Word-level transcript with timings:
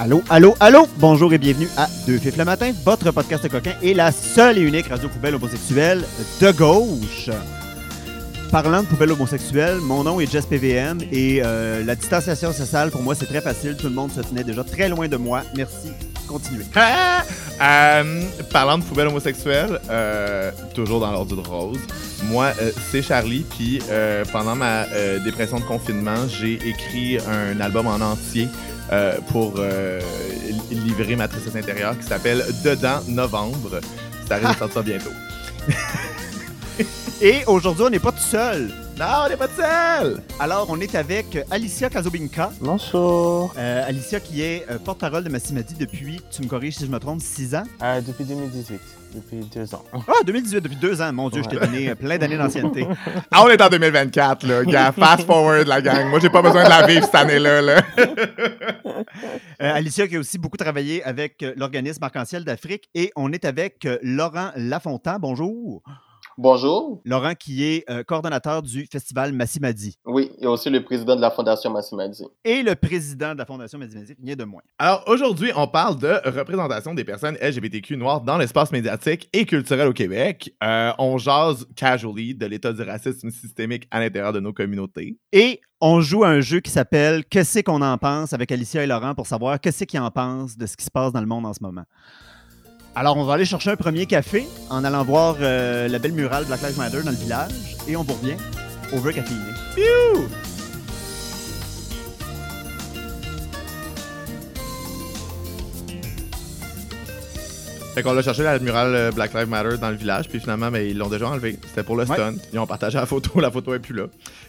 Allô, 0.00 0.22
allô, 0.30 0.54
allô! 0.60 0.86
Bonjour 0.98 1.32
et 1.32 1.38
bienvenue 1.38 1.66
à 1.76 1.88
Deux 2.06 2.18
Fifs 2.18 2.36
le 2.36 2.44
matin, 2.44 2.70
votre 2.84 3.10
podcast 3.10 3.48
coquin 3.48 3.72
et 3.82 3.94
la 3.94 4.12
seule 4.12 4.56
et 4.56 4.60
unique 4.60 4.86
radio 4.86 5.08
poubelle 5.08 5.34
homosexuelle 5.34 6.04
de 6.40 6.52
gauche. 6.52 7.28
Parlant 8.52 8.84
de 8.84 8.86
poubelle 8.86 9.10
homosexuelle, 9.10 9.78
mon 9.80 10.04
nom 10.04 10.20
est 10.20 10.30
Jess 10.30 10.46
PVM 10.46 10.98
et 11.10 11.40
euh, 11.42 11.84
la 11.84 11.96
distanciation 11.96 12.52
sociale, 12.52 12.92
pour 12.92 13.02
moi, 13.02 13.16
c'est 13.16 13.26
très 13.26 13.40
facile. 13.40 13.76
Tout 13.76 13.88
le 13.88 13.94
monde 13.94 14.12
se 14.12 14.20
tenait 14.20 14.44
déjà 14.44 14.62
très 14.62 14.88
loin 14.88 15.08
de 15.08 15.16
moi. 15.16 15.42
Merci. 15.56 15.88
Continuez. 16.28 16.64
Ah! 16.76 17.22
Euh, 17.60 18.22
parlant 18.52 18.78
de 18.78 18.84
poubelle 18.84 19.08
homosexuelle, 19.08 19.80
euh, 19.90 20.52
toujours 20.76 21.00
dans 21.00 21.10
l'ordre 21.10 21.34
de 21.34 21.40
rose, 21.44 21.80
moi, 22.26 22.52
euh, 22.62 22.70
c'est 22.92 23.02
Charlie, 23.02 23.44
puis 23.50 23.80
pendant 24.32 24.54
ma 24.54 24.84
dépression 25.24 25.58
de 25.58 25.64
confinement, 25.64 26.28
j'ai 26.28 26.54
écrit 26.54 27.18
un 27.28 27.58
album 27.58 27.88
en 27.88 27.96
entier 28.00 28.46
pour 29.32 29.54
li- 30.70 30.76
livrer 30.76 31.16
ma 31.16 31.26
tristesse 31.26 31.56
intérieure 31.56 31.98
qui 31.98 32.06
s'appelle 32.06 32.44
Dedans 32.64 33.00
Novembre. 33.08 33.80
Ça 34.28 34.36
arrive 34.36 34.52
de 34.52 34.58
sortir 34.58 34.84
bientôt. 34.84 35.10
Et 37.20 37.42
aujourd'hui, 37.48 37.84
on 37.88 37.90
n'est 37.90 37.98
pas 37.98 38.12
tout 38.12 38.18
seul. 38.18 38.70
Non, 38.98 39.06
on 39.24 39.28
n'est 39.28 39.36
pas 39.36 39.46
de 39.46 39.52
seul! 39.52 40.22
Alors, 40.40 40.66
on 40.70 40.80
est 40.80 40.92
avec 40.96 41.38
Alicia 41.52 41.88
Kazobinka. 41.88 42.50
Bonjour. 42.60 43.54
Euh, 43.56 43.86
Alicia 43.86 44.18
qui 44.18 44.42
est 44.42 44.66
euh, 44.68 44.78
porte-parole 44.78 45.22
de 45.22 45.28
Massimadi 45.28 45.74
depuis, 45.74 46.20
tu 46.32 46.42
me 46.42 46.48
corriges 46.48 46.74
si 46.74 46.86
je 46.86 46.90
me 46.90 46.98
trompe, 46.98 47.20
6 47.20 47.54
ans? 47.54 47.62
Euh, 47.80 48.00
depuis 48.00 48.24
2018, 48.24 48.80
depuis 49.14 49.36
deux 49.54 49.72
ans. 49.72 49.84
Ah, 49.92 50.24
2018, 50.26 50.60
depuis 50.60 50.76
2 50.76 51.00
ans. 51.00 51.12
Mon 51.12 51.30
Dieu, 51.30 51.42
je 51.44 51.48
t'ai 51.48 51.60
donné 51.60 51.90
euh, 51.90 51.94
plein 51.94 52.18
d'années 52.18 52.38
d'ancienneté. 52.38 52.88
Ah, 53.30 53.44
on 53.44 53.48
est 53.48 53.62
en 53.62 53.68
2024, 53.68 54.46
là. 54.46 54.64
Gars, 54.64 54.90
fast 54.90 55.24
forward, 55.26 55.68
la 55.68 55.80
gang. 55.80 56.08
Moi, 56.08 56.18
j'ai 56.18 56.30
pas 56.30 56.42
besoin 56.42 56.64
de 56.64 56.68
la 56.68 56.86
vivre 56.86 57.04
cette 57.04 57.14
année-là, 57.14 57.62
là. 57.62 57.82
Euh, 59.60 59.74
Alicia 59.74 60.06
qui 60.06 60.14
a 60.16 60.20
aussi 60.20 60.38
beaucoup 60.38 60.56
travaillé 60.56 61.02
avec 61.02 61.42
euh, 61.42 61.52
l'organisme 61.56 62.02
Arc-en-Ciel 62.02 62.44
d'Afrique 62.44 62.88
et 62.94 63.10
on 63.16 63.32
est 63.32 63.44
avec 63.44 63.84
euh, 63.86 63.98
Laurent 64.02 64.50
Lafontaine. 64.54 65.18
Bonjour. 65.20 65.82
Bonjour. 66.40 67.00
Laurent 67.04 67.34
qui 67.34 67.64
est 67.64 67.84
euh, 67.90 68.04
coordonnateur 68.04 68.62
du 68.62 68.86
festival 68.86 69.32
Massimadi 69.32 69.96
Oui, 70.06 70.30
et 70.38 70.46
aussi 70.46 70.70
le 70.70 70.84
président 70.84 71.16
de 71.16 71.20
la 71.20 71.32
Fondation 71.32 71.68
Massimadi. 71.68 72.22
et 72.44 72.62
le 72.62 72.76
président 72.76 73.32
de 73.32 73.38
la 73.38 73.44
Fondation 73.44 73.76
Massimadi, 73.76 74.14
rien 74.24 74.36
de 74.36 74.44
moins. 74.44 74.62
Alors 74.78 75.02
aujourd'hui, 75.08 75.50
on 75.56 75.66
parle 75.66 75.98
de 75.98 76.20
représentation 76.30 76.94
des 76.94 77.02
personnes 77.02 77.36
LGBTQ 77.42 77.96
noires 77.96 78.20
dans 78.20 78.38
l'espace 78.38 78.70
médiatique 78.70 79.28
et 79.32 79.44
culturel 79.46 79.88
au 79.88 79.92
Québec. 79.92 80.54
Euh, 80.62 80.92
on 80.98 81.18
jase 81.18 81.66
casually 81.74 82.36
de 82.36 82.46
l'état 82.46 82.72
du 82.72 82.82
racisme 82.82 83.30
systémique 83.30 83.88
à 83.90 83.98
l'intérieur 83.98 84.32
de 84.32 84.38
nos 84.38 84.52
communautés. 84.52 85.18
Et 85.32 85.60
on 85.80 86.00
joue 86.00 86.22
à 86.22 86.28
un 86.28 86.40
jeu 86.40 86.60
qui 86.60 86.70
s'appelle 86.70 87.24
Qu'est-ce 87.24 87.58
qu'on 87.64 87.82
en 87.82 87.98
pense 87.98 88.32
avec 88.32 88.52
Alicia 88.52 88.84
et 88.84 88.86
Laurent 88.86 89.16
pour 89.16 89.26
savoir 89.26 89.58
qu'est-ce 89.58 89.82
qu'ils 89.82 89.98
en 89.98 90.12
pensent 90.12 90.56
de 90.56 90.66
ce 90.66 90.76
qui 90.76 90.84
se 90.84 90.90
passe 90.92 91.12
dans 91.12 91.20
le 91.20 91.26
monde 91.26 91.46
en 91.46 91.52
ce 91.52 91.62
moment. 91.64 91.82
Alors, 92.98 93.16
on 93.16 93.22
va 93.22 93.34
aller 93.34 93.44
chercher 93.44 93.70
un 93.70 93.76
premier 93.76 94.06
café 94.06 94.44
en 94.70 94.82
allant 94.82 95.04
voir 95.04 95.36
euh, 95.40 95.86
la 95.86 96.00
belle 96.00 96.14
murale 96.14 96.44
Black 96.46 96.62
Lives 96.62 96.78
Matter 96.78 97.00
dans 97.04 97.12
le 97.12 97.16
village 97.16 97.52
et 97.86 97.94
on 97.94 98.02
vous 98.02 98.14
revient 98.14 98.34
over 98.92 99.12
caféiné. 99.14 99.52
Piou! 99.76 100.26
Fait 107.94 108.02
qu'on 108.02 108.12
l'a 108.12 108.22
cherché 108.22 108.42
la 108.42 108.58
murale 108.58 108.94
euh, 108.94 109.10
Black 109.12 109.32
Lives 109.34 109.48
Matter 109.48 109.76
dans 109.78 109.90
le 109.90 109.96
village, 109.96 110.28
puis 110.28 110.38
finalement, 110.40 110.70
ben, 110.70 110.84
ils 110.84 110.96
l'ont 110.96 111.08
déjà 111.08 111.28
enlevé. 111.28 111.58
C'était 111.68 111.82
pour 111.82 111.96
le 111.96 112.04
Ouais. 112.04 112.14
stunt. 112.14 112.34
Ils 112.52 112.58
ont 112.58 112.66
partagé 112.66 112.98
la 112.98 113.06
photo, 113.06 113.40
la 113.40 113.50
photo 113.50 113.74
est 113.74 113.80
plus 113.80 113.94
là. 113.94 114.04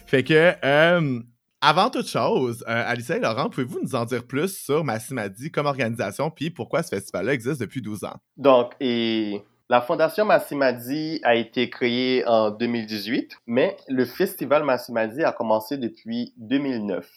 Fait 0.06 0.22
que, 0.22 0.52
euh, 0.64 1.20
avant 1.60 1.90
toute 1.90 2.08
chose, 2.08 2.64
euh, 2.68 2.84
Alicia 2.86 3.16
et 3.16 3.20
Laurent, 3.20 3.50
pouvez-vous 3.50 3.80
nous 3.82 3.94
en 3.94 4.04
dire 4.04 4.26
plus 4.26 4.56
sur 4.56 4.82
Massimadi 4.84 5.50
comme 5.50 5.66
organisation, 5.66 6.30
puis 6.30 6.50
pourquoi 6.50 6.82
ce 6.82 6.88
festival-là 6.88 7.34
existe 7.34 7.60
depuis 7.60 7.82
12 7.82 8.04
ans? 8.04 8.16
Donc, 8.36 8.72
et 8.80 9.42
la 9.68 9.80
Fondation 9.80 10.24
Massimadi 10.24 11.20
a 11.22 11.34
été 11.34 11.68
créée 11.68 12.26
en 12.26 12.50
2018, 12.50 13.36
mais 13.46 13.76
le 13.88 14.04
festival 14.04 14.64
Massimadi 14.64 15.22
a 15.22 15.32
commencé 15.32 15.76
depuis 15.76 16.32
2009. 16.38 17.08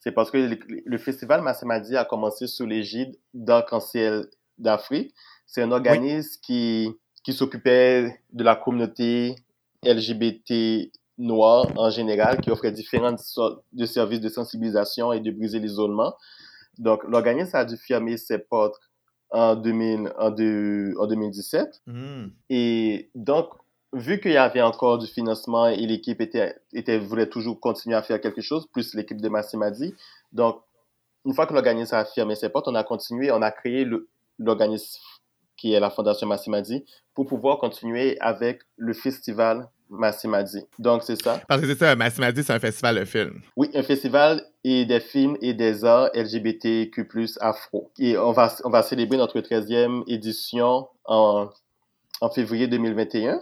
C'est 0.00 0.12
parce 0.12 0.30
que 0.30 0.38
le, 0.38 0.58
le 0.84 0.98
festival 0.98 1.42
Massimadi 1.42 1.96
a 1.96 2.04
commencé 2.04 2.46
sous 2.46 2.66
l'égide 2.66 3.16
d'Arc-en-Ciel 3.34 4.26
d'Afrique. 4.58 5.14
C'est 5.46 5.62
un 5.62 5.72
organisme 5.72 6.38
qui, 6.42 6.92
qui 7.24 7.32
s'occupait 7.32 8.20
de 8.32 8.44
la 8.44 8.54
communauté 8.54 9.34
LGBT 9.82 10.92
noire 11.18 11.66
en 11.76 11.90
général, 11.90 12.40
qui 12.40 12.50
offrait 12.50 12.72
différentes 12.72 13.20
sortes 13.20 13.62
de 13.72 13.86
services 13.86 14.20
de 14.20 14.28
sensibilisation 14.28 15.12
et 15.12 15.20
de 15.20 15.30
briser 15.30 15.58
l'isolement. 15.58 16.14
Donc, 16.78 17.02
l'organisme 17.04 17.56
a 17.56 17.64
dû 17.64 17.76
fermer 17.76 18.16
ses 18.16 18.38
portes 18.38 18.78
en, 19.30 19.56
2000, 19.56 20.12
en, 20.18 20.30
deux- 20.30 20.94
en 20.98 21.06
2017. 21.06 21.82
Hmm. 21.86 22.26
Et 22.50 23.10
donc, 23.14 23.48
vu 23.92 24.20
qu'il 24.20 24.32
y 24.32 24.36
avait 24.36 24.62
encore 24.62 24.98
du 24.98 25.06
financement 25.06 25.68
et 25.68 25.86
l'équipe 25.86 26.20
était, 26.20 26.54
était, 26.72 26.98
voulait 26.98 27.28
toujours 27.28 27.58
continuer 27.60 27.96
à 27.96 28.02
faire 28.02 28.20
quelque 28.20 28.42
chose, 28.42 28.66
plus 28.72 28.94
l'équipe 28.94 29.20
de 29.20 29.28
Massimadi, 29.28 29.94
donc, 30.32 30.60
une 31.24 31.34
fois 31.34 31.46
que 31.46 31.54
l'organisme 31.54 31.94
a 31.94 32.04
fermé 32.04 32.36
ses 32.36 32.50
portes, 32.50 32.68
on 32.68 32.74
a 32.74 32.84
continué, 32.84 33.32
on 33.32 33.42
a 33.42 33.50
créé 33.50 33.84
l'organisme 34.38 35.00
qui 35.56 35.72
est 35.72 35.80
la 35.80 35.90
Fondation 35.90 36.26
Massimadi 36.26 36.84
pour 37.14 37.26
pouvoir 37.26 37.58
continuer 37.58 38.16
avec 38.20 38.60
le 38.76 38.92
festival 38.92 39.68
Massimadi. 39.88 40.64
Donc, 40.78 41.02
c'est 41.02 41.20
ça. 41.20 41.40
Parce 41.48 41.60
que 41.60 41.66
c'est 41.66 41.78
ça, 41.78 41.94
Massimadi, 41.96 42.42
c'est 42.42 42.52
un 42.52 42.58
festival 42.58 42.98
de 42.98 43.04
films. 43.04 43.40
Oui, 43.56 43.70
un 43.74 43.82
festival 43.82 44.42
et 44.64 44.84
des 44.84 45.00
films 45.00 45.36
et 45.40 45.54
des 45.54 45.84
arts 45.84 46.10
LGBTQ+, 46.14 47.06
afro. 47.40 47.90
Et 47.98 48.18
on 48.18 48.32
va, 48.32 48.54
on 48.64 48.70
va 48.70 48.82
célébrer 48.82 49.16
notre 49.16 49.40
13e 49.40 50.02
édition 50.06 50.88
en 51.04 51.48
en 52.20 52.30
février 52.30 52.66
2021. 52.66 53.40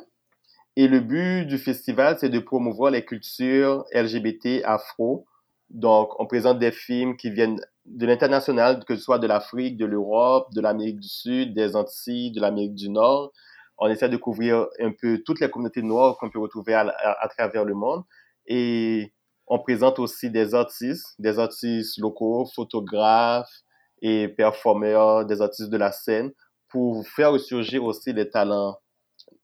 Et 0.77 0.89
le 0.89 1.01
but 1.01 1.47
du 1.47 1.59
festival, 1.59 2.17
c'est 2.19 2.29
de 2.29 2.39
promouvoir 2.39 2.91
les 2.91 3.05
cultures 3.05 3.85
LGBT 3.93 4.63
afro. 4.65 5.27
Donc, 5.71 6.19
on 6.21 6.27
présente 6.27 6.59
des 6.59 6.73
films 6.73 7.17
qui 7.17 7.31
viennent 7.31 7.61
de 7.87 8.07
l'international, 8.07 8.85
que 8.85 8.97
ce 8.97 9.03
soit 9.03 9.19
de 9.19 9.27
l'Afrique, 9.27 9.77
de 9.77 9.87
l'Europe, 9.87 10.53
de 10.53 10.61
l'Amérique 10.61 11.01
du 11.01 11.09
Sud, 11.09 11.55
des 11.55 11.77
Antilles, 11.77 12.33
de 12.33 12.41
l'Amérique 12.41 12.75
du 12.75 12.91
Nord. 12.91 13.33
On 13.79 13.89
essaie 13.89 14.09
de 14.09 14.17
couvrir 14.17 14.67
un 14.81 14.93
peu 14.93 15.23
toutes 15.25 15.41
les 15.41 15.51
communautés 15.51 15.83
noires 15.83 16.17
qu'on 16.19 16.31
peut 16.31 16.39
retrouver 16.39 16.75
à, 16.75 17.29
travers 17.37 17.65
le 17.65 17.75
monde. 17.75 18.05
Et 18.47 19.13
on 19.47 19.59
présente 19.59 19.99
aussi 19.99 20.31
des 20.31 20.55
artistes, 20.55 21.15
des 21.19 21.39
artistes 21.39 21.99
locaux, 21.99 22.47
photographes 22.55 23.63
et 24.01 24.29
performeurs, 24.29 25.27
des 25.27 25.43
artistes 25.43 25.71
de 25.71 25.77
la 25.77 25.93
scène, 25.93 26.33
pour 26.69 27.07
faire 27.07 27.33
ressurgir 27.33 27.85
aussi 27.85 28.13
les 28.13 28.31
talents, 28.31 28.79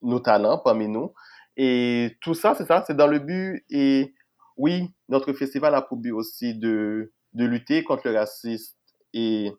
nos 0.03 0.21
talents 0.21 0.59
parmi 0.59 0.89
nous. 0.89 1.13
Et 1.57 2.17
tout 2.21 2.35
ça, 2.35 2.55
c'est 2.57 2.67
ça, 2.67 2.85
c'est 2.87 2.97
dans 2.97 3.07
le 3.07 3.19
but. 3.19 3.65
Et 3.69 4.15
oui, 4.57 4.91
notre 5.09 5.33
festival 5.33 5.75
a 5.75 5.83
pour 5.83 5.99
but 5.99 6.13
aussi 6.13 6.55
de, 6.55 7.13
de 7.33 7.45
lutter 7.45 7.83
contre 7.85 8.09
le 8.09 8.17
racisme 8.17 8.77
et 9.13 9.53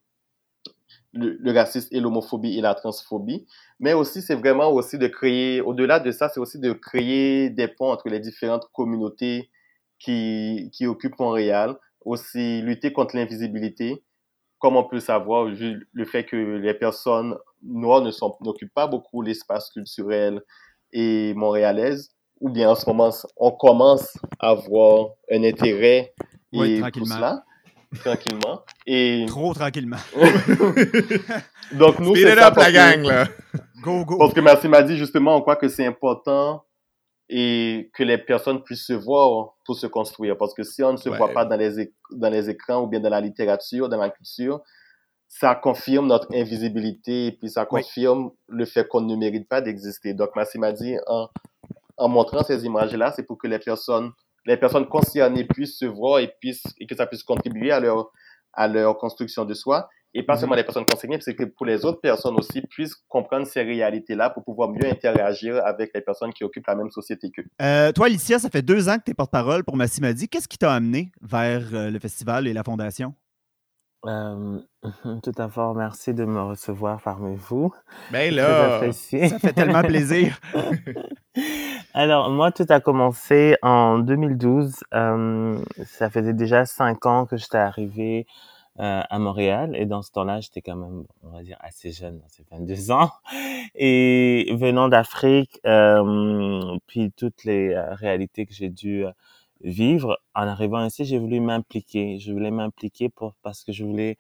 le, 1.14 1.38
le 1.40 1.52
racisme 1.52 1.90
et 1.92 2.00
l'homophobie 2.00 2.58
et 2.58 2.62
la 2.62 2.76
transphobie. 2.76 3.46
Mais 3.80 3.94
aussi, 3.94 4.22
c'est 4.22 4.36
vraiment 4.36 4.70
aussi 4.70 4.98
de 4.98 5.08
créer, 5.08 5.62
au-delà 5.62 6.00
de 6.00 6.12
ça, 6.12 6.30
c'est 6.30 6.40
aussi 6.40 6.60
de 6.60 6.74
créer 6.74 7.50
des 7.50 7.68
ponts 7.68 7.92
entre 7.92 8.10
les 8.10 8.20
différentes 8.20 8.68
communautés 8.74 9.50
qui, 10.00 10.70
qui 10.74 10.88
occupent 10.88 11.20
Montréal. 11.20 11.76
Aussi, 12.04 12.62
lutter 12.62 12.92
contre 12.94 13.16
l'invisibilité. 13.16 14.04
Comme 14.58 14.76
on 14.76 14.84
peut 14.84 15.00
savoir, 15.00 15.46
le 15.46 16.06
fait 16.06 16.24
que 16.24 16.36
les 16.36 16.74
personnes 16.74 17.36
noires 17.64 18.02
ne 18.02 18.12
n'occupent 18.44 18.74
pas 18.74 18.88
beaucoup 18.88 19.22
l'espace 19.22 19.70
culturel 19.72 20.42
et 20.94 21.34
montréalaise, 21.36 22.12
ou 22.40 22.50
bien 22.50 22.72
en 22.72 22.76
ce 22.76 22.88
moment, 22.88 23.12
on 23.38 23.52
commence 23.52 24.18
à 24.40 24.50
avoir 24.50 25.10
un 25.32 25.44
intérêt 25.44 26.14
oui, 26.54 26.82
et 26.86 26.92
tout 26.92 27.06
cela 27.06 27.44
tranquillement. 28.00 28.62
Et... 28.88 29.26
Trop 29.28 29.54
tranquillement. 29.54 29.98
Donc, 31.74 32.00
nous, 32.00 32.16
Speed 32.16 32.28
c'est 32.28 32.32
up, 32.34 32.40
la 32.40 32.52
parce 32.52 32.68
que- 32.68 32.74
gang, 32.74 33.02
là. 33.04 33.26
Go, 33.82 34.06
go. 34.06 34.18
Parce 34.18 34.34
que 34.34 34.42
Merci 34.42 34.68
m'a 34.68 34.82
dit 34.84 34.98
justement, 34.98 35.36
on 35.36 35.42
croit 35.42 35.56
que 35.56 35.68
c'est 35.68 35.86
important 35.86 36.64
et 37.30 37.90
que 37.94 38.04
les 38.04 38.18
personnes 38.18 38.62
puissent 38.62 38.86
se 38.86 38.94
voir 38.94 39.54
pour 39.66 39.76
se 39.76 39.88
construire. 39.88 40.38
Parce 40.38 40.54
que 40.54 40.64
si 40.64 40.84
on 40.84 40.92
ne 40.94 40.98
se 40.98 41.10
Ouais. 41.10 41.18
voit 41.18 41.30
pas 41.34 41.46
dans 41.46 41.56
les, 41.56 41.92
dans 42.12 42.30
les 42.30 42.50
écrans 42.50 42.82
ou 42.84 42.88
bien 42.88 43.00
dans 43.00 43.10
la 43.10 43.22
littérature, 43.22 43.88
dans 43.90 43.98
la 43.98 44.10
culture, 44.10 44.62
ça 45.30 45.56
confirme 45.56 46.08
notre 46.08 46.28
invisibilité 46.36 47.28
et 47.28 47.32
puis 47.32 47.50
ça 47.50 47.62
Oui. 47.72 47.82
confirme 47.82 48.32
le 48.50 48.66
fait 48.66 48.86
qu'on 48.88 49.02
ne 49.02 49.16
mérite 49.16 49.48
pas 49.48 49.62
d'exister. 49.62 50.14
Donc, 50.14 50.32
Merci 50.36 50.60
m'a 50.60 50.74
dit, 50.74 50.96
en, 51.08 51.30
en 51.98 52.10
montrant 52.10 52.44
ces 52.44 52.66
images-là, 52.66 53.14
c'est 53.16 53.24
pour 53.24 53.38
que 53.38 53.48
les 53.48 53.60
personnes, 53.60 54.12
les 54.46 54.58
personnes 54.58 54.88
concernées 54.88 55.46
puissent 55.46 55.78
se 55.78 55.86
voir 55.86 56.20
et, 56.20 56.34
puissent, 56.40 56.64
et 56.80 56.88
que 56.88 56.96
ça 56.96 57.06
puisse 57.08 57.24
contribuer 57.24 57.72
à 57.72 57.80
leur, 57.80 58.12
à 58.54 58.68
leur 58.68 58.98
construction 58.98 59.46
de 59.46 59.54
soi. 59.54 59.90
Et 60.14 60.24
pas 60.24 60.34
Mhm. 60.34 60.40
seulement 60.42 60.56
les 60.56 60.64
personnes 60.66 60.86
concernées, 60.86 61.16
mais 61.16 61.22
c'est 61.22 61.36
que 61.36 61.46
pour 61.46 61.66
les 61.66 61.86
autres 61.86 62.02
personnes 62.02 62.36
aussi 62.38 62.62
puissent 62.70 62.96
comprendre 63.08 63.48
ces 63.48 63.62
réalités-là 63.62 64.30
pour 64.30 64.44
pouvoir 64.44 64.68
mieux 64.68 64.86
interagir 64.86 65.66
avec 65.66 65.92
les 65.96 66.02
personnes 66.02 66.34
qui 66.34 66.44
occupent 66.44 66.68
la 66.68 66.76
même 66.76 66.90
société 66.92 67.32
qu'eux. 67.32 67.46
Euh, 67.62 67.94
toi, 67.94 68.08
Alicia, 68.08 68.38
ça 68.38 68.50
fait 68.50 68.62
deux 68.62 68.90
ans 68.90 68.98
que 68.98 69.04
tu 69.06 69.12
es 69.12 69.14
porte-parole 69.14 69.64
pour 69.64 69.78
Massimadi. 69.78 70.28
Qu'est-ce 70.28 70.50
qui 70.50 70.58
t'a 70.58 70.74
amené 70.74 71.14
vers 71.22 71.62
euh, 71.74 71.90
le 71.90 71.98
festival 72.00 72.46
et 72.46 72.52
la 72.52 72.64
fondation? 72.64 73.14
Euh, 74.06 74.60
tout 75.24 75.32
d'abord, 75.32 75.76
merci 75.76 76.14
de 76.14 76.26
me 76.26 76.42
recevoir 76.42 77.02
parmi 77.02 77.36
vous. 77.36 77.74
Ben 78.12 78.34
là. 78.34 78.92
Ça 78.92 79.40
fait 79.40 79.54
tellement 79.54 79.84
plaisir. 79.84 80.40
Alors, 81.94 82.30
moi, 82.30 82.52
tout 82.52 82.66
a 82.70 82.80
commencé 82.80 83.58
en 83.62 84.00
2012. 84.00 84.76
Euh, 84.94 85.60
ça 85.86 86.10
faisait 86.10 86.34
déjà 86.34 86.66
cinq 86.66 87.06
ans 87.06 87.26
que 87.26 87.38
j'étais 87.38 87.58
arrivée 87.58 88.26
euh, 88.80 89.02
à 89.10 89.20
Montréal. 89.20 89.76
Et 89.76 89.86
dans 89.86 90.02
ce 90.02 90.12
temps-là, 90.12 90.40
j'étais 90.40 90.62
quand 90.62 90.78
même, 90.78 91.04
on 91.24 91.30
va 91.30 91.44
dire, 91.44 91.58
assez 91.60 91.92
jeune, 91.92 92.20
dans 92.20 92.30
ces 92.30 92.46
22 92.50 92.92
ans. 92.92 93.12
Et 93.76 94.54
venant 94.58 94.88
d'Afrique, 94.88 95.60
euh, 95.66 96.78
puis 96.88 97.12
toutes 97.12 97.44
les 97.44 97.74
euh, 97.74 97.94
réalités 97.94 98.46
que 98.46 98.54
j'ai 98.54 98.70
dû 98.70 99.06
euh, 99.06 99.12
vivre, 99.64 100.20
en 100.36 100.48
arrivant 100.48 100.86
ici, 100.86 101.06
j'ai 101.06 101.20
voulu 101.20 101.40
m'impliquer. 101.40 102.20
Je 102.20 102.32
voulais 102.34 102.52
m'impliquer 102.52 103.10
pour, 103.10 103.36
parce 103.44 103.64
que 103.64 103.72
je 103.72 103.84
voulais 103.86 104.18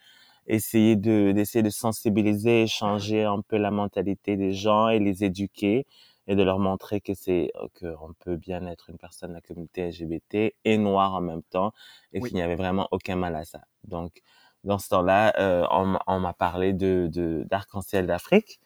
essayer 0.48 0.96
de 0.96 1.32
d'essayer 1.34 1.64
de 1.64 1.70
sensibiliser 1.70 2.64
et 2.64 2.68
changer 2.68 3.24
un 3.24 3.42
peu 3.42 3.58
la 3.58 3.72
mentalité 3.72 4.38
des 4.38 4.54
gens 4.54 4.88
et 4.90 5.00
les 5.00 5.24
éduquer 5.24 5.86
et 6.28 6.36
de 6.36 6.44
leur 6.44 6.60
montrer 6.60 7.02
que 7.02 7.14
c'est 7.14 7.52
euh, 7.56 7.68
qu'on 7.80 8.14
peut 8.20 8.38
bien 8.38 8.66
être 8.68 8.90
une 8.90 8.98
personne 8.98 9.30
de 9.32 9.36
la 9.36 9.42
communauté 9.42 9.82
LGBT 9.82 10.56
et 10.66 10.78
noire 10.78 11.14
en 11.16 11.22
même 11.22 11.44
temps 11.44 11.74
et 12.14 12.22
Oui. 12.22 12.22
qu'il 12.22 12.38
n'y 12.38 12.42
avait 12.44 12.56
vraiment 12.56 12.88
aucun 12.92 13.16
mal 13.16 13.36
à 13.36 13.44
ça. 13.46 13.62
Donc 13.84 14.22
dans 14.64 14.78
ce 14.80 14.90
temps-là, 14.90 15.34
euh, 15.40 15.66
on, 15.72 15.86
m'a- 15.86 16.04
on 16.08 16.20
m'a 16.20 16.34
parlé 16.34 16.74
de 16.74 17.10
de 17.12 17.46
d'arc-en-ciel 17.50 18.06
d'Afrique. 18.08 18.60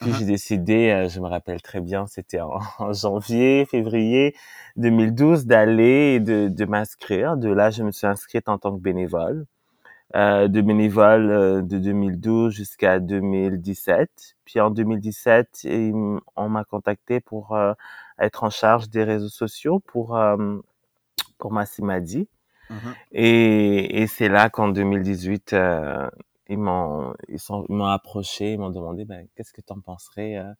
Puis 0.00 0.12
Uh-huh. 0.12 0.14
j'ai 0.14 0.24
décidé, 0.26 0.90
euh, 0.90 1.08
je 1.08 1.20
me 1.20 1.28
rappelle 1.28 1.62
très 1.62 1.80
bien, 1.80 2.06
c'était 2.08 2.40
en, 2.40 2.58
en 2.80 2.92
janvier, 2.92 3.66
février 3.66 4.34
2012, 4.76 5.46
d'aller 5.46 6.14
et 6.16 6.20
de, 6.20 6.48
de 6.48 6.64
m'inscrire. 6.66 7.36
De 7.36 7.50
là, 7.50 7.70
je 7.70 7.82
me 7.84 7.92
suis 7.92 8.06
inscrite 8.08 8.48
en 8.48 8.58
tant 8.58 8.74
que 8.76 8.80
bénévole 8.82 9.46
euh, 10.16 10.48
de 10.48 10.60
bénévole 10.62 11.30
euh, 11.30 11.62
de 11.62 11.78
2012 11.78 12.54
jusqu'à 12.54 12.98
2017. 13.00 14.36
Puis 14.44 14.60
en 14.60 14.70
2017, 14.70 15.64
il 15.64 15.90
m- 15.90 16.20
on 16.36 16.48
m'a 16.48 16.64
contacté 16.64 17.20
pour 17.20 17.54
euh, 17.54 17.74
être 18.18 18.44
en 18.44 18.50
charge 18.50 18.88
des 18.90 19.04
réseaux 19.04 19.28
sociaux 19.28 19.80
pour 19.80 20.16
pour 21.38 21.52
Massimadi. 21.52 22.28
Mhm. 22.70 22.96
Et, 23.12 24.02
et 24.02 24.06
c'est 24.06 24.28
là 24.28 24.50
qu'en 24.50 24.68
2018, 24.68 25.52
euh, 25.54 26.08
ils 26.50 26.58
m'ont 26.58 27.14
ils 27.28 27.40
m'ont 27.70 27.86
approché, 27.86 28.54
ils 28.54 28.58
m'ont 28.60 28.70
demandé 28.70 29.04
ben 29.06 29.26
qu'est-ce 29.36 29.52
que 29.54 29.62
tu 29.62 29.72
en 29.72 29.80
penserais 29.80 30.36
euh, 30.36 30.52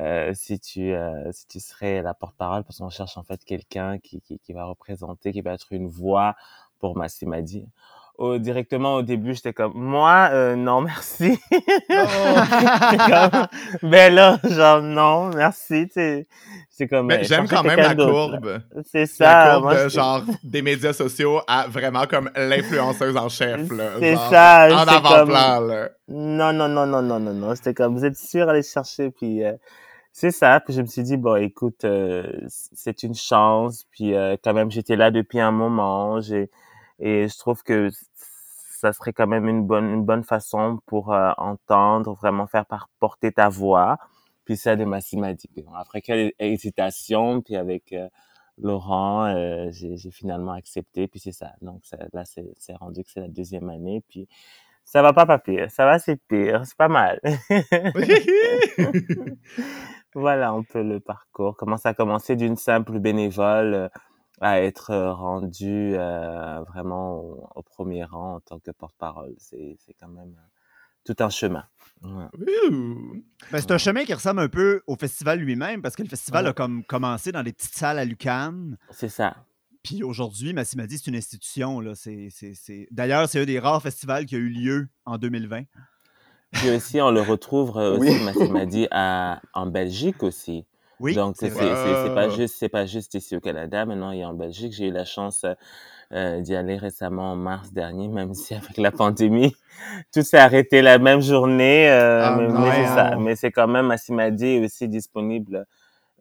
euh, 0.00 0.32
si 0.34 0.60
tu 0.60 0.92
euh, 0.94 1.30
si 1.32 1.46
tu 1.48 1.60
serais 1.60 2.02
la 2.02 2.14
porte-parole 2.14 2.64
parce 2.64 2.78
qu'on 2.78 2.90
cherche 2.90 3.18
en 3.18 3.24
fait 3.24 3.44
quelqu'un 3.44 3.98
qui, 4.00 4.20
qui 4.22 4.38
qui 4.40 4.52
va 4.54 4.64
représenter, 4.66 5.32
qui 5.32 5.42
va 5.42 5.54
être 5.54 5.72
une 5.72 5.88
voix 5.88 6.36
pour 6.80 6.96
Massimadi. 6.96 7.68
Au, 8.18 8.36
directement 8.38 8.96
au 8.96 9.02
début, 9.02 9.32
j'étais 9.34 9.52
comme 9.52 9.72
moi 9.74 10.28
euh, 10.32 10.56
non 10.56 10.80
merci. 10.80 11.38
J'étais 11.50 12.96
comme, 13.08 13.46
ben 13.90 14.12
là 14.12 14.38
genre 14.44 14.82
non 14.82 15.28
merci, 15.28 15.86
tu 15.86 15.92
sais. 15.94 16.26
C'est 16.68 16.88
comme 16.88 17.06
ben, 17.08 17.20
euh, 17.20 17.24
j'aime 17.24 17.46
quand 17.48 17.62
même 17.62 17.78
la 17.78 17.94
courbe. 17.94 18.60
C'est 18.84 19.00
La 19.00 19.06
ça. 19.06 19.50
courbe 19.52 19.64
moi, 19.64 19.84
de 19.84 19.88
genre 19.88 20.22
des 20.42 20.62
médias 20.62 20.92
sociaux 20.92 21.40
à 21.46 21.66
vraiment 21.68 22.06
comme 22.06 22.28
l'influenceuse 22.36 23.16
en 23.16 23.28
chef. 23.28 23.70
là. 23.70 23.90
C'est 24.00 24.16
ça, 24.16 24.68
En 24.72 24.88
avant-plan, 24.88 25.60
là. 25.60 25.88
Non, 26.08 26.52
non, 26.52 26.68
non, 26.68 26.86
non, 26.86 27.02
non, 27.02 27.20
non, 27.20 27.34
non. 27.34 27.54
C'était 27.54 27.74
comme, 27.74 27.96
vous 27.96 28.04
êtes 28.04 28.16
sûr 28.16 28.46
d'aller 28.46 28.62
chercher, 28.62 29.10
puis 29.10 29.44
euh, 29.44 29.52
c'est 30.12 30.30
ça. 30.30 30.60
Puis 30.60 30.74
je 30.74 30.82
me 30.82 30.86
suis 30.86 31.02
dit, 31.02 31.16
bon, 31.16 31.36
écoute, 31.36 31.84
euh, 31.84 32.24
c'est 32.48 33.02
une 33.02 33.14
chance. 33.14 33.84
Puis 33.92 34.14
euh, 34.14 34.36
quand 34.42 34.54
même, 34.54 34.70
j'étais 34.70 34.96
là 34.96 35.10
depuis 35.10 35.40
un 35.40 35.50
moment. 35.52 36.20
J'ai 36.20 36.50
et 36.98 37.28
je 37.28 37.38
trouve 37.38 37.62
que 37.62 37.90
ça 38.78 38.92
serait 38.92 39.12
quand 39.12 39.26
même 39.26 39.48
une 39.48 39.66
bonne 39.66 39.86
une 39.90 40.04
bonne 40.04 40.24
façon 40.24 40.78
pour 40.86 41.12
euh, 41.12 41.32
entendre, 41.38 42.14
vraiment 42.14 42.46
faire 42.46 42.66
par 42.66 42.88
porter 43.00 43.32
ta 43.32 43.48
voix. 43.48 43.98
Puis 44.44 44.56
ça 44.56 44.76
de 44.76 44.84
Massim 44.84 45.20
m'a 45.20 45.34
dit. 45.34 45.48
Puis 45.48 45.62
bon, 45.62 45.74
après 45.74 46.00
quelques 46.00 46.34
hésitations, 46.38 47.42
puis 47.42 47.56
avec 47.56 47.92
euh, 47.92 48.08
Laurent, 48.58 49.26
euh, 49.26 49.68
j'ai 49.70 50.10
finalement 50.10 50.52
accepté. 50.52 51.08
Puis 51.08 51.20
c'est 51.20 51.32
ça. 51.32 51.52
Donc 51.62 51.84
ça, 51.84 51.98
là, 52.12 52.24
c'est 52.24 52.44
c'est 52.58 52.74
rendu 52.74 53.04
que 53.04 53.10
c'est 53.10 53.20
la 53.20 53.28
deuxième 53.28 53.68
année. 53.70 54.02
Puis 54.08 54.28
ça 54.84 55.02
va 55.02 55.12
pas 55.12 55.26
pas 55.26 55.38
pire. 55.38 55.70
Ça 55.70 55.84
va, 55.84 55.98
c'est 55.98 56.16
pire. 56.28 56.62
C'est 56.64 56.76
pas 56.76 56.88
mal. 56.88 57.20
voilà 60.14 60.50
un 60.50 60.62
peu 60.62 60.82
le 60.82 61.00
parcours. 61.00 61.56
Comment 61.56 61.76
ça 61.76 61.90
a 61.90 61.94
commencé 61.94 62.36
d'une 62.36 62.56
simple 62.56 62.98
bénévole 62.98 63.74
euh, 63.74 63.88
à 64.40 64.60
être 64.62 64.94
rendu 64.94 65.94
euh, 65.94 66.60
vraiment 66.68 67.16
au, 67.16 67.48
au 67.56 67.62
premier 67.62 68.04
rang 68.04 68.36
en 68.36 68.40
tant 68.40 68.58
que 68.58 68.70
porte-parole. 68.70 69.34
C'est 69.38 69.76
quand 70.00 70.08
même 70.08 70.34
euh, 70.36 70.48
tout 71.04 71.16
un 71.22 71.30
chemin. 71.30 71.64
Ouais. 72.02 72.26
Ben, 73.50 73.60
c'est 73.60 73.70
un 73.72 73.78
chemin 73.78 74.04
qui 74.04 74.14
ressemble 74.14 74.40
un 74.40 74.48
peu 74.48 74.82
au 74.86 74.94
festival 74.96 75.40
lui-même 75.40 75.82
parce 75.82 75.96
que 75.96 76.02
le 76.02 76.08
festival 76.08 76.44
Ouais. 76.44 76.50
a 76.50 76.52
comme 76.52 76.84
commencé 76.84 77.32
dans 77.32 77.42
des 77.42 77.52
petites 77.52 77.74
salles 77.74 77.98
à 77.98 78.04
Lucan. 78.04 78.54
C'est 78.90 79.08
ça. 79.08 79.36
Puis 79.82 80.02
aujourd'hui, 80.02 80.52
Massimadi, 80.52 80.98
c'est 80.98 81.06
une 81.10 81.16
institution. 81.16 81.80
D'ailleurs, 82.90 83.28
c'est 83.28 83.40
un 83.40 83.44
des 83.44 83.58
rares 83.58 83.82
festivals 83.82 84.26
qui 84.26 84.34
a 84.34 84.38
eu 84.38 84.48
lieu 84.48 84.88
en 85.06 85.18
2020. 85.18 85.62
Puis 86.52 86.70
aussi, 86.70 87.00
on 87.00 87.10
le 87.10 87.20
retrouve 87.20 87.76
euh, 87.78 87.96
Oui. 87.98 88.08
aussi, 88.10 88.24
Massim 88.24 88.52
m'a 88.52 88.66
dit, 88.66 88.86
à, 88.90 89.40
en 89.54 89.66
Belgique 89.66 90.22
aussi. 90.22 90.64
Oui, 91.00 91.14
Donc 91.14 91.36
c'est 91.38 91.50
pas 91.50 92.28
juste 92.28 92.56
c'est 92.58 92.68
pas 92.68 92.86
juste 92.86 93.14
ici 93.14 93.36
au 93.36 93.40
Canada. 93.40 93.84
Maintenant, 93.86 94.10
il 94.10 94.20
y 94.20 94.22
a 94.22 94.28
en 94.28 94.34
Belgique. 94.34 94.72
J'ai 94.72 94.88
eu 94.88 94.92
la 94.92 95.04
chance 95.04 95.44
euh, 95.44 95.54
euh, 96.12 96.40
d'y 96.40 96.56
aller 96.56 96.76
récemment 96.76 97.32
en 97.32 97.36
mars 97.36 97.72
dernier, 97.72 98.08
même 98.08 98.34
si 98.34 98.54
avec 98.54 98.76
la 98.78 98.90
pandémie, 98.90 99.54
tout 100.12 100.22
s'est 100.22 100.38
arrêté 100.38 100.82
la 100.82 100.98
même 100.98 101.20
journée. 101.20 101.90
Euh, 101.90 102.24
Ah, 102.24 102.36
mais 102.36 102.72
c'est 102.72 102.94
ça. 102.94 103.16
Mais 103.16 103.36
c'est 103.36 103.52
quand 103.52 103.68
même, 103.68 103.86
Massimadi 103.86 104.46
est 104.46 104.64
aussi 104.64 104.88
disponible 104.88 105.66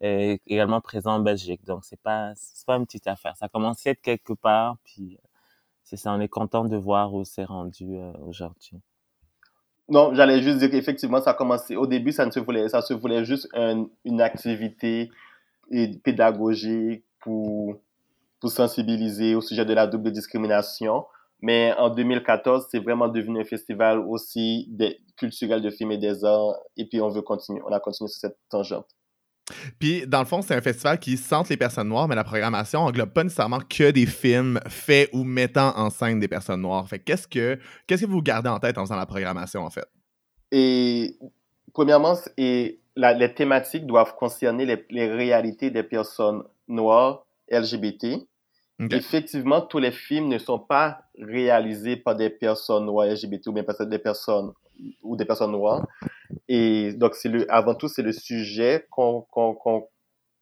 et 0.02 0.42
également 0.46 0.82
présent 0.82 1.16
en 1.16 1.20
Belgique. 1.20 1.66
Donc, 1.66 1.84
c'est 1.84 2.00
pas, 2.00 2.34
c'est 2.36 2.66
pas 2.66 2.76
une 2.76 2.86
petite 2.86 3.08
affaire. 3.08 3.36
Ça 3.38 3.48
a 3.52 3.74
être 3.86 4.02
quelque 4.02 4.34
part, 4.34 4.78
puis 4.84 5.18
c'est 5.84 5.98
ça, 5.98 6.12
on 6.12 6.20
est 6.20 6.28
content 6.28 6.66
de 6.66 6.76
voir 6.76 7.14
où 7.14 7.24
c'est 7.24 7.46
rendu 7.46 7.96
euh, 7.96 8.12
aujourd'hui. 8.26 8.82
Non, 9.90 10.14
j'allais 10.14 10.42
juste 10.42 10.58
dire 10.60 10.70
qu'effectivement, 10.70 11.22
ça 11.22 11.32
a 11.32 11.34
commencé. 11.34 11.76
Au 11.78 11.88
début, 11.88 12.12
ça 12.12 12.26
ne 12.26 12.32
se 12.32 12.40
voulait, 12.40 12.68
ça 12.70 12.82
se 12.82 12.94
voulait 12.94 13.24
juste 13.24 13.48
un- 13.54 13.88
une 14.04 14.22
activité 14.22 15.10
pédagogique 16.04 17.04
pour, 17.22 17.76
pour 18.40 18.52
sensibiliser 18.52 19.36
au 19.36 19.42
sujet 19.42 19.66
de 19.66 19.74
la 19.74 19.88
double 19.88 20.12
discrimination. 20.12 21.06
Mais 21.42 21.74
en 21.78 21.90
2014, 21.90 22.68
c'est 22.72 22.80
vraiment 22.80 23.08
devenu 23.08 23.40
un 23.42 23.46
festival 23.46 24.00
aussi 24.00 24.68
des- 24.70 25.00
culturel 25.18 25.62
de 25.62 25.70
films 25.70 25.92
et 25.92 25.98
des 25.98 26.26
arts. 26.26 26.56
Et 26.78 26.86
puis, 26.86 27.02
on 27.02 27.10
veut 27.10 27.22
continuer. 27.22 27.62
On 27.68 27.72
a 27.72 27.80
continué 27.80 28.08
sur 28.10 28.20
cette 28.20 28.38
tangente. 28.50 28.88
Puis, 29.80 30.06
dans 30.08 30.20
le 30.20 30.26
fond, 30.26 30.42
c'est 30.42 30.56
un 30.56 30.62
festival 30.62 31.00
qui 31.00 31.18
centre 31.18 31.50
les 31.50 31.58
personnes 31.58 31.90
noires, 31.90 32.08
mais 32.08 32.16
la 32.16 32.24
programmation 32.24 32.82
englobe 32.82 33.12
pas 33.12 33.24
nécessairement 33.24 33.60
que 33.60 33.92
des 33.92 34.06
films 34.06 34.60
faits 34.68 35.10
ou 35.14 35.24
mettant 35.24 35.78
en 35.78 35.90
scène 35.90 36.20
des 36.20 36.28
personnes 36.28 36.62
noires. 36.62 36.88
Fait 36.88 37.00
que 37.00 37.06
qu'est-ce 37.06 37.28
que, 37.28 37.58
qu'est-ce 37.86 38.06
que 38.06 38.10
vous 38.10 38.22
gardez 38.22 38.50
en 38.50 38.60
tête 38.60 38.78
en 38.78 38.82
faisant 38.82 38.98
la 38.98 39.06
programmation, 39.06 39.62
en 39.64 39.70
fait? 39.70 39.88
Et 40.52 41.18
premièrement, 41.74 42.16
et 42.38 42.80
la- 42.96 43.14
les 43.14 43.34
thématiques 43.34 43.86
doivent 43.86 44.16
concerner 44.16 44.66
les, 44.66 44.86
les 44.90 45.08
réalités 45.08 45.70
des 45.72 45.84
personnes 45.84 46.44
noires 46.68 47.26
LGBT. 47.50 48.28
Effectivement, 48.92 49.62
tous 49.62 49.80
les 49.80 49.92
films 49.92 50.28
ne 50.28 50.38
sont 50.38 50.60
pas 50.60 51.00
réalisés 51.20 51.98
par 51.98 52.16
des 52.16 52.30
personnes 52.30 52.86
noires 52.86 53.08
LGBT 53.08 53.48
ou 53.48 53.54
bien 53.54 53.64
par 53.64 53.76
des 53.88 54.00
personnes 54.00 54.52
ou 55.02 55.16
des 55.16 55.26
personnes 55.26 55.52
noires. 55.52 55.86
Et 56.50 56.94
donc, 56.94 57.16
c'est 57.16 57.30
le, 57.30 57.52
avant 57.52 57.76
tout, 57.76 57.88
c'est 57.88 58.02
le 58.04 58.12
sujet 58.14 58.86
qu'on 58.90 59.22
qu'on 59.32 59.54
qu'on 59.54 59.88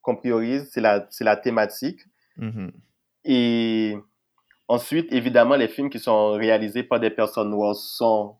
qu'on 0.02 0.16
priorise, 0.16 0.70
c'est 0.72 0.82
la, 0.82 1.08
c'est 1.10 1.24
la 1.24 1.36
thématique. 1.36 2.02
Mhm. 2.38 2.72
Et 3.24 3.98
ensuite, 4.68 5.12
évidemment, 5.12 5.56
les 5.56 5.68
films 5.68 5.90
qui 5.90 6.00
sont 6.00 6.34
réalisés 6.34 6.84
par 6.84 7.00
des 7.00 7.10
personnes 7.10 7.50
noires 7.50 7.76
sont, 7.76 8.36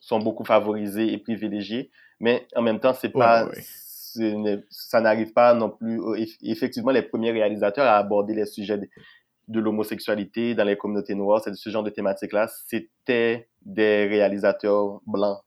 sont 0.00 0.20
beaucoup 0.20 0.44
favorisés 0.44 1.12
et 1.12 1.18
privilégiés, 1.18 1.90
mais 2.20 2.46
en 2.54 2.62
même 2.62 2.78
temps, 2.78 2.94
c'est 2.94 3.08
pas, 3.10 3.46
ouais, 3.46 3.50
ouais. 3.56 3.62
ce 3.64 4.20
n'est- 4.22 4.64
ça 4.70 5.00
n'arrive 5.00 5.32
pas 5.32 5.54
non 5.54 5.70
plus. 5.70 5.98
eff- 5.98 6.38
Effectivement, 6.42 6.92
les 6.92 7.02
premiers 7.02 7.32
réalisateurs 7.32 7.86
à 7.86 7.96
aborder 7.96 8.34
les 8.34 8.46
sujets 8.46 8.78
de, 8.78 8.88
de 9.48 9.60
l'homosexualité 9.60 10.54
dans 10.54 10.64
les 10.64 10.76
communautés 10.76 11.16
noires, 11.16 11.40
c'est 11.42 11.54
ce 11.54 11.70
genre 11.70 11.82
de 11.82 11.90
thématique-là, 11.90 12.46
c'était 12.66 13.48
des 13.62 14.06
réalisateurs 14.06 15.00
blancs 15.06 15.40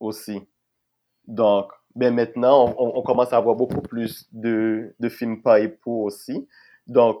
aussi. 0.00 0.40
Donc, 1.26 1.72
ben 1.94 2.14
maintenant, 2.14 2.74
on, 2.78 2.98
on 2.98 3.02
commence 3.02 3.32
à 3.32 3.36
avoir 3.38 3.56
beaucoup 3.56 3.80
plus 3.82 4.28
de, 4.32 4.94
de 4.98 5.08
films 5.08 5.42
par 5.42 5.56
et 5.58 5.68
pour 5.68 6.02
aussi. 6.02 6.46
Donc, 6.86 7.18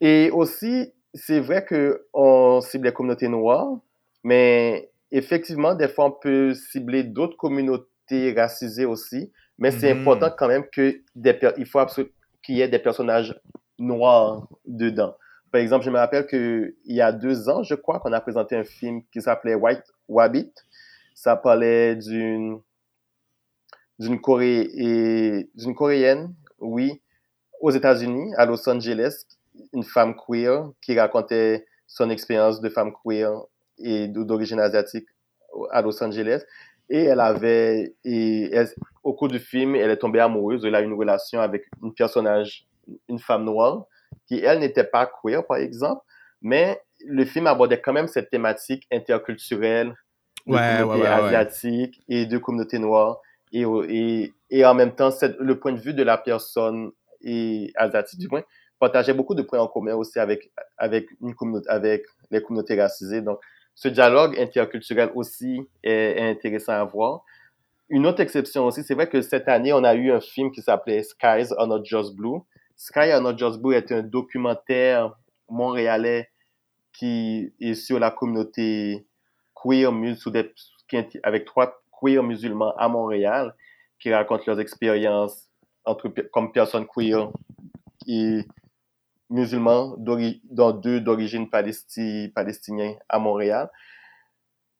et 0.00 0.30
aussi, 0.30 0.92
c'est 1.14 1.40
vrai 1.40 1.64
que 1.64 2.06
on 2.12 2.60
cible 2.60 2.86
les 2.86 2.92
communautés 2.92 3.28
noires, 3.28 3.78
mais 4.24 4.90
effectivement, 5.10 5.74
des 5.74 5.88
fois, 5.88 6.06
on 6.06 6.10
peut 6.12 6.54
cibler 6.54 7.04
d'autres 7.04 7.36
communautés 7.36 8.32
racisées 8.36 8.84
aussi. 8.84 9.32
Mais 9.58 9.70
c'est 9.70 9.92
Mhm. 9.92 10.00
important 10.00 10.30
quand 10.36 10.48
même 10.48 10.64
que 10.70 11.00
des 11.14 11.38
il 11.58 11.66
faut 11.66 11.80
qu'il 12.42 12.56
y 12.56 12.60
ait 12.62 12.68
des 12.68 12.78
personnages 12.78 13.34
noirs 13.78 14.48
dedans. 14.66 15.16
Par 15.50 15.60
exemple, 15.60 15.84
je 15.84 15.90
me 15.90 15.98
rappelle 15.98 16.26
que 16.26 16.74
il 16.84 16.96
y 16.96 17.00
a 17.00 17.12
deux 17.12 17.48
ans, 17.48 17.62
je 17.62 17.74
crois, 17.74 18.00
qu'on 18.00 18.12
a 18.12 18.20
présenté 18.20 18.56
un 18.56 18.64
film 18.64 19.02
qui 19.12 19.22
s'appelait 19.22 19.54
White 19.54 19.84
Wabbit. 20.08 20.52
Ça 21.14 21.36
parlait 21.36 21.96
d'une 21.96 22.60
d'une 23.98 24.20
Corée 24.20 24.68
et 24.74 25.48
d'une 25.54 25.74
Coréenne, 25.74 26.34
oui, 26.58 27.00
aux 27.60 27.70
États-Unis, 27.70 28.32
à 28.36 28.46
Los 28.46 28.68
Angeles, 28.68 29.24
une 29.72 29.84
femme 29.84 30.14
queer 30.14 30.70
qui 30.82 30.98
racontait 30.98 31.66
son 31.86 32.10
expérience 32.10 32.60
de 32.60 32.68
femme 32.68 32.92
queer 33.04 33.32
et 33.78 34.08
d'origine 34.08 34.60
asiatique 34.60 35.08
à 35.70 35.80
Los 35.82 36.02
Angeles. 36.02 36.42
Et 36.88 37.04
elle 37.04 37.20
avait, 37.20 37.94
et 38.04 38.50
elle- 38.52 38.70
au 39.02 39.14
cours 39.14 39.28
du 39.28 39.38
film, 39.38 39.74
elle 39.74 39.90
est 39.90 39.96
tombée 39.96 40.20
amoureuse. 40.20 40.64
Elle 40.64 40.74
a 40.74 40.82
eu 40.82 40.84
une 40.84 40.92
relation 40.94 41.40
avec 41.40 41.64
une 41.82 41.94
personnage, 41.94 42.66
une 43.08 43.18
femme 43.18 43.44
noire, 43.44 43.86
qui 44.26 44.40
elle 44.40 44.60
n'était 44.60 44.84
pas 44.84 45.06
queer, 45.06 45.44
par 45.46 45.56
exemple, 45.56 46.02
mais 46.42 46.80
le 47.04 47.24
film 47.24 47.46
abordait 47.46 47.80
quand 47.80 47.92
même 47.92 48.06
cette 48.08 48.30
thématique 48.30 48.86
interculturelle 48.92 49.94
de 50.46 50.52
Ouais, 50.52 50.82
ouais, 50.82 51.00
ouais, 51.00 51.06
asiatiques 51.08 52.02
et 52.08 52.26
de 52.26 52.38
communautés 52.38 52.78
noires. 52.78 53.20
Et, 53.62 54.64
en 54.64 54.74
même 54.74 54.94
temps, 54.94 55.10
le 55.38 55.58
point 55.58 55.72
de 55.72 55.80
vue 55.80 55.94
de 55.94 56.02
la 56.02 56.18
personne 56.18 56.90
et 57.22 57.72
asiatique, 57.76 58.20
du 58.20 58.28
moins, 58.28 58.42
partageait 58.78 59.14
beaucoup 59.14 59.34
de 59.34 59.42
points 59.42 59.60
en 59.60 59.68
commun 59.68 59.94
aussi 59.94 60.18
avec, 60.18 60.50
les 60.90 62.42
communautés 62.42 62.80
racisées. 62.80 63.22
Donc, 63.22 63.40
ce 63.74 63.88
dialogue 63.88 64.38
interculturel 64.38 65.10
aussi 65.14 65.60
est, 65.82 66.20
intéressant 66.20 66.72
à 66.72 66.84
voir. 66.84 67.22
Une 67.88 68.06
autre 68.06 68.20
exception 68.20 68.66
aussi, 68.66 68.82
c'est 68.82 68.94
vrai 68.94 69.08
que 69.08 69.22
cette 69.22 69.48
année, 69.48 69.72
on 69.72 69.84
a 69.84 69.94
eu 69.94 70.10
un 70.10 70.20
film 70.20 70.50
qui 70.50 70.60
s'appelait 70.60 71.02
Skies 71.02 71.52
Are 71.56 71.66
Not 71.66 71.84
Just 71.84 72.16
Blue. 72.16 72.40
Sky 72.74 73.10
Are 73.10 73.20
Not 73.20 73.38
Just 73.38 73.60
Blue 73.60 73.74
est 73.74 73.92
un 73.92 74.02
documentaire 74.02 75.14
montréalais 75.48 76.30
qui 76.92 77.52
est 77.60 77.74
sur 77.74 77.98
la 77.98 78.10
communauté 78.10 79.06
queer 79.54 79.92
sous 80.16 80.30
des- 80.30 80.52
qui 80.88 80.96
avec 81.22 81.44
trois 81.44 81.82
queer 82.00 82.22
musulmans 82.22 82.74
à 82.76 82.88
Montréal 82.88 83.54
qui 83.98 84.12
racontent 84.12 84.44
leurs 84.46 84.60
expériences 84.60 85.48
entre, 85.84 86.08
comme 86.32 86.52
personnes 86.52 86.86
queer 86.86 87.30
et 88.06 88.40
musulmans, 89.30 89.96
dont 89.98 90.72
deux 90.72 91.00
d'origine 91.00 91.46
palesti- 91.46 92.32
palestinien 92.32 92.94
à 93.08 93.18
Montréal. 93.18 93.70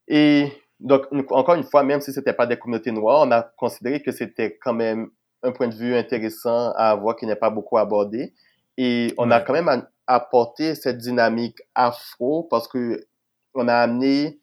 Et 0.08 0.52
donc, 0.78 1.06
encore 1.30 1.54
une 1.54 1.64
fois, 1.64 1.82
même 1.82 2.00
si 2.00 2.12
c'était 2.12 2.32
pas 2.32 2.46
des 2.46 2.58
communautés 2.58 2.92
noires, 2.92 3.26
on 3.26 3.30
a 3.32 3.42
considéré 3.42 4.02
que 4.02 4.12
c'était 4.12 4.56
quand 4.58 4.74
même 4.74 5.10
un 5.42 5.52
point 5.52 5.68
de 5.68 5.74
vue 5.74 5.96
intéressant 5.96 6.72
à 6.72 6.90
avoir 6.90 7.16
qui 7.16 7.26
n'est 7.26 7.36
pas 7.36 7.50
beaucoup 7.50 7.78
abordé. 7.78 8.34
Et 8.76 9.14
on 9.16 9.30
a 9.30 9.40
quand 9.40 9.52
même 9.52 9.86
apporté 10.06 10.74
cette 10.74 10.98
dynamique 10.98 11.60
afro 11.74 12.44
parce 12.44 12.68
que 12.68 13.06
on 13.54 13.68
a 13.68 13.74
amené 13.74 14.38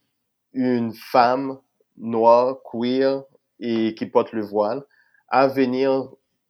une 0.54 0.94
femme 0.94 1.60
noire, 1.98 2.58
queer 2.64 3.24
et 3.60 3.94
qui 3.96 4.06
porte 4.06 4.32
le 4.34 4.42
voile 4.44 4.84
à 5.30 5.48
venir 5.48 6.10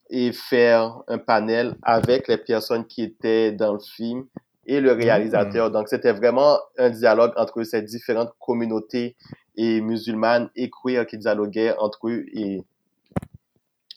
et 0.10 0.32
faire 0.32 1.02
un 1.08 1.18
panel 1.18 1.76
avec 1.82 2.28
les 2.28 2.38
personnes 2.38 2.86
qui 2.86 3.04
étaient 3.04 3.52
dans 3.52 3.74
le 3.74 3.80
film 3.80 4.26
et 4.66 4.80
le 4.80 4.92
réalisateur. 4.94 5.72
Donc, 5.72 5.88
c'était 5.90 6.14
vraiment 6.14 6.58
un 6.78 6.90
dialogue 6.90 7.34
entre 7.36 7.64
ces 7.64 7.82
différentes 7.82 8.32
communautés 8.40 9.16
et 9.56 9.82
musulmanes 9.82 10.50
et 10.56 10.70
queer 10.70 11.06
qui 11.06 11.18
dialoguaient 11.18 11.76
entre 11.78 12.10
eux 12.10 12.26
et 12.34 12.64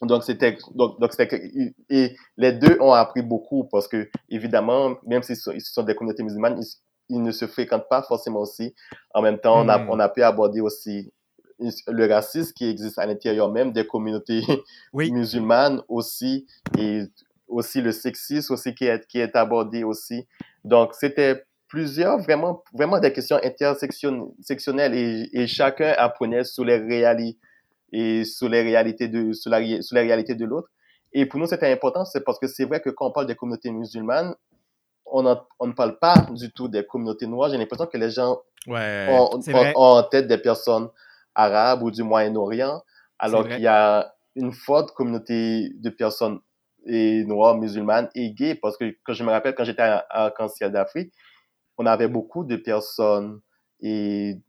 donc 0.02 0.24
c'était 0.24 0.58
donc 0.74 1.00
donc 1.00 1.12
c'était 1.14 1.50
et 1.88 2.14
les 2.36 2.52
deux 2.52 2.76
ont 2.80 2.92
appris 2.92 3.22
beaucoup 3.22 3.64
parce 3.64 3.88
que 3.88 4.10
évidemment 4.28 4.96
même 5.06 5.22
s'ils 5.22 5.36
sont, 5.36 5.52
ils 5.52 5.62
sont 5.62 5.82
des 5.84 5.94
communautés 5.94 6.22
musulmanes 6.22 6.60
ils, 6.60 7.16
ils 7.16 7.22
ne 7.22 7.30
se 7.32 7.46
fréquentent 7.46 7.88
pas 7.88 8.02
forcément 8.02 8.40
aussi 8.40 8.74
en 9.14 9.22
même 9.22 9.38
temps 9.38 9.58
on 9.64 9.68
a 9.70 9.78
Mhm. 9.78 9.88
on 9.88 9.98
a 9.98 10.10
pu 10.10 10.22
aborder 10.22 10.60
aussi 10.60 11.10
le 11.58 12.06
racisme 12.12 12.52
qui 12.52 12.68
existe 12.68 12.98
à 12.98 13.06
l'intérieur 13.06 13.50
même 13.50 13.72
des 13.72 13.86
communautés 13.86 14.42
Oui. 14.92 15.10
musulmanes 15.12 15.82
aussi 15.88 16.46
et 16.78 17.02
aussi 17.48 17.80
le 17.80 17.92
sexisme 17.92 18.52
aussi 18.52 18.74
qui 18.74 18.84
est 18.86 19.06
qui 19.06 19.18
est 19.20 19.34
abordé 19.36 19.82
aussi 19.84 20.26
donc 20.64 20.92
c'était 20.94 21.44
plusieurs 21.68 22.18
vraiment 22.18 22.62
vraiment 22.74 22.98
des 22.98 23.12
questions 23.12 23.38
intersectionnelles 23.42 24.94
et, 24.94 25.28
et 25.32 25.46
chacun 25.46 25.94
apprenait 25.96 26.44
sur 26.44 26.64
les 26.64 26.76
réalités 26.76 27.38
et 27.92 28.24
sur 28.24 28.48
les 28.48 28.62
réalités 28.62 29.08
de 29.08 29.32
sur 29.32 29.50
la 29.50 29.60
sur 29.82 29.94
les 29.96 30.02
réalités 30.02 30.34
de 30.34 30.44
l'autre 30.44 30.68
et 31.12 31.24
pour 31.26 31.38
nous 31.40 31.46
c'était 31.46 31.70
important 31.72 32.04
c'est 32.04 32.20
parce 32.24 32.38
que 32.38 32.48
c'est 32.48 32.64
vrai 32.64 32.80
que 32.80 32.90
quand 32.90 33.06
on 33.06 33.12
parle 33.12 33.26
des 33.26 33.36
communautés 33.36 33.70
musulmanes 33.70 34.34
on, 35.06 35.24
en- 35.24 35.40
on 35.60 35.68
ne 35.68 35.72
parle 35.72 35.98
pas 35.98 36.26
du 36.32 36.50
tout 36.50 36.68
des 36.68 36.84
communautés 36.84 37.26
noires 37.28 37.48
j'ai 37.50 37.56
l'impression 37.58 37.86
que 37.86 37.96
les 37.96 38.10
gens 38.10 38.38
Ouais. 38.66 39.06
ont, 39.08 39.40
c'est 39.40 39.54
ont- 39.54 39.58
vrai. 39.58 39.72
ont 39.76 39.80
en 39.98 40.02
tête 40.02 40.26
des 40.26 40.38
personnes 40.38 40.88
arabes 41.36 41.82
ou 41.82 41.90
du 41.90 42.02
Moyen-Orient, 42.02 42.82
alors 43.18 43.46
qu'il 43.46 43.60
y 43.60 43.66
a 43.68 44.12
une 44.34 44.52
forte 44.52 44.92
communauté 44.92 45.70
de 45.74 45.90
personnes 45.90 46.40
et 46.86 47.24
noires, 47.24 47.56
musulmanes 47.56 48.08
et 48.14 48.32
gays, 48.32 48.54
parce 48.54 48.76
que 48.76 48.96
quand 49.04 49.12
je 49.12 49.24
me 49.24 49.30
rappelle, 49.30 49.54
quand 49.54 49.64
j'étais 49.64 49.82
à, 49.82 50.32
Cancer 50.36 50.70
d'Afrique, 50.70 51.12
on 51.78 51.86
avait 51.86 52.08
beaucoup 52.08 52.44
de 52.44 52.56
personnes 52.56 53.40
et 53.80 54.40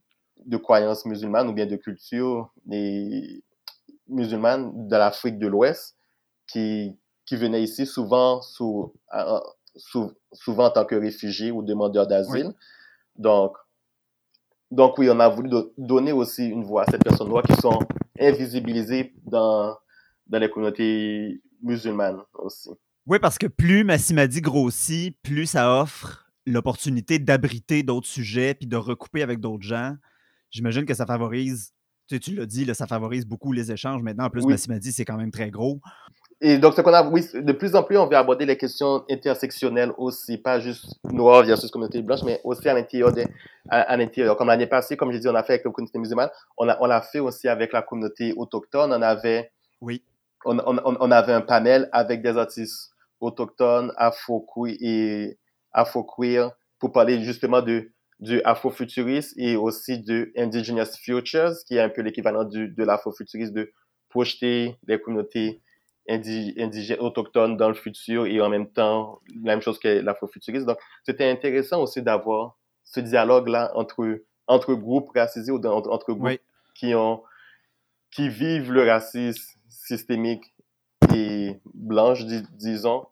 de 0.45 0.57
croyances 0.57 1.05
musulmanes 1.05 1.49
ou 1.49 1.53
bien 1.53 1.65
de 1.65 1.75
culture 1.75 2.51
et 2.71 3.43
musulmanes 4.07 4.87
de 4.87 4.95
l'Afrique 4.95 5.39
de 5.39 5.47
l'Ouest 5.47 5.97
qui, 6.47 6.95
qui 7.25 7.35
venaient 7.35 7.63
ici 7.63 7.85
souvent 7.85 8.41
sous, 8.41 8.93
à- 9.09 9.41
souvent 10.33 10.65
en 10.65 10.69
tant 10.71 10.85
que 10.85 10.95
réfugiés 10.95 11.51
ou 11.51 11.63
demandeurs 11.63 12.07
d'asile. 12.07 12.53
Donc, 13.15 13.57
donc 14.71 14.97
oui, 14.97 15.09
on 15.09 15.19
a 15.19 15.29
voulu 15.29 15.49
donner 15.77 16.11
aussi 16.11 16.47
une 16.47 16.63
voix 16.63 16.83
à 16.83 16.91
ces 16.91 16.97
personnes 16.97 17.29
noires 17.29 17.43
qui 17.43 17.55
sont 17.55 17.79
invisibilisées 18.19 19.13
dans, 19.25 19.75
dans 20.27 20.39
les 20.39 20.49
communautés 20.49 21.41
musulmanes 21.61 22.21
aussi. 22.33 22.69
Oui, 23.05 23.19
parce 23.19 23.37
que 23.37 23.47
plus 23.47 23.83
Massimadi 23.83 24.41
grossit, 24.41 25.17
plus 25.21 25.45
ça 25.45 25.81
offre 25.81 26.29
l'opportunité 26.45 27.19
d'abriter 27.19 27.83
d'autres 27.83 28.07
sujets 28.07 28.53
puis 28.53 28.67
de 28.67 28.75
recouper 28.75 29.21
avec 29.21 29.39
d'autres 29.39 29.63
gens. 29.63 29.95
J'imagine 30.49 30.85
que 30.85 30.93
ça 30.93 31.05
favorise, 31.05 31.71
tu, 32.07 32.19
tu 32.19 32.35
l'as 32.35 32.45
dit, 32.45 32.65
là, 32.65 32.73
ça 32.73 32.87
favorise 32.87 33.25
beaucoup 33.25 33.51
les 33.51 33.71
échanges. 33.71 34.01
Maintenant, 34.01 34.25
en 34.25 34.29
plus, 34.29 34.45
Massimadi, 34.45 34.91
c'est 34.91 35.05
quand 35.05 35.17
même 35.17 35.31
très 35.31 35.51
gros. 35.51 35.79
Et 36.39 36.59
donc, 36.59 36.75
ce 36.75 36.81
qu'on 36.81 36.93
a, 36.93 37.03
oui, 37.09 37.25
de 37.33 37.51
plus 37.51 37.75
en 37.75 37.81
plus, 37.81 37.97
on 37.97 38.05
veut 38.05 38.15
aborder 38.15 38.45
les 38.45 38.57
questions 38.57 39.03
intersectionnelles 39.09 39.91
aussi, 39.97 40.37
pas 40.37 40.59
juste 40.59 40.85
noir 41.03 41.43
versus 41.43 41.71
communauté 41.71 42.01
blanche, 42.03 42.21
mais 42.23 42.39
aussi 42.43 42.69
à 42.69 42.75
l'intérieur 42.75 43.11
des, 43.11 43.25
à, 43.69 43.97
l'intérieur. 43.97 44.37
Comme 44.37 44.49
l'année 44.49 44.67
passée, 44.67 44.95
comme 44.95 45.11
je 45.11 45.17
dis, 45.17 45.27
on 45.27 45.33
a 45.33 45.41
fait 45.41 45.53
avec 45.53 45.65
la 45.65 45.71
communauté 45.71 45.97
musulmane, 45.97 46.29
on 46.57 46.69
a, 46.69 46.77
on 46.79 46.85
l'a 46.85 47.01
fait 47.01 47.19
aussi 47.19 47.47
avec 47.47 47.73
la 47.73 47.81
communauté 47.81 48.33
autochtone. 48.37 48.93
On 48.93 49.01
avait, 49.01 49.51
oui. 49.81 50.03
on, 50.45 50.59
on, 50.59 50.97
on 50.99 51.11
avait 51.11 51.33
un 51.33 51.41
panel 51.41 51.89
avec 51.91 52.21
des 52.21 52.37
artistes 52.37 52.91
autochtones, 53.19 53.91
afro-queer 53.97 54.77
et 54.79 55.39
afro-queer 55.73 56.51
pour 56.77 56.91
parler 56.91 57.19
justement 57.23 57.63
de, 57.63 57.89
du 58.19 58.43
afrofuturisme 58.43 59.33
et 59.39 59.55
aussi 59.55 60.03
de 60.03 60.31
Indigenous 60.37 60.95
Futures, 61.01 61.53
qui 61.65 61.77
est 61.77 61.81
un 61.81 61.89
peu 61.89 62.03
l'équivalent 62.03 62.43
de 62.43 62.83
l'afrofuturisme 62.83 63.53
de 63.53 63.71
projeter 64.09 64.77
les 64.85 65.01
communautés 65.01 65.61
indigènes, 66.09 66.99
autochtones 66.99 67.57
dans 67.57 67.67
le 67.67 67.73
futur 67.73 68.25
et 68.25 68.39
en 68.41 68.49
même 68.49 68.69
temps 68.69 69.21
la 69.43 69.53
même 69.53 69.61
chose 69.61 69.79
que 69.79 69.87
l'afrofuturisme. 69.87 70.65
Donc, 70.65 70.77
c'était 71.03 71.29
intéressant 71.29 71.81
aussi 71.81 72.01
d'avoir 72.01 72.57
ce 72.83 72.99
dialogue-là 72.99 73.71
entre, 73.75 74.21
entre 74.47 74.73
groupes 74.73 75.11
racisés 75.13 75.51
ou 75.51 75.59
entre, 75.65 76.13
groupes 76.13 76.39
qui, 76.75 76.95
ont, 76.95 77.21
qui 78.11 78.29
vivent 78.29 78.71
le 78.71 78.85
racisme 78.85 79.57
systémique 79.69 80.53
et 81.13 81.59
blanche, 81.73 82.25
disons, 82.25 83.05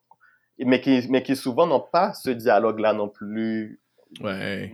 mais 0.60 0.80
qui, 0.80 1.06
mais 1.10 1.24
qui 1.24 1.36
souvent 1.36 1.68
n'ont 1.68 1.86
pas 1.92 2.14
ce 2.14 2.30
dialogue-là 2.30 2.94
non 2.94 3.10
plus. 3.10 3.80
Ouais. 4.22 4.72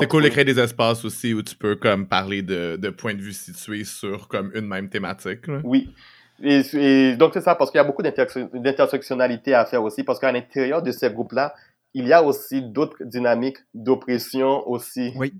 c'est 0.00 0.08
cool 0.08 0.24
de 0.24 0.28
créer 0.28 0.44
des 0.44 0.58
espaces 0.58 1.02
aussi 1.04 1.32
où 1.32 1.42
tu 1.42 1.54
peux 1.56 1.76
comme 1.76 2.06
parler 2.06 2.42
de, 2.42 2.76
de 2.76 2.90
points 2.90 3.14
de 3.14 3.22
vue 3.22 3.32
situés 3.32 3.84
sur 3.84 4.28
comme 4.28 4.50
une 4.54 4.66
même 4.66 4.90
thématique. 4.90 5.46
Oui. 5.64 5.94
Et, 6.42 7.16
donc 7.16 7.32
c'est 7.34 7.40
ça, 7.40 7.54
parce 7.54 7.70
qu'il 7.70 7.78
y 7.78 7.80
a 7.80 7.84
beaucoup 7.84 8.02
d'intersectionnalité 8.02 9.54
à 9.54 9.64
faire 9.64 9.82
aussi, 9.82 10.02
parce 10.02 10.18
qu'à 10.18 10.32
l'intérieur 10.32 10.82
de 10.82 10.92
ces 10.92 11.10
groupes-là, 11.10 11.54
il 11.94 12.06
y 12.06 12.12
a 12.12 12.22
aussi 12.22 12.62
d'autres 12.62 13.02
dynamiques 13.02 13.58
d'oppression 13.72 14.68
aussi. 14.68 15.12
Oui. 15.16 15.32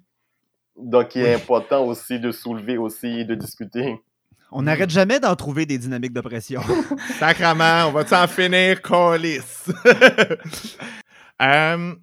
Donc 0.76 1.14
il 1.14 1.22
est 1.22 1.34
important 1.34 1.84
aussi 1.84 2.18
de 2.18 2.32
soulever 2.32 2.78
aussi 2.78 3.20
et 3.20 3.24
de 3.24 3.34
discuter. 3.34 4.00
On 4.52 4.62
n'arrête 4.62 4.90
jamais 4.90 5.20
d'en 5.20 5.34
trouver 5.36 5.66
des 5.66 5.76
dynamiques 5.76 6.12
d'oppression. 6.12 6.62
Sacrement, 7.18 7.88
on 7.88 7.92
va 7.92 8.22
en 8.22 8.26
finir, 8.26 8.80
colis? 8.80 9.40
euh, 11.42 11.94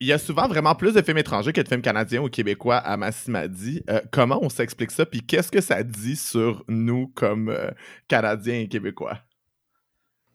il 0.00 0.06
y 0.06 0.12
a 0.12 0.18
souvent 0.18 0.48
vraiment 0.48 0.74
plus 0.74 0.94
de 0.94 1.02
films 1.02 1.18
étrangers 1.18 1.52
que 1.52 1.60
de 1.60 1.68
films 1.68 1.82
canadiens 1.82 2.22
ou 2.22 2.28
québécois 2.30 2.76
à 2.76 2.96
Massimadi. 2.96 3.82
Euh, 3.90 4.00
comment 4.10 4.38
on 4.40 4.48
s'explique 4.48 4.90
ça? 4.90 5.04
Puis 5.04 5.20
qu'est-ce 5.20 5.52
que 5.52 5.60
ça 5.60 5.82
dit 5.82 6.16
sur 6.16 6.64
nous 6.68 7.08
comme 7.14 7.50
euh, 7.50 7.70
Canadiens 8.08 8.60
et 8.60 8.68
Québécois? 8.68 9.18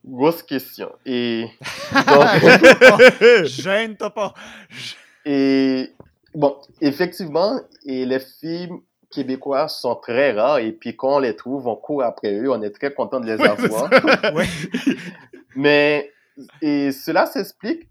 Grosse 0.05 0.43
question. 0.43 0.91
Et. 1.03 1.47
Gêne-toi 3.43 4.09
pas. 4.11 4.33
Et. 5.25 5.91
Bon, 6.35 6.57
effectivement, 6.81 7.59
et 7.85 8.05
les 8.05 8.19
films 8.19 8.81
québécois 9.09 9.67
sont 9.67 9.95
très 9.95 10.33
rares 10.33 10.59
et 10.59 10.73
puis 10.73 10.95
quand 10.95 11.15
on 11.15 11.19
les 11.19 11.35
trouve, 11.35 11.67
on 11.67 11.75
court 11.75 12.03
après 12.03 12.33
eux. 12.33 12.51
On 12.51 12.61
est 12.61 12.71
très 12.71 12.93
content 12.93 13.19
de 13.19 13.25
les 13.25 13.41
avoir. 13.41 13.89
Mais 15.55 16.11
et 16.61 16.91
cela 16.91 17.25
s'explique. 17.25 17.87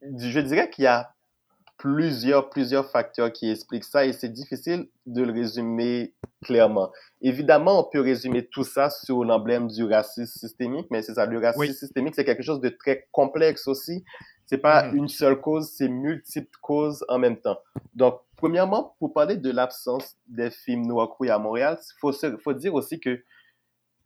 Je 0.00 0.38
dirais 0.40 0.70
qu'il 0.70 0.84
y 0.84 0.86
a 0.86 1.10
plusieurs, 1.78 2.50
plusieurs 2.50 2.90
facteurs 2.90 3.32
qui 3.32 3.50
expliquent 3.50 3.84
ça 3.84 4.04
et 4.04 4.12
c'est 4.12 4.28
difficile 4.28 4.88
de 5.06 5.22
le 5.22 5.32
résumer 5.32 6.12
clairement. 6.42 6.90
Évidemment, 7.22 7.80
on 7.80 7.90
peut 7.90 8.00
résumer 8.00 8.46
tout 8.46 8.64
ça 8.64 8.90
sur 8.90 9.24
l'emblème 9.24 9.68
du 9.68 9.84
racisme 9.84 10.38
systémique, 10.38 10.88
mais 10.90 11.02
c'est 11.02 11.14
ça, 11.14 11.24
le 11.24 11.38
racisme 11.38 11.72
systémique, 11.72 12.14
c'est 12.16 12.24
quelque 12.24 12.42
chose 12.42 12.60
de 12.60 12.68
très 12.68 13.08
complexe 13.12 13.68
aussi. 13.68 14.04
C'est 14.46 14.58
pas 14.58 14.90
mm. 14.90 14.96
une 14.96 15.08
seule 15.08 15.40
cause, 15.40 15.70
c'est 15.70 15.88
multiples 15.88 16.58
causes 16.60 17.04
en 17.08 17.18
même 17.18 17.36
temps. 17.36 17.58
Donc, 17.94 18.20
premièrement, 18.36 18.96
pour 18.98 19.12
parler 19.12 19.36
de 19.36 19.50
l'absence 19.50 20.16
des 20.26 20.50
films 20.50 20.86
noirs 20.86 21.16
à 21.28 21.38
Montréal, 21.38 21.78
il 21.80 21.98
faut, 22.00 22.12
faut 22.12 22.54
dire 22.54 22.74
aussi 22.74 22.98
que 22.98 23.22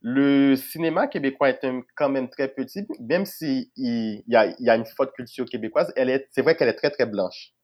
le 0.03 0.57
cinéma 0.57 1.07
québécois 1.07 1.51
est 1.51 1.61
quand 1.95 2.09
même 2.09 2.29
très 2.29 2.49
petit, 2.49 2.87
même 3.01 3.25
s'il 3.25 3.71
il 3.77 4.25
y, 4.27 4.37
a, 4.37 4.53
y 4.59 4.69
a 4.69 4.77
une 4.77 4.85
forte 4.85 5.15
culture 5.15 5.47
québécoise, 5.47 5.93
elle 5.97 6.11
est, 6.11 6.29
c'est 6.33 6.43
vrai 6.43 6.57
qu'elle 6.57 6.69
est 6.69 6.75
très, 6.75 6.91
très 6.91 7.07
blanche. 7.07 7.55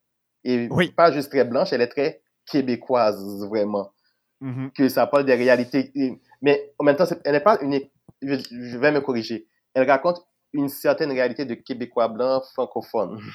Et 0.43 0.69
pas 0.95 1.11
juste 1.11 1.29
très 1.29 1.43
blanche, 1.43 1.73
elle 1.73 1.81
est 1.81 1.87
très 1.87 2.21
québécoise, 2.49 3.45
vraiment. 3.47 3.91
Mm-hmm. 4.41 4.71
Que 4.71 4.87
ça 4.87 5.05
parle 5.07 5.25
des 5.25 5.35
réalités. 5.35 5.91
Mais 6.41 6.71
en 6.77 6.85
même 6.85 6.95
temps, 6.95 7.05
elle 7.25 7.33
n'est 7.33 7.39
pas 7.39 7.59
une. 7.61 7.79
Je, 8.21 8.77
vais 8.77 8.91
me 8.91 9.01
corriger. 9.01 9.47
Elle 9.73 9.89
raconte 9.89 10.21
une 10.53 10.69
certaine 10.69 11.11
réalité 11.11 11.45
de 11.45 11.53
Québécois 11.53 12.07
blancs 12.07 12.43
francophones. 12.53 13.19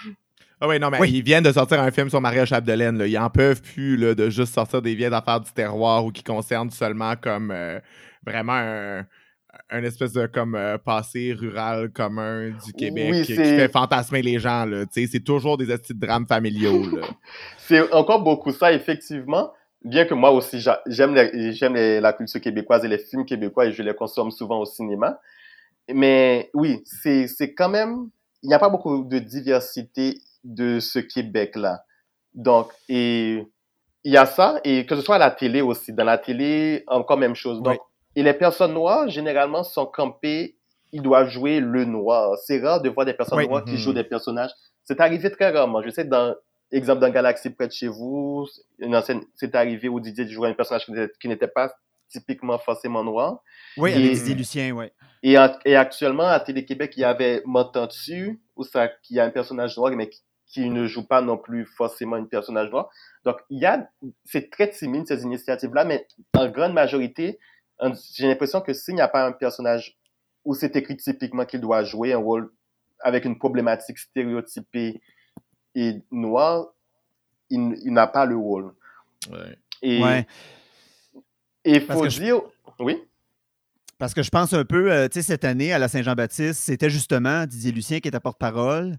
Ah 0.61 0.69
oui, 0.69 0.79
non, 0.79 0.89
mais 0.89 1.11
ils 1.11 1.23
viennent 1.23 1.43
de 1.43 1.53
sortir 1.53 1.81
un 1.81 1.91
film 1.91 2.09
sur 2.09 2.21
Maria 2.21 2.47
Chapdelaine. 2.47 2.97
Là. 2.97 3.07
Ils 3.07 3.19
en 3.19 3.29
peuvent 3.29 3.61
plus 3.61 3.97
là, 3.97 4.15
de 4.15 4.31
juste 4.31 4.55
sortir 4.55 4.81
des 4.81 4.95
vieilles 4.95 5.13
affaires 5.13 5.41
du 5.41 5.51
terroir 5.53 6.05
ou 6.07 6.13
qui 6.13 6.23
concernent 6.23 6.71
seulement 6.71 7.17
comme 7.17 7.51
euh, 7.51 7.81
vraiment 8.25 8.55
un, 8.55 9.05
un, 9.71 9.83
espèce 9.83 10.13
de 10.13 10.27
comme 10.27 10.55
euh, 10.55 10.79
passé 10.79 11.33
rural 11.33 11.91
commun 11.91 12.51
du 12.65 12.73
Québec 12.73 13.25
qui 13.25 13.35
fait 13.35 13.69
fantasmer 13.69 14.23
les 14.23 14.39
gens. 14.39 14.67
C'est 14.91 15.25
toujours 15.25 15.57
des 15.57 15.67
de 15.67 15.79
drames 15.91 16.27
familiaux. 16.27 16.83
c'est 17.59 17.93
encore 17.93 18.23
beaucoup 18.23 18.53
ça, 18.53 18.73
effectivement. 18.73 19.53
Bien 19.83 20.07
que 20.07 20.15
moi 20.15 20.31
aussi, 20.31 20.65
j'aime 20.87 21.15
la 21.15 22.13
culture 22.13 22.41
québécoise 22.41 22.85
et 22.85 22.89
les 22.89 22.99
films 22.99 23.27
québécois 23.27 23.67
et 23.67 23.73
je 23.73 23.83
les 23.83 23.95
consomme 23.95 24.31
souvent 24.31 24.61
au 24.61 24.65
cinéma. 24.65 25.21
Mais 25.93 26.51
oui, 26.55 26.83
c'est 26.85 27.55
quand 27.55 27.69
même, 27.69 28.09
il 28.43 28.49
n'y 28.49 28.55
a 28.55 28.59
pas 28.59 28.71
beaucoup 28.71 29.05
de 29.05 29.19
diversité 29.19 30.19
de 30.43 30.81
ce 30.81 30.99
Québec-là. 30.99 31.85
Donc, 32.35 32.73
et 32.89 33.45
il 34.05 34.13
y 34.13 34.17
a 34.17 34.27
ça, 34.27 34.61
et 34.65 34.85
que 34.87 34.97
ce 34.97 35.03
soit 35.03 35.17
à 35.17 35.19
la 35.19 35.31
télé 35.31 35.61
aussi. 35.61 35.93
Dans 35.93 36.05
la 36.05 36.19
télé, 36.19 36.85
encore 36.87 37.19
même 37.19 37.35
chose. 37.35 37.63
Donc, 37.63 37.79
et 38.17 38.23
les 38.23 38.35
personnes 38.35 38.75
noires, 38.75 39.09
généralement, 39.09 39.65
sont 39.65 39.87
campées, 39.87 40.57
ils 40.93 41.03
doivent 41.03 41.29
jouer 41.29 41.61
le 41.61 41.85
noir. 41.85 42.37
C'est 42.39 42.61
rare 42.61 42.81
de 42.81 42.89
voir 42.89 43.07
des 43.07 43.15
personnes 43.15 43.45
noires 43.47 43.65
qui 43.65 43.73
mhm. 43.73 43.79
jouent 43.79 43.93
des 43.93 44.05
personnages. 44.05 44.53
C'est 44.85 45.01
arrivé 45.01 45.31
très 45.31 45.51
rarement. 45.51 45.83
Je 45.83 45.91
sais, 45.91 46.05
dans, 46.05 46.35
exemple, 46.71 47.01
dans 47.01 47.11
Galaxy 47.11 47.51
près 47.51 47.67
de 47.67 47.73
chez 47.73 47.89
vous, 47.89 48.47
une 48.79 48.95
ancienne, 48.95 49.23
c'est 49.35 49.55
arrivé 49.55 49.89
où 49.89 49.99
Didier 49.99 50.29
jouait 50.29 50.49
un 50.49 50.55
personnage 50.55 50.87
qui 51.21 51.29
n'était 51.29 51.49
pas 51.49 51.73
typiquement 52.09 52.59
forcément 52.59 53.03
noir. 53.03 53.41
Oui, 53.77 53.91
et, 53.91 53.95
avec 53.95 54.13
Didier 54.13 54.35
Lucien, 54.35 54.71
oui. 54.73 54.87
Et, 55.23 55.37
et, 55.65 55.75
actuellement, 55.75 56.29
à 56.29 56.39
Télé-Québec, 56.39 56.93
il 56.97 57.01
y 57.01 57.05
avait 57.05 57.43
Motantu, 57.45 58.41
où 58.57 58.63
ça, 58.63 58.89
qui 59.03 59.19
a 59.19 59.25
un 59.25 59.31
personnage 59.31 59.77
noir, 59.77 59.91
mais 59.93 60.11
qui 60.47 60.71
ne 60.71 60.87
joue 60.87 61.07
pas 61.07 61.23
non 61.23 61.39
plus 61.39 61.65
forcément 61.65 62.17
une 62.17 62.29
personnage 62.29 62.71
noir. 62.71 62.89
Donc, 63.25 63.39
il 63.51 63.59
y 63.59 63.67
a, 63.67 63.89
c'est 64.25 64.51
très 64.51 64.71
timide 64.71 65.07
ces 65.07 65.23
initiatives-là, 65.23 65.85
mais 65.85 66.07
en 66.37 66.49
grande 66.49 66.75
majorité, 66.75 67.39
j'ai 68.15 68.29
l'impression 68.29 68.61
que 68.61 68.73
s'il 68.73 68.95
n'y 68.95 69.01
a 69.01 69.09
pas 69.09 69.27
un 69.27 69.33
personnage 69.33 69.99
où 70.45 70.55
c'est 70.55 70.77
écrit 70.77 70.97
typiquement 70.97 71.45
qu'il 71.45 71.61
doit 71.61 71.85
jouer 71.85 72.13
un 72.13 72.19
rôle 72.19 72.53
avec 73.01 73.25
une 73.25 73.39
problématique 73.39 73.99
stéréotypée 73.99 75.01
et 75.75 76.03
noire, 76.11 76.69
il, 77.51 77.93
n'a 77.93 78.07
pas 78.07 78.27
le 78.27 78.37
rôle. 78.37 78.75
Ouais. 79.31 79.59
Et 81.65 81.77
il 81.77 81.81
faut 81.81 82.07
dire, 82.07 82.41
oui? 82.79 83.03
Parce 83.99 84.13
que 84.13 84.23
je 84.23 84.31
pense 84.31 84.53
un 84.53 84.65
peu, 84.65 84.93
euh, 84.93 85.09
tu 85.09 85.21
sais, 85.21 85.23
cette 85.23 85.45
année 85.45 85.73
à 85.73 85.79
la 85.79 85.89
Saint-Jean-Baptiste, 85.89 86.61
c'était 86.61 86.91
justement 86.91 87.47
Didier 87.47 87.73
Lucien 87.73 88.01
qui 88.01 88.09
était 88.09 88.21
porte-parole. 88.21 88.99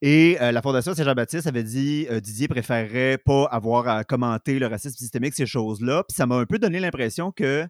Et 0.00 0.36
euh, 0.40 0.50
la 0.50 0.62
Fondation 0.62 0.94
Saint-Jean-Baptiste 0.94 1.46
avait 1.46 1.62
dit 1.62 2.06
euh, 2.10 2.18
Didier 2.18 2.48
préférerait 2.48 3.18
pas 3.18 3.44
avoir 3.44 3.86
à 3.88 4.04
commenter 4.04 4.58
le 4.58 4.66
racisme 4.66 4.96
systémique, 4.96 5.34
ces 5.34 5.46
choses-là. 5.46 6.02
Puis 6.08 6.16
ça 6.16 6.26
m'a 6.26 6.36
un 6.36 6.46
peu 6.46 6.58
donné 6.58 6.80
l'impression 6.80 7.30
que, 7.30 7.68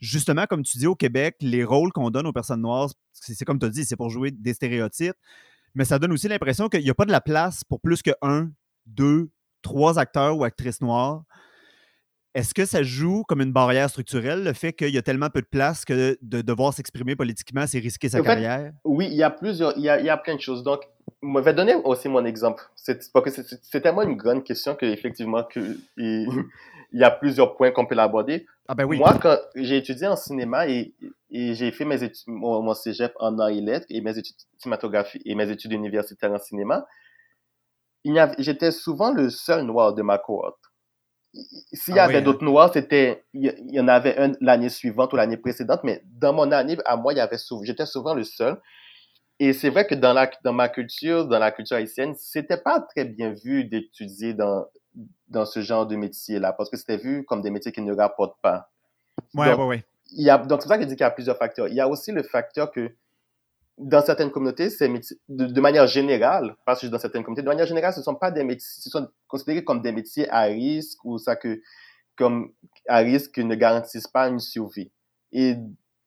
justement, 0.00 0.46
comme 0.46 0.62
tu 0.62 0.78
dis 0.78 0.86
au 0.86 0.94
Québec, 0.94 1.36
les 1.40 1.64
rôles 1.64 1.92
qu'on 1.92 2.10
donne 2.10 2.26
aux 2.26 2.32
personnes 2.32 2.62
noires, 2.62 2.88
c'est 3.12 3.44
comme 3.44 3.58
tu 3.58 3.66
as 3.66 3.70
dit, 3.70 3.84
c'est 3.84 3.96
pour 3.96 4.10
jouer 4.10 4.30
des 4.30 4.54
stéréotypes. 4.54 5.14
Mais 5.74 5.84
ça 5.84 5.98
donne 5.98 6.12
aussi 6.12 6.26
l'impression 6.26 6.68
qu'il 6.68 6.82
n'y 6.82 6.90
a 6.90 6.94
pas 6.94 7.04
de 7.04 7.12
la 7.12 7.20
place 7.20 7.62
pour 7.64 7.80
plus 7.80 8.02
que 8.02 8.10
un, 8.22 8.50
deux, 8.86 9.30
trois 9.62 9.98
acteurs 9.98 10.36
ou 10.36 10.42
actrices 10.44 10.80
noires. 10.80 11.22
Est-ce 12.34 12.54
que 12.54 12.64
ça 12.64 12.82
joue 12.82 13.24
comme 13.26 13.40
une 13.40 13.52
barrière 13.52 13.90
structurelle, 13.90 14.44
le 14.44 14.52
fait 14.52 14.72
qu'il 14.72 14.90
y 14.90 14.98
a 14.98 15.02
tellement 15.02 15.30
peu 15.30 15.40
de 15.40 15.46
place 15.46 15.84
que 15.84 16.16
de 16.22 16.42
devoir 16.42 16.72
s'exprimer 16.72 17.16
politiquement, 17.16 17.66
c'est 17.66 17.80
risquer 17.80 18.08
sa 18.08 18.20
carrière? 18.22 18.72
oui, 18.84 19.06
il 19.10 19.16
y 19.16 19.22
a 19.24 19.30
plusieurs, 19.30 19.76
il 19.76 19.82
y 19.82 19.88
a, 19.88 19.98
il 19.98 20.06
y 20.06 20.10
a 20.10 20.16
plein 20.16 20.36
de 20.36 20.40
choses. 20.40 20.62
Donc, 20.62 20.80
je 21.22 21.38
vais 21.40 21.54
donner 21.54 21.74
aussi 21.74 22.08
mon 22.08 22.24
exemple. 22.24 22.62
C'est 22.76 23.12
parce 23.12 23.24
que 23.24 23.30
c'est- 23.32 23.42
c'est 23.48 23.58
c'est 23.62 23.80
tellement 23.80 24.02
une 24.02 24.16
grande 24.16 24.44
question 24.44 24.76
qu'effectivement, 24.76 25.42
que, 25.42 25.76
il, 25.96 26.28
il 26.92 27.00
y 27.00 27.04
a 27.04 27.10
plusieurs 27.10 27.56
points 27.56 27.72
qu'on 27.72 27.84
peut 27.86 27.96
l'aborder. 27.96 28.46
Ah 28.70 28.74
ben 28.76 28.84
oui. 28.84 28.98
Moi, 28.98 29.18
quand 29.20 29.36
j'ai 29.56 29.78
étudié 29.78 30.06
en 30.06 30.14
cinéma 30.14 30.68
et, 30.68 30.94
et 31.30 31.54
j'ai 31.54 31.72
fait 31.72 31.84
mes 31.84 32.04
études, 32.04 32.22
mon, 32.28 32.62
mon 32.62 32.72
cégep 32.72 33.12
en 33.18 33.36
arts 33.40 33.48
et 33.48 33.60
lettres 33.60 33.86
et 33.90 34.00
mes 34.00 34.16
études 34.16 34.36
cinématographiques 34.58 35.22
et 35.24 35.34
mes 35.34 35.50
études 35.50 35.72
universitaires 35.72 36.30
en 36.32 36.38
cinéma, 36.38 36.86
j'étais 38.38 38.70
souvent 38.70 39.10
le 39.12 39.28
seul 39.30 39.64
noir 39.64 39.92
de 39.94 40.02
ma 40.02 40.18
cohorte. 40.18 40.60
S'il 41.72 41.94
y 41.94 41.98
Ah 41.98 42.04
avait 42.04 42.22
oui, 42.22 42.22
hein? 42.24 42.24
d'autres 42.24 42.44
noirs, 42.44 42.72
c'était, 42.72 43.24
il 43.34 43.54
y- 43.72 43.80
en 43.80 43.88
avait 43.88 44.16
un 44.18 44.32
l'année 44.40 44.68
suivante 44.68 45.12
ou 45.12 45.16
l'année 45.16 45.36
précédente, 45.36 45.80
mais 45.84 46.02
dans 46.04 46.32
mon 46.32 46.50
année, 46.52 46.76
à 46.84 46.96
moi, 46.96 47.12
il 47.12 47.16
y 47.16 47.20
avait 47.20 47.38
souvent, 47.38 47.62
j'étais 47.64 47.86
souvent 47.86 48.14
le 48.14 48.24
seul. 48.24 48.60
Et 49.40 49.52
c'est 49.54 49.70
vrai 49.70 49.86
que 49.86 49.94
dans 49.96 50.12
la, 50.14 50.30
dans 50.44 50.52
ma 50.52 50.68
culture, 50.68 51.26
dans 51.28 51.38
la 51.38 51.52
culture 51.52 51.76
haïtienne, 51.76 52.14
c'était 52.18 52.58
pas 52.58 52.80
très 52.80 53.04
bien 53.06 53.34
vu 53.44 53.64
d'étudier 53.64 54.34
dans, 54.34 54.66
dans 55.30 55.44
ce 55.46 55.60
genre 55.60 55.86
de 55.86 55.96
métier-là, 55.96 56.52
parce 56.52 56.68
que 56.68 56.76
c'était 56.76 56.96
vu 56.96 57.24
comme 57.24 57.40
des 57.40 57.50
métiers 57.50 57.72
qui 57.72 57.80
ne 57.80 57.94
rapportent 57.94 58.40
pas. 58.42 58.70
Donc, 59.32 59.46
ouais, 59.46 59.54
ouais. 59.54 59.84
il 60.12 60.24
y 60.24 60.30
a, 60.30 60.38
donc, 60.38 60.60
c'est 60.60 60.66
pour 60.66 60.72
ça 60.72 60.76
que 60.76 60.82
je 60.84 60.88
dis 60.88 60.96
qu'il 60.96 61.04
y 61.04 61.06
a 61.06 61.10
plusieurs 61.10 61.36
facteurs. 61.36 61.68
Il 61.68 61.74
y 61.74 61.80
a 61.80 61.88
aussi 61.88 62.10
le 62.12 62.22
facteur 62.22 62.70
que 62.70 62.90
dans 63.78 64.04
certaines 64.04 64.30
communautés, 64.30 64.68
ces 64.68 64.88
métiers, 64.88 65.16
de, 65.28 65.46
de 65.46 65.60
manière 65.60 65.86
générale, 65.86 66.56
pas 66.66 66.74
juste 66.74 66.92
dans 66.92 66.98
certaines 66.98 67.22
communautés, 67.22 67.42
de 67.42 67.48
manière 67.48 67.66
générale, 67.66 67.94
ce 67.94 68.00
ne 68.00 68.04
sont 68.04 68.14
pas 68.14 68.30
des 68.30 68.44
métiers, 68.44 68.68
ce 68.68 68.90
sont 68.90 69.08
considérés 69.26 69.64
comme 69.64 69.80
des 69.80 69.92
métiers 69.92 70.28
à 70.30 70.42
risque 70.42 71.02
ou 71.04 71.16
ça 71.18 71.36
que, 71.36 71.62
comme 72.16 72.52
à 72.88 72.98
risque 72.98 73.32
qui 73.32 73.44
ne 73.44 73.54
garantissent 73.54 74.08
pas 74.08 74.28
une 74.28 74.40
survie. 74.40 74.90
Et 75.32 75.56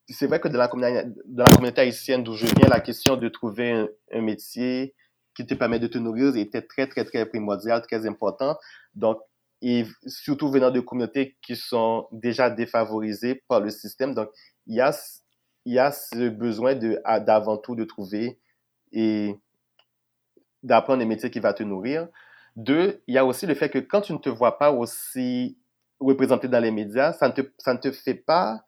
c'est 0.09 0.27
vrai 0.27 0.39
que 0.39 0.49
dans 0.49 0.59
la, 0.59 0.67
communauté, 0.67 1.09
dans 1.25 1.45
la 1.45 1.55
communauté 1.55 1.81
haïtienne 1.81 2.23
d'où 2.23 2.33
je 2.33 2.45
viens, 2.45 2.67
la 2.67 2.81
question 2.81 3.15
de 3.15 3.29
trouver 3.29 3.71
un, 3.71 3.87
un 4.11 4.21
métier 4.21 4.93
qui 5.35 5.45
te 5.45 5.53
permet 5.53 5.79
de 5.79 5.87
te 5.87 5.97
nourrir 5.97 6.35
était 6.35 6.61
très, 6.61 6.87
très, 6.87 7.05
très 7.05 7.25
primordiale, 7.25 7.81
très 7.81 8.05
important. 8.07 8.57
Donc, 8.95 9.19
et 9.61 9.85
surtout 10.05 10.49
venant 10.49 10.71
de 10.71 10.81
communautés 10.81 11.37
qui 11.41 11.55
sont 11.55 12.07
déjà 12.11 12.49
défavorisées 12.49 13.43
par 13.47 13.61
le 13.61 13.69
système. 13.69 14.13
Donc, 14.13 14.29
il 14.67 14.75
y 14.75 14.81
a, 14.81 14.91
y 15.65 15.79
a 15.79 15.91
ce 15.91 16.29
besoin 16.29 16.75
d'avant 16.75 17.57
tout 17.57 17.75
de 17.75 17.85
trouver 17.85 18.39
et 18.91 19.35
d'apprendre 20.63 21.01
un 21.01 21.05
métier 21.05 21.31
qui 21.31 21.39
va 21.39 21.53
te 21.53 21.63
nourrir. 21.63 22.09
Deux, 22.55 23.01
il 23.07 23.15
y 23.15 23.17
a 23.17 23.25
aussi 23.25 23.45
le 23.45 23.55
fait 23.55 23.69
que 23.69 23.79
quand 23.79 24.01
tu 24.01 24.13
ne 24.13 24.17
te 24.17 24.29
vois 24.29 24.57
pas 24.57 24.71
aussi 24.71 25.57
représenté 25.99 26.47
dans 26.47 26.59
les 26.59 26.71
médias, 26.71 27.13
ça 27.13 27.29
ne 27.29 27.33
te, 27.33 27.41
ça 27.57 27.73
ne 27.73 27.79
te 27.79 27.91
fait 27.91 28.15
pas 28.15 28.65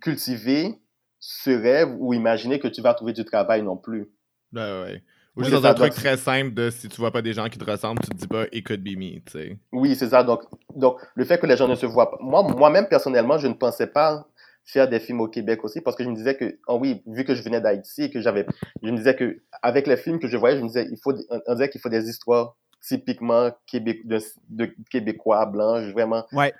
cultiver 0.00 0.80
ce 1.20 1.50
rêve 1.50 1.94
ou 1.98 2.14
imaginer 2.14 2.58
que 2.58 2.68
tu 2.68 2.80
vas 2.82 2.94
trouver 2.94 3.12
du 3.12 3.24
travail 3.24 3.62
non 3.62 3.76
plus. 3.76 4.10
Ouais, 4.52 4.82
ouais. 4.82 5.02
Ou 5.38 5.44
juste 5.44 5.56
c'est 5.56 5.62
dans 5.62 5.66
un 5.66 5.70
ça, 5.70 5.74
truc 5.74 5.90
donc- 5.90 5.96
très 5.98 6.16
simple 6.16 6.52
de 6.54 6.70
si 6.70 6.88
tu 6.88 6.96
vois 7.00 7.10
pas 7.12 7.22
des 7.22 7.32
gens 7.32 7.48
qui 7.48 7.58
te 7.58 7.64
ressemblent, 7.70 8.00
tu 8.02 8.10
te 8.10 8.16
dis 8.16 8.26
pas 8.26 8.44
it 8.52 8.66
could 8.66 8.82
be 8.82 8.96
me, 8.96 9.20
tu 9.20 9.32
sais. 9.32 9.58
Oui, 9.72 9.94
c'est 9.96 10.08
ça. 10.08 10.22
Donc, 10.22 10.42
donc, 10.74 11.00
le 11.14 11.24
fait 11.24 11.38
que 11.38 11.46
les 11.46 11.56
gens 11.56 11.68
ne 11.68 11.74
se 11.76 11.86
voient 11.86 12.10
pas. 12.10 12.18
Moi, 12.20 12.42
moi-même, 12.42 12.88
personnellement, 12.88 13.38
je 13.38 13.46
ne 13.46 13.54
pensais 13.54 13.86
pas 13.86 14.26
faire 14.64 14.88
des 14.88 15.00
films 15.00 15.20
au 15.22 15.28
Québec 15.28 15.64
aussi 15.64 15.80
parce 15.80 15.96
que 15.96 16.04
je 16.04 16.10
me 16.10 16.14
disais 16.14 16.36
que, 16.36 16.58
oh 16.66 16.78
oui, 16.80 17.02
vu 17.06 17.24
que 17.24 17.34
je 17.34 17.42
venais 17.42 17.60
d'Haïti 17.60 18.02
et 18.02 18.10
que 18.10 18.20
j'avais, 18.20 18.44
je 18.82 18.90
me 18.90 18.96
disais 18.96 19.16
que, 19.16 19.40
avec 19.62 19.86
les 19.86 19.96
films 19.96 20.18
que 20.18 20.28
je 20.28 20.36
voyais, 20.36 20.58
je 20.58 20.62
me 20.62 20.66
disais, 20.66 20.86
il 20.90 20.98
faut, 21.02 21.14
on, 21.46 21.54
disait 21.54 21.70
qu'il 21.70 21.80
faut 21.80 21.88
des 21.88 22.06
histoires 22.10 22.54
typiquement 22.86 23.50
de, 23.72 24.18
de 24.50 24.74
Québécois 24.90 25.46
blancs, 25.46 25.82
vraiment, 25.92 26.24
Ouais. 26.32 26.52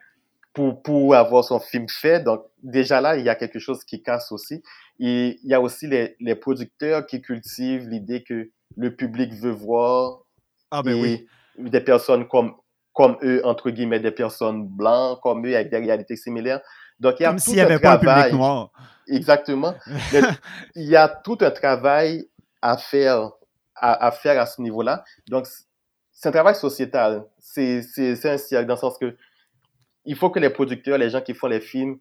pour, 0.55 0.83
pour 0.83 1.15
avoir 1.15 1.45
son 1.45 1.61
film 1.61 1.87
fait. 1.89 2.21
Donc, 2.21 2.45
déjà 2.63 3.01
là, 3.01 3.17
il 3.17 3.25
y 3.25 3.29
a 3.29 3.35
quelque 3.35 3.59
chose 3.59 3.85
qui 3.85 4.03
casse 4.03 4.33
aussi. 4.33 4.63
Et 4.99 5.39
il 5.43 5.51
y 5.51 5.55
a 5.55 5.61
aussi 5.61 5.87
les, 5.87 6.17
les 6.19 6.35
producteurs 6.35 7.07
qui 7.07 7.21
cultivent 7.21 7.89
l'idée 7.89 8.23
que 8.23 8.51
le 8.77 8.95
public 8.95 9.33
veut 9.35 9.51
voir 9.51 10.21
Ah 10.71 10.83
ben 10.83 10.97
et 10.97 11.01
oui. 11.01 11.27
des 11.71 11.81
personnes 11.81 12.27
comme, 12.29 12.55
comme 12.93 13.17
eux, 13.23 13.41
entre 13.45 13.71
guillemets, 13.71 14.01
des 14.01 14.11
personnes 14.11 14.67
blanches, 14.69 15.19
comme 15.23 15.47
eux, 15.47 15.55
avec 15.55 15.71
des 15.71 15.79
réalités 15.79 16.17
similaires. 16.17 16.61
Donc, 17.01 17.17
il 17.21 17.23
y 17.23 17.27
a 17.27 17.31
Comme 17.31 17.39
tout 17.39 17.45
s'il 17.45 17.55
n'y 17.55 17.61
un 17.61 17.65
avait 17.67 17.79
pas 17.79 17.95
un 17.95 17.99
travail. 17.99 18.23
public 18.25 18.39
noir. 18.39 18.71
Exactement. 19.07 19.75
Il 20.75 20.83
y 20.89 20.97
a 20.97 21.09
tout 21.09 21.39
un 21.41 21.51
travail 21.51 22.29
à 22.61 22.77
faire 22.77 23.31
à, 23.77 24.07
à 24.07 24.11
faire 24.11 24.41
à 24.41 24.47
ce 24.47 24.61
niveau-là. 24.61 25.05
Donc, 25.29 25.47
c'est 26.11 26.29
un 26.29 26.33
travail 26.33 26.57
sociétal. 26.57 27.25
C'est 27.39 27.79
un 28.25 28.37
cercle 28.39 28.67
dans 28.67 28.75
le 28.75 28.81
sens 28.81 28.99
que 28.99 29.17
il 30.05 30.17
faut 30.17 30.31
que 30.31 30.41
les 30.41 30.51
producteurs, 30.51 30.99
les 30.99 31.11
gens 31.11 31.21
qui 31.21 31.35
font 31.35 31.47
les 31.47 31.61
films, 31.61 31.99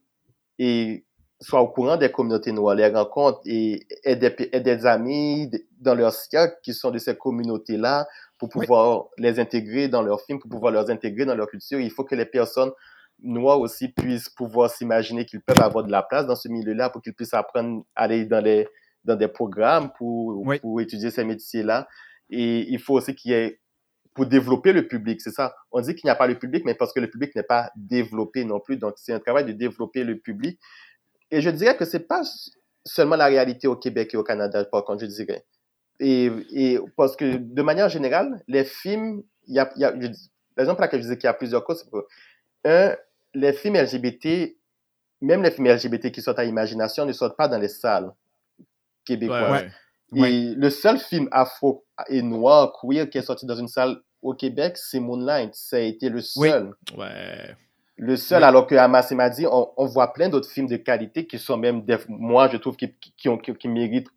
et 0.59 1.05
soient 1.39 1.61
au 1.61 1.67
courant 1.67 1.97
des 1.97 2.11
communautés 2.11 2.51
noires, 2.51 2.73
les 2.75 2.87
rencontrent 2.87 3.41
et 3.45 3.85
aient 4.03 4.15
des, 4.15 4.33
aient 4.51 4.61
des 4.61 4.85
amis 4.87 5.51
dans 5.79 5.95
leur 5.95 6.11
cercle 6.13 6.55
qui 6.63 6.73
sont 6.73 6.91
de 6.91 6.97
ces 6.97 7.15
communautés-là 7.15 8.07
pour 8.37 8.49
Oui. 8.55 8.61
pouvoir 8.65 9.05
les 9.17 9.39
intégrer 9.39 9.87
dans 9.87 10.01
leurs 10.01 10.21
films, 10.21 10.39
pour 10.39 10.49
pouvoir 10.49 10.71
les 10.73 10.91
intégrer 10.91 11.25
dans 11.25 11.35
leur 11.35 11.47
culture. 11.47 11.79
Il 11.79 11.91
faut 11.91 12.03
que 12.03 12.15
les 12.15 12.25
personnes 12.25 12.71
noires 13.19 13.59
aussi 13.59 13.87
puissent 13.89 14.29
pouvoir 14.29 14.69
s'imaginer 14.69 15.25
qu'ils 15.25 15.41
peuvent 15.41 15.61
avoir 15.61 15.83
de 15.83 15.91
la 15.91 16.03
place 16.03 16.25
dans 16.27 16.35
ce 16.35 16.47
milieu-là 16.49 16.89
pour 16.89 17.01
qu'ils 17.01 17.13
puissent 17.13 17.33
apprendre 17.33 17.83
à 17.95 18.03
aller 18.03 18.25
dans, 18.25 18.43
les, 18.43 18.67
dans 19.03 19.15
des 19.15 19.27
programmes 19.27 19.91
pour, 19.97 20.45
Oui. 20.45 20.59
pour 20.59 20.79
étudier 20.81 21.09
ces 21.11 21.23
métiers-là. 21.23 21.87
Et 22.29 22.69
il 22.71 22.79
faut 22.79 22.93
aussi 22.95 23.15
qu'il 23.15 23.31
y 23.31 23.33
ait, 23.33 23.59
pour 24.13 24.25
développer 24.25 24.73
le 24.73 24.87
public, 24.87 25.21
c'est 25.21 25.31
ça. 25.31 25.55
On 25.71 25.79
dit 25.79 25.93
qu'il 25.93 26.07
n'y 26.07 26.11
a 26.11 26.15
pas 26.15 26.27
le 26.27 26.37
public, 26.39 26.63
mais 26.65 26.73
parce 26.73 26.91
que 26.91 26.99
le 26.99 27.07
public 27.09 27.35
n'est 27.35 27.43
pas 27.43 27.71
développé 27.75 28.45
non 28.45 28.59
plus. 28.59 28.77
Donc, 28.77 28.95
c'est 28.97 29.13
un 29.13 29.19
travail 29.19 29.45
de 29.45 29.51
développer 29.51 30.03
le 30.03 30.17
public. 30.17 30.59
Et 31.29 31.41
je 31.41 31.49
dirais 31.51 31.77
que 31.77 31.85
c'est 31.85 32.07
pas 32.07 32.21
seulement 32.85 33.15
la 33.15 33.25
réalité 33.27 33.67
au 33.67 33.75
Québec 33.75 34.13
et 34.13 34.17
au 34.17 34.23
Canada, 34.23 34.63
par 34.65 34.85
contre, 34.85 35.01
je 35.01 35.05
dirais. 35.07 35.45
Et, 35.99 36.31
et 36.51 36.79
parce 36.95 37.15
que, 37.15 37.37
de 37.37 37.61
manière 37.61 37.89
générale, 37.89 38.41
les 38.47 38.63
films, 38.63 39.23
il 39.47 39.55
y 39.55 39.59
a, 39.59 39.71
il 39.75 39.81
y 39.81 39.85
a, 39.85 39.93
je 39.99 40.07
dis- 40.07 40.31
la 40.55 40.63
raison 40.63 40.73
pour 40.73 40.81
laquelle 40.81 40.99
je 40.99 41.05
disais 41.05 41.17
qu'il 41.17 41.25
y 41.27 41.29
a 41.29 41.33
plusieurs 41.33 41.63
causes, 41.63 41.83
c'est 41.83 41.89
que, 41.91 42.05
un, 42.65 42.95
les 43.33 43.53
films 43.53 43.75
LGBT, 43.75 44.55
même 45.21 45.41
les 45.43 45.51
films 45.51 45.67
LGBT 45.67 46.11
qui 46.11 46.21
sortent 46.21 46.39
à 46.39 46.45
imagination, 46.45 47.05
ne 47.05 47.13
sortent 47.13 47.37
pas 47.37 47.47
dans 47.47 47.57
les 47.59 47.67
salles 47.67 48.11
québécoises. 49.05 49.51
Ouais, 49.51 49.57
ouais. 49.59 49.71
Et 50.15 50.21
Ouais. 50.21 50.53
le 50.55 50.69
seul 50.69 50.97
film 50.99 51.27
afro 51.31 51.85
et 52.07 52.21
noir, 52.21 52.73
queer, 52.81 53.09
qui 53.09 53.17
est 53.17 53.21
sorti 53.23 53.45
dans 53.45 53.55
une 53.55 53.67
salle 53.67 53.97
au 54.21 54.33
Québec, 54.33 54.77
c'est 54.77 54.99
Moonlight. 54.99 55.53
Ça 55.53 55.77
a 55.77 55.79
été 55.79 56.09
le 56.09 56.21
Oui. 56.37 56.49
seul. 56.49 56.73
Ouais. 56.97 57.55
Le 57.97 58.15
seul, 58.15 58.41
Oui. 58.41 58.47
alors 58.47 58.67
qu'à 58.67 58.87
Massémadi, 58.87 59.45
on, 59.47 59.69
on 59.75 59.85
voit 59.85 60.13
plein 60.13 60.29
d'autres 60.29 60.49
films 60.49 60.67
de 60.67 60.77
qualité 60.77 61.25
qui 61.27 61.37
sont 61.39 61.57
même, 61.57 61.83
des, 61.83 61.97
moi, 62.07 62.47
je 62.51 62.57
trouve, 62.57 62.75
qui, 62.77 62.93
qui, 63.17 63.27
ont, 63.27 63.37
qui, 63.37 63.53
qui 63.55 63.67
méritent 63.67 64.07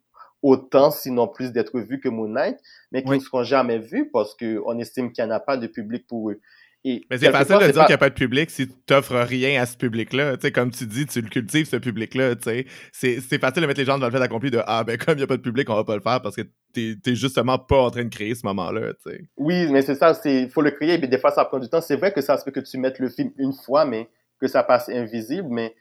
autant, 0.42 0.90
sinon 0.90 1.28
plus, 1.28 1.52
d'être 1.52 1.78
vus 1.80 2.00
que 2.00 2.08
Moonlight, 2.08 2.58
mais 2.92 3.02
qui 3.02 3.10
Oui. 3.10 3.18
ne 3.18 3.22
seront 3.22 3.42
jamais 3.42 3.78
vus 3.78 4.08
parce 4.12 4.34
qu'on 4.34 4.78
estime 4.78 5.12
qu'il 5.12 5.24
n'y 5.24 5.30
en 5.30 5.34
a 5.34 5.40
pas 5.40 5.56
de 5.56 5.66
public 5.66 6.06
pour 6.06 6.30
eux. 6.30 6.40
Et 6.82 7.04
Mais 7.10 7.18
c'est 7.18 7.30
facile 7.30 7.56
de 7.58 7.64
dire 7.66 7.74
pas- 7.74 7.80
qu'il 7.84 7.90
n'y 7.90 7.94
a 7.94 7.98
pas 7.98 8.08
de 8.08 8.14
public 8.14 8.48
si 8.50 8.66
tu 8.66 8.72
t'offres 8.86 9.14
rien 9.18 9.60
à 9.60 9.66
ce 9.66 9.76
public-là. 9.76 10.38
Tu 10.38 10.50
comme 10.50 10.70
tu 10.70 10.86
dis, 10.86 11.04
tu 11.04 11.20
le 11.20 11.28
cultives, 11.28 11.66
ce 11.68 11.76
public-là. 11.76 12.36
tu. 12.36 12.66
C'est 12.90 13.20
facile 13.38 13.60
de 13.60 13.66
mettre 13.66 13.80
les 13.80 13.84
gens 13.84 13.98
dans 13.98 14.06
le 14.06 14.12
fait 14.12 14.22
accompli 14.22 14.50
de 14.50 14.62
Ah, 14.66 14.82
ben 14.82 14.96
comme 14.96 15.12
il 15.12 15.18
n'y 15.18 15.22
a 15.24 15.26
pas 15.26 15.36
de 15.36 15.42
public, 15.42 15.68
on 15.68 15.74
va 15.74 15.84
pas 15.84 15.94
le 15.96 16.00
faire 16.00 16.22
parce 16.22 16.36
que 16.36 16.42
t'es 16.72 16.96
es 17.06 17.14
justement 17.14 17.58
pas 17.58 17.82
en 17.82 17.90
train 17.90 18.04
de 18.04 18.08
créer 18.08 18.34
ce 18.34 18.46
moment-là. 18.46 18.94
tu. 19.06 19.28
Oui, 19.36 19.70
mais 19.70 19.82
c'est 19.82 19.94
ça, 19.94 20.18
il 20.24 20.48
faut 20.48 20.62
le 20.62 20.70
créer, 20.70 20.96
mais 20.96 21.06
des 21.06 21.18
fois 21.18 21.32
ça 21.32 21.44
prend 21.44 21.58
du 21.58 21.68
temps. 21.68 21.82
C'est 21.82 21.96
vrai 21.96 22.14
que 22.14 22.22
ça 22.22 22.38
se 22.38 22.44
peut 22.46 22.50
que 22.50 22.60
tu 22.60 22.78
mettes 22.78 22.98
le 22.98 23.10
film 23.10 23.30
une 23.36 23.52
fois, 23.52 23.84
mais 23.84 24.08
que 24.40 24.48
ça 24.48 24.62
passe 24.62 24.88
invisible, 24.88 25.48
mais 25.50 25.74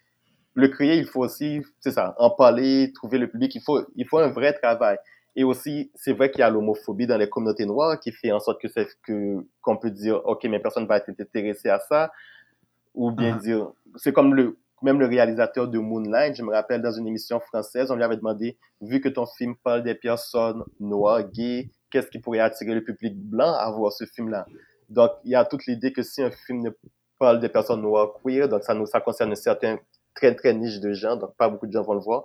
le 0.55 0.67
créer, 0.67 0.97
il 0.97 1.05
faut 1.05 1.21
aussi, 1.21 1.62
c'est 1.79 1.91
ça, 1.91 2.15
en 2.17 2.29
parler, 2.31 2.91
trouver 2.93 3.17
le 3.17 3.29
public, 3.29 3.53
il 3.55 3.62
faut, 3.62 3.81
il 3.95 4.07
faut 4.07 4.17
un 4.19 4.29
vrai 4.29 4.53
travail. 4.53 4.97
Et 5.35 5.43
aussi, 5.43 5.91
c'est 5.95 6.13
vrai 6.13 6.31
qu'il 6.31 6.39
y 6.39 6.43
a 6.43 6.49
l'homophobie 6.49 7.07
dans 7.07 7.17
les 7.17 7.29
communautés 7.29 7.65
noires 7.65 7.99
qui 7.99 8.12
fait 8.12 8.31
en 8.31 8.39
sorte 8.39 8.62
que 8.62 8.67
c'est 8.67 8.88
que 9.03 9.45
qu'on 9.62 9.77
peut 9.77 9.91
dire, 9.91 10.21
ok, 10.25 10.43
mais 10.45 10.59
personne 10.59 10.85
va 10.88 10.97
être 10.97 11.09
intéressé 11.09 11.69
à 11.69 11.79
ça, 11.79 12.12
ou 12.93 13.12
bien 13.12 13.35
Ah. 13.35 13.39
dire, 13.41 13.71
c'est 13.95 14.13
comme 14.13 14.33
le 14.35 14.57
même 14.81 14.99
le 14.99 15.07
réalisateur 15.07 15.67
de 15.67 15.77
Moonlight, 15.77 16.35
je 16.38 16.43
me 16.43 16.51
rappelle 16.53 16.81
dans 16.81 16.91
une 16.91 17.05
émission 17.07 17.39
française, 17.41 17.91
on 17.91 17.95
lui 17.95 18.03
avait 18.03 18.15
demandé, 18.17 18.57
vu 18.81 19.01
que 19.01 19.09
ton 19.09 19.25
film 19.25 19.55
parle 19.63 19.83
des 19.83 19.95
personnes 19.95 20.63
noires, 20.79 21.23
gays, 21.29 21.69
qu'est-ce 21.91 22.07
qui 22.07 22.19
pourrait 22.19 22.39
attirer 22.39 22.73
le 22.73 22.83
public 22.83 23.13
blanc 23.17 23.53
à 23.53 23.69
voir 23.71 23.91
ce 23.91 24.05
film-là? 24.05 24.45
Donc, 24.89 25.12
il 25.25 25.31
y 25.31 25.35
a 25.35 25.43
toute 25.45 25.65
l'idée 25.65 25.91
que 25.91 26.01
si 26.01 26.21
un 26.23 26.31
film 26.31 26.62
ne 26.62 26.69
parle 27.19 27.39
des 27.41 27.49
personnes 27.49 27.81
noires 27.81 28.13
queer, 28.23 28.47
donc 28.47 28.63
ça, 28.63 28.73
nous, 28.73 28.85
ça 28.85 29.01
concerne 29.01 29.31
un 29.33 29.35
certain 29.35 29.77
très 30.15 30.36
très 30.36 30.54
niche 30.54 30.80
de 30.80 30.93
gens, 30.93 31.15
donc 31.15 31.36
pas 31.38 31.50
beaucoup 31.50 31.67
de 31.67 31.72
gens 31.72 31.84
vont 31.84 31.93
le 31.93 32.02
voir. 32.02 32.24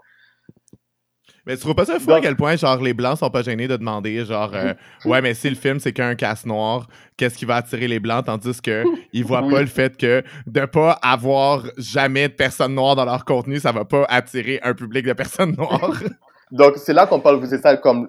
Mais 1.46 1.56
tu 1.56 1.60
trouves 1.62 1.74
pas 1.74 1.84
ça 1.84 1.98
fou 2.00 2.06
Donc- 2.06 2.18
à 2.18 2.20
quel 2.22 2.36
point, 2.36 2.56
genre, 2.56 2.80
les 2.80 2.94
Blancs 2.94 3.18
sont 3.18 3.30
pas 3.30 3.42
gênés 3.42 3.68
de 3.68 3.76
demander, 3.76 4.24
genre, 4.24 4.50
euh, 4.54 4.72
ouais, 5.04 5.20
mais 5.20 5.34
si 5.34 5.48
le 5.50 5.56
film, 5.56 5.78
c'est 5.78 5.92
qu'un 5.92 6.14
casse 6.14 6.46
noir, 6.46 6.86
qu'est-ce 7.16 7.36
qui 7.36 7.44
va 7.44 7.56
attirer 7.56 7.86
les 7.86 8.00
Blancs, 8.00 8.24
tandis 8.26 8.60
que 8.62 8.84
ils 9.12 9.24
voient 9.24 9.46
pas 9.48 9.60
le 9.60 9.66
fait 9.66 9.96
que 9.96 10.22
de 10.46 10.64
pas 10.64 10.92
avoir 11.02 11.64
jamais 11.76 12.28
de 12.28 12.34
personnes 12.34 12.74
noires 12.74 12.96
dans 12.96 13.04
leur 13.04 13.24
contenu, 13.26 13.58
ça 13.58 13.72
va 13.72 13.84
pas 13.84 14.04
attirer 14.08 14.58
un 14.62 14.74
public 14.74 15.04
de 15.06 15.12
personnes 15.12 15.54
noires. 15.56 16.02
Donc, 16.50 16.74
c'est 16.76 16.92
là 16.92 17.06
qu'on 17.06 17.20
parle, 17.20 17.46
c'est 17.46 17.60
ça, 17.60 17.76
comme 17.76 18.08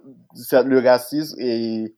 le 0.52 0.80
racisme 0.80 1.36
est, 1.40 1.94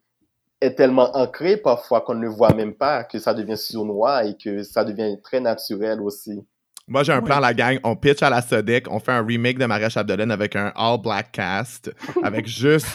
est 0.62 0.76
tellement 0.76 1.16
ancré 1.16 1.58
parfois 1.58 2.02
qu'on 2.02 2.16
ne 2.16 2.22
le 2.22 2.30
voit 2.30 2.54
même 2.54 2.74
pas, 2.74 3.04
que 3.04 3.20
ça 3.20 3.34
devient 3.34 3.58
sournois 3.58 4.24
et 4.26 4.38
que 4.38 4.64
ça 4.64 4.84
devient 4.84 5.18
très 5.22 5.40
naturel 5.40 6.02
aussi. 6.02 6.42
Moi, 6.88 7.04
j'ai 7.04 7.12
un 7.12 7.22
plan, 7.22 7.40
la 7.40 7.54
gang. 7.54 7.80
On 7.84 7.96
pitch 7.96 8.24
à 8.24 8.30
la 8.30 8.42
Sodec, 8.42 8.88
on 8.90 9.00
fait 9.00 9.12
un 9.12 9.26
remake 9.26 9.58
de 9.60 9.66
Maria 9.66 9.90
Chapdelaine 9.90 10.32
avec 10.32 10.56
un 10.56 10.72
all-black 10.76 11.32
cast, 11.34 11.92
avec 12.24 12.48
juste 12.48 12.88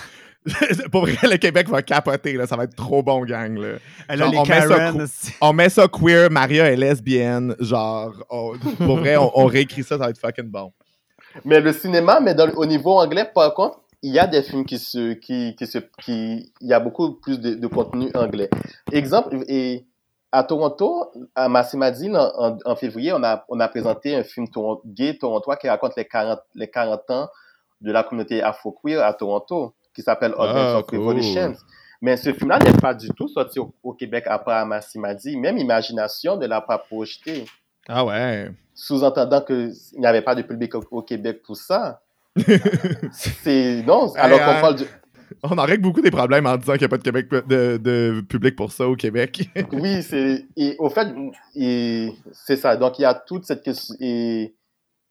Pour 0.91 1.03
vrai, 1.03 1.17
le 1.23 1.37
Québec 1.37 1.69
va 1.69 1.83
capoter, 1.83 2.33
là. 2.33 2.47
Ça 2.47 2.57
va 2.57 2.65
être 2.65 2.75
trop 2.75 3.03
bon, 3.03 3.25
gang, 3.25 3.57
là. 3.57 3.75
Elle 4.09 4.23
a 4.23 4.25
Genre, 4.25 4.33
les 4.33 4.39
on, 4.39 4.45
met 4.45 5.07
ça 5.07 5.25
on 5.41 5.53
met 5.53 5.69
ça 5.69 5.87
queer, 5.89 6.31
Maria 6.31 6.71
est 6.73 6.77
lesbienne. 6.77 7.55
Genre, 7.61 8.13
on- 8.29 8.55
pour 8.59 8.99
vrai, 8.99 9.17
on, 9.17 9.31
on 9.39 9.47
réécrit 9.47 9.83
ça, 9.85 9.91
ça 9.99 10.05
va 10.05 10.11
être 10.11 10.19
fucking 10.19 10.51
bon. 10.51 10.73
Mais 11.45 11.61
le 11.61 11.73
cinéma, 11.73 12.19
mais 12.21 12.35
dans 12.35 12.49
au 12.57 12.67
niveau 12.67 12.99
anglais, 12.99 13.31
par 13.33 13.55
contre, 13.55 13.79
il 14.03 14.13
y 14.13 14.19
a 14.19 14.27
des 14.27 14.43
films 14.43 14.65
qui 14.65 14.79
se, 14.79 15.13
qui, 15.13 15.55
qui 15.57 15.67
se, 15.67 15.79
qui, 16.03 16.53
il 16.61 16.69
y 16.69 16.73
a 16.73 16.81
beaucoup 16.81 17.13
plus 17.21 17.39
de, 17.39 17.55
de 17.55 17.67
contenu 17.69 18.11
anglais. 18.15 18.51
Exemple, 18.91 19.37
et 19.47 19.85
à 20.33 20.43
Toronto, 20.45 21.13
à 21.35 21.49
Massimadi, 21.49 22.11
en, 22.15 22.57
en, 22.65 22.77
février, 22.77 23.13
on 23.13 23.23
a, 23.23 23.45
on 23.49 23.61
a 23.61 23.69
présenté 23.69 24.17
un 24.17 24.25
film 24.25 24.47
toron- 24.49 24.81
gay 24.87 25.17
torontois 25.19 25.57
qui 25.57 25.69
raconte 25.69 25.95
les 25.97 26.07
40, 26.07 26.41
les 26.55 26.69
40 26.71 27.11
ans 27.11 27.29
de 27.83 27.93
la 27.93 28.03
communauté 28.03 28.43
afro-queer 28.43 29.03
à 29.05 29.13
Toronto, 29.13 29.75
qui 29.95 30.01
s'appelle 30.03 30.35
Ah, 30.39 30.45
Audience 30.45 30.75
of 30.81 30.87
cool. 30.87 30.99
Revolutions. 31.01 31.55
Mais 32.01 32.17
ce 32.17 32.33
film-là 32.33 32.59
n'est 32.59 32.73
pas 32.73 32.95
du 32.95 33.11
tout 33.11 33.29
sorti 33.29 33.59
au, 33.61 33.73
au 33.83 33.93
Québec 33.93 34.25
à 34.27 34.39
part 34.39 34.57
à 34.57 34.65
Massimadi. 34.65 35.37
Même 35.37 35.59
Imagination 35.59 36.37
ne 36.37 36.47
l'a 36.47 36.61
pas 36.61 36.79
projeté 36.79 37.45
Ah 37.89 38.05
ouais. 38.05 38.51
sous-entendant 38.75 39.41
qu'il 39.43 39.73
n'y 39.99 40.07
avait 40.07 40.23
pas 40.23 40.35
de 40.35 40.43
public 40.43 40.75
au, 40.75 40.83
au 40.91 41.03
Québec 41.03 41.43
pour 41.45 41.57
ça. 41.57 42.01
c'est 43.13 43.83
non, 43.87 44.13
alors 44.15 44.39
Hey, 44.39 44.45
qu'on 44.47 44.51
hein. 44.53 44.61
parle 44.61 44.75
du... 44.77 44.85
On 45.45 45.59
en 45.59 45.65
règle 45.65 45.83
beaucoup 45.83 46.01
des 46.01 46.11
problèmes 46.11 46.47
en 46.47 46.57
disant 46.57 46.75
qu'il 46.75 46.83
n'y 46.83 46.87
a 46.87 46.89
pas 46.89 46.99
de, 46.99 47.03
Québec, 47.03 47.29
de, 47.31 47.77
de 47.77 48.21
public 48.29 48.55
pour 48.55 48.71
ça 48.71 48.89
au 48.89 48.95
Québec. 48.95 49.49
Oui, 49.73 50.03
c'est 50.03 50.47
et 50.57 50.77
au 50.79 50.89
fait 50.89 51.09
c'est 52.33 52.57
ça. 52.57 52.77
Donc 52.77 52.99
il 52.99 53.03
y 53.03 53.05
a 53.05 53.15
toute 53.15 53.45
cette 53.45 53.63
question 53.63 53.95
et 54.01 54.55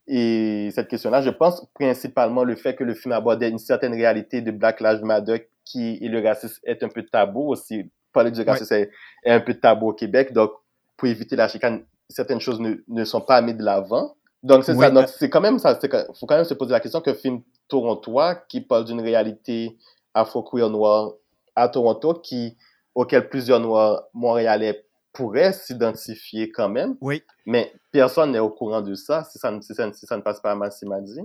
et 0.08 0.72
cette 0.74 0.88
question-là, 0.88 1.22
je 1.22 1.30
pense 1.30 1.66
principalement 1.74 2.44
le 2.44 2.56
fait 2.56 2.76
que 2.76 2.84
le 2.84 2.94
film 2.94 3.14
abordait 3.14 3.50
une 3.50 3.60
certaine 3.60 3.94
réalité 3.94 4.42
de 4.42 4.52
Black 4.52 4.82
Lives 4.82 5.04
Matter 5.04 5.48
qui 5.64 5.98
et 6.02 6.10
le 6.10 6.22
racisme 6.22 6.60
est 6.64 6.82
un 6.84 6.90
peu 6.90 7.04
tabou 7.04 7.50
aussi. 7.50 7.92
Parler 8.12 8.32
du 8.32 8.42
racisme 8.42 8.74
est, 8.74 8.90
est 9.24 9.32
un 9.32 9.40
peu 9.40 9.54
tabou 9.54 9.90
au 9.90 9.94
Québec, 9.94 10.34
donc 10.34 10.52
pour 10.98 11.08
éviter 11.08 11.36
la 11.36 11.48
chicane, 11.48 11.84
certaines 12.10 12.40
choses 12.40 12.60
ne, 12.60 12.76
ne 12.88 13.04
sont 13.06 13.22
pas 13.22 13.42
mises 13.42 13.58
de 13.58 13.64
l'avant. 13.64 14.16
Donc 14.44 14.64
c'est 14.64 14.76
ça. 14.76 14.90
Donc 14.90 15.08
c'est 15.08 15.30
quand 15.30 15.42
même 15.42 15.60
ça. 15.60 15.80
Il 15.82 15.90
faut 16.20 16.26
quand 16.26 16.36
même 16.36 16.46
se 16.46 16.54
poser 16.54 16.72
la 16.72 16.80
question 16.80 17.02
qu'un 17.02 17.14
film 17.14 17.42
torontois 17.68 18.36
qui 18.36 18.62
parle 18.62 18.86
d'une 18.86 19.02
réalité 19.02 19.78
afro-queer 20.14 20.70
noire 20.70 21.14
à 21.56 21.68
Toronto 21.70 22.14
qui 22.16 22.58
auquel 22.96 23.30
plusieurs 23.30 23.60
noirs 23.60 24.04
montréalais 24.14 24.84
pourraient 25.14 25.54
s'identifier 25.54 26.52
quand 26.52 26.70
même. 26.70 26.96
Oui. 27.02 27.22
Mais 27.46 27.74
personne 27.92 28.32
n'est 28.32 28.40
au 28.40 28.50
courant 28.50 28.82
de 28.82 28.96
ça 28.96 29.24
si 29.30 29.38
ça, 29.40 29.52
ne- 29.52 29.62
si 29.62 29.74
ça, 29.76 29.86
ne- 29.88 29.94
si 29.94 30.06
ça 30.06 30.16
ne 30.18 30.22
passe 30.22 30.40
pas 30.42 30.52
à 30.52 30.56
Massimadi. 30.56 31.20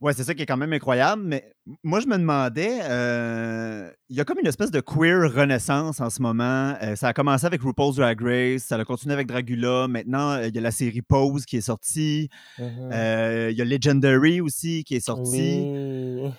Ouais, 0.00 0.12
c'est 0.12 0.22
ça 0.24 0.34
qui 0.34 0.42
est 0.42 0.46
quand 0.46 0.56
même 0.56 0.72
incroyable. 0.72 1.22
Mais 1.24 1.52
moi, 1.82 1.98
je 2.00 2.06
me 2.06 2.16
demandais, 2.18 2.80
euh, 2.82 3.90
il 4.08 4.16
y 4.16 4.20
a 4.20 4.24
comme 4.24 4.38
une 4.40 4.46
espèce 4.46 4.70
de 4.70 4.80
queer 4.80 5.32
renaissance 5.32 6.00
en 6.00 6.08
ce 6.10 6.20
moment. 6.22 6.74
Euh, 6.82 6.94
ça 6.96 7.08
a 7.08 7.12
commencé 7.12 7.46
avec 7.46 7.62
RuPaul's 7.62 7.96
Drag 7.96 8.20
Race, 8.20 8.62
ça 8.62 8.76
a 8.76 8.84
continué 8.84 9.14
avec 9.14 9.26
Dragula. 9.26 9.86
Maintenant, 9.88 10.32
euh, 10.32 10.48
il 10.48 10.54
y 10.54 10.58
a 10.58 10.60
la 10.60 10.70
série 10.70 11.02
Pose 11.02 11.44
qui 11.46 11.56
est 11.56 11.60
sortie. 11.62 12.28
Mhm. 12.58 12.90
Euh, 12.92 13.48
il 13.50 13.56
y 13.58 13.62
a 13.62 13.64
Legendary 13.64 14.40
aussi 14.40 14.84
qui 14.84 14.96
est 14.96 15.00
sorti. 15.04 15.62
Oui. 15.64 16.30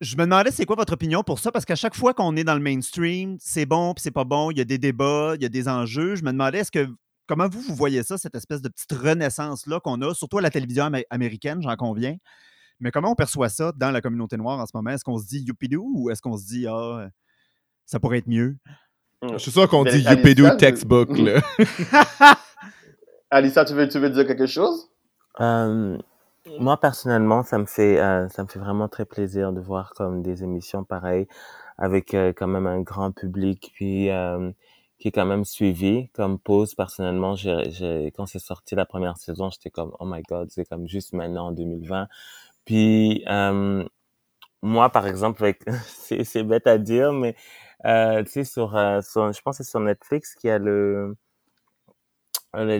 Je 0.00 0.16
me 0.16 0.22
demandais 0.24 0.50
c'est 0.50 0.64
quoi 0.64 0.76
votre 0.76 0.94
opinion 0.94 1.22
pour 1.22 1.38
ça, 1.38 1.52
parce 1.52 1.64
qu'à 1.64 1.74
chaque 1.76 1.94
fois 1.94 2.14
qu'on 2.14 2.34
est 2.36 2.44
dans 2.44 2.54
le 2.54 2.60
mainstream, 2.60 3.36
c'est 3.38 3.66
bon 3.66 3.92
puis 3.92 4.02
c'est 4.02 4.10
pas 4.10 4.24
bon, 4.24 4.50
il 4.50 4.56
y 4.58 4.60
a 4.60 4.64
des 4.64 4.78
débats, 4.78 5.34
il 5.36 5.42
y 5.42 5.46
a 5.46 5.50
des 5.50 5.68
enjeux. 5.68 6.14
Je 6.16 6.22
me 6.24 6.32
demandais 6.32 6.60
est-ce 6.60 6.70
que 6.72 6.88
comment 7.26 7.48
vous, 7.48 7.60
vous 7.60 7.74
voyez 7.74 8.02
ça, 8.02 8.16
cette 8.16 8.34
espèce 8.34 8.62
de 8.62 8.68
petite 8.68 8.92
renaissance-là 8.92 9.78
qu'on 9.80 10.00
a, 10.02 10.14
surtout 10.14 10.38
à 10.38 10.42
la 10.42 10.50
télévision 10.50 10.84
amé- 10.84 11.04
américaine, 11.10 11.60
j'en 11.62 11.76
conviens. 11.76 12.16
Mais 12.80 12.90
comment 12.90 13.12
on 13.12 13.14
perçoit 13.14 13.50
ça 13.50 13.72
dans 13.76 13.90
la 13.90 14.00
communauté 14.00 14.38
noire 14.38 14.58
en 14.58 14.64
ce 14.64 14.72
moment? 14.74 14.90
Est-ce 14.90 15.04
qu'on 15.04 15.18
se 15.18 15.26
dit 15.26 15.40
youpidou 15.40 15.92
ou 15.94 16.10
est-ce 16.10 16.22
qu'on 16.22 16.38
se 16.38 16.46
dit 16.46 16.66
ah 16.66 17.08
ça 17.84 18.00
pourrait 18.00 18.18
être 18.18 18.28
mieux? 18.28 18.56
Je 19.32 19.36
suis 19.36 19.50
sûr 19.50 19.68
qu'on 19.68 19.84
dit 19.84 19.98
Youpidou 19.98 20.48
textbook, 20.56 21.10
là. 21.18 21.42
Alissa, 23.30 23.66
tu 23.66 23.74
veux, 23.74 23.86
tu 23.86 23.98
veux 23.98 24.08
dire 24.08 24.26
quelque 24.26 24.46
chose? 24.46 24.88
Euh, 25.40 25.98
moi 26.58 26.78
personnellement, 26.80 27.42
ça 27.42 27.58
me 27.58 27.66
fait 27.66 28.00
euh, 28.00 28.28
ça 28.28 28.42
me 28.44 28.48
fait 28.48 28.58
vraiment 28.58 28.88
très 28.88 29.04
plaisir 29.04 29.52
de 29.52 29.60
voir 29.60 29.92
comme 29.94 30.22
des 30.22 30.42
émissions 30.42 30.84
pareilles 30.84 31.26
avec 31.78 32.14
euh, 32.14 32.32
quand 32.34 32.46
même 32.46 32.66
un 32.66 32.80
grand 32.80 33.12
public 33.12 33.72
puis 33.74 34.10
euh, 34.10 34.50
qui 34.98 35.08
est 35.08 35.12
quand 35.12 35.26
même 35.26 35.44
suivi 35.44 36.08
comme 36.10 36.38
pause 36.38 36.74
personnellement 36.74 37.34
j'ai 37.34 38.12
quand 38.16 38.26
c'est 38.26 38.38
sorti 38.38 38.74
la 38.74 38.84
première 38.86 39.16
saison 39.16 39.50
j'étais 39.50 39.70
comme 39.70 39.92
oh 39.98 40.04
my 40.06 40.22
god 40.22 40.50
c'est 40.50 40.66
comme 40.66 40.86
juste 40.86 41.14
maintenant 41.14 41.48
en 41.48 41.52
2020 41.52 42.08
puis 42.66 43.24
euh, 43.28 43.84
moi 44.62 44.90
par 44.90 45.06
exemple 45.06 45.42
avec 45.44 45.62
c'est 45.86 46.44
bête 46.44 46.66
à 46.66 46.78
dire 46.78 47.12
mais 47.12 47.34
euh, 47.86 48.22
tu 48.24 48.30
sais 48.30 48.44
sur, 48.44 48.76
euh, 48.76 49.00
sur 49.02 49.32
je 49.32 49.40
pense 49.42 49.58
que 49.58 49.64
c'est 49.64 49.70
sur 49.70 49.80
Netflix 49.80 50.34
qu'il 50.34 50.48
y 50.48 50.52
a 50.52 50.58
le 50.58 51.16
le, 52.54 52.78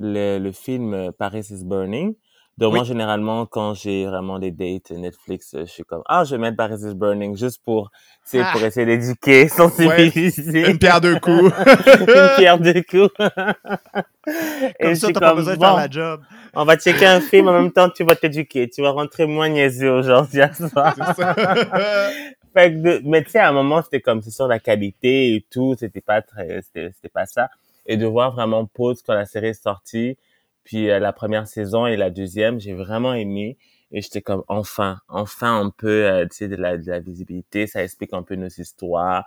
le, 0.00 0.38
le, 0.38 0.52
film 0.52 1.12
Paris 1.18 1.48
is 1.50 1.64
Burning. 1.64 2.14
Donc 2.62 2.72
Oui. 2.74 2.78
moi, 2.78 2.84
généralement, 2.84 3.44
quand 3.44 3.74
j'ai 3.74 4.06
vraiment 4.06 4.38
des 4.38 4.52
dates 4.52 4.92
Netflix, 4.92 5.52
euh, 5.54 5.62
je 5.66 5.70
suis 5.72 5.82
comme, 5.82 6.02
ah, 6.06 6.22
je 6.22 6.36
vais 6.36 6.40
mettre 6.40 6.56
Paris 6.56 6.76
is 6.80 6.94
Burning 6.94 7.36
juste 7.36 7.60
pour, 7.64 7.90
Ah. 8.34 8.50
pour 8.52 8.62
essayer 8.62 8.86
d'éduquer, 8.86 9.48
sensibiliser. 10.08 10.70
Une 10.70 10.78
pierre 10.78 11.00
deux 11.00 11.18
coups. 11.18 11.52
Une 11.98 12.30
pierre 12.36 12.58
deux 12.60 12.82
coups. 12.82 13.10
Et 14.78 14.84
Comme 14.84 14.90
je 14.90 14.94
ça, 14.94 15.08
t'as 15.12 15.18
pas 15.20 15.34
besoin 15.34 15.54
de 15.56 15.60
faire 15.60 15.74
la 15.76 15.90
job. 15.90 16.20
on 16.54 16.64
va 16.64 16.76
checker 16.76 17.06
un 17.06 17.20
film 17.20 17.48
en 17.48 17.52
même 17.52 17.72
temps, 17.72 17.88
tu 17.90 18.04
vas 18.04 18.14
t'éduquer. 18.14 18.70
Tu 18.70 18.80
vas 18.80 18.90
rentrer 18.90 19.26
moins 19.26 19.48
niaiseux 19.48 19.90
aujourd'hui 19.90 20.40
à 20.42 20.52
soir. 20.54 20.94
Ça. 21.16 21.34
Fait 22.54 22.72
que 22.74 22.76
de- 22.80 23.02
mais 23.04 23.24
tu 23.24 23.30
sais, 23.30 23.38
à 23.40 23.48
un 23.48 23.52
moment, 23.52 23.82
c'était 23.82 24.00
comme, 24.00 24.22
c'est 24.22 24.30
sur 24.30 24.46
la 24.46 24.60
qualité 24.60 25.34
et 25.34 25.44
tout, 25.50 25.74
c'était 25.76 26.00
pas 26.00 26.22
très, 26.22 26.60
c'était 26.62 27.08
pas 27.12 27.26
ça. 27.26 27.48
Et 27.86 27.96
de 27.96 28.06
voir 28.06 28.32
vraiment 28.32 28.64
pause 28.66 29.02
quand 29.04 29.14
la 29.14 29.26
série 29.26 29.48
est 29.48 29.62
sortie, 29.62 30.16
puis 30.64 30.90
euh, 30.90 30.98
la 30.98 31.12
première 31.12 31.46
saison 31.46 31.86
et 31.86 31.96
la 31.96 32.10
deuxième, 32.10 32.60
j'ai 32.60 32.74
vraiment 32.74 33.14
aimé. 33.14 33.56
Et 33.94 34.00
j'étais 34.00 34.22
comme, 34.22 34.42
enfin, 34.48 34.98
enfin, 35.08 35.60
on 35.64 35.70
peut, 35.70 36.06
euh, 36.06 36.22
tu 36.24 36.36
sais, 36.38 36.48
de 36.48 36.56
la, 36.56 36.78
de 36.78 36.90
la 36.90 36.98
visibilité, 37.00 37.66
ça 37.66 37.82
explique 37.84 38.14
un 38.14 38.22
peu 38.22 38.36
nos 38.36 38.48
histoires, 38.48 39.24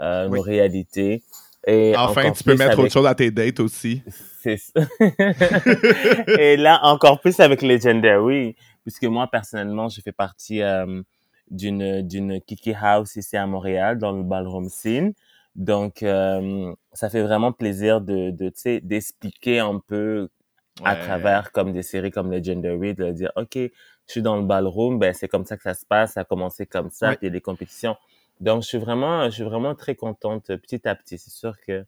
euh, 0.00 0.26
Oui. 0.28 0.38
nos 0.38 0.42
réalités. 0.42 1.22
Et 1.66 1.94
Enfin, 1.96 2.30
tu 2.32 2.44
peux 2.44 2.52
mettre 2.52 2.72
avec- 2.72 2.78
autre 2.78 2.92
chose 2.92 3.06
à 3.06 3.14
tes 3.14 3.30
dates 3.30 3.60
aussi. 3.60 4.02
c'est 4.40 4.56
ça. 4.56 4.80
Et 6.38 6.56
là, 6.56 6.80
encore 6.82 7.20
plus 7.20 7.38
avec 7.40 7.62
Legendary, 7.62 8.56
puisque 8.82 9.04
moi, 9.04 9.26
personnellement, 9.30 9.88
je 9.88 10.00
fais 10.00 10.12
partie 10.12 10.62
euh, 10.62 11.02
d'une 11.50 12.02
d'une 12.02 12.40
Kiki 12.40 12.72
House 12.80 13.16
ici 13.16 13.36
à 13.36 13.46
Montréal, 13.46 13.98
dans 13.98 14.12
le 14.12 14.22
ballroom 14.22 14.68
scene. 14.68 15.12
Donc, 15.56 16.02
euh, 16.02 16.72
ça 16.92 17.08
fait 17.10 17.22
vraiment 17.22 17.52
plaisir 17.52 18.00
de, 18.00 18.30
de 18.30 18.48
tu 18.50 18.60
sais, 18.60 18.80
d'expliquer 18.80 19.58
un 19.58 19.80
peu 19.86 20.28
à 20.84 20.96
travers 20.96 21.52
comme 21.52 21.72
des 21.72 21.82
séries 21.82 22.10
comme 22.10 22.30
Legendary, 22.30 22.94
de 22.94 23.10
dire, 23.12 23.32
OK, 23.36 23.54
je 23.56 23.70
suis 24.06 24.22
dans 24.22 24.36
le 24.36 24.42
ballroom, 24.42 24.98
ben 24.98 25.12
c'est 25.14 25.28
comme 25.28 25.44
ça 25.44 25.56
que 25.56 25.62
ça 25.62 25.74
se 25.74 25.86
passe, 25.86 26.12
ça 26.12 26.20
a 26.20 26.24
commencé 26.24 26.66
comme 26.66 26.90
ça, 26.90 27.08
Ouais. 27.08 27.16
puis 27.16 27.26
il 27.26 27.28
y 27.28 27.30
a 27.30 27.32
des 27.32 27.40
compétitions. 27.40 27.96
Donc, 28.40 28.62
je 28.62 28.68
suis 28.68 28.78
vraiment, 28.78 29.24
je 29.26 29.30
suis 29.30 29.42
vraiment 29.44 29.74
très 29.74 29.94
contente 29.94 30.46
petit 30.56 30.86
à 30.86 30.94
petit. 30.94 31.18
C'est 31.18 31.30
sûr 31.30 31.58
que 31.66 31.86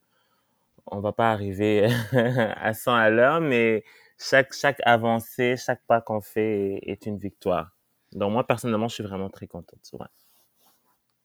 on 0.87 1.01
va 1.01 1.13
pas 1.13 1.31
arriver 1.33 1.87
à 2.57 2.73
100 2.73 2.95
à 2.95 3.11
l'heure, 3.11 3.41
mais 3.41 3.85
chaque, 4.19 4.55
chaque 4.55 4.81
avancée, 4.85 5.57
chaque 5.57 5.83
pas 5.87 6.01
qu'on 6.01 6.21
fait 6.23 6.81
est, 6.83 7.05
une 7.07 7.19
victoire. 7.19 7.77
Donc, 8.13 8.33
moi, 8.33 8.47
personnellement, 8.47 8.89
je 8.89 8.95
suis 8.95 9.05
vraiment 9.05 9.29
très 9.29 9.47
contente. 9.47 9.81
ouais. 9.93 10.07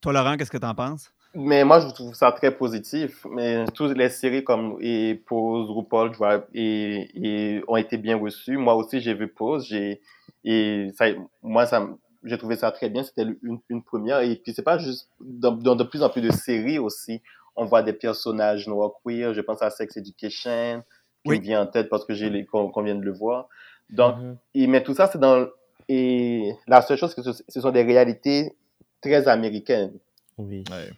Toi, 0.02 0.12
Laurent, 0.12 0.36
qu'est-ce 0.36 0.50
que 0.50 0.58
t'en 0.58 0.74
penses? 0.74 1.10
Mais 1.36 1.64
moi, 1.64 1.80
je 1.80 1.88
trouve 1.88 2.14
ça 2.14 2.30
très 2.32 2.54
positif. 2.56 3.26
Mais 3.30 3.64
toutes 3.74 3.96
les 3.96 4.08
séries 4.08 4.44
comme 4.44 4.76
et 4.80 5.14
Pose, 5.26 5.68
RuPaul 5.70 6.12
Drive 6.12 6.42
et, 6.54 7.08
et 7.14 7.62
ont 7.66 7.76
été 7.76 7.96
bien 7.98 8.16
reçues. 8.16 8.56
Moi 8.56 8.74
aussi, 8.74 9.00
j'ai 9.00 9.14
vu 9.14 9.28
Pose. 9.28 9.66
J'ai 9.66 10.00
et 10.44 10.90
ça, 10.96 11.06
moi, 11.42 11.66
ça, 11.66 11.88
j'ai 12.22 12.38
trouvé 12.38 12.56
ça 12.56 12.70
très 12.70 12.88
bien. 12.88 13.02
C'était 13.02 13.24
une, 13.42 13.58
une 13.68 13.82
première. 13.82 14.20
Et 14.20 14.36
puis 14.36 14.52
c'est 14.54 14.62
pas 14.62 14.78
juste 14.78 15.08
dans, 15.20 15.52
dans 15.52 15.74
de 15.74 15.84
plus 15.84 16.02
en 16.02 16.08
plus 16.10 16.20
de 16.22 16.30
séries 16.30 16.78
aussi. 16.78 17.20
On 17.56 17.64
voit 17.64 17.82
des 17.82 17.92
personnages 17.92 18.66
noirs 18.68 18.92
queer. 19.04 19.34
Je 19.34 19.40
pense 19.40 19.60
à 19.62 19.70
Sex 19.70 19.96
Education 19.96 20.82
qui 21.24 21.30
Oui. 21.30 21.38
me 21.38 21.42
vient 21.42 21.62
en 21.62 21.66
tête 21.66 21.88
parce 21.88 22.04
que 22.04 22.14
j'ai 22.14 22.30
les 22.30 22.44
qu'on 22.44 22.68
qu'on 22.70 22.82
vient 22.82 22.94
de 22.94 23.04
le 23.04 23.12
voir. 23.12 23.48
Donc, 23.90 24.16
Mhm. 24.18 24.36
et, 24.54 24.66
mais 24.66 24.82
tout 24.82 24.94
ça, 24.94 25.08
c'est 25.12 25.18
dans 25.18 25.46
et 25.88 26.52
la 26.66 26.80
seule 26.80 26.96
chose, 26.96 27.12
c'est 27.14 27.22
que 27.22 27.32
ce, 27.32 27.42
ce 27.46 27.60
sont 27.60 27.70
des 27.70 27.82
réalités 27.82 28.54
très 29.02 29.28
américaines 29.28 29.92
Oui. 30.38 30.64
Ouais. 30.70 30.90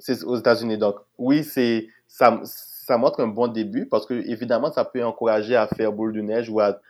C'est 0.00 0.24
aux 0.24 0.36
États-Unis. 0.36 0.78
Donc, 0.78 0.96
oui, 1.18 1.44
c'est 1.44 1.86
ça, 2.08 2.40
ça 2.44 2.98
montre 2.98 3.20
un 3.20 3.28
bon 3.28 3.46
début 3.46 3.86
parce 3.86 4.06
que 4.06 4.14
évidemment, 4.14 4.72
ça 4.72 4.84
peut 4.84 5.04
encourager 5.04 5.54
à 5.54 5.68
faire 5.68 5.92
boule 5.92 6.12
de 6.12 6.20
neige 6.20 6.50
ou 6.50 6.58
à 6.60 6.80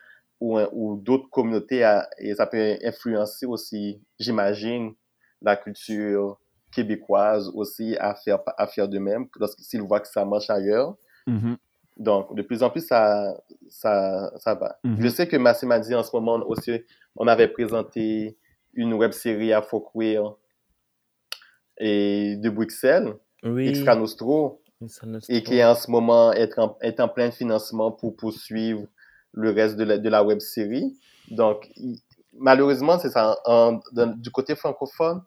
ou, 0.41 0.59
ou 0.73 0.97
d'autres 0.97 1.29
communautés 1.29 1.85
à- 1.85 2.09
et 2.19 2.35
ça 2.35 2.47
peut 2.47 2.79
influencer 2.83 3.45
aussi, 3.45 4.01
j'imagine, 4.19 4.95
la 5.43 5.55
culture 5.55 6.39
québécoise 6.73 7.51
aussi 7.55 7.95
à 7.99 8.15
faire 8.15 8.39
à 8.57 8.67
faire 8.67 8.89
de 8.89 8.99
même 8.99 9.27
lorsqu'ils 9.39 9.83
voient 9.83 10.01
que 10.01 10.09
ça 10.09 10.25
marche 10.25 10.49
ailleurs. 10.49 10.97
Mhm. 11.27 11.59
Donc, 11.99 12.35
de 12.35 12.41
plus 12.41 12.63
en 12.63 12.71
plus, 12.71 12.87
ça, 12.87 13.37
ça, 13.69 14.33
ça 14.39 14.55
va. 14.55 14.79
Mhm. 14.85 14.97
Je 15.01 15.09
sais 15.09 15.29
que 15.29 15.37
Massim 15.37 15.71
a 15.71 15.79
dit 15.79 15.95
en 15.95 16.03
ce 16.03 16.17
moment 16.17 16.37
aussi, 16.47 16.81
on 17.17 17.27
avait 17.27 17.49
présenté 17.49 18.39
une 18.73 18.95
web 18.95 19.13
série 19.13 19.53
Afro 19.53 19.81
Queer 19.81 20.23
et 21.81 22.37
de 22.37 22.49
Bruxelles, 22.51 23.15
Oui. 23.43 23.69
Extra 23.69 23.95
Nostro, 23.97 24.61
et 25.29 25.43
qui 25.43 25.65
en 25.65 25.75
ce 25.75 25.91
moment 25.91 26.33
est 26.33 26.57
en, 26.59 26.77
est 26.81 27.01
en 27.01 27.09
plein 27.09 27.31
financement 27.31 27.91
pour 27.91 28.15
poursuivre 28.17 28.87
le 29.33 29.51
reste 29.51 29.77
de 29.77 29.85
la, 29.85 29.99
de 29.99 30.09
la 30.09 30.23
web 30.23 30.41
série. 30.41 30.97
Donc, 31.31 31.69
malheureusement, 32.35 32.99
c'est 32.99 33.11
ça. 33.11 33.37
en- 33.45 33.81
du 34.17 34.31
côté 34.31 34.55
francophone, 34.55 35.23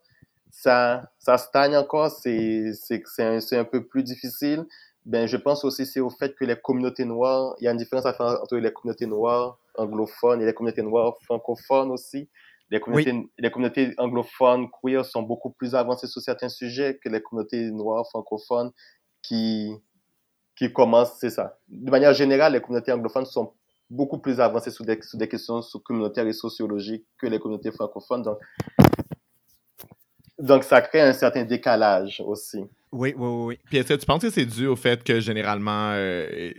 ça, 0.51 1.09
ça 1.19 1.37
stagne 1.37 1.75
encore. 1.75 2.09
C'est 2.11 2.71
un, 3.19 3.39
un 3.51 3.63
peu 3.65 3.85
plus 3.85 4.03
difficile. 4.03 4.65
Ben, 5.05 5.27
je 5.27 5.35
pense 5.35 5.65
aussi 5.65 5.85
c'est 5.85 5.99
au 5.99 6.09
fait 6.09 6.33
que 6.33 6.45
les 6.45 6.55
communautés 6.55 7.03
noires, 7.03 7.55
il 7.59 7.65
y 7.65 7.67
a 7.67 7.71
une 7.71 7.77
différence 7.77 8.05
à 8.05 8.13
faire 8.13 8.39
entre 8.41 8.55
les 8.55 8.71
communautés 8.71 9.05
noires 9.05 9.57
anglophones 9.77 10.41
et 10.41 10.45
les 10.45 10.53
communautés 10.53 10.81
noires 10.83 11.15
francophones 11.25 11.91
aussi. 11.91 12.29
Les 12.69 12.79
communautés, 12.79 13.29
les 13.37 13.51
communautés 13.51 13.93
anglophones 13.97 14.67
queer 14.81 15.05
sont 15.05 15.21
beaucoup 15.21 15.51
plus 15.51 15.75
avancées 15.75 16.07
sur 16.07 16.21
certains 16.21 16.49
sujets 16.49 16.97
que 17.03 17.09
les 17.09 17.21
communautés 17.21 17.69
noires 17.71 18.05
francophones 18.09 18.71
qui, 19.21 19.71
qui 20.55 20.71
commencent, 20.73 21.17
c'est 21.19 21.29
ça. 21.29 21.57
De 21.67 21.91
manière 21.91 22.13
générale, 22.13 22.53
les 22.53 22.61
communautés 22.61 22.91
anglophones 22.91 23.25
sont 23.25 23.53
beaucoup 23.89 24.17
plus 24.17 24.39
avancées 24.39 24.71
sur 24.71 24.85
des, 24.85 24.99
sur 25.01 25.19
des 25.19 25.27
questions 25.27 25.61
sur- 25.61 25.83
communautaires 25.83 26.27
et 26.27 26.33
sociologiques 26.33 27.05
que 27.17 27.27
les 27.27 27.39
communautés 27.39 27.71
francophones. 27.71 28.23
Donc, 28.23 28.39
donc 30.39 30.63
ça 30.63 30.81
crée 30.81 31.01
un 31.01 31.13
certain 31.13 31.43
décalage 31.43 32.21
aussi. 32.25 32.63
Oui, 32.91 33.13
oui, 33.15 33.27
oui. 33.27 33.45
oui. 33.45 33.59
Puis 33.65 33.77
est-ce 33.77 33.89
que 33.89 33.93
tu 33.99 34.05
penses 34.05 34.21
que 34.21 34.29
c'est 34.29 34.45
dû 34.45 34.67
au 34.67 34.75
fait 34.75 35.03
que 35.03 35.19
généralement 35.19 35.91
euh, 35.93 36.51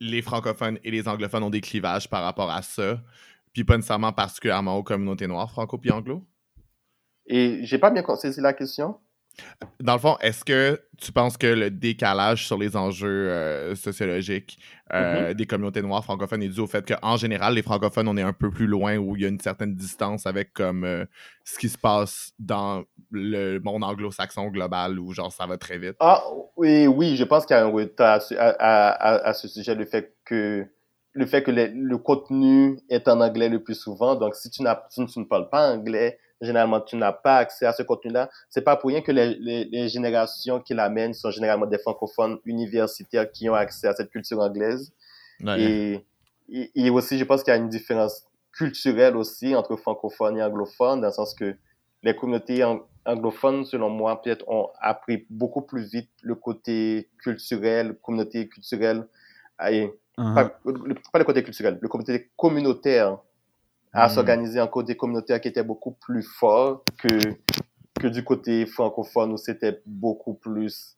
les 0.00 0.22
francophones 0.22 0.78
et 0.82 0.90
les 0.90 1.06
anglophones 1.06 1.44
ont 1.44 1.50
des 1.50 1.60
clivages 1.60 2.08
par 2.08 2.22
rapport 2.24 2.50
à 2.50 2.62
ça, 2.62 3.00
puis 3.52 3.64
pas 3.64 3.76
nécessairement 3.76 4.12
particulièrement 4.12 4.76
aux 4.76 4.82
communautés 4.82 5.26
noires, 5.26 5.50
franco 5.50 5.78
puis 5.78 5.90
anglo? 5.90 6.24
Et 7.26 7.60
j'ai 7.62 7.78
pas 7.78 7.90
bien 7.90 8.02
saisi 8.16 8.40
la 8.40 8.52
question. 8.52 8.98
Dans 9.80 9.94
le 9.94 9.98
fond, 9.98 10.16
est-ce 10.20 10.44
que 10.44 10.80
tu 10.98 11.10
penses 11.10 11.36
que 11.38 11.46
le 11.46 11.70
décalage 11.70 12.46
sur 12.46 12.58
les 12.58 12.76
enjeux 12.76 13.30
euh, 13.30 13.74
sociologiques 13.74 14.58
euh, 14.92 15.32
des 15.32 15.46
communautés 15.46 15.80
noires 15.80 16.04
francophones 16.04 16.42
est 16.42 16.48
dû 16.50 16.60
au 16.60 16.66
fait 16.66 16.86
qu'en 16.86 17.16
général, 17.16 17.54
les 17.54 17.62
francophones, 17.62 18.08
on 18.08 18.16
est 18.18 18.22
un 18.22 18.34
peu 18.34 18.50
plus 18.50 18.66
loin 18.66 18.96
où 18.98 19.16
il 19.16 19.22
y 19.22 19.24
a 19.24 19.28
une 19.28 19.40
certaine 19.40 19.74
distance 19.74 20.26
avec 20.26 20.52
comme 20.52 20.84
euh, 20.84 21.06
ce 21.44 21.58
qui 21.58 21.70
se 21.70 21.78
passe 21.78 22.32
dans 22.38 22.84
le 23.10 23.58
monde 23.60 23.84
anglo-saxon 23.84 24.48
global 24.48 24.98
où 24.98 25.12
genre 25.12 25.32
ça 25.32 25.46
va 25.46 25.56
très 25.56 25.78
vite? 25.78 25.96
Ah 26.00 26.22
oui, 26.56 26.86
oui, 26.86 27.16
je 27.16 27.24
pense 27.24 27.46
qu'il 27.46 27.56
y 27.56 27.58
a 27.58 27.64
un 27.64 27.70
retard 27.70 28.20
à, 28.38 28.48
à- 28.48 29.28
à 29.28 29.32
ce 29.32 29.48
sujet, 29.48 29.74
le 29.74 29.86
fait 29.86 30.14
que 30.26 30.66
le 31.14 31.26
fait 31.26 31.42
que 31.42 31.50
les- 31.50 31.68
le 31.68 31.98
contenu 31.98 32.78
est 32.88 33.06
en 33.08 33.20
anglais 33.20 33.48
le 33.48 33.62
plus 33.62 33.74
souvent. 33.74 34.14
Donc, 34.14 34.34
si 34.34 34.50
tu, 34.50 34.62
n'as, 34.62 34.82
tu, 34.92 35.04
tu 35.06 35.18
ne 35.18 35.24
parles 35.24 35.50
pas 35.50 35.70
anglais, 35.72 36.18
généralement, 36.40 36.80
tu 36.80 36.96
n'as 36.96 37.12
pas 37.12 37.36
accès 37.36 37.66
à 37.66 37.72
ce 37.72 37.82
contenu-là. 37.82 38.30
C'est 38.48 38.62
pas 38.62 38.76
pour 38.76 38.88
rien 38.88 39.02
que 39.02 39.12
les, 39.12 39.34
les, 39.34 39.64
les 39.66 39.88
générations 39.88 40.60
qui 40.60 40.74
l'amènent 40.74 41.14
sont 41.14 41.30
généralement 41.30 41.66
des 41.66 41.78
francophones 41.78 42.38
universitaires 42.44 43.30
qui 43.30 43.48
ont 43.48 43.54
accès 43.54 43.88
à 43.88 43.94
cette 43.94 44.10
culture 44.10 44.40
anglaise. 44.40 44.92
Ouais. 45.42 45.60
Et, 45.60 46.06
et, 46.48 46.70
et 46.74 46.90
aussi, 46.90 47.18
je 47.18 47.24
pense 47.24 47.42
qu'il 47.42 47.52
y 47.52 47.56
a 47.56 47.60
une 47.60 47.68
différence 47.68 48.26
culturelle 48.50 49.16
aussi 49.16 49.54
entre 49.54 49.76
francophones 49.76 50.36
et 50.38 50.42
anglophones, 50.42 51.00
dans 51.00 51.08
le 51.08 51.12
sens 51.12 51.34
que 51.34 51.54
les 52.02 52.16
communautés 52.16 52.64
ang- 52.64 52.84
anglophones, 53.04 53.64
selon 53.64 53.88
moi, 53.88 54.20
peut-être 54.20 54.48
ont 54.48 54.68
appris 54.80 55.26
beaucoup 55.30 55.62
plus 55.62 55.90
vite 55.90 56.10
le 56.22 56.34
côté 56.34 57.08
culturel, 57.22 57.96
communauté 58.02 58.48
culturelle, 58.48 59.06
et 59.70 59.92
Uh-huh. 60.18 60.34
pas, 60.34 60.60
le- 60.66 60.94
pas 61.12 61.18
le 61.18 61.24
côté 61.24 61.42
culturel, 61.42 61.78
le 61.80 61.88
côté 61.88 62.30
communautaire, 62.36 63.18
à 63.94 64.06
Mm. 64.06 64.10
s'organiser 64.10 64.60
en 64.60 64.68
côté 64.68 64.96
communautaire 64.96 65.40
qui 65.40 65.48
était 65.48 65.62
beaucoup 65.62 65.92
plus 65.92 66.22
fort 66.22 66.84
que, 66.98 67.08
que 68.00 68.06
du 68.08 68.22
côté 68.24 68.66
francophone 68.66 69.32
où 69.32 69.36
c'était 69.36 69.80
beaucoup 69.86 70.34
plus 70.34 70.96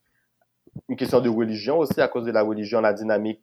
une 0.88 0.96
question 0.96 1.20
de 1.20 1.29
religion 1.29 1.79
aussi, 1.79 2.00
à 2.00 2.09
cause 2.09 2.24
de 2.24 2.33
la 2.33 2.42
religion, 2.42 2.81
la 2.81 2.92
dynamique 2.92 3.40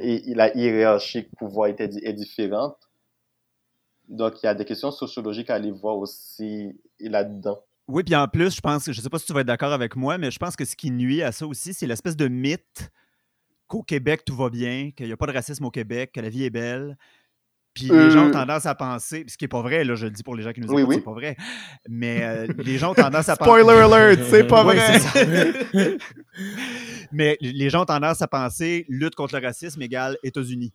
et 0.00 0.34
la 0.34 0.56
hiérarchie 0.56 1.22
pouvoir 1.38 1.68
était, 1.68 1.84
est 2.02 2.12
différente. 2.14 2.76
Donc, 4.08 4.42
il 4.42 4.46
y 4.46 4.48
a 4.48 4.54
des 4.54 4.64
questions 4.64 4.90
sociologiques 4.90 5.50
à 5.50 5.54
aller 5.54 5.70
voir 5.70 5.96
aussi 5.98 6.78
là-dedans. 7.00 7.60
Oui, 7.88 8.02
puis 8.04 8.14
en 8.16 8.26
plus, 8.28 8.54
je 8.56 8.60
pense, 8.60 8.90
je 8.90 9.00
sais 9.00 9.10
pas 9.10 9.18
si 9.18 9.26
tu 9.26 9.32
vas 9.32 9.40
être 9.40 9.46
d'accord 9.46 9.72
avec 9.72 9.96
moi, 9.96 10.16
mais 10.18 10.30
je 10.30 10.38
pense 10.38 10.56
que 10.56 10.64
ce 10.64 10.76
qui 10.76 10.90
nuit 10.90 11.22
à 11.22 11.32
ça 11.32 11.46
aussi, 11.46 11.74
c'est 11.74 11.86
l'espèce 11.86 12.16
de 12.16 12.28
mythe 12.28 12.90
qu'au 13.72 13.82
Québec, 13.82 14.22
tout 14.26 14.36
va 14.36 14.50
bien, 14.50 14.90
qu'il 14.94 15.06
n'y 15.06 15.12
a 15.12 15.16
pas 15.16 15.26
de 15.26 15.32
racisme 15.32 15.64
au 15.64 15.70
Québec, 15.70 16.12
que 16.14 16.20
la 16.20 16.28
vie 16.28 16.44
est 16.44 16.50
belle. 16.50 16.98
Puis 17.74 17.90
Euh. 17.90 18.04
les 18.04 18.10
gens 18.10 18.26
ont 18.26 18.30
tendance 18.30 18.66
à 18.66 18.74
penser, 18.74 19.24
ce 19.26 19.38
qui 19.38 19.44
n'est 19.44 19.48
pas 19.48 19.62
vrai, 19.62 19.82
là, 19.82 19.94
je 19.94 20.04
le 20.04 20.10
dis 20.10 20.22
pour 20.22 20.36
les 20.36 20.42
gens 20.42 20.52
qui 20.52 20.60
nous 20.60 20.68
Oui, 20.68 20.82
écoutent, 20.82 20.90
oui. 20.90 20.96
c'est 20.96 21.04
pas 21.04 21.12
vrai, 21.12 21.36
mais 21.88 22.22
euh, 22.22 22.46
les 22.58 22.76
gens 22.76 22.90
ont 22.90 22.94
tendance 22.94 23.30
à 23.30 23.36
penser... 23.38 23.50
Spoiler 23.62 23.80
alert, 23.80 24.22
c'est 24.28 24.46
pas 24.46 24.62
Oui, 24.66 24.74
vrai! 24.76 25.96
mais 27.12 27.38
les 27.40 27.70
gens 27.70 27.82
ont 27.82 27.86
tendance 27.86 28.20
à 28.20 28.28
penser 28.28 28.84
lutte 28.88 29.14
contre 29.14 29.38
le 29.38 29.46
racisme 29.46 29.80
égale 29.80 30.18
États-Unis. 30.22 30.72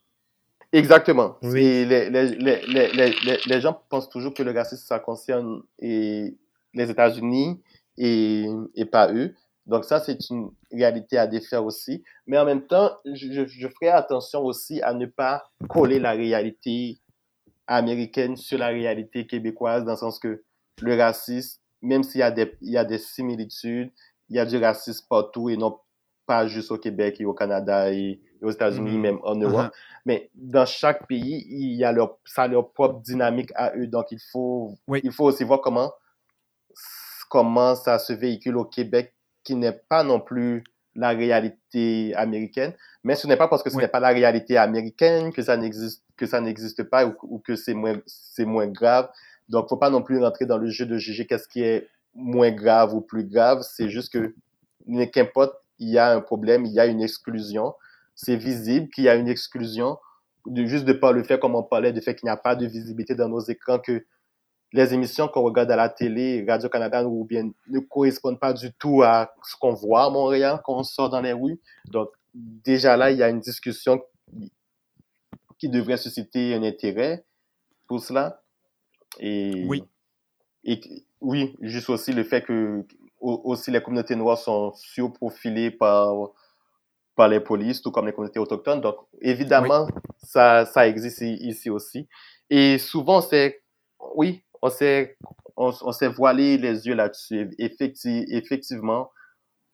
Exactement. 0.74 1.38
Oui. 1.44 1.60
Et 1.64 1.86
les, 1.86 2.10
les, 2.10 2.26
les, 2.36 2.62
les, 2.68 2.92
les, 2.94 3.10
les- 3.24 3.40
les 3.46 3.62
gens 3.62 3.80
pensent 3.90 4.10
toujours 4.10 4.34
que 4.34 4.44
le 4.44 4.52
racisme, 4.52 4.84
ça 4.86 5.00
concerne 5.00 5.62
et 5.80 6.36
les 6.74 6.90
États-Unis 6.90 7.62
et, 7.98 8.46
et 8.76 8.86
pas 8.86 9.14
eux. 9.14 9.34
Donc 9.68 9.84
ça, 9.86 10.00
c'est 10.00 10.30
une 10.30 10.50
réalité 10.72 11.18
à 11.18 11.28
défaire 11.28 11.64
aussi. 11.66 12.04
Mais 12.26 12.38
en 12.38 12.46
même 12.46 12.66
temps, 12.66 12.98
je, 13.06 13.46
ferai 13.70 13.90
attention 13.90 14.42
aussi 14.44 14.82
à 14.82 14.94
ne 14.94 15.06
pas 15.06 15.44
coller 15.70 16.00
la 16.00 16.12
réalité 16.12 17.00
américaine 17.68 18.38
sur 18.38 18.58
la 18.58 18.68
réalité 18.68 19.28
québécoise, 19.28 19.84
dans 19.84 19.92
le 19.92 19.98
sens 19.98 20.20
que 20.20 20.44
le 20.82 20.96
racisme, 20.98 21.60
même 21.82 22.04
s'il 22.04 22.20
y, 22.20 22.24
a 22.24 22.32
des- 22.32 22.56
il 22.62 22.72
y 22.72 22.78
a 22.78 22.86
des 22.86 22.98
similitudes, 22.98 23.92
il 24.30 24.38
y 24.38 24.40
a 24.40 24.46
du 24.46 24.58
racisme 24.58 25.06
partout 25.10 25.50
et 25.50 25.58
non 25.58 25.78
pas 26.26 26.48
juste 26.48 26.72
au 26.72 26.78
Québec 26.78 27.18
et 27.20 27.26
au 27.26 27.34
Canada 27.34 27.92
et, 27.92 28.22
aux 28.42 28.52
États-Unis, 28.52 28.96
Mhm. 28.96 29.02
même 29.02 29.20
en 29.24 29.36
Europe. 29.36 29.74
Mais 30.06 30.30
dans 30.36 30.66
chaque 30.66 31.08
pays, 31.08 31.46
il 31.50 31.74
y 31.76 31.84
a 31.84 31.92
leur, 31.92 32.18
ça 32.26 32.44
a 32.44 32.48
leur 32.48 32.72
propre 32.72 33.00
dynamique 33.02 33.52
à 33.56 33.76
eux. 33.76 33.88
Donc, 33.88 34.08
il 34.12 34.20
faut, 34.32 34.76
Oui. 34.88 35.02
il 35.04 35.12
faut 35.12 35.26
aussi 35.26 35.44
voir 35.44 35.60
comment, 35.62 35.92
comment 37.30 37.76
ça 37.76 37.98
se 38.00 38.14
véhicule 38.14 38.58
au 38.58 38.66
Québec, 38.66 39.14
qui 39.48 39.56
n'est 39.56 39.80
pas 39.88 40.04
non 40.04 40.20
plus 40.20 40.64
la 40.94 41.10
réalité 41.10 42.14
américaine. 42.16 42.74
Mais 43.06 43.16
ce 43.16 43.28
n'est 43.28 43.38
pas 43.38 43.48
parce 43.48 43.64
que 43.64 43.70
ce 43.70 43.78
Oui. 43.78 43.84
n'est 43.84 43.88
pas 43.88 44.02
la 44.02 44.10
réalité 44.10 44.58
américaine 44.58 45.32
que 45.32 45.42
ça 45.42 45.56
n'existe, 45.56 46.04
que 46.18 46.26
ça 46.26 46.42
n'existe 46.42 46.84
pas 46.84 47.06
ou, 47.08 47.14
ou 47.24 47.40
que 47.40 47.56
c'est 47.56 47.74
moins, 47.74 47.96
c'est 48.06 48.44
moins 48.44 48.68
grave. 48.68 49.10
Donc, 49.48 49.70
faut 49.70 49.78
pas 49.78 49.90
non 49.90 50.02
plus 50.02 50.20
rentrer 50.22 50.46
dans 50.46 50.58
le 50.58 50.68
jeu 50.68 50.86
de 50.86 50.98
juger 50.98 51.26
qu'est-ce 51.26 51.48
qui 51.48 51.62
est 51.62 51.88
moins 52.14 52.52
grave 52.52 52.94
ou 52.94 53.00
plus 53.00 53.24
grave. 53.24 53.62
C'est 53.62 53.90
juste 53.90 54.12
que, 54.12 54.36
qu'importe, 55.14 55.54
il 55.80 55.90
y 55.90 55.98
a 55.98 56.12
un 56.14 56.20
problème, 56.20 56.66
il 56.66 56.74
y 56.74 56.80
a 56.82 56.86
une 56.88 57.02
exclusion. 57.02 57.74
C'est 58.16 58.36
visible 58.36 58.90
qu'il 58.90 59.06
y 59.06 59.10
a 59.10 59.16
une 59.16 59.30
exclusion, 59.30 59.98
de, 60.46 60.66
juste 60.66 60.84
de 60.84 60.94
par 60.94 61.14
le 61.14 61.24
fait, 61.24 61.40
comme 61.40 61.56
on 61.56 61.64
parlait, 61.64 61.94
du 61.94 62.02
fait 62.02 62.16
qu'il 62.16 62.26
n'y 62.28 62.32
a 62.32 62.38
pas 62.38 62.56
de 62.58 62.66
visibilité 62.66 63.16
dans 63.16 63.30
nos 63.30 63.40
écrans, 63.40 63.80
que 63.80 64.04
les 64.78 64.94
émissions 64.94 65.28
qu'on 65.28 65.42
regarde 65.42 65.72
à 65.72 65.76
la 65.76 65.90
télé, 65.90 66.46
Radio-Canada 66.48 67.06
ou 67.06 67.26
bien 67.26 67.50
ne 67.70 67.80
correspondent 67.80 68.40
pas 68.40 68.54
du 68.54 68.72
tout 68.74 69.02
à 69.04 69.34
ce 69.44 69.56
qu'on 69.58 69.74
voit 69.74 70.06
à 70.06 70.10
Montréal 70.10 70.62
quand 70.64 70.78
on 70.78 70.84
sort 70.84 71.10
dans 71.10 71.22
les 71.22 71.34
rues. 71.34 71.60
Donc, 71.90 72.10
déjà 72.34 72.96
là, 72.96 73.12
il 73.12 73.18
y 73.18 73.24
a 73.24 73.30
une 73.30 73.40
discussion 73.40 74.02
qui 75.58 75.70
devrait 75.70 75.98
susciter 75.98 76.54
un 76.54 76.64
intérêt 76.64 77.26
pour 77.88 78.02
cela. 78.02 78.42
Et, 79.20 79.66
Oui. 79.68 79.84
Et 80.64 80.80
oui, 81.22 81.56
juste 81.62 81.90
aussi 81.90 82.12
le 82.14 82.24
fait 82.24 82.42
que 82.44 82.84
au- 83.20 83.42
aussi 83.46 83.72
les 83.72 83.82
communautés 83.82 84.16
noires 84.16 84.38
sont 84.38 84.74
surprofilées 84.76 85.72
par, 85.72 86.14
par 87.16 87.28
les 87.30 87.40
polices, 87.40 87.82
tout 87.82 87.90
comme 87.92 88.06
les 88.06 88.14
communautés 88.14 88.40
autochtones. 88.40 88.82
Donc, 88.82 88.98
évidemment, 89.22 89.88
ça, 90.22 90.66
ça 90.66 90.88
existe 90.88 91.22
ici 91.22 91.70
aussi. 91.70 92.08
Et 92.50 92.78
souvent, 92.78 93.22
c'est, 93.22 93.64
oui, 94.16 94.44
on 94.62 94.70
s'est, 94.70 95.18
on, 95.56 95.72
on 95.82 95.92
s'est 95.92 96.08
voilé 96.08 96.58
les 96.58 96.88
yeux 96.88 96.96
là-dessus, 96.96 97.50
effecti- 97.60 98.26
effectivement. 98.30 99.12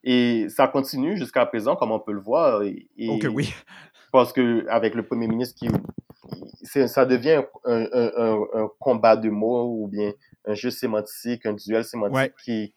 Et 0.04 0.48
ça 0.50 0.68
continue 0.68 1.16
jusqu'à 1.18 1.46
présent, 1.46 1.76
comme 1.76 1.92
on 1.92 2.00
peut 2.00 2.12
le 2.12 2.20
voir. 2.22 2.62
Et, 2.64 2.88
Ok, 3.08 3.28
oui. 3.34 3.54
parce 4.12 4.34
que 4.34 4.66
avec 4.68 4.96
le 4.96 5.06
premier 5.06 5.28
ministre 5.28 5.56
qui 5.58 5.70
c'est- 6.64 6.88
ça 6.88 7.06
devient 7.06 7.44
un, 7.66 7.86
un, 7.94 8.12
un, 8.18 8.42
un 8.64 8.70
combat 8.80 9.16
de 9.16 9.30
mots 9.30 9.82
ou 9.82 9.88
bien 9.88 10.12
un 10.46 10.54
jeu 10.56 10.72
sémantique, 10.72 11.46
un 11.46 11.54
duel 11.54 11.84
sémantique 11.86 12.16
Ouais. 12.18 12.34
qui, 12.44 12.74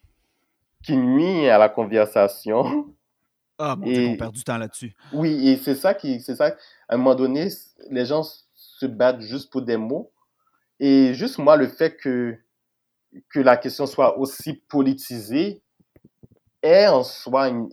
qui 0.84 0.96
nuit 0.96 1.48
à 1.48 1.58
la 1.58 1.68
conversation. 1.68 2.86
Ah, 3.58 3.74
mon 3.74 3.86
Dieu, 3.86 4.02
Et- 4.02 4.08
on 4.10 4.16
perd 4.16 4.32
du 4.34 4.44
temps 4.44 4.58
là-dessus. 4.58 4.94
Oui, 5.12 5.48
et 5.48 5.56
c'est 5.56 5.74
ça 5.74 5.94
qui, 5.94 6.20
c'est 6.20 6.36
ça, 6.36 6.54
à 6.88 6.94
un 6.94 6.96
moment 6.98 7.14
donné, 7.14 7.48
les 7.90 8.04
gens 8.04 8.22
se 8.54 8.86
battent 8.86 9.20
juste 9.22 9.50
pour 9.50 9.62
des 9.62 9.76
mots. 9.78 10.12
Et 10.80 11.14
juste 11.14 11.38
moi, 11.38 11.56
le 11.56 11.68
fait 11.68 11.96
que, 11.96 12.36
que 13.30 13.40
la 13.40 13.56
question 13.56 13.86
soit 13.86 14.18
aussi 14.18 14.54
politisée 14.54 15.62
est 16.62 16.86
en 16.86 17.02
soi 17.02 17.48
une, 17.48 17.68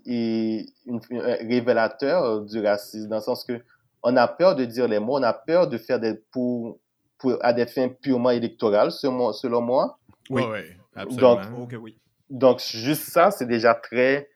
un 1.11 1.35
révélateur 1.47 2.41
du 2.41 2.61
racisme, 2.61 3.09
dans 3.09 3.17
le 3.17 3.21
sens 3.21 3.43
que 3.43 3.61
on 4.03 4.15
a 4.17 4.27
peur 4.27 4.55
de 4.55 4.65
dire 4.65 4.87
les 4.87 4.99
mots, 4.99 5.17
on 5.17 5.23
a 5.23 5.33
peur 5.33 5.67
de 5.67 5.77
faire 5.77 5.99
des 5.99 6.15
pour, 6.31 6.77
pour 7.17 7.37
à 7.41 7.53
des 7.53 7.65
fins 7.65 7.87
purement 7.87 8.31
électorales, 8.31 8.91
selon 8.91 9.13
moi. 9.13 9.33
Selon 9.33 9.61
moi. 9.61 9.97
Oui. 10.29 10.43
Ouais, 10.43 10.77
absolument. 10.95 11.41
Donc, 11.57 11.75
oui. 11.79 11.97
Donc, 12.29 12.59
juste 12.59 13.09
ça, 13.09 13.31
c'est 13.31 13.45
déjà 13.45 13.73
très, 13.73 14.29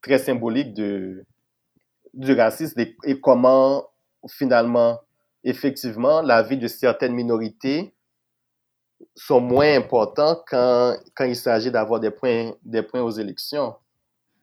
très 0.00 0.18
symbolique 0.18 0.74
de, 0.74 1.24
du 2.14 2.32
racisme 2.32 2.80
et, 2.80 2.96
et 3.04 3.20
comment, 3.20 3.86
finalement, 4.28 5.00
effectivement, 5.44 6.22
la 6.22 6.42
vie 6.42 6.56
de 6.58 6.68
certaines 6.68 7.14
minorités 7.14 7.94
sont 9.14 9.40
moins 9.40 9.74
importants 9.76 10.42
quand, 10.48 10.96
quand 11.14 11.24
il 11.24 11.36
s'agit 11.36 11.70
d'avoir 11.70 12.00
des 12.00 12.10
points, 12.10 12.52
des 12.64 12.82
points 12.82 13.02
aux 13.02 13.10
élections. 13.10 13.74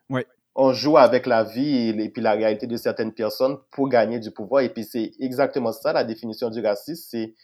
Oui. 0.10 0.22
On 0.56 0.72
joue 0.72 0.98
avec 0.98 1.26
la 1.26 1.44
vie 1.44 1.90
et, 1.90 2.04
et 2.04 2.10
puis 2.10 2.22
la 2.22 2.32
réalité 2.32 2.66
de 2.66 2.78
certaines 2.78 3.14
personnes 3.14 3.58
pour 3.72 3.90
gagner 3.90 4.20
du 4.20 4.32
pouvoir. 4.32 4.62
Et 4.64 4.70
puis 4.70 4.86
c'est 4.86 5.12
exactement 5.20 5.74
ça, 5.74 5.92
la 5.92 6.06
définition 6.06 6.50
du 6.50 6.62
racisme, 6.62 7.06
c'est 7.10 7.36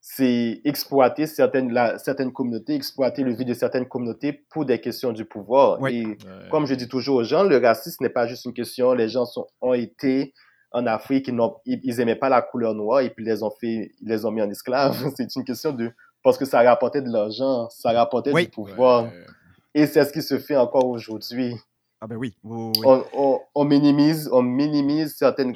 c'est 0.00 0.60
exploiter 0.64 1.26
certaines, 1.26 1.72
la, 1.72 1.98
certaines 1.98 2.32
communautés, 2.32 2.74
exploiter 2.74 3.24
le 3.24 3.34
vie 3.34 3.44
de 3.44 3.52
certaines 3.52 3.86
communautés 3.86 4.32
pour 4.32 4.64
des 4.64 4.80
questions 4.80 5.12
du 5.12 5.24
pouvoir. 5.24 5.80
Oui. 5.80 5.96
Et 5.96 6.06
Ouais. 6.06 6.48
comme 6.50 6.66
je 6.66 6.74
dis 6.74 6.88
toujours 6.88 7.16
aux 7.16 7.24
gens, 7.24 7.42
le 7.42 7.58
racisme 7.58 8.04
n'est 8.04 8.10
pas 8.10 8.26
juste 8.26 8.44
une 8.44 8.54
question, 8.54 8.92
les 8.94 9.08
gens 9.08 9.26
sont, 9.26 9.46
ont 9.60 9.74
été 9.74 10.32
en 10.72 10.86
Afrique, 10.86 11.28
ils, 11.28 11.80
ils, 11.82 12.00
aimaient 12.00 12.14
pas 12.16 12.28
la 12.28 12.42
couleur 12.42 12.74
noire 12.74 13.00
et 13.00 13.10
puis 13.10 13.24
ils 13.24 13.28
les 13.28 13.42
ont 13.42 13.50
fait, 13.50 13.92
ils 14.00 14.08
les 14.08 14.24
ont 14.24 14.30
mis 14.30 14.42
en 14.42 14.50
esclaves. 14.50 14.96
C'est 15.16 15.34
une 15.36 15.44
question 15.44 15.72
de, 15.72 15.92
parce 16.22 16.36
que 16.38 16.44
ça 16.44 16.62
rapportait 16.62 17.02
de 17.02 17.10
l'argent, 17.10 17.68
ça 17.70 17.92
rapportait 17.92 18.32
Oui. 18.32 18.44
du 18.44 18.50
pouvoir. 18.50 19.04
Ouais. 19.04 19.26
Et 19.74 19.86
c'est 19.86 20.04
ce 20.04 20.12
qui 20.12 20.22
se 20.22 20.38
fait 20.38 20.56
encore 20.56 20.86
aujourd'hui. 20.88 21.54
Ah 22.00 22.06
ben 22.06 22.16
oui. 22.16 22.34
oui, 22.42 22.56
oui, 22.56 22.72
oui. 22.76 22.82
On, 22.84 23.04
on, 23.14 23.40
on 23.54 23.64
minimise, 23.64 24.28
on 24.32 24.42
minimise 24.42 25.14
certaines, 25.16 25.54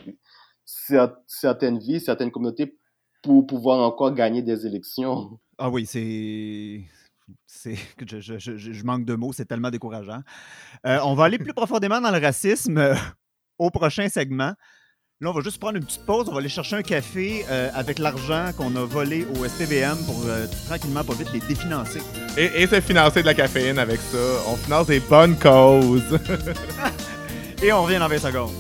cer- 0.67 1.15
certaines 1.27 1.79
vies, 1.79 2.01
certaines 2.01 2.31
communautés 2.31 2.77
pour 3.23 3.47
pouvoir 3.47 3.81
encore 3.81 4.13
gagner 4.15 4.43
des 4.43 4.67
élections. 4.67 5.39
Ah 5.59 5.71
oui, 5.71 5.87
c'est. 5.87 6.83
C'est, 7.47 7.77
je, 8.07 8.21
je- 8.21 8.39
je- 8.39 8.57
je 8.73 8.85
manque 8.85 9.05
de 9.05 9.15
mots, 9.15 9.33
c'est 9.33 9.45
tellement 9.47 9.71
décourageant. 9.71 10.21
Euh, 10.87 10.99
on 11.05 11.15
va 11.15 11.25
aller 11.25 11.39
plus 11.39 11.55
profondément 11.55 12.01
dans 12.01 12.11
le 12.11 12.19
racisme 12.19 12.77
euh, 12.79 12.95
au 13.59 13.71
prochain 13.71 14.09
segment. 14.09 14.53
Là, 15.23 15.31
on 15.31 15.35
va 15.35 15.41
juste 15.41 15.61
prendre 15.61 15.77
une 15.77 15.85
petite 15.85 16.05
pause. 16.05 16.27
On 16.29 16.33
va 16.33 16.41
aller 16.41 16.49
chercher 16.49 16.75
un 16.75 16.83
café 16.83 17.45
euh, 17.49 17.70
avec 17.75 18.01
l'argent 18.01 18.47
qu'on 18.57 18.75
a 18.75 18.85
volé 18.85 19.25
au 19.37 19.47
SPVM 19.47 19.97
pour 20.05 20.20
euh, 20.27 20.47
tranquillement, 20.66 21.05
pas 21.05 21.12
vite, 21.12 21.29
les 21.33 21.39
définancer. 21.39 22.01
Et, 22.37 22.51
et 22.61 22.66
c'est 22.66 22.81
financer 22.81 23.23
de 23.23 23.27
la 23.27 23.35
caféine 23.35 23.79
avec 23.79 24.01
ça. 24.01 24.18
On 24.49 24.57
finance 24.57 24.89
des 24.89 24.99
bonnes 24.99 25.39
causes. 25.39 26.18
Et 27.62 27.73
on 27.73 27.85
revient 27.85 28.01
dans 28.01 28.09
20 28.09 28.18
secondes. 28.18 28.51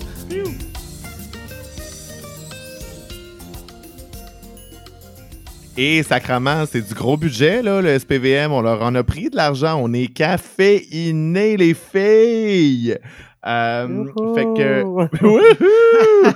Et 5.76 6.04
sacrament, 6.04 6.64
c'est 6.70 6.86
du 6.86 6.94
gros 6.94 7.16
budget, 7.16 7.62
là, 7.62 7.82
le 7.82 7.98
SPVM. 7.98 8.52
On 8.52 8.60
leur 8.60 8.82
en 8.82 8.94
a 8.94 9.02
pris 9.02 9.30
de 9.30 9.34
l'argent. 9.34 9.80
On 9.82 9.92
est 9.92 10.06
caféinés, 10.06 11.56
les 11.56 11.74
filles. 11.74 12.98
Euh, 13.44 14.04
fait 14.36 14.44
que. 14.44 14.84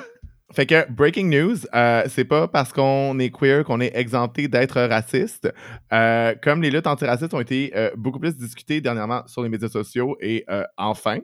Fait 0.56 0.64
que, 0.64 0.90
breaking 0.90 1.28
news, 1.28 1.66
euh, 1.74 2.04
c'est 2.08 2.24
pas 2.24 2.48
parce 2.48 2.72
qu'on 2.72 3.18
est 3.18 3.28
queer 3.28 3.62
qu'on 3.62 3.78
est 3.78 3.94
exempté 3.94 4.48
d'être 4.48 4.80
raciste. 4.80 5.52
Euh, 5.92 6.34
comme 6.42 6.62
les 6.62 6.70
luttes 6.70 6.86
antiracistes 6.86 7.34
ont 7.34 7.40
été 7.40 7.72
euh, 7.76 7.90
beaucoup 7.94 8.18
plus 8.18 8.34
discutées 8.34 8.80
dernièrement 8.80 9.22
sur 9.26 9.42
les 9.42 9.50
médias 9.50 9.68
sociaux 9.68 10.16
et 10.18 10.46
euh, 10.48 10.64
enfin, 10.78 11.18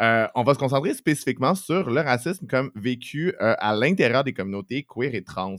on 0.00 0.42
va 0.42 0.54
se 0.54 0.58
concentrer 0.58 0.94
spécifiquement 0.94 1.54
sur 1.54 1.90
le 1.90 2.00
racisme 2.00 2.48
comme 2.48 2.72
vécu 2.74 3.36
à 3.38 3.72
l'intérieur 3.76 4.24
des 4.24 4.32
communautés 4.32 4.84
queer 4.84 5.14
et 5.14 5.22
trans. 5.22 5.54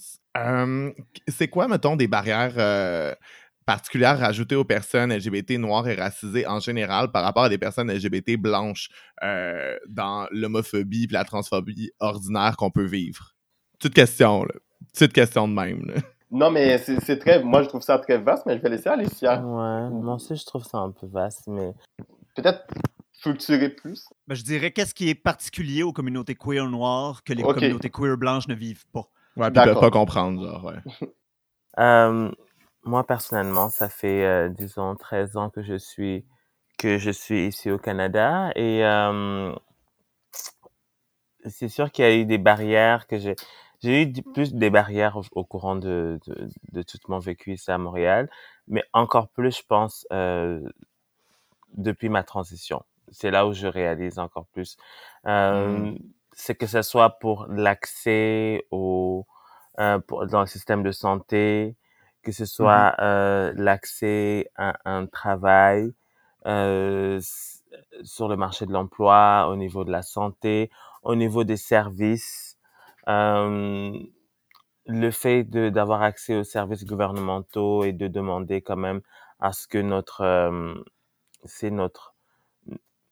C'est 1.29 1.47
quoi, 1.47 1.69
mettons, 1.69 1.95
des 1.95 2.09
barrières 2.09 3.15
particulières 3.65 4.19
rajoutées 4.19 4.55
aux 4.55 4.63
personnes 4.65 5.13
LGBT 5.13 5.51
noires 5.57 5.87
et 5.87 5.95
racisées 5.95 6.47
en 6.47 6.59
général 6.59 7.11
par 7.11 7.23
rapport 7.23 7.43
à 7.43 7.49
des 7.49 7.57
personnes 7.57 7.91
LGBT 7.91 8.37
blanches 8.37 8.89
euh, 9.23 9.75
dans 9.87 10.27
l'homophobie 10.31 11.05
et 11.05 11.13
la 11.13 11.23
transphobie 11.23 11.91
ordinaire 11.99 12.55
qu'on 12.57 12.71
peut 12.71 12.85
vivre? 12.85 13.35
Petite 13.79 13.93
question, 13.93 14.43
là. 14.43 14.53
Petite 14.91 15.13
question 15.13 15.47
de 15.47 15.53
même. 15.53 15.85
là. 15.85 15.95
Non, 16.35 16.49
mais 16.49 16.79
c'est 16.79 17.19
très, 17.19 17.43
moi 17.43 17.61
je 17.61 17.67
trouve 17.67 17.83
ça 17.83 17.99
très 17.99 18.17
vaste, 18.17 18.47
mais 18.47 18.57
je 18.57 18.63
vais 18.63 18.69
laisser 18.69 18.89
Alicia. 18.89 19.35
Ouais, 19.35 19.89
moi 19.91 20.15
aussi, 20.15 20.35
je 20.35 20.43
trouve 20.43 20.63
ça 20.63 20.79
un 20.79 20.89
peu 20.89 21.05
vaste, 21.05 21.43
mais 21.45 21.73
Peut-être 22.35 22.65
structurer 23.11 23.69
plus. 23.69 24.07
Ben, 24.27 24.35
je 24.35 24.43
dirais 24.43 24.71
qu'est-ce 24.71 24.93
qui 24.93 25.09
est 25.09 25.15
particulier 25.15 25.83
aux 25.83 25.93
communautés 25.93 26.35
queer 26.35 26.67
noires 26.67 27.23
que 27.23 27.33
les 27.33 27.43
communautés 27.43 27.89
queer 27.89 28.17
blanches 28.17 28.47
ne 28.47 28.55
vivent 28.55 28.85
pas? 28.91 29.07
Ouais, 29.37 29.49
puis 29.51 29.61
ils 29.61 29.65
peuvent 29.65 29.79
pas 29.79 29.91
comprendre, 29.91 30.43
genre, 30.43 30.65
ouais. 30.65 31.07
Euh, 31.79 32.29
moi, 32.85 33.05
personnellement, 33.05 33.69
ça 33.69 33.89
fait, 33.89 34.23
euh, 34.25 34.49
disons, 34.49 34.95
13 34.95 35.37
ans 35.37 35.49
que 35.49 35.61
je 35.63 35.75
suis, 35.77 36.25
que 36.77 36.97
je 36.97 37.11
suis 37.11 37.47
ici 37.47 37.71
au 37.71 37.77
Canada 37.79 38.51
et 38.55 38.85
euh, 38.85 39.53
c'est 41.45 41.69
sûr 41.69 41.91
qu'il 41.91 42.05
y 42.05 42.07
a 42.07 42.15
eu 42.15 42.25
des 42.25 42.37
barrières 42.37 43.07
que 43.07 43.17
j'ai, 43.17 43.35
j'ai 43.81 44.03
eu 44.03 44.05
du- 44.07 44.23
plus 44.23 44.53
des 44.53 44.69
barrières 44.69 45.17
au, 45.17 45.23
au 45.33 45.43
courant 45.43 45.75
de, 45.75 46.19
de, 46.27 46.49
de 46.71 46.81
tout 46.83 46.97
mon 47.07 47.19
vécu 47.19 47.53
ici 47.53 47.71
à 47.71 47.77
Montréal, 47.77 48.29
mais 48.67 48.83
encore 48.93 49.29
plus, 49.29 49.57
je 49.57 49.63
pense, 49.67 50.07
euh, 50.11 50.61
depuis 51.73 52.09
ma 52.09 52.23
transition. 52.23 52.83
C'est 53.11 53.31
là 53.31 53.47
où 53.47 53.53
je 53.53 53.67
réalise 53.67 54.19
encore 54.19 54.45
plus. 54.47 54.77
Euh, 55.27 55.93
C'est 56.35 56.55
que 56.55 56.65
ce 56.67 56.81
soit 56.81 57.11
pour 57.19 57.45
l'accès 57.47 58.65
au, 58.71 59.25
euh, 59.79 59.99
pour- 59.99 60.25
dans 60.27 60.41
le 60.41 60.47
système 60.47 60.83
de 60.83 60.91
santé, 60.91 61.75
que 62.23 62.31
ce 62.31 62.45
soit 62.45 62.95
euh, 62.99 63.53
l'accès 63.57 64.49
à 64.55 64.75
un 64.85 65.05
travail 65.07 65.93
euh, 66.47 67.19
sur 68.03 68.27
le 68.27 68.37
marché 68.37 68.65
de 68.65 68.73
l'emploi, 68.73 69.47
au 69.49 69.55
niveau 69.55 69.83
de 69.85 69.91
la 69.91 70.01
santé, 70.01 70.71
au 71.03 71.15
niveau 71.15 71.43
des 71.43 71.57
services, 71.57 72.57
euh, 73.09 73.91
le 74.87 75.11
fait 75.11 75.43
d'avoir 75.45 76.01
accès 76.03 76.35
aux 76.35 76.43
services 76.43 76.85
gouvernementaux 76.85 77.83
et 77.83 77.93
de 77.93 78.07
demander 78.07 78.61
quand 78.61 78.77
même 78.77 79.01
à 79.39 79.53
ce 79.53 79.67
que 79.67 79.77
notre 79.79 80.23
c'est 81.45 81.71
notre 81.71 82.15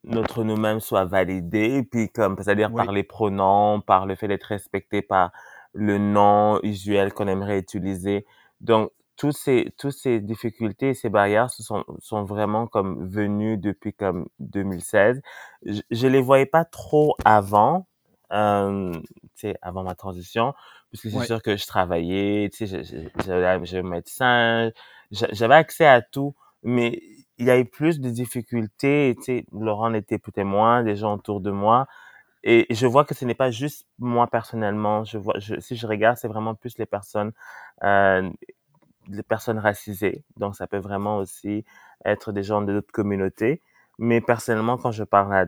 notre 0.04 0.44
nous-mêmes 0.44 0.80
soit 0.80 1.06
validé 1.06 1.84
puis 1.84 2.10
comme 2.10 2.36
c'est-à-dire 2.38 2.72
Oui. 2.72 2.76
par 2.76 2.92
les 2.92 3.04
pronoms 3.04 3.82
par 3.82 4.06
le 4.06 4.16
fait 4.16 4.28
d'être 4.28 4.46
respecté 4.46 5.02
par 5.02 5.32
le 5.74 5.98
nom 6.00 6.60
usuel 6.64 7.14
qu'on 7.14 7.28
aimerait 7.28 7.60
utiliser 7.60 8.26
donc 8.62 8.92
tous 9.22 9.32
ces 9.34 9.72
toutes 9.78 9.92
ces 9.94 10.20
difficultés 10.20 10.90
et 10.90 10.94
ces 10.96 11.10
barrières 11.10 11.52
se 11.52 11.62
sont 11.62 11.84
sont 12.00 12.24
vraiment 12.24 12.66
comme 12.66 13.08
venues 13.08 13.58
depuis 13.58 13.94
comme 13.94 14.28
2016 14.40 15.22
je, 15.64 15.82
je 15.92 16.08
les 16.08 16.22
voyais 16.22 16.48
pas 16.48 16.66
trop 16.66 17.16
avant 17.24 17.86
euh, 18.34 18.92
tu 18.94 19.30
sais 19.36 19.56
avant 19.62 19.84
ma 19.84 19.94
transition 19.94 20.56
puisque 20.90 21.12
c'est 21.12 21.18
Ouais. 21.18 21.26
sûr 21.28 21.44
que 21.44 21.56
je 21.56 21.68
travaillais 21.68 22.50
tu 22.52 22.66
sais 22.66 22.84
je- 22.84 22.98
je- 22.98 23.24
j'avais 23.26 23.46
un 23.46 23.84
médecin 23.84 24.72
j'a- 25.12 25.32
j'avais 25.32 25.56
accès 25.56 25.86
à 25.86 26.02
tout 26.02 26.34
mais 26.64 27.00
il 27.38 27.46
y 27.46 27.52
a 27.52 27.58
eu 27.60 27.66
plus 27.66 28.00
de 28.00 28.10
difficultés, 28.10 29.16
tu 29.18 29.24
sais, 29.24 29.46
Laurent 29.52 29.88
en 29.90 29.94
était 29.96 30.20
témoin, 30.20 30.84
des 30.84 30.96
gens 30.96 31.16
autour 31.16 31.42
de 31.42 31.50
moi, 31.50 31.88
et 32.44 32.68
je 32.72 32.88
vois 32.88 33.06
que 33.06 33.14
ce 33.16 33.26
n'est 33.26 33.36
pas 33.36 33.52
juste 33.52 33.88
moi 34.00 34.28
personnellement, 34.28 35.04
je 35.04 35.18
vois, 35.20 35.36
je, 35.40 35.60
si 35.60 35.76
je 35.76 35.88
regarde, 35.88 36.18
c'est 36.18 36.28
vraiment 36.28 36.56
plus 36.56 36.78
les 36.80 36.86
personnes, 36.88 37.32
euh, 37.84 38.30
les 39.12 39.24
personnes 39.24 39.60
racisées, 39.60 40.24
donc 40.38 40.56
ça 40.56 40.68
peut 40.68 40.78
vraiment 40.78 41.18
aussi 41.18 41.66
être 42.06 42.32
des 42.32 42.44
gens 42.44 42.62
de 42.62 42.74
d'autres 42.74 42.92
communautés, 42.92 43.62
mais 44.00 44.22
personnellement, 44.22 44.78
quand 44.78 44.92
je 44.92 45.04
parle 45.04 45.34
à 45.36 45.46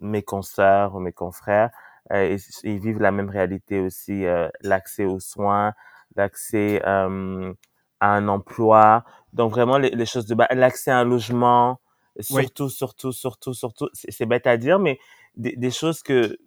mes 0.00 0.22
consoeurs 0.22 0.94
ou 0.94 1.00
mes 1.00 1.12
confrères, 1.12 1.70
euh, 2.12 2.36
ils, 2.36 2.70
ils 2.70 2.78
vivent 2.78 3.00
la 3.00 3.12
même 3.12 3.30
réalité 3.30 3.80
aussi, 3.80 4.26
euh, 4.26 4.48
l'accès 4.62 5.04
aux 5.06 5.20
soins, 5.20 5.72
l'accès 6.16 6.82
euh, 6.86 7.52
à 8.00 8.08
un 8.14 8.28
emploi, 8.28 9.04
donc 9.32 9.50
vraiment 9.52 9.78
les, 9.78 9.90
les 9.90 10.06
choses 10.06 10.26
de 10.26 10.34
bas, 10.34 10.48
l'accès 10.52 10.90
à 10.90 10.98
un 10.98 11.04
logement, 11.04 11.80
surtout, 12.20 12.68
surtout, 12.68 13.12
surtout, 13.12 13.54
surtout, 13.54 13.88
c'est 13.94 14.10
c'est 14.12 14.26
bête 14.26 14.46
à 14.46 14.56
dire, 14.56 14.78
mais 14.78 14.98
des, 15.36 15.56
des 15.56 15.70
choses 15.70 16.02
que 16.02 16.38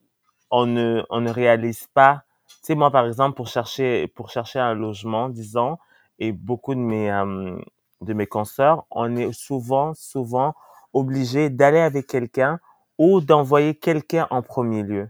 on 0.51 0.65
ne, 0.65 1.03
on 1.09 1.21
ne 1.21 1.29
réalise 1.31 1.87
pas. 1.87 2.23
Tu 2.47 2.55
sais, 2.63 2.75
moi, 2.75 2.91
par 2.91 3.05
exemple, 3.07 3.35
pour 3.35 3.47
chercher, 3.47 4.07
pour 4.07 4.29
chercher 4.29 4.59
un 4.59 4.73
logement, 4.73 5.29
disons, 5.29 5.77
et 6.19 6.31
beaucoup 6.31 6.75
de 6.75 6.79
mes, 6.79 7.11
euh, 7.11 7.57
de 8.01 8.13
mes 8.13 8.27
consoeurs, 8.27 8.85
on 8.91 9.15
est 9.15 9.31
souvent, 9.33 9.93
souvent 9.93 10.53
obligé 10.93 11.49
d'aller 11.49 11.79
avec 11.79 12.07
quelqu'un 12.07 12.59
ou 12.97 13.21
d'envoyer 13.21 13.75
quelqu'un 13.75 14.27
en 14.31 14.41
premier 14.41 14.83
lieu. 14.83 15.09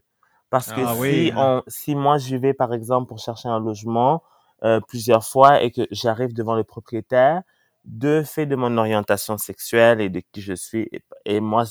Parce 0.49 0.71
que 0.71 0.81
Ah 0.81 0.93
si 0.95 0.99
oui, 1.01 1.31
hein. 1.35 1.61
on, 1.65 1.69
si 1.69 1.95
moi 1.95 2.17
j'y 2.17 2.37
vais, 2.37 2.53
par 2.53 2.73
exemple, 2.73 3.07
pour 3.07 3.19
chercher 3.19 3.49
un 3.49 3.59
logement, 3.59 4.23
euh, 4.63 4.79
plusieurs 4.79 5.25
fois 5.25 5.61
et 5.61 5.71
que 5.71 5.87
j'arrive 5.91 6.33
devant 6.33 6.55
le 6.55 6.63
propriétaire, 6.63 7.43
de 7.85 8.23
fait 8.23 8.45
de 8.45 8.55
mon 8.55 8.77
orientation 8.77 9.37
sexuelle 9.37 10.01
et 10.01 10.09
de 10.09 10.19
qui 10.31 10.41
je 10.41 10.53
suis, 10.53 10.89
et, 10.91 11.03
et 11.25 11.39
moi, 11.39 11.63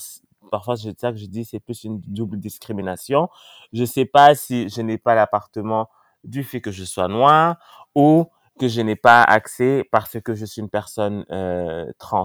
parfois, 0.51 0.77
c'est 0.77 0.99
ça 0.99 1.11
que 1.13 1.19
je 1.19 1.27
dis, 1.27 1.45
c'est 1.45 1.61
plus 1.61 1.85
une 1.85 2.01
double 2.01 2.39
discrimination. 2.39 3.29
Je 3.73 3.85
sais 3.85 4.05
pas 4.07 4.35
si 4.35 4.69
je 4.69 4.81
n'ai 4.83 4.99
pas 4.99 5.15
l'appartement 5.15 5.89
du 6.25 6.45
fait 6.45 6.61
que 6.61 6.71
je 6.71 6.85
sois 6.85 7.09
noir 7.09 7.57
ou 7.95 8.27
que 8.59 8.69
je 8.69 8.81
n'ai 8.81 8.97
pas 8.97 9.23
accès 9.23 9.87
parce 9.91 10.19
que 10.21 10.35
je 10.35 10.45
suis 10.45 10.61
une 10.63 10.69
personne 10.71 11.25
euh, 11.31 11.91
trans. 11.99 12.25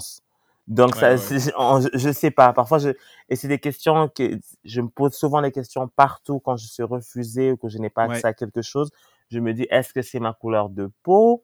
Donc, 0.68 0.94
Ouais, 0.96 1.00
ça, 1.00 1.10
ouais. 1.12 1.18
c'est- 1.18 1.54
on- 1.58 1.82
je, 1.94 2.12
sais 2.12 2.32
pas. 2.32 2.54
Parfois, 2.54 2.78
je, 2.78 2.90
et 3.30 3.36
c'est 3.36 3.48
des 3.48 3.60
questions 3.60 4.08
que 4.10 4.40
je 4.64 4.82
me 4.82 4.88
pose 4.90 5.14
souvent 5.14 5.42
les 5.42 5.52
questions 5.52 5.88
partout 5.88 6.40
quand 6.40 6.56
je 6.56 6.68
suis 6.68 6.84
refusée 6.84 7.52
ou 7.52 7.58
que 7.58 7.68
je 7.68 7.78
n'ai 7.80 7.90
pas 7.90 8.04
accès 8.04 8.24
Ouais. 8.24 8.30
à 8.30 8.34
quelque 8.34 8.62
chose. 8.62 8.90
Je 9.30 9.40
me 9.40 9.54
dis, 9.54 9.68
est-ce 9.70 9.94
que 9.94 10.02
c'est 10.02 10.20
ma 10.20 10.34
couleur 10.34 10.70
de 10.70 10.90
peau? 11.04 11.44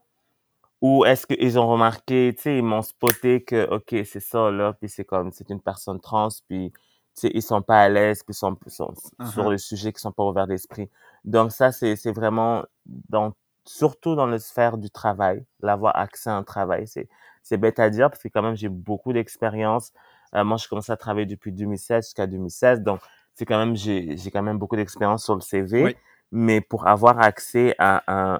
Ou 0.81 1.05
est-ce 1.05 1.25
qu'ils 1.25 1.57
ont 1.57 1.67
remarqué, 1.67 2.33
tu 2.35 2.43
sais, 2.43 2.57
ils 2.57 2.63
m'ont 2.63 2.83
spoté 2.83 3.43
que, 3.43 3.67
OK, 3.73 3.95
c'est 4.05 4.19
ça, 4.19 4.51
là, 4.51 4.73
puis 4.73 4.87
c'est 4.89 5.05
comme, 5.05 5.31
c'est 5.31 5.49
une 5.49 5.59
personne 5.59 5.99
trans, 5.99 6.27
puis, 6.47 6.71
tu 6.71 6.77
sais, 7.15 7.31
ils 7.33 7.41
sont 7.41 7.63
pas 7.63 7.81
à 7.81 7.89
l'aise, 7.89 8.21
puis 8.23 8.33
ils 8.33 8.37
sont, 8.37 8.55
sont 8.67 8.93
sur 9.31 9.45
Uh-huh. 9.45 9.49
le 9.51 9.57
sujet, 9.57 9.91
qui 9.91 9.99
sont 9.99 10.11
pas 10.11 10.23
ouverts 10.23 10.45
d'esprit. 10.45 10.87
Donc, 11.25 11.51
ça, 11.51 11.71
c'est, 11.71 11.95
c'est 11.95 12.11
vraiment 12.11 12.63
dans, 12.85 13.33
surtout 13.67 14.15
dans 14.15 14.25
la 14.25 14.39
sphère 14.39 14.77
du 14.77 14.89
travail, 14.89 15.45
l'avoir 15.61 15.95
accès 15.97 16.29
à 16.29 16.35
un 16.35 16.43
travail. 16.43 16.87
C'est, 16.87 17.07
c'est 17.43 17.57
bête 17.57 17.79
à 17.79 17.89
dire, 17.89 18.09
parce 18.09 18.23
que 18.23 18.29
quand 18.29 18.41
même, 18.41 18.55
j'ai 18.55 18.69
beaucoup 18.69 19.13
d'expérience. 19.13 19.91
Euh, 20.35 20.43
moi, 20.43 20.57
je 20.57 20.67
commencé 20.67 20.91
à 20.91 20.97
travailler 20.97 21.25
depuis 21.25 21.51
2016 21.51 22.05
jusqu'à 22.05 22.27
2016, 22.27 22.81
donc, 22.81 22.99
c'est 23.33 23.45
quand 23.45 23.59
même, 23.59 23.75
j'ai, 23.75 24.17
j'ai 24.17 24.31
quand 24.31 24.41
même 24.41 24.57
beaucoup 24.57 24.75
d'expérience 24.75 25.23
sur 25.23 25.35
le 25.35 25.41
CV. 25.41 25.83
Oui. 25.83 25.95
Mais 26.31 26.59
pour 26.59 26.87
avoir 26.87 27.19
accès 27.19 27.75
à 27.77 28.03
un, 28.07 28.39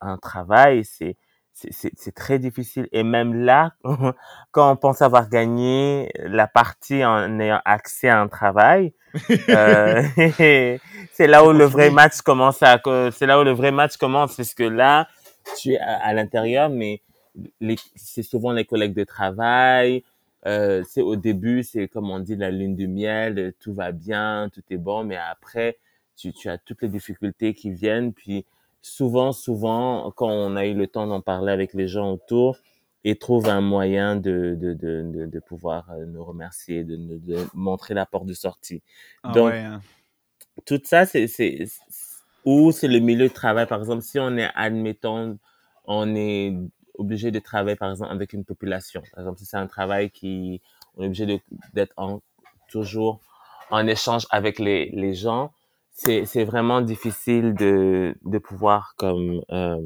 à 0.00 0.08
un 0.08 0.18
travail, 0.18 0.84
c'est, 0.84 1.16
c'est, 1.54 2.14
très 2.14 2.38
difficile. 2.38 2.88
Et 2.92 3.02
même 3.02 3.34
là, 3.44 3.74
quand 4.50 4.72
on 4.72 4.76
pense 4.76 5.02
avoir 5.02 5.28
gagné 5.28 6.10
la 6.16 6.46
partie 6.46 7.04
en 7.04 7.38
ayant 7.38 7.60
accès 7.64 8.08
à 8.08 8.20
un 8.20 8.28
travail, 8.28 8.92
euh, 9.48 10.02
c'est 11.12 11.26
là 11.26 11.44
où 11.44 11.52
le 11.52 11.64
vrai 11.64 11.90
match 11.90 12.20
commence 12.22 12.62
à, 12.62 12.80
c'est 13.12 13.26
là 13.26 13.40
où 13.40 13.44
le 13.44 13.52
vrai 13.52 13.70
match 13.70 13.96
commence, 13.96 14.36
parce 14.36 14.54
que 14.54 14.64
là, 14.64 15.08
tu 15.58 15.72
es 15.72 15.78
à, 15.78 16.04
à 16.04 16.12
l'intérieur, 16.12 16.68
mais 16.68 17.00
c'est 17.96 18.22
souvent 18.22 18.52
les 18.52 18.64
collègues 18.64 18.94
de 18.94 19.04
travail. 19.04 20.04
Euh, 20.46 20.82
c'est 20.86 21.00
au 21.00 21.16
début, 21.16 21.62
c'est 21.62 21.88
comme 21.88 22.10
on 22.10 22.18
dit 22.18 22.36
la 22.36 22.50
lune 22.50 22.76
de 22.76 22.86
miel, 22.86 23.54
tout 23.60 23.72
va 23.72 23.92
bien, 23.92 24.50
tout 24.52 24.62
est 24.70 24.76
bon, 24.76 25.04
mais 25.04 25.16
après, 25.16 25.78
tu, 26.16 26.32
tu 26.32 26.48
as 26.50 26.58
toutes 26.58 26.82
les 26.82 26.88
difficultés 26.88 27.54
qui 27.54 27.70
viennent. 27.70 28.12
Puis 28.12 28.44
souvent, 28.84 29.32
souvent, 29.32 30.12
quand 30.14 30.28
on 30.28 30.56
a 30.56 30.66
eu 30.66 30.74
le 30.74 30.86
temps 30.86 31.06
d'en 31.06 31.22
parler 31.22 31.50
avec 31.50 31.72
les 31.72 31.88
gens 31.88 32.12
autour, 32.12 32.58
ils 33.02 33.16
trouvent 33.18 33.48
un 33.48 33.62
moyen 33.62 34.14
de, 34.14 34.56
de, 34.60 34.74
de, 34.74 35.02
de, 35.10 35.26
de 35.26 35.40
pouvoir 35.40 35.90
euh, 35.90 36.04
nous 36.04 36.22
remercier, 36.22 36.84
de, 36.84 36.96
de, 36.96 37.46
montrer 37.54 37.94
la 37.94 38.04
porte 38.04 38.26
de 38.26 38.34
sortie. 38.34 38.82
Ah 39.22 39.32
Donc, 39.32 39.52
ouais, 39.52 39.58
hein. 39.60 39.80
tout 40.66 40.80
ça, 40.84 41.06
c'est, 41.06 41.26
c'est, 41.26 41.64
c'est- 41.66 41.80
ou 42.44 42.72
c'est 42.72 42.88
le 42.88 42.98
milieu 42.98 43.28
de 43.28 43.32
travail. 43.32 43.66
Par 43.66 43.80
exemple, 43.80 44.02
si 44.02 44.18
on 44.20 44.36
est, 44.36 44.50
admettons, 44.54 45.38
on 45.86 46.14
est 46.14 46.54
obligé 46.98 47.30
de 47.30 47.38
travailler, 47.38 47.76
par 47.76 47.90
exemple, 47.90 48.12
avec 48.12 48.34
une 48.34 48.44
population. 48.44 49.02
Par 49.12 49.20
exemple, 49.20 49.38
si 49.38 49.46
c'est 49.46 49.56
un 49.56 49.66
travail 49.66 50.10
qui, 50.10 50.60
on 50.98 51.04
est 51.04 51.06
obligé 51.06 51.42
d'être 51.72 51.94
en, 51.96 52.20
toujours 52.68 53.20
en 53.70 53.86
échange 53.86 54.26
avec 54.28 54.58
les, 54.58 54.90
les 54.90 55.14
gens, 55.14 55.52
c'est, 55.94 56.26
c'est 56.26 56.44
vraiment 56.44 56.82
difficile 56.82 57.54
de, 57.54 58.16
de 58.24 58.38
pouvoir 58.38 58.94
comme, 58.96 59.42
euh, 59.50 59.80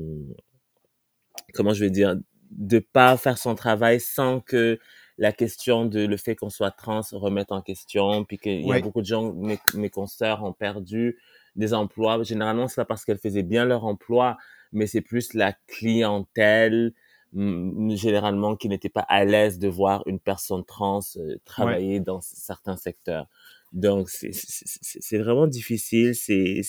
comment 1.54 1.74
je 1.74 1.84
vais 1.84 1.90
dire, 1.90 2.16
de 2.50 2.78
pas 2.78 3.16
faire 3.18 3.36
son 3.36 3.54
travail 3.54 4.00
sans 4.00 4.40
que 4.40 4.78
la 5.18 5.32
question 5.32 5.84
de 5.84 6.06
le 6.06 6.16
fait 6.16 6.34
qu'on 6.34 6.48
soit 6.48 6.70
trans 6.70 7.02
remette 7.12 7.52
en 7.52 7.60
question, 7.60 8.24
puis 8.24 8.38
qu'il 8.38 8.66
y 8.66 8.72
a 8.72 8.80
beaucoup 8.80 9.02
de 9.02 9.06
gens, 9.06 9.32
mes, 9.34 9.58
mes 9.74 9.90
consoeurs 9.90 10.42
ont 10.44 10.52
perdu 10.54 11.18
des 11.56 11.74
emplois. 11.74 12.22
Généralement, 12.22 12.68
c'est 12.68 12.76
pas 12.76 12.84
parce 12.86 13.04
qu'elles 13.04 13.18
faisaient 13.18 13.42
bien 13.42 13.66
leur 13.66 13.84
emploi, 13.84 14.38
mais 14.72 14.86
c'est 14.86 15.02
plus 15.02 15.34
la 15.34 15.52
clientèle, 15.66 16.94
hum, 17.36 17.90
généralement, 17.96 18.56
qui 18.56 18.68
n'était 18.70 18.88
pas 18.88 19.04
à 19.08 19.26
l'aise 19.26 19.58
de 19.58 19.68
voir 19.68 20.02
une 20.06 20.20
personne 20.20 20.64
trans 20.64 21.00
euh, 21.16 21.36
travailler 21.44 22.00
dans 22.00 22.20
certains 22.22 22.76
secteurs. 22.76 23.26
Donc, 23.72 24.08
c'est- 24.08 25.18
vraiment 25.18 25.46
difficile. 25.46 26.14
C'est 26.14 26.62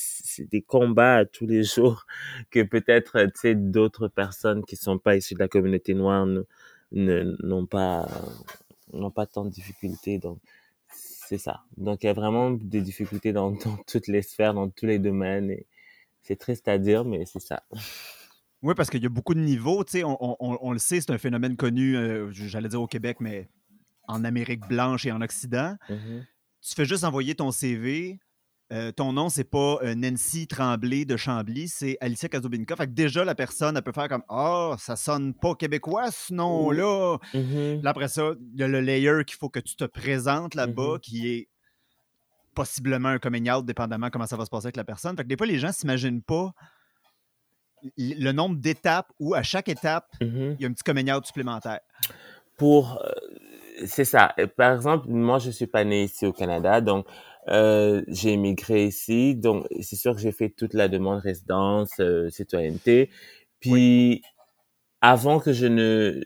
des 0.52 0.62
combats 0.62 1.18
à 1.18 1.26
tous 1.26 1.48
les 1.48 1.64
jours 1.76 2.06
que 2.52 2.62
peut-être, 2.64 3.24
tu 3.26 3.32
sais, 3.36 3.56
d'autres 3.56 4.08
personnes 4.08 4.64
qui 4.66 4.76
sont 4.76 4.98
pas 5.00 5.16
issues 5.16 5.34
de 5.36 5.40
la 5.40 5.48
communauté 5.48 5.94
noire 5.94 6.28
n'ont 6.92 7.66
pas, 7.66 8.08
n'ont 8.94 9.12
pas 9.12 9.26
tant 9.26 9.46
de 9.46 9.50
difficultés. 9.50 10.18
Donc, 10.20 10.40
c'est 10.92 11.38
ça. 11.38 11.62
Donc, 11.78 12.04
il 12.04 12.08
y 12.08 12.10
a 12.10 12.14
vraiment 12.14 12.52
des 12.52 12.82
difficultés 12.82 13.32
dans, 13.34 13.52
dans 13.66 13.78
toutes 13.88 14.08
les 14.08 14.22
sphères, 14.22 14.54
dans 14.54 14.70
tous 14.70 14.86
les 14.86 15.00
domaines. 15.00 15.52
Et 15.52 15.66
c'est 16.24 16.36
triste 16.38 16.68
à 16.68 16.78
dire, 16.78 17.06
mais 17.06 17.26
c'est 17.26 17.40
ça. 17.42 17.64
Oui, 18.62 18.74
parce 18.76 18.90
qu'il 18.90 19.02
y 19.02 19.06
a 19.06 19.10
beaucoup 19.10 19.34
de 19.34 19.40
niveaux. 19.40 19.84
tu 19.86 19.94
sais, 19.94 20.04
On, 20.04 20.18
on- 20.22 20.58
on- 20.62 20.72
le 20.74 20.80
sait, 20.80 21.00
c'est 21.00 21.12
un 21.12 21.18
phénomène 21.18 21.56
connu, 21.56 21.96
euh, 21.96 22.30
j'allais 22.34 22.68
dire 22.68 22.82
au 22.82 22.88
Québec, 22.88 23.18
mais 23.22 23.48
en 24.08 24.26
Amérique 24.26 24.68
blanche 24.68 25.06
et 25.06 25.12
en 25.14 25.22
Occident. 25.22 25.76
Mhm. 25.90 26.26
Tu 26.62 26.74
fais 26.76 26.86
juste 26.86 27.04
envoyer 27.04 27.36
ton 27.36 27.52
CV. 27.52 28.20
euh, 28.72 28.92
ton 28.92 29.14
nom, 29.14 29.30
c'est 29.30 29.44
pas 29.46 29.80
euh, 29.82 29.96
Nancy 29.96 30.46
Tremblay 30.46 31.04
de 31.04 31.18
Chambly, 31.18 31.68
c'est 31.68 31.98
Alicia 32.02 32.30
Kazobinka. 32.30 32.76
Fait 32.76 32.86
que 32.86 32.92
déjà, 32.92 33.26
la 33.26 33.34
personne, 33.34 33.76
elle 33.76 33.82
peut 33.82 33.92
faire 33.92 34.08
comme 34.08 34.22
Ah, 34.30 34.76
ça 34.78 34.96
sonne 34.96 35.34
pas 35.34 35.56
québécois 35.56 36.12
ce 36.12 36.32
nom-là. 36.34 37.18
Mhm. 37.34 37.82
Là, 37.82 37.90
après 37.90 38.10
ça, 38.10 38.34
il 38.54 38.60
y 38.60 38.64
a 38.64 38.68
le 38.68 38.80
layer 38.82 39.24
qu'il 39.26 39.38
faut 39.38 39.50
que 39.50 39.60
tu 39.60 39.76
te 39.76 39.86
présentes 39.86 40.54
là-bas, 40.54 40.94
Mhm. 40.94 41.00
qui 41.00 41.28
est 41.34 41.48
possiblement 42.54 43.10
un 43.10 43.18
coming 43.20 43.50
out, 43.50 43.66
dépendamment 43.66 44.10
comment 44.12 44.28
ça 44.28 44.38
va 44.38 44.46
se 44.46 44.52
passer 44.52 44.68
avec 44.68 44.76
la 44.78 44.84
personne. 44.84 45.16
Fait 45.16 45.24
que 45.24 45.30
des 45.30 45.38
fois, 45.38 45.48
les 45.48 45.58
gens 45.58 45.72
s'imaginent 45.72 46.22
pas 46.22 46.52
le 47.98 48.32
nombre 48.34 48.58
d'étapes 48.58 49.12
où, 49.20 49.34
à 49.34 49.42
chaque 49.42 49.70
étape, 49.70 50.06
Mhm. 50.22 50.58
il 50.60 50.62
y 50.62 50.66
a 50.66 50.70
un 50.70 50.74
petit 50.74 50.84
coming 50.84 51.12
out 51.12 51.26
supplémentaire. 51.26 51.80
pour 52.58 53.02
euh, 53.06 53.12
c'est 53.86 54.06
ça. 54.06 54.34
Euh, 54.40 54.48
par 54.48 54.74
exemple 54.76 55.08
moi 55.10 55.40
je 55.40 55.52
suis 55.52 55.68
pas 55.68 55.84
né 55.84 56.04
ici 56.04 56.26
au 56.26 56.34
Canada 56.34 56.82
donc 56.82 57.06
euh, 57.48 58.04
j'ai 58.08 58.34
immigré 58.34 58.86
ici 58.86 59.36
donc 59.36 59.66
c'est 59.82 59.96
sûr 59.96 60.14
que 60.16 60.22
j'ai 60.22 60.32
fait 60.32 60.50
toute 60.50 60.74
la 60.74 60.88
demande 60.88 61.20
résidence 61.22 61.92
euh, 62.00 62.30
citoyenneté. 62.30 63.10
Puis 63.60 64.22
avant 65.02 65.40
que 65.40 65.54
je 65.54 65.66
ne 65.68 66.22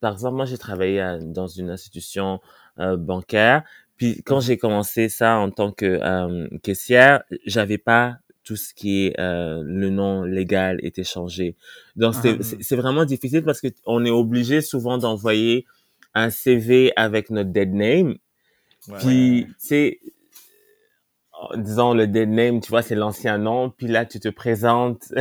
par 0.00 0.12
exemple 0.14 0.36
moi 0.36 0.44
j'ai 0.46 0.58
travaillé 0.58 1.00
à- 1.00 1.18
dans 1.18 1.46
une 1.48 1.70
institution 1.70 2.40
euh, 2.78 2.96
bancaire. 2.96 3.62
Puis 3.96 4.22
quand 4.24 4.40
j'ai 4.40 4.56
commencé 4.58 5.08
ça 5.08 5.36
en 5.38 5.50
tant 5.50 5.72
que 5.72 5.86
euh, 6.02 6.48
caissière 6.62 7.22
j'avais 7.46 7.78
pas 7.78 8.16
tout 8.44 8.56
ce 8.56 8.74
qui 8.74 9.06
est 9.06 9.20
euh, 9.20 9.62
le 9.64 9.90
nom 9.90 10.24
légal 10.24 10.78
était 10.82 11.04
changé. 11.04 11.56
Donc 11.96 12.14
c'est 12.14 12.38
Ah. 12.72 12.76
vraiment 12.76 13.04
difficile 13.04 13.42
parce 13.44 13.60
que 13.60 13.68
on 13.86 14.04
est 14.04 14.10
obligé 14.10 14.60
souvent 14.62 14.98
d'envoyer 14.98 15.64
un 16.14 16.30
CV 16.30 16.92
avec 16.96 17.30
notre 17.30 17.50
dead 17.50 17.72
name 17.72 18.16
Ouais. 18.88 18.98
puis 18.98 19.46
tu 19.60 19.66
sais 19.66 19.98
disons 21.56 21.94
le 21.94 22.06
dead 22.06 22.28
name 22.28 22.60
tu 22.60 22.70
vois 22.70 22.82
c'est 22.82 22.94
l'ancien 22.94 23.38
nom 23.38 23.70
puis 23.70 23.86
là 23.88 24.04
tu 24.04 24.20
te 24.20 24.28
présentes 24.28 25.12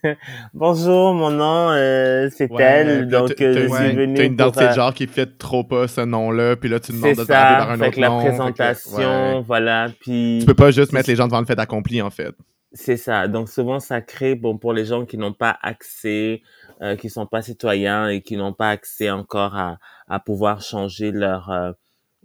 bonjour 0.54 1.14
mon 1.14 1.30
nom 1.30 1.70
euh, 1.70 2.28
c'est 2.34 2.50
Ouais, 2.50 2.84
là, 2.84 3.02
donc 3.02 3.40
euh, 3.40 3.68
je 3.68 3.74
suis 3.74 3.92
venu 3.96 4.14
T'as 4.16 4.24
une 4.24 4.32
identité 4.34 4.64
euh, 4.64 4.68
de 4.68 4.74
genre 4.74 4.94
qui 4.94 5.06
fait 5.06 5.38
trop 5.38 5.64
pas 5.64 5.88
ce 5.88 6.00
nom-là, 6.02 6.56
puis 6.56 6.68
là, 6.68 6.80
tu 6.80 6.92
demandes 6.92 7.16
de 7.16 7.22
te 7.22 7.26
par 7.26 7.70
un 7.70 7.76
fait 7.78 7.86
autre 7.86 7.94
que 7.96 8.00
la 8.00 8.08
nom. 8.08 8.18
que, 8.22 8.28
présentation 8.28 9.40
voilà 9.42 9.88
puis 10.00 10.38
Tu 10.40 10.46
peux 10.46 10.54
pas 10.54 10.70
juste 10.70 10.92
mettre 10.92 11.08
les 11.10 11.16
gens 11.16 11.26
devant 11.26 11.40
le 11.40 11.46
fait 11.46 11.58
accompli, 11.58 12.00
en 12.02 12.10
fait. 12.10 12.34
C'est 12.72 12.96
ça. 12.96 13.28
Donc 13.28 13.48
souvent 13.48 13.80
ça 13.80 14.00
crée 14.00 14.34
bon 14.34 14.58
pour 14.58 14.72
les 14.72 14.84
gens 14.84 15.04
qui 15.06 15.16
n'ont 15.18 15.32
pas 15.32 15.58
accès, 15.62 16.42
euh, 16.82 16.96
qui 16.96 17.10
sont 17.10 17.26
pas 17.26 17.42
citoyens 17.42 18.08
et 18.08 18.22
qui 18.22 18.36
n'ont 18.36 18.52
pas 18.52 18.70
accès 18.70 19.10
encore 19.10 19.56
à, 19.56 19.78
à 20.08 20.20
pouvoir 20.20 20.60
changer 20.62 21.10
leur 21.12 21.50
euh, 21.50 21.72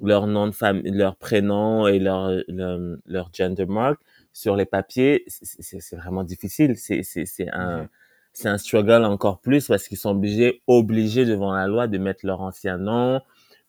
leur 0.01 0.27
nom 0.27 0.47
de 0.47 0.51
famille, 0.51 0.91
leur 0.91 1.15
prénom 1.15 1.87
et 1.87 1.99
leur 1.99 2.31
leur, 2.47 2.79
leur 3.05 3.29
gender 3.33 3.65
mark 3.65 3.99
sur 4.33 4.55
les 4.55 4.65
papiers. 4.65 5.23
C'est- 5.27 5.45
C'est 5.61 5.79
c'est 5.81 5.95
vraiment 5.95 6.23
difficile. 6.23 6.75
C'est 6.77 7.03
c'est 7.03 7.25
c'est 7.25 7.49
un 7.53 7.87
c'est 8.33 8.49
un 8.49 8.57
struggle 8.57 9.03
encore 9.05 9.39
plus 9.41 9.67
parce 9.67 9.87
qu'ils 9.87 9.97
sont 9.97 10.11
obligés 10.11 10.61
obligés 10.67 11.25
devant 11.25 11.53
la 11.53 11.67
loi 11.67 11.87
de 11.87 11.97
mettre 11.97 12.25
leur 12.25 12.41
ancien 12.41 12.77
nom. 12.77 13.21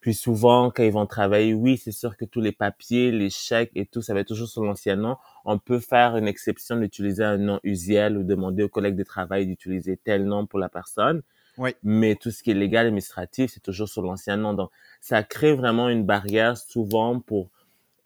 Puis 0.02 0.12
souvent, 0.12 0.70
quand 0.70 0.82
ils 0.82 0.92
vont 0.92 1.06
travailler, 1.06 1.54
oui, 1.54 1.78
c'est 1.78 1.92
sûr 1.92 2.18
que 2.18 2.26
tous 2.26 2.42
les 2.42 2.52
papiers, 2.52 3.10
les 3.10 3.30
chèques 3.30 3.72
et 3.74 3.86
tout, 3.86 4.02
ça 4.02 4.12
va 4.12 4.20
être 4.20 4.28
toujours 4.28 4.48
sur 4.48 4.62
l'ancien 4.62 4.96
nom 4.96 5.16
on 5.44 5.58
peut 5.58 5.80
faire 5.80 6.16
une 6.16 6.28
exception 6.28 6.76
d'utiliser 6.76 7.24
un 7.24 7.38
nom 7.38 7.60
usuel 7.64 8.16
ou 8.16 8.22
demander 8.22 8.62
aux 8.62 8.68
collègues 8.68 8.96
de 8.96 9.02
travail 9.02 9.46
d'utiliser 9.46 9.96
tel 9.96 10.24
nom 10.24 10.46
pour 10.46 10.58
la 10.58 10.68
personne. 10.68 11.22
Oui. 11.58 11.74
Mais 11.82 12.14
tout 12.14 12.30
ce 12.30 12.42
qui 12.42 12.50
est 12.50 12.54
légal, 12.54 12.86
administratif, 12.86 13.52
c'est 13.52 13.62
toujours 13.62 13.88
sur 13.88 14.02
l'ancien 14.02 14.36
nom. 14.36 14.54
Donc, 14.54 14.70
ça 15.00 15.22
crée 15.22 15.54
vraiment 15.54 15.88
une 15.88 16.04
barrière 16.04 16.56
souvent 16.56 17.20
pour 17.20 17.48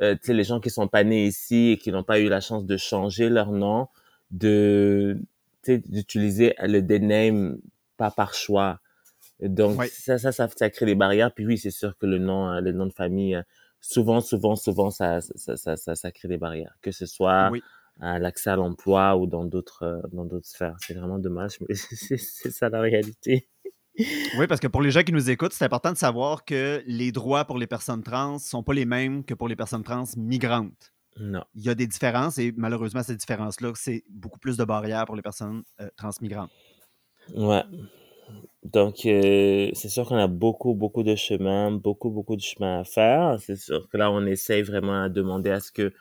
euh, 0.02 0.14
tu 0.14 0.26
sais, 0.26 0.34
les 0.34 0.44
gens 0.44 0.60
qui 0.60 0.68
sont 0.68 0.88
pas 0.88 1.04
nés 1.04 1.26
ici 1.26 1.70
et 1.70 1.78
qui 1.78 1.90
n'ont 1.90 2.02
pas 2.02 2.20
eu 2.20 2.28
la 2.28 2.40
chance 2.40 2.66
de 2.66 2.76
changer 2.76 3.30
leur 3.30 3.52
nom, 3.52 3.88
de 4.30 5.18
tu 5.62 5.74
sais, 5.74 5.78
d'utiliser 5.78 6.54
le 6.62 6.80
dead 6.80 7.02
name 7.02 7.58
pas 7.96 8.10
par 8.10 8.34
choix. 8.34 8.80
Et 9.40 9.48
donc 9.48 9.82
ça, 9.84 10.18
ça, 10.18 10.32
ça, 10.32 10.48
ça 10.48 10.70
crée 10.70 10.86
des 10.86 10.94
barrières. 10.94 11.32
Puis 11.34 11.46
oui, 11.46 11.58
c'est 11.58 11.70
sûr 11.70 11.96
que 11.98 12.06
le 12.06 12.18
nom, 12.18 12.50
euh, 12.50 12.60
le 12.60 12.72
nom 12.72 12.86
de 12.86 12.92
famille, 12.92 13.34
euh, 13.34 13.42
souvent, 13.80 14.20
souvent, 14.20 14.56
souvent, 14.56 14.90
ça, 14.90 15.20
ça, 15.20 15.56
ça, 15.56 15.76
ça, 15.76 15.94
ça 15.94 16.10
crée 16.12 16.28
des 16.28 16.38
barrières. 16.38 16.74
Que 16.80 16.90
ce 16.90 17.06
soit 17.06 17.50
Oui. 17.52 17.62
à 18.00 18.18
l'accès 18.18 18.50
à 18.50 18.56
l'emploi 18.56 19.16
ou 19.16 19.26
dans 19.26 19.44
d'autres, 19.44 19.82
euh, 19.82 20.00
dans 20.12 20.24
d'autres 20.24 20.46
sphères. 20.48 20.76
C'est 20.80 20.94
vraiment 20.94 21.18
dommage, 21.18 21.58
mais 21.60 21.74
c'est 21.74 22.16
c'est 22.16 22.50
ça 22.50 22.68
la 22.68 22.80
réalité. 22.80 23.48
Oui, 24.38 24.46
parce 24.46 24.60
que 24.60 24.66
pour 24.66 24.82
les 24.82 24.90
gens 24.90 25.02
qui 25.02 25.12
nous 25.12 25.30
écoutent, 25.30 25.54
c'est 25.54 25.64
important 25.64 25.90
de 25.90 25.96
savoir 25.96 26.44
que 26.44 26.82
les 26.86 27.12
droits 27.12 27.46
pour 27.46 27.56
les 27.58 27.66
personnes 27.66 28.02
trans 28.02 28.34
ne 28.34 28.38
sont 28.38 28.62
pas 28.62 28.74
les 28.74 28.84
mêmes 28.84 29.24
que 29.24 29.32
pour 29.32 29.48
les 29.48 29.56
personnes 29.56 29.82
trans 29.82 30.04
migrantes. 30.18 30.92
Non. 31.18 31.42
Il 31.54 31.62
y 31.64 31.70
a 31.70 31.74
des 31.74 31.86
différences 31.86 32.36
et 32.36 32.52
malheureusement, 32.58 33.02
ces 33.02 33.16
différences-là, 33.16 33.72
c'est 33.74 34.04
beaucoup 34.10 34.38
plus 34.38 34.58
de 34.58 34.64
barrières 34.64 35.06
pour 35.06 35.16
les 35.16 35.22
personnes 35.22 35.62
euh, 35.80 35.88
transmigrantes. 35.96 36.50
Ouais. 37.34 37.62
Donc, 38.64 39.06
euh, 39.06 39.70
c'est 39.74 39.88
sûr 39.88 40.06
qu'on 40.06 40.16
a 40.16 40.26
beaucoup, 40.26 40.74
beaucoup 40.74 41.02
de 41.02 41.14
chemin, 41.14 41.70
beaucoup, 41.70 42.10
beaucoup 42.10 42.36
de 42.36 42.40
chemin 42.40 42.80
à 42.80 42.84
faire. 42.84 43.36
C'est 43.40 43.56
sûr 43.56 43.88
que 43.88 43.96
là, 43.96 44.10
on 44.10 44.26
essaye 44.26 44.62
vraiment 44.62 45.04
à 45.04 45.08
demander 45.08 45.50
à 45.50 45.60
ce 45.60 45.70
que 45.70 45.92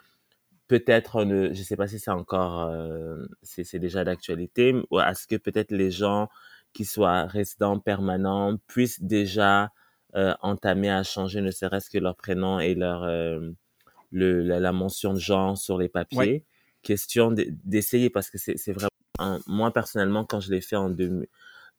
peut-être, 0.67 1.23
je 1.23 1.49
ne 1.49 1.53
sais 1.53 1.75
pas 1.75 1.87
si 1.87 1.99
c'est 1.99 2.11
encore, 2.11 2.63
euh, 2.63 3.25
c'est 3.43 3.79
déjà 3.79 4.03
d'actualité, 4.03 4.73
ou 4.89 4.97
à 4.97 5.13
ce 5.13 5.27
que 5.27 5.35
peut-être 5.35 5.71
les 5.71 5.91
gens 5.91 6.29
qui 6.73 6.85
soient 6.85 7.25
résidents 7.25 7.79
permanents 7.79 8.57
puissent 8.67 9.01
déjà 9.01 9.71
euh, 10.15 10.33
entamer 10.41 10.89
à 10.89 11.03
changer 11.03 11.41
ne 11.41 11.51
serait-ce 11.51 11.89
que 11.89 11.97
leur 11.97 12.15
prénom 12.15 12.59
et 12.59 12.73
leur 12.73 13.03
euh, 13.03 13.51
le, 14.11 14.41
la, 14.43 14.71
mention 14.71 15.13
de 15.13 15.19
genre 15.19 15.57
sur 15.57 15.77
les 15.77 15.89
papiers. 15.89 16.45
Question 16.81 17.31
d'essayer 17.31 18.09
parce 18.09 18.29
que 18.29 18.37
c'est 18.37 18.71
vraiment 18.71 18.89
moi 19.47 19.71
personnellement 19.71 20.23
quand 20.23 20.39
je 20.39 20.51
l'ai 20.51 20.61
fait 20.61 20.75
en 20.75 20.89
deux, 20.89 21.27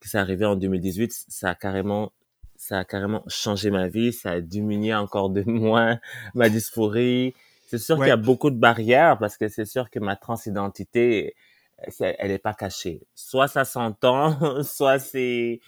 que 0.01 0.09
c'est 0.09 0.19
arrivé 0.19 0.45
en 0.45 0.57
2018, 0.57 1.13
ça 1.29 1.51
a 1.51 1.55
carrément 1.55 2.13
ça 2.59 2.79
a 2.79 2.85
carrément 2.85 3.23
changé 3.29 3.71
ma 3.71 3.89
vie, 3.89 4.13
ça 4.13 4.33
a 4.33 4.41
diminué 4.41 4.95
encore 4.95 5.31
de 5.31 5.43
moins 5.47 5.99
ma 6.35 6.49
dysphorie. 6.49 7.35
C'est 7.69 7.79
sûr 7.79 7.97
qu'il 7.97 8.07
y 8.07 8.11
a 8.11 8.17
beaucoup 8.17 8.51
de 8.51 8.59
barrières 8.59 9.19
parce 9.19 9.37
que 9.37 9.49
c'est 9.49 9.65
sûr 9.65 9.91
que 9.91 9.99
ma 9.99 10.17
transidentité, 10.17 11.35
elle 11.99 12.31
n'est 12.31 12.39
pas 12.39 12.55
cachée. 12.55 13.03
Soit 13.15 13.49
ça 13.49 13.65
s'entend, 13.65 14.63
soit 14.63 14.99
c'est, 14.99 15.61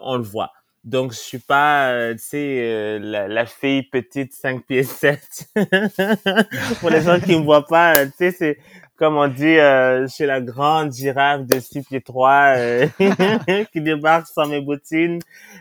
on 0.00 0.16
le 0.16 0.22
voit. 0.22 0.52
Donc, 0.84 1.12
je 1.12 1.18
suis 1.18 1.38
pas, 1.38 1.92
euh, 1.92 2.14
tu 2.14 2.18
sais, 2.24 2.58
euh, 2.58 2.98
la, 2.98 3.28
la, 3.28 3.46
fille 3.46 3.84
petite 3.84 4.32
5 4.32 4.66
pieds 4.66 4.82
7. 4.82 5.48
Pour 6.80 6.90
les 6.90 7.02
gens 7.02 7.20
qui 7.20 7.36
me 7.36 7.44
voient 7.44 7.66
pas, 7.66 8.04
tu 8.06 8.12
sais, 8.18 8.30
c'est 8.32 8.58
comme 9.02 9.16
on 9.16 9.26
dit 9.26 9.58
euh, 9.58 10.06
chez 10.06 10.26
la 10.26 10.40
grande 10.40 10.92
girafe 10.92 11.44
de 11.44 11.58
6 11.58 11.82
pieds 11.82 12.00
3 12.02 12.54
qui 13.72 13.80
débarque 13.80 14.28
sans 14.28 14.46
mes 14.46 14.60
bottines. 14.60 15.18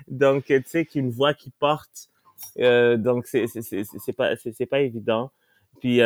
Donc, 0.08 0.46
tu 0.46 0.62
sais, 0.68 0.86
qui 0.86 1.00
une 1.00 1.10
voix 1.10 1.34
qui 1.34 1.50
porte. 1.50 2.10
donc, 2.56 3.26
c'est 3.26 3.48
pas 4.16 4.36
c'est 4.36 4.66
pas 4.68 4.82
évident. 4.82 5.32
Puis, 5.80 6.02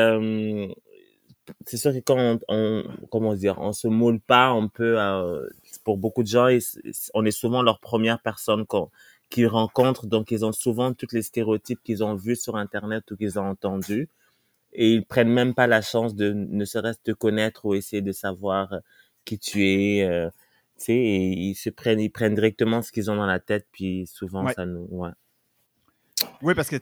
c'est 1.66 1.76
sûr 1.76 1.92
que 1.92 2.00
quand 2.00 2.16
on, 2.18 2.40
on, 2.48 2.84
comment 3.12 3.34
dire, 3.36 3.60
on 3.60 3.74
se 3.74 3.90
moule 3.90 4.22
pas, 4.22 4.54
on 4.54 4.70
peut, 4.70 4.96
euh, 4.98 5.46
pour 5.84 5.98
beaucoup 5.98 6.24
de 6.24 6.28
gens, 6.28 6.48
on 7.14 7.26
est 7.26 7.32
souvent 7.32 7.62
leur 7.62 7.80
première 7.80 8.22
personne 8.22 8.66
qu'ils 9.30 9.48
rencontrent, 9.48 10.08
donc 10.08 10.32
ils 10.32 10.46
ont 10.46 10.54
souvent 10.54 10.94
tous 10.94 11.12
les 11.12 11.22
stéréotypes 11.22 11.82
qu'ils 11.84 12.02
ont 12.02 12.16
vus 12.16 12.38
sur 12.38 12.56
Internet 12.56 13.12
ou 13.12 13.18
qu'ils 13.18 13.38
ont 13.40 13.50
entendus, 13.50 14.08
et 14.76 14.94
ils 14.94 15.06
prennent 15.06 15.32
même 15.32 15.54
pas 15.54 15.68
la 15.68 15.82
chance 15.82 16.16
de 16.16 16.34
ne 16.34 16.66
serait-ce 16.66 17.00
te 17.04 17.12
connaître 17.12 17.66
ou 17.66 17.74
essayer 17.74 18.02
de 18.02 18.12
savoir 18.12 18.74
euh, 18.74 18.80
qui 19.24 19.40
tu 19.40 19.66
es, 19.66 20.04
euh, 20.04 20.30
tu 20.78 20.86
sais, 20.86 20.94
et 20.94 21.32
ils 21.32 21.56
se 21.56 21.70
prennent, 21.70 22.00
ils 22.00 22.10
prennent 22.10 22.36
directement 22.36 22.82
ce 22.82 22.92
qu'ils 22.92 23.10
ont 23.10 23.16
dans 23.16 23.26
la 23.26 23.40
tête, 23.40 23.68
puis 23.72 24.06
souvent 24.08 24.48
ça 24.50 24.66
nous, 24.66 24.88
ouais. 24.92 25.12
Oui, 26.42 26.54
parce 26.56 26.70
que 26.70 26.78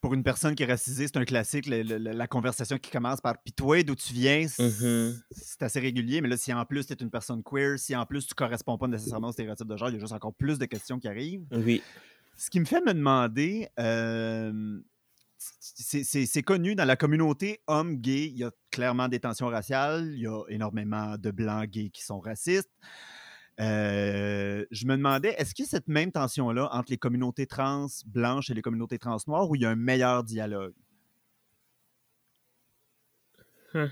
pour 0.00 0.12
une 0.12 0.22
personne 0.22 0.54
qui 0.54 0.62
est 0.62 0.66
racisée, 0.66 1.06
c'est 1.06 1.16
un 1.16 1.24
classique, 1.24 1.66
la, 1.66 2.26
conversation 2.26 2.76
qui 2.76 2.90
commence 2.90 3.22
par 3.22 3.42
Pis 3.42 3.52
toi, 3.52 3.82
d'où 3.82 3.94
tu 3.94 4.12
viens, 4.12 4.42
mm-hmm. 4.42 5.18
c'est 5.30 5.62
assez 5.62 5.80
régulier. 5.80 6.20
Mais 6.20 6.28
là, 6.28 6.36
si 6.36 6.52
en 6.52 6.64
plus 6.66 6.86
tu 6.86 6.92
es 6.92 6.96
une 6.96 7.10
personne 7.10 7.42
queer, 7.42 7.78
si 7.78 7.96
en 7.96 8.04
plus 8.04 8.26
tu 8.26 8.34
corresponds 8.34 8.76
pas 8.76 8.86
nécessairement 8.86 9.28
au 9.28 9.32
stéréotype 9.32 9.66
de 9.66 9.76
genre, 9.78 9.88
il 9.88 9.94
y 9.94 9.96
a 9.96 10.00
juste 10.00 10.12
encore 10.12 10.34
plus 10.34 10.58
de 10.58 10.66
questions 10.66 10.98
qui 10.98 11.08
arrivent. 11.08 11.46
Oui. 11.52 11.82
Ce 12.36 12.50
qui 12.50 12.60
me 12.60 12.66
fait 12.66 12.82
me 12.82 12.92
demander, 12.92 13.68
euh, 13.78 14.78
c'est 15.60 16.42
connu 16.42 16.74
dans 16.74 16.84
la 16.84 16.96
communauté 16.96 17.60
homme 17.66 17.96
gay, 17.96 18.26
il 18.26 18.38
y 18.38 18.44
a 18.44 18.50
clairement 18.70 19.08
des 19.08 19.20
tensions 19.20 19.48
raciales, 19.48 20.10
il 20.14 20.20
y 20.20 20.26
a 20.26 20.42
énormément 20.48 21.16
de 21.16 21.30
blancs 21.30 21.68
gays 21.68 21.90
qui 21.90 22.02
sont 22.02 22.20
racistes. 22.20 22.70
Euh, 23.60 24.64
je 24.70 24.86
me 24.86 24.96
demandais, 24.96 25.34
est-ce 25.38 25.54
qu'il 25.54 25.64
y 25.64 25.68
a 25.68 25.70
cette 25.70 25.88
même 25.88 26.10
tension-là 26.10 26.68
entre 26.72 26.90
les 26.90 26.98
communautés 26.98 27.46
trans 27.46 27.86
blanches 28.06 28.50
et 28.50 28.54
les 28.54 28.62
communautés 28.62 28.98
trans 28.98 29.18
noires 29.26 29.48
où 29.48 29.54
il 29.54 29.62
y 29.62 29.66
a 29.66 29.70
un 29.70 29.76
meilleur 29.76 30.24
dialogue? 30.24 30.74
Hum. 33.74 33.90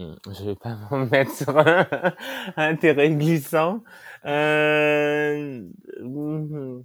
Hum, 0.00 0.16
je 0.26 0.44
vais 0.44 0.54
pas 0.54 0.76
m'en 0.76 1.06
mettre 1.10 1.32
sur 1.32 1.56
un, 2.56 2.76
terrain 2.76 3.10
glissant. 3.10 3.82
Euh... 4.24 5.68
Hum, 6.00 6.84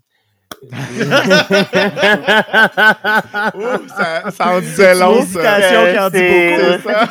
ça, 3.95 4.31
ça 4.31 4.47
en 4.49 4.59
disait 4.59 4.95
long, 4.95 5.21
ça. 5.23 6.09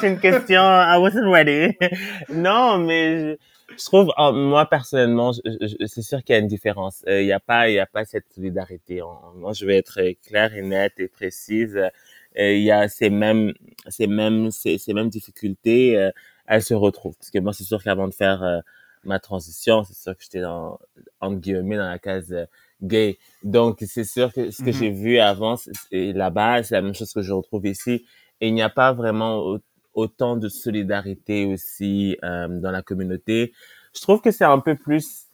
C'est 0.00 0.08
une 0.08 0.18
question, 0.18 0.60
I 0.62 0.96
wasn't 0.98 1.30
ready. 1.30 1.76
non, 2.32 2.78
mais 2.78 3.38
je 3.78 3.84
trouve, 3.84 4.12
moi 4.32 4.66
personnellement, 4.66 5.32
c'est 5.32 6.02
sûr 6.02 6.22
qu'il 6.22 6.34
y 6.34 6.36
a 6.36 6.40
une 6.40 6.46
différence. 6.46 7.04
Euh, 7.08 7.20
il 7.22 7.26
n'y 7.26 7.32
a 7.32 7.40
pas, 7.40 7.68
il 7.68 7.74
y 7.74 7.78
a 7.78 7.86
pas 7.86 8.04
cette 8.04 8.26
solidarité. 8.34 9.00
Moi, 9.34 9.52
je 9.52 9.66
vais 9.66 9.76
être 9.78 10.00
claire 10.26 10.54
et 10.54 10.62
nette 10.62 10.98
et 10.98 11.08
précise. 11.08 11.76
Euh, 11.76 12.52
il 12.52 12.62
y 12.62 12.70
a 12.70 12.88
ces 12.88 13.10
mêmes, 13.10 13.52
ces 13.88 14.06
mêmes, 14.06 14.50
ces, 14.50 14.78
ces 14.78 14.94
mêmes 14.94 15.08
difficultés. 15.08 15.98
Euh, 15.98 16.10
elles 16.46 16.62
se 16.62 16.74
retrouvent. 16.74 17.16
Parce 17.16 17.30
que 17.30 17.38
moi, 17.38 17.52
c'est 17.52 17.64
sûr 17.64 17.82
qu'avant 17.82 18.08
de 18.08 18.14
faire 18.14 18.62
ma 19.04 19.18
transition, 19.18 19.84
c'est 19.84 19.96
sûr 19.96 20.16
que 20.16 20.22
j'étais 20.22 20.40
dans, 20.40 20.78
entre 21.20 21.38
guillemets 21.38 21.76
dans 21.76 21.88
la 21.88 21.98
case 21.98 22.34
gay. 22.82 23.18
Donc, 23.42 23.78
c'est 23.86 24.04
sûr 24.04 24.32
que 24.32 24.50
ce 24.50 24.62
que 24.62 24.70
mm-hmm. 24.70 24.78
j'ai 24.78 24.90
vu 24.90 25.18
avant, 25.18 25.56
là-bas, 25.90 26.62
c'est 26.62 26.74
la 26.74 26.82
même 26.82 26.94
chose 26.94 27.12
que 27.12 27.22
je 27.22 27.32
retrouve 27.32 27.66
ici. 27.66 28.04
Et 28.40 28.48
il 28.48 28.54
n'y 28.54 28.62
a 28.62 28.70
pas 28.70 28.92
vraiment 28.92 29.58
autant 29.94 30.36
de 30.36 30.48
solidarité 30.48 31.46
aussi 31.46 32.16
euh, 32.24 32.48
dans 32.48 32.70
la 32.70 32.82
communauté. 32.82 33.52
Je 33.94 34.00
trouve 34.00 34.20
que 34.20 34.30
c'est 34.30 34.44
un 34.44 34.58
peu 34.58 34.74
plus, 34.76 35.26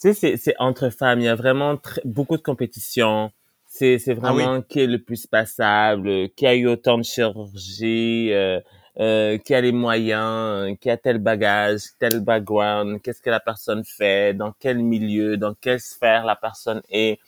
tu 0.00 0.14
sais, 0.14 0.36
c'est 0.36 0.54
entre 0.58 0.90
femmes. 0.90 1.20
Il 1.20 1.24
y 1.24 1.28
a 1.28 1.34
vraiment 1.34 1.78
beaucoup 2.04 2.36
de 2.36 2.42
compétition. 2.42 3.30
C'est 3.68 3.98
c'est 3.98 4.12
ah 4.12 4.14
vraiment 4.14 4.62
qui 4.62 4.80
est 4.80 4.86
le 4.86 5.02
plus 5.02 5.26
passable, 5.26 6.30
qui 6.30 6.46
a 6.46 6.54
eu 6.54 6.66
autant 6.66 6.98
de 6.98 7.02
chirurgie, 7.02 8.32
euh, 8.32 8.60
euh, 8.98 9.38
qui 9.38 9.54
a 9.54 9.60
les 9.60 9.72
moyens, 9.72 10.76
qui 10.80 10.90
a 10.90 10.96
tel 10.96 11.18
bagage, 11.18 11.80
tel 11.98 12.20
background, 12.20 13.00
qu'est-ce 13.02 13.20
que 13.20 13.30
la 13.30 13.40
personne 13.40 13.84
fait, 13.84 14.34
dans 14.34 14.52
quel 14.58 14.78
milieu, 14.78 15.36
dans 15.36 15.54
quelle 15.54 15.80
sphère 15.80 16.24
la 16.24 16.36
personne 16.36 16.82
est. 16.88 17.18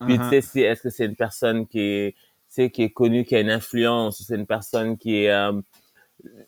Puis 0.00 0.18
tu 0.18 0.24
uh-huh. 0.24 0.40
sais, 0.40 0.60
est-ce 0.60 0.82
que 0.82 0.90
c'est 0.90 1.04
une 1.04 1.16
personne 1.16 1.66
qui 1.66 1.80
est, 1.80 2.12
tu 2.12 2.18
sais, 2.48 2.70
qui 2.70 2.82
est 2.82 2.90
connue, 2.90 3.24
qui 3.24 3.36
a 3.36 3.40
une 3.40 3.50
influence, 3.50 4.20
ou 4.20 4.24
c'est 4.24 4.34
une 4.34 4.46
personne 4.46 4.98
qui 4.98 5.24
est 5.24 5.30
euh, 5.30 5.52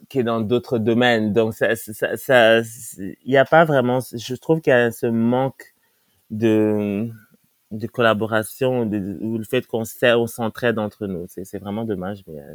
qui 0.09 0.21
est 0.21 0.23
dans 0.23 0.41
d'autres 0.41 0.79
domaines. 0.79 1.33
Donc, 1.33 1.55
ça, 1.55 1.75
ça, 1.77 2.17
ça, 2.17 2.61
il 2.99 3.17
n'y 3.27 3.37
a 3.37 3.45
pas 3.45 3.65
vraiment, 3.65 4.01
je 4.01 4.35
trouve 4.37 4.61
qu'il 4.61 4.73
y 4.73 4.75
a 4.75 4.91
ce 4.91 5.07
manque 5.07 5.75
de, 6.31 7.11
de 7.79 7.87
collaboration, 7.87 8.87
de, 8.87 9.19
ou 9.21 9.39
le 9.39 9.45
fait 9.45 9.67
qu'on 9.67 9.85
s'entraide 9.85 10.79
entre 10.79 11.07
nous. 11.07 11.27
C'est 11.29 11.59
vraiment 11.59 11.85
dommage, 11.85 12.23
mais 12.27 12.41
euh, 12.41 12.55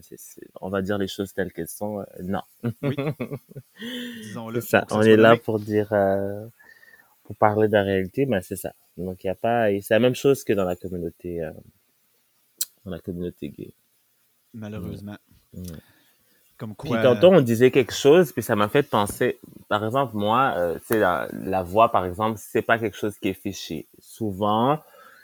on 0.62 0.70
va 0.70 0.82
dire 0.82 0.98
les 0.98 1.08
choses 1.08 1.34
telles 1.34 1.52
qu'elles 1.52 1.68
sont. 1.68 2.00
Euh, 2.00 2.04
non. 2.24 2.42
Oui. 2.82 2.96
Disons-le. 4.24 4.62
ça. 4.62 4.86
On 4.92 5.02
est 5.02 5.18
là 5.18 5.36
pour 5.36 5.60
dire, 5.60 5.92
euh, 5.92 6.46
pour 7.24 7.36
parler 7.36 7.68
de 7.68 7.74
la 7.74 7.84
réalité, 7.84 8.26
mais 8.26 8.42
c'est 8.42 8.56
ça. 8.56 8.74
Donc, 8.98 9.24
il 9.24 9.28
n'y 9.28 9.32
a 9.32 9.36
pas, 9.36 9.68
c'est 9.82 9.94
la 9.94 10.00
même 10.00 10.16
chose 10.16 10.44
que 10.44 10.54
dans 10.54 10.66
la 10.66 10.76
communauté, 10.76 11.42
dans 12.86 12.92
la 12.92 13.00
communauté 13.00 13.50
gay. 13.50 13.74
Malheureusement. 14.54 15.18
Comme 16.58 16.76
quoi... 16.76 16.98
Puis 16.98 17.04
tantôt, 17.04 17.30
on 17.30 17.40
disait 17.40 17.72
quelque 17.72 17.94
chose, 17.94 18.34
puis 18.34 18.44
ça 18.44 18.58
m'a 18.58 18.68
fait 18.68 18.84
penser, 18.84 19.40
par 19.70 19.86
exemple, 19.86 20.18
moi, 20.18 20.76
c'est 20.86 21.00
la, 21.00 21.30
la, 21.32 21.64
voix, 21.64 21.92
par 21.92 22.06
exemple, 22.06 22.38
c'est 22.42 22.62
pas 22.62 22.78
quelque 22.78 22.98
chose 22.98 23.18
qui 23.18 23.30
est 23.30 23.34
fiché. 23.34 23.88
Souvent, 24.00 24.80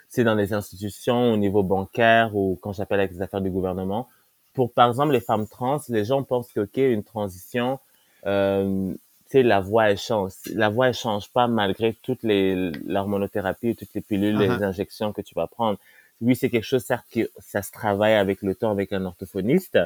c'est 0.08 0.24
dans 0.24 0.34
les 0.34 0.52
institutions 0.52 1.32
au 1.32 1.36
niveau 1.36 1.62
bancaire 1.62 2.34
ou 2.36 2.58
quand 2.60 2.72
j'appelle 2.72 3.00
avec 3.00 3.12
les 3.12 3.22
affaires 3.22 3.40
du 3.40 3.50
gouvernement. 3.50 4.08
Pour, 4.54 4.72
par 4.72 4.88
exemple, 4.88 5.12
les 5.12 5.20
femmes 5.20 5.46
trans, 5.46 5.80
les 5.88 6.04
gens 6.04 6.22
pensent 6.22 6.50
que, 6.52 6.60
OK, 6.60 6.76
une 6.76 7.04
transition, 7.04 7.78
euh, 8.26 8.92
tu 8.92 8.98
sais, 9.32 9.42
la 9.42 9.60
voix, 9.60 9.90
elle 9.90 9.98
change. 9.98 10.32
La 10.54 10.68
voix, 10.68 10.88
elle 10.88 10.94
change 10.94 11.30
pas 11.30 11.48
malgré 11.48 11.94
toutes 12.02 12.22
les, 12.22 12.70
l'hormonothérapie, 12.86 13.76
toutes 13.76 13.92
les 13.94 14.00
pilules, 14.00 14.38
les 14.38 14.48
uh-huh. 14.48 14.64
injections 14.64 15.12
que 15.12 15.20
tu 15.20 15.34
vas 15.34 15.46
prendre. 15.46 15.78
Oui, 16.20 16.34
c'est 16.34 16.48
quelque 16.48 16.64
chose, 16.64 16.82
certes, 16.82 17.04
que 17.12 17.28
ça 17.38 17.62
se 17.62 17.70
travaille 17.70 18.14
avec 18.14 18.40
le 18.42 18.54
temps, 18.54 18.70
avec 18.70 18.92
un 18.92 19.04
orthophoniste, 19.04 19.78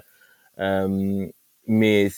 euh, 0.59 1.27
mais 1.67 2.11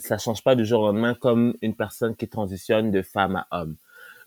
ça 0.00 0.18
change 0.18 0.42
pas 0.42 0.54
du 0.54 0.64
jour 0.64 0.80
au 0.80 0.86
lendemain 0.86 1.14
comme 1.14 1.54
une 1.62 1.74
personne 1.74 2.16
qui 2.16 2.26
transitionne 2.26 2.90
de 2.90 3.02
femme 3.02 3.36
à 3.36 3.60
homme. 3.60 3.76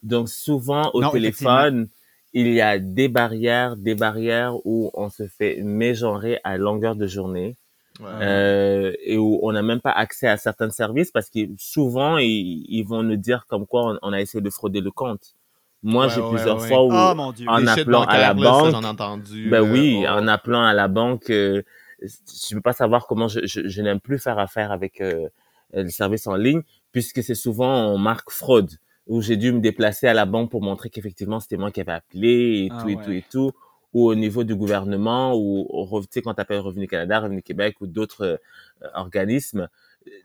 Donc 0.03 0.29
souvent 0.29 0.91
au 0.93 1.09
téléphone, 1.09 1.87
il 2.35 2.53
y 2.53 2.61
a 2.61 2.77
des 2.77 3.07
barrières, 3.07 3.75
des 3.77 3.95
barrières 3.95 4.53
où 4.65 4.91
on 4.93 5.09
se 5.09 5.25
fait 5.25 5.61
mégenrer 5.63 6.39
à 6.43 6.57
longueur 6.57 6.95
de 6.95 7.07
journée. 7.07 7.55
Euh, 8.03 8.91
et 9.05 9.17
où 9.17 9.39
on 9.41 9.53
n'a 9.53 9.61
même 9.61 9.79
pas 9.79 9.91
accès 9.91 10.27
à 10.27 10.35
certains 10.35 10.69
services 10.69 11.11
parce 11.11 11.29
que 11.29 11.39
souvent 11.57 12.17
ils, 12.17 12.83
vont 12.83 13.03
nous 13.03 13.15
dire 13.15 13.45
comme 13.47 13.65
quoi 13.65 13.97
on, 14.01 14.11
a 14.11 14.19
essayé 14.19 14.41
de 14.41 14.49
frauder 14.49 14.81
le 14.81 14.91
compte. 14.91 15.33
Moi, 15.81 16.07
Ouais, 16.07 16.11
j'ai 16.13 16.19
ouais, 16.19 16.29
plusieurs 16.31 16.61
ouais. 16.61 16.67
fois 16.67 16.83
où, 16.83 16.89
Oh 16.91 17.15
mon 17.15 17.31
Dieu. 17.31 17.47
en 17.47 17.55
Les 17.59 17.69
appelant 17.69 18.01
à 18.03 18.17
la 18.17 18.33
bancaires, 18.33 18.51
là, 18.51 18.65
ça, 18.65 18.71
banque, 18.81 18.85
entendu. 18.85 19.49
ben 19.49 19.61
oui, 19.61 20.03
Oh. 20.03 20.09
en 20.09 20.27
appelant 20.27 20.63
à 20.65 20.73
la 20.73 20.89
banque, 20.89 21.29
euh, 21.29 21.61
je 22.01 22.53
peux 22.55 22.59
pas 22.61 22.73
savoir 22.73 23.07
comment 23.07 23.29
je, 23.29 23.45
je, 23.45 23.65
je 23.65 23.81
n'aime 23.81 24.01
plus 24.01 24.19
faire 24.19 24.39
affaire 24.39 24.73
avec 24.73 24.99
euh, 24.99 25.29
les 25.73 25.89
services 25.89 26.27
en 26.27 26.35
ligne, 26.35 26.63
puisque 26.91 27.23
c'est 27.23 27.33
souvent 27.35 27.93
en 27.93 27.97
marque 27.97 28.29
fraude, 28.29 28.71
où 29.07 29.21
j'ai 29.21 29.37
dû 29.37 29.51
me 29.51 29.59
déplacer 29.59 30.07
à 30.07 30.13
la 30.13 30.25
banque 30.25 30.49
pour 30.51 30.61
montrer 30.61 30.89
qu'effectivement 30.89 31.39
c'était 31.39 31.57
moi 31.57 31.71
qui 31.71 31.81
avais 31.81 31.91
appelé 31.91 32.65
et 32.65 32.69
Ah 32.71 32.81
tout 32.81 32.89
et 32.89 32.95
ouais. 32.95 33.03
tout 33.03 33.11
et 33.11 33.23
tout, 33.29 33.51
ou 33.93 34.07
au 34.07 34.15
niveau 34.15 34.43
du 34.43 34.55
gouvernement, 34.55 35.33
ou 35.35 35.65
au, 35.69 36.01
tu 36.01 36.07
sais, 36.11 36.21
quand 36.21 36.33
tu 36.33 36.41
appelles 36.41 36.59
Revenu 36.59 36.87
Canada, 36.87 37.19
Revenu 37.21 37.41
Québec 37.41 37.77
ou 37.81 37.87
d'autres 37.87 38.25
euh, 38.25 38.87
organismes, 38.93 39.69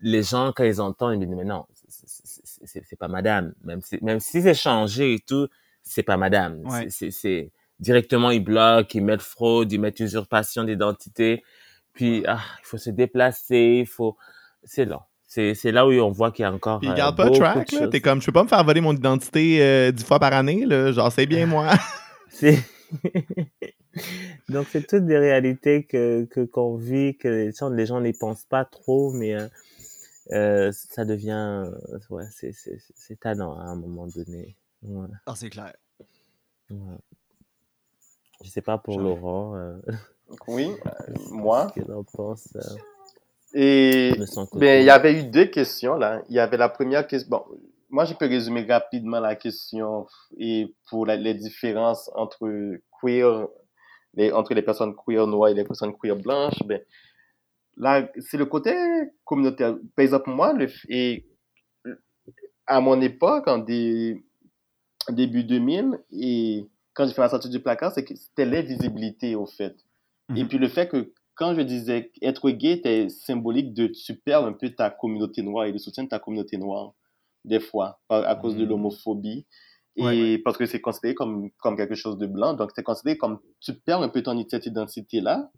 les 0.02 0.22
gens, 0.22 0.52
quand 0.54 0.64
ils 0.64 0.80
entendent, 0.80 1.14
ils 1.14 1.20
me 1.20 1.26
disent, 1.26 1.36
mais 1.36 1.44
non, 1.44 1.66
c'est- 1.88 2.96
pas 2.98 3.08
madame. 3.08 3.54
Même 3.64 3.80
si, 3.80 3.98
même 4.02 4.20
si 4.20 4.42
c'est 4.42 4.54
changé 4.54 5.14
et 5.14 5.18
tout, 5.20 5.46
c'est 5.82 6.02
pas 6.02 6.16
madame. 6.16 6.66
Ouais. 6.66 6.88
C'est- 6.90 7.50
directement, 7.78 8.30
ils 8.30 8.42
bloquent, 8.44 8.90
ils 8.94 9.02
mettent 9.04 9.22
fraude, 9.22 9.72
ils 9.72 9.80
mettent 9.80 10.00
usurpation 10.00 10.64
d'identité. 10.64 11.42
Puis, 11.94 12.24
ah, 12.26 12.40
il 12.60 12.64
faut 12.66 12.76
se 12.78 12.90
déplacer, 12.90 13.78
il 13.80 13.86
faut, 13.86 14.16
c'est 14.64 14.84
lent. 14.84 15.06
C'est 15.32 15.54
c'est 15.54 15.70
là 15.70 15.86
où 15.86 15.92
on 15.92 16.10
voit 16.10 16.32
qu'il 16.32 16.42
y 16.42 16.46
a 16.46 16.52
encore 16.52 16.80
Puis 16.80 16.88
ils 16.88 16.90
euh, 16.90 16.96
gardent 16.96 17.16
pas 17.16 17.26
beaucoup 17.26 17.38
track, 17.38 17.70
là. 17.70 17.86
T'es 17.86 18.00
comme, 18.00 18.20
je 18.20 18.26
peux 18.26 18.32
pas 18.32 18.42
me 18.42 18.48
faire 18.48 18.64
voler 18.64 18.80
mon 18.80 18.92
identité 18.92 19.62
euh, 19.62 19.92
dix 19.92 20.04
fois 20.04 20.18
par 20.18 20.32
année, 20.32 20.66
là. 20.66 20.90
Genre, 20.90 21.10
c'est 21.12 21.26
bien 21.26 21.46
moi. 21.46 21.68
C'est- 22.30 22.58
Donc, 24.48 24.66
c'est 24.72 24.84
toutes 24.84 25.06
des 25.06 25.18
réalités 25.18 25.84
que 25.84 26.24
que 26.24 26.44
qu'on 26.44 26.74
vit, 26.76 27.16
que 27.16 27.28
les 27.28 27.52
gens, 27.52 27.68
les 27.70 27.86
gens 27.86 28.00
n'y 28.00 28.12
pensent 28.12 28.44
pas 28.44 28.64
trop, 28.64 29.12
mais 29.12 29.34
euh, 29.36 29.46
euh, 30.32 30.72
ça 30.72 31.04
devient, 31.04 31.30
euh, 31.64 31.98
ouais, 32.10 32.24
c'est 32.32 32.52
c'est 32.52 32.78
c'est 32.96 33.20
tannant 33.20 33.56
à 33.56 33.62
un 33.62 33.76
moment 33.76 34.08
donné. 34.08 34.56
Ouais, 34.82 35.06
Ah, 35.26 35.34
c'est 35.36 35.50
clair. 35.50 35.72
ouais. 36.70 36.76
Je 38.42 38.48
sais 38.48 38.62
pas 38.62 38.78
pour 38.78 38.94
Genre. 38.94 39.02
Laurent, 39.04 39.54
euh, 39.56 39.76
Oui, 40.48 40.72
euh, 40.86 40.90
moi. 41.30 41.68
ce 41.68 41.80
qu'il 41.80 41.92
en 41.92 42.02
pense 42.02 42.48
euh, 42.56 42.60
Et 43.54 44.12
ben, 44.54 44.80
il 44.80 44.84
y 44.86 44.90
avait 44.90 45.18
eu 45.20 45.24
deux 45.24 45.46
questions 45.46 45.96
là. 45.96 46.22
Il 46.28 46.34
y 46.36 46.38
avait 46.38 46.56
la 46.56 46.68
première 46.68 47.06
question. 47.06 47.28
Bon, 47.30 47.44
moi, 47.88 48.04
je 48.04 48.14
peux 48.14 48.26
résumer 48.26 48.64
rapidement 48.68 49.18
la 49.18 49.34
question 49.34 50.06
et 50.38 50.72
pour 50.88 51.06
la- 51.06 51.16
les 51.16 51.34
différences 51.34 52.08
entre 52.14 52.48
queer, 53.00 53.48
les, 54.14 54.30
entre 54.32 54.54
les 54.54 54.62
personnes 54.62 54.94
queer 54.94 55.26
noires 55.26 55.50
et 55.50 55.54
les 55.54 55.64
personnes 55.64 55.92
queer 56.00 56.14
blanches. 56.16 56.62
Ben, 56.66 56.80
là, 57.76 58.08
c'est 58.20 58.36
le 58.36 58.46
côté 58.46 58.72
communautaire. 59.24 59.76
Par 59.96 60.04
exemple, 60.04 60.30
moi, 60.30 60.52
le, 60.52 60.68
et 60.88 61.26
à 62.66 62.80
mon 62.80 63.00
époque, 63.00 63.48
en 63.48 63.58
des, 63.58 64.22
début 65.08 65.42
2000, 65.42 65.98
et 66.12 66.64
quand 66.94 67.06
j'ai 67.06 67.14
fait 67.14 67.22
la 67.22 67.28
sortie 67.28 67.48
du 67.48 67.60
placard, 67.60 67.90
c'est 67.92 68.04
que 68.04 68.14
c'était 68.14 68.44
l'invisibilité, 68.44 69.34
au 69.34 69.46
fait. 69.46 69.74
Et 70.36 70.42
Mhm. 70.44 70.48
puis 70.48 70.58
le 70.58 70.68
fait 70.68 70.88
que 70.88 71.12
quand 71.34 71.54
je 71.54 71.60
disais 71.62 72.10
être 72.22 72.50
gay 72.50 72.72
était 72.72 73.08
symbolique 73.08 73.72
de 73.74 73.86
tu 73.86 74.14
perds 74.16 74.44
un 74.44 74.52
peu 74.52 74.70
ta 74.70 74.90
communauté 74.90 75.42
noire 75.42 75.64
et 75.66 75.72
le 75.72 75.78
soutien 75.78 76.04
de 76.04 76.08
ta 76.08 76.18
communauté 76.18 76.56
noire, 76.58 76.92
des 77.44 77.60
fois, 77.60 77.98
à 78.08 78.34
cause 78.36 78.56
de 78.56 78.64
Mhm. 78.64 78.68
l'homophobie. 78.70 79.46
Et 79.96 80.02
Ouais, 80.02 80.38
parce 80.44 80.56
que 80.56 80.66
c'est 80.66 80.80
considéré 80.80 81.14
comme, 81.14 81.50
comme 81.58 81.76
quelque 81.76 81.94
chose 81.94 82.16
de 82.16 82.26
blanc, 82.26 82.54
donc 82.54 82.70
c'est 82.74 82.82
considéré 82.82 83.16
comme 83.18 83.40
tu 83.60 83.74
perds 83.74 84.02
un 84.02 84.08
peu 84.08 84.22
ton 84.22 84.42
cette 84.48 84.66
identité-là 84.66 85.50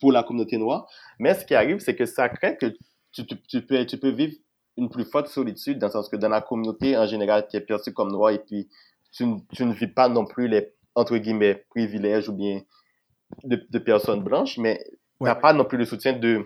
pour 0.00 0.10
la 0.12 0.22
communauté 0.22 0.56
noire. 0.56 0.86
Mais 1.18 1.34
ce 1.34 1.44
qui 1.44 1.54
arrive, 1.54 1.80
c'est 1.80 1.94
que 1.94 2.06
ça 2.06 2.28
crée 2.28 2.56
que 2.56 2.66
tu, 3.12 3.26
tu, 3.26 3.36
tu 3.42 3.62
peux, 3.66 3.84
tu 3.84 3.98
peux 3.98 4.10
vivre 4.10 4.34
une 4.76 4.88
plus 4.88 5.04
forte 5.04 5.28
solitude, 5.28 5.78
dans 5.78 5.88
le 5.88 5.92
sens 5.92 6.08
que 6.08 6.16
dans 6.16 6.28
la 6.30 6.40
communauté, 6.40 6.96
en 6.96 7.06
général, 7.06 7.46
tu 7.48 7.56
es 7.56 7.60
perçu 7.60 7.92
comme 7.92 8.10
noir 8.10 8.30
et 8.30 8.38
puis 8.38 8.68
tu, 9.12 9.26
ne- 9.26 9.38
tu 9.52 9.64
ne 9.64 9.72
vis 9.74 9.86
pas 9.86 10.08
non 10.08 10.24
plus 10.24 10.48
les, 10.48 10.72
entre 10.94 11.16
guillemets, 11.18 11.64
privilèges 11.70 12.28
ou 12.28 12.32
bien 12.32 12.62
de, 13.44 13.64
de 13.68 13.78
personnes 13.78 14.22
blanches, 14.22 14.58
mais 14.58 14.82
tu 15.18 15.24
Ouais. 15.24 15.30
n'as 15.30 15.34
pas 15.36 15.52
non 15.52 15.64
plus 15.64 15.78
le 15.78 15.84
soutien 15.84 16.12
de, 16.12 16.44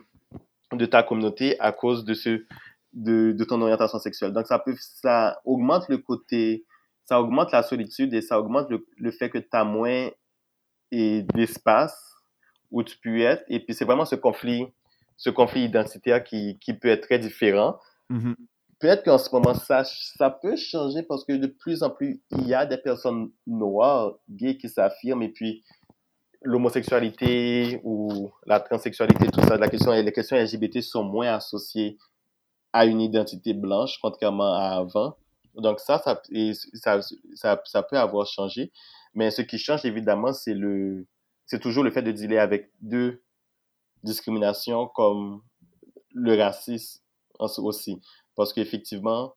de 0.73 0.87
ta 0.87 1.03
communauté 1.03 1.59
à 1.61 1.73
cause 1.73 2.05
de, 2.05 2.14
ce, 2.14 2.45
de, 2.93 3.33
de 3.33 3.45
ton 3.45 3.61
orientation 3.62 3.99
sexuelle. 3.99 4.33
Donc, 4.33 4.47
ça, 4.47 4.59
peut, 4.59 4.75
ça 4.79 5.41
augmente 5.45 5.89
le 5.89 5.99
côté, 5.99 6.64
ça 7.05 7.21
augmente 7.21 7.53
la 7.53 7.62
solitude 7.62 8.12
et 8.14 8.21
ça 8.21 8.39
augmente 8.39 8.69
le, 8.71 8.87
le 8.99 9.11
fait 9.11 9.31
que 9.31 9.39
tu 9.39 9.49
as 9.53 9.64
moins 9.64 10.11
d'espace 10.93 12.14
où 12.71 12.83
tu 12.83 12.97
peux 12.99 13.21
être. 13.21 13.43
Et 13.49 13.61
puis, 13.61 13.75
c'est 13.75 13.85
vraiment 13.85 14.05
ce 14.05 14.14
conflit, 14.16 14.66
ce 15.16 15.31
conflit 15.31 15.64
identitaire 15.64 16.23
qui, 16.25 16.59
qui 16.61 16.75
peut 16.75 16.89
être 16.89 17.07
très 17.07 17.19
différent. 17.19 17.79
Mhm. 18.11 18.37
Peut-être 18.81 19.03
qu'en 19.05 19.19
ce 19.19 19.29
moment, 19.35 19.55
ça, 19.55 19.83
ça 19.85 20.31
peut 20.31 20.57
changer 20.57 21.03
parce 21.03 21.25
que 21.25 21.33
de 21.33 21.49
plus 21.49 21.83
en 21.83 21.91
plus, 21.91 22.23
il 22.31 22.47
y 22.47 22.55
a 22.55 22.64
des 22.64 22.79
personnes 22.79 23.31
noires, 23.47 24.14
gays 24.31 24.57
qui 24.57 24.69
s'affirment 24.69 25.23
et 25.23 25.31
puis 25.31 25.64
l'homosexualité 26.49 27.78
ou 27.84 28.30
la 28.46 28.59
transsexualité, 28.59 29.26
tout 29.30 29.42
ça, 29.42 29.59
la 29.59 29.68
question, 29.68 29.92
les 29.92 30.12
questions 30.12 30.36
LGBT 30.36 30.80
sont 30.80 31.05
moins 31.05 31.34
associées 31.34 31.99
à 32.72 32.86
une 32.86 33.03
identité 33.03 33.53
blanche, 33.53 33.99
contrairement 34.01 34.55
à 34.55 34.78
avant. 34.78 35.16
Donc 35.57 35.78
ça, 35.78 35.99
ça, 35.99 36.22
ça, 36.72 37.01
ça, 37.34 37.62
ça 37.64 37.82
peut 37.82 37.99
avoir 37.99 38.26
changé. 38.26 38.72
Mais 39.12 39.30
ce 39.30 39.42
qui 39.42 39.59
change, 39.59 39.84
évidemment, 39.84 40.32
c'est 40.32 40.57
c'est 41.44 41.61
toujours 41.61 41.84
le 41.84 41.90
fait 41.90 42.03
de 42.03 42.12
dealer 42.12 42.38
avec 42.38 42.70
deux 42.80 43.22
discriminations 44.03 44.86
comme 44.86 45.42
le 46.14 46.34
racisme 46.34 47.03
aussi. 47.38 48.01
Parce 48.36 48.55
qu'effectivement, 48.55 49.34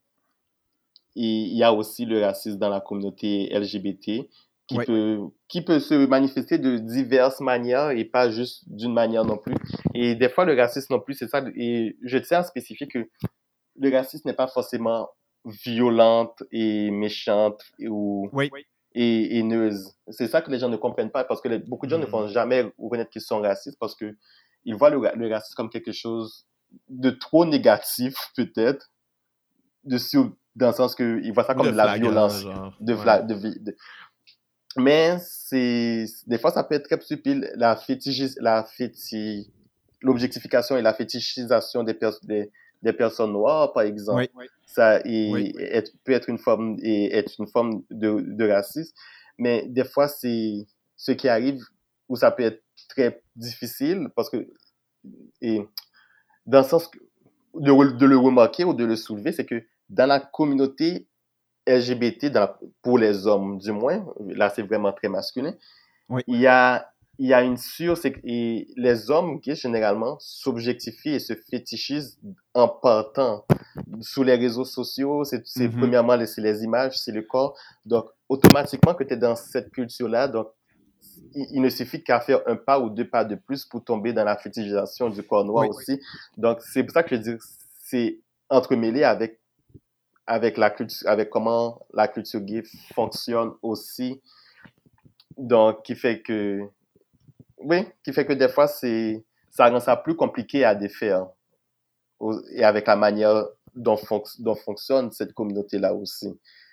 il 1.16 1.58
y 1.58 1.64
a 1.64 1.74
aussi 1.74 2.06
le 2.06 2.22
racisme 2.22 2.58
dans 2.58 2.70
la 2.70 2.80
communauté 2.80 3.50
LGBT 3.54 4.30
qui, 4.72 4.86
peut, 4.86 5.20
qui 5.48 5.62
peut 5.64 5.80
se 5.80 5.94
manifester 6.06 6.58
de 6.58 6.78
diverses 6.78 7.40
manières 7.42 7.92
et 7.92 8.06
pas 8.06 8.30
juste 8.30 8.64
d'une 8.68 8.94
manière 8.94 9.26
non 9.26 9.38
plus. 9.38 9.56
Et 9.94 10.16
des 10.16 10.30
fois, 10.30 10.46
le 10.46 10.56
racisme 10.56 10.94
non 10.94 11.00
plus, 11.00 11.14
c'est 11.16 11.28
ça. 11.28 11.44
Et 11.56 11.98
je 12.04 12.18
tiens 12.18 12.40
à 12.40 12.44
spécifier 12.44 12.88
que 12.88 13.08
le 13.80 13.90
racisme 13.92 14.28
n'est 14.28 14.36
pas 14.36 14.48
forcément 14.48 15.10
violente 15.46 16.44
et 16.52 16.92
méchante 16.92 17.64
ou 17.88 18.30
Oui. 18.34 18.50
et 18.94 19.38
haineuse. 19.40 19.94
C'est 20.10 20.28
ça 20.28 20.42
que 20.42 20.52
les 20.52 20.60
gens 20.60 20.70
ne 20.70 20.78
comprennent 20.78 21.12
pas 21.12 21.24
parce 21.24 21.42
que 21.42 21.48
les- 21.48 21.60
beaucoup 21.60 21.86
de 21.86 21.92
gens 21.92 21.98
ne 22.00 22.06
Mhm. 22.06 22.12
vont 22.12 22.28
jamais 22.28 22.72
reconnaître 22.78 23.10
qu'ils 23.10 23.22
sont 23.22 23.42
racistes 23.42 23.78
parce 23.80 23.96
que 23.96 24.16
ils 24.66 24.76
voient 24.76 24.90
le, 24.90 24.98
ra- 25.00 25.14
le 25.16 25.28
racisme 25.30 25.56
comme 25.56 25.70
quelque 25.70 25.92
chose 25.92 26.46
de 26.90 27.10
trop 27.10 27.46
négatif 27.46 28.16
peut-être, 28.36 28.92
de 29.84 29.98
sur- 29.98 30.32
dans 30.56 30.68
le 30.68 30.74
sens 30.74 30.94
que 30.96 31.20
ils 31.24 31.34
voient 31.34 31.44
ça 31.46 31.56
comme 31.56 31.66
de, 31.66 31.72
la 31.72 31.98
violence, 31.98 32.42
genre. 32.42 32.74
de, 32.80 32.94
Ouais. 32.94 33.00
vla- 33.04 33.26
de 33.26 33.34
vi- 33.34 33.60
de- 33.60 33.76
Mais 34.78 35.18
c'est 35.20 36.06
des 36.28 36.38
fois 36.38 36.52
ça 36.52 36.64
peut 36.64 36.76
être 36.76 36.88
très 36.88 37.00
subtil 37.02 37.52
la 37.56 37.76
fétichis, 37.76 38.36
la 38.40 38.64
féti, 38.64 39.52
l'objectification 40.02 40.78
et 40.78 40.82
la 40.82 40.94
fétichisation 40.94 41.84
des, 41.84 41.94
pers- 41.94 42.20
des, 42.24 42.50
des 42.82 42.94
personnes 42.94 43.34
noires 43.34 43.74
par 43.74 43.84
exemple 43.84 44.28
Oui. 44.36 44.48
ça 44.66 45.02
Oui. 45.06 45.54
peut 46.06 46.14
être 46.14 46.30
une 46.30 46.38
forme 46.38 46.78
et 46.82 47.14
être 47.16 47.34
une 47.40 47.48
forme 47.48 47.84
de, 47.92 48.22
de 48.22 48.50
racisme 48.50 48.94
mais 49.38 49.66
des 49.68 49.84
fois 49.84 50.08
c'est 50.08 50.66
ce 50.96 51.12
qui 51.12 51.28
arrive 51.28 51.62
où 52.08 52.16
ça 52.16 52.32
peut 52.32 52.44
être 52.44 52.64
très 52.88 53.22
difficile 53.36 54.08
parce 54.16 54.30
que 54.30 54.48
et 55.42 55.62
dans 56.46 56.60
le 56.60 56.66
sens 56.68 56.88
que- 56.88 57.00
de, 57.56 57.98
de 57.98 58.06
le 58.06 58.18
remarquer 58.18 58.64
ou 58.64 58.74
de 58.74 58.86
le 58.86 58.96
soulever 58.96 59.34
c'est 59.34 59.46
que 59.46 59.62
dans 59.90 60.06
la 60.08 60.22
communauté 60.22 61.08
LGBT 61.68 62.26
dans 62.32 62.50
pour 62.82 62.98
les 62.98 63.28
hommes 63.28 63.58
du 63.58 63.72
moins 63.72 64.06
là 64.20 64.50
c'est 64.50 64.64
vraiment 64.64 64.92
très 64.94 65.10
masculin 65.10 65.54
Oui. 66.10 66.22
il 66.28 66.40
y 66.40 66.48
a 66.48 66.88
il 67.20 67.28
y 67.28 67.34
a 67.36 67.44
une 67.44 67.58
sur 67.58 67.98
c'est 67.98 68.14
que- 68.14 68.20
et 68.24 68.68
les 68.78 69.12
hommes 69.12 69.40
gays 69.40 69.56
généralement 69.56 70.18
s'objectifient 70.20 71.16
et 71.16 71.20
se 71.20 71.34
fétichisent 71.36 72.20
en 72.56 72.68
partant 72.68 73.46
sur 74.00 74.24
les 74.24 74.36
réseaux 74.36 74.66
sociaux 74.66 75.24
c'est 75.24 75.44
Mhm. 75.68 75.78
premièrement 75.78 76.16
les- 76.16 76.26
les 76.38 76.64
images 76.64 76.98
c'est 76.98 77.12
le 77.12 77.22
corps 77.22 77.56
donc 77.86 78.06
automatiquement 78.28 78.96
que 78.96 79.04
tu 79.04 79.14
es 79.14 79.18
dans 79.18 79.36
cette 79.36 79.70
culture 79.72 80.10
là 80.10 80.28
donc 80.28 80.48
il, 81.34 81.62
ne 81.62 81.70
suffit 81.70 82.04
qu'à 82.04 82.20
faire 82.20 82.42
un 82.48 82.56
pas 82.56 82.80
ou 82.80 82.90
deux 82.90 83.08
pas 83.08 83.24
de 83.24 83.36
plus 83.36 83.66
pour 83.66 83.84
tomber 83.84 84.14
dans 84.14 84.24
la 84.24 84.36
fétichisation 84.38 85.10
du 85.10 85.22
corps 85.24 85.46
noir 85.46 85.66
Oui. 85.70 85.76
aussi 85.76 86.02
donc 86.38 86.60
c'est 86.62 86.84
pour 86.84 86.94
ça 86.94 87.04
que 87.04 87.16
je 87.16 87.22
dis 87.22 87.36
c'est 87.84 88.20
entremêlé 88.50 89.04
avec 89.04 89.40
avec 90.32 90.58
la 90.58 90.70
culture 90.70 91.10
avec 91.10 91.30
comment 91.30 91.86
la 91.94 92.08
culture 92.08 92.40
gay 92.40 92.64
fonctionne 92.96 93.52
aussi. 93.62 94.22
Donc 95.38 95.84
qui 95.84 95.94
fait 95.96 96.22
que 96.22 96.62
oui 97.58 97.86
qui 98.04 98.14
fait 98.14 98.26
que 98.26 98.32
des 98.34 98.48
fois 98.48 98.68
c'est 98.68 99.26
ça 99.50 99.70
rend 99.70 99.82
ça 99.82 99.98
plus 99.98 100.16
compliqué 100.16 100.64
à 100.64 100.74
défaire 100.74 101.28
au- 102.20 102.40
et 102.54 102.64
avec 102.64 102.88
la 102.88 102.96
manière 102.96 103.46
dont, 103.76 103.96
fonc- 103.96 104.42
dont 104.42 104.56
fonctionne 104.56 105.12
cette 105.12 105.34
communauté 105.34 105.78
là 105.80 105.94
aussi. 105.94 106.30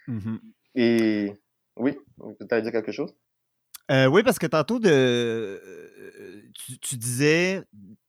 Mhm. 0.06 0.40
et 0.76 1.32
oui 1.76 1.98
tu 2.38 2.46
allais 2.50 2.62
dire 2.62 2.72
quelque 2.72 2.92
chose? 2.92 3.12
Euh, 3.90 4.06
oui, 4.06 4.22
parce 4.22 4.38
que 4.38 4.46
tantôt, 4.46 4.78
de, 4.78 5.58
tu, 6.54 6.78
tu 6.78 6.96
disais, 6.96 7.64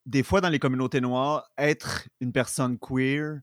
des 0.06 0.24
fois 0.24 0.42
dans 0.42 0.50
les 0.50 0.60
communautés 0.60 1.00
noires, 1.00 1.50
être 1.58 2.10
une 2.20 2.34
personne 2.34 2.78
queer, 2.78 3.40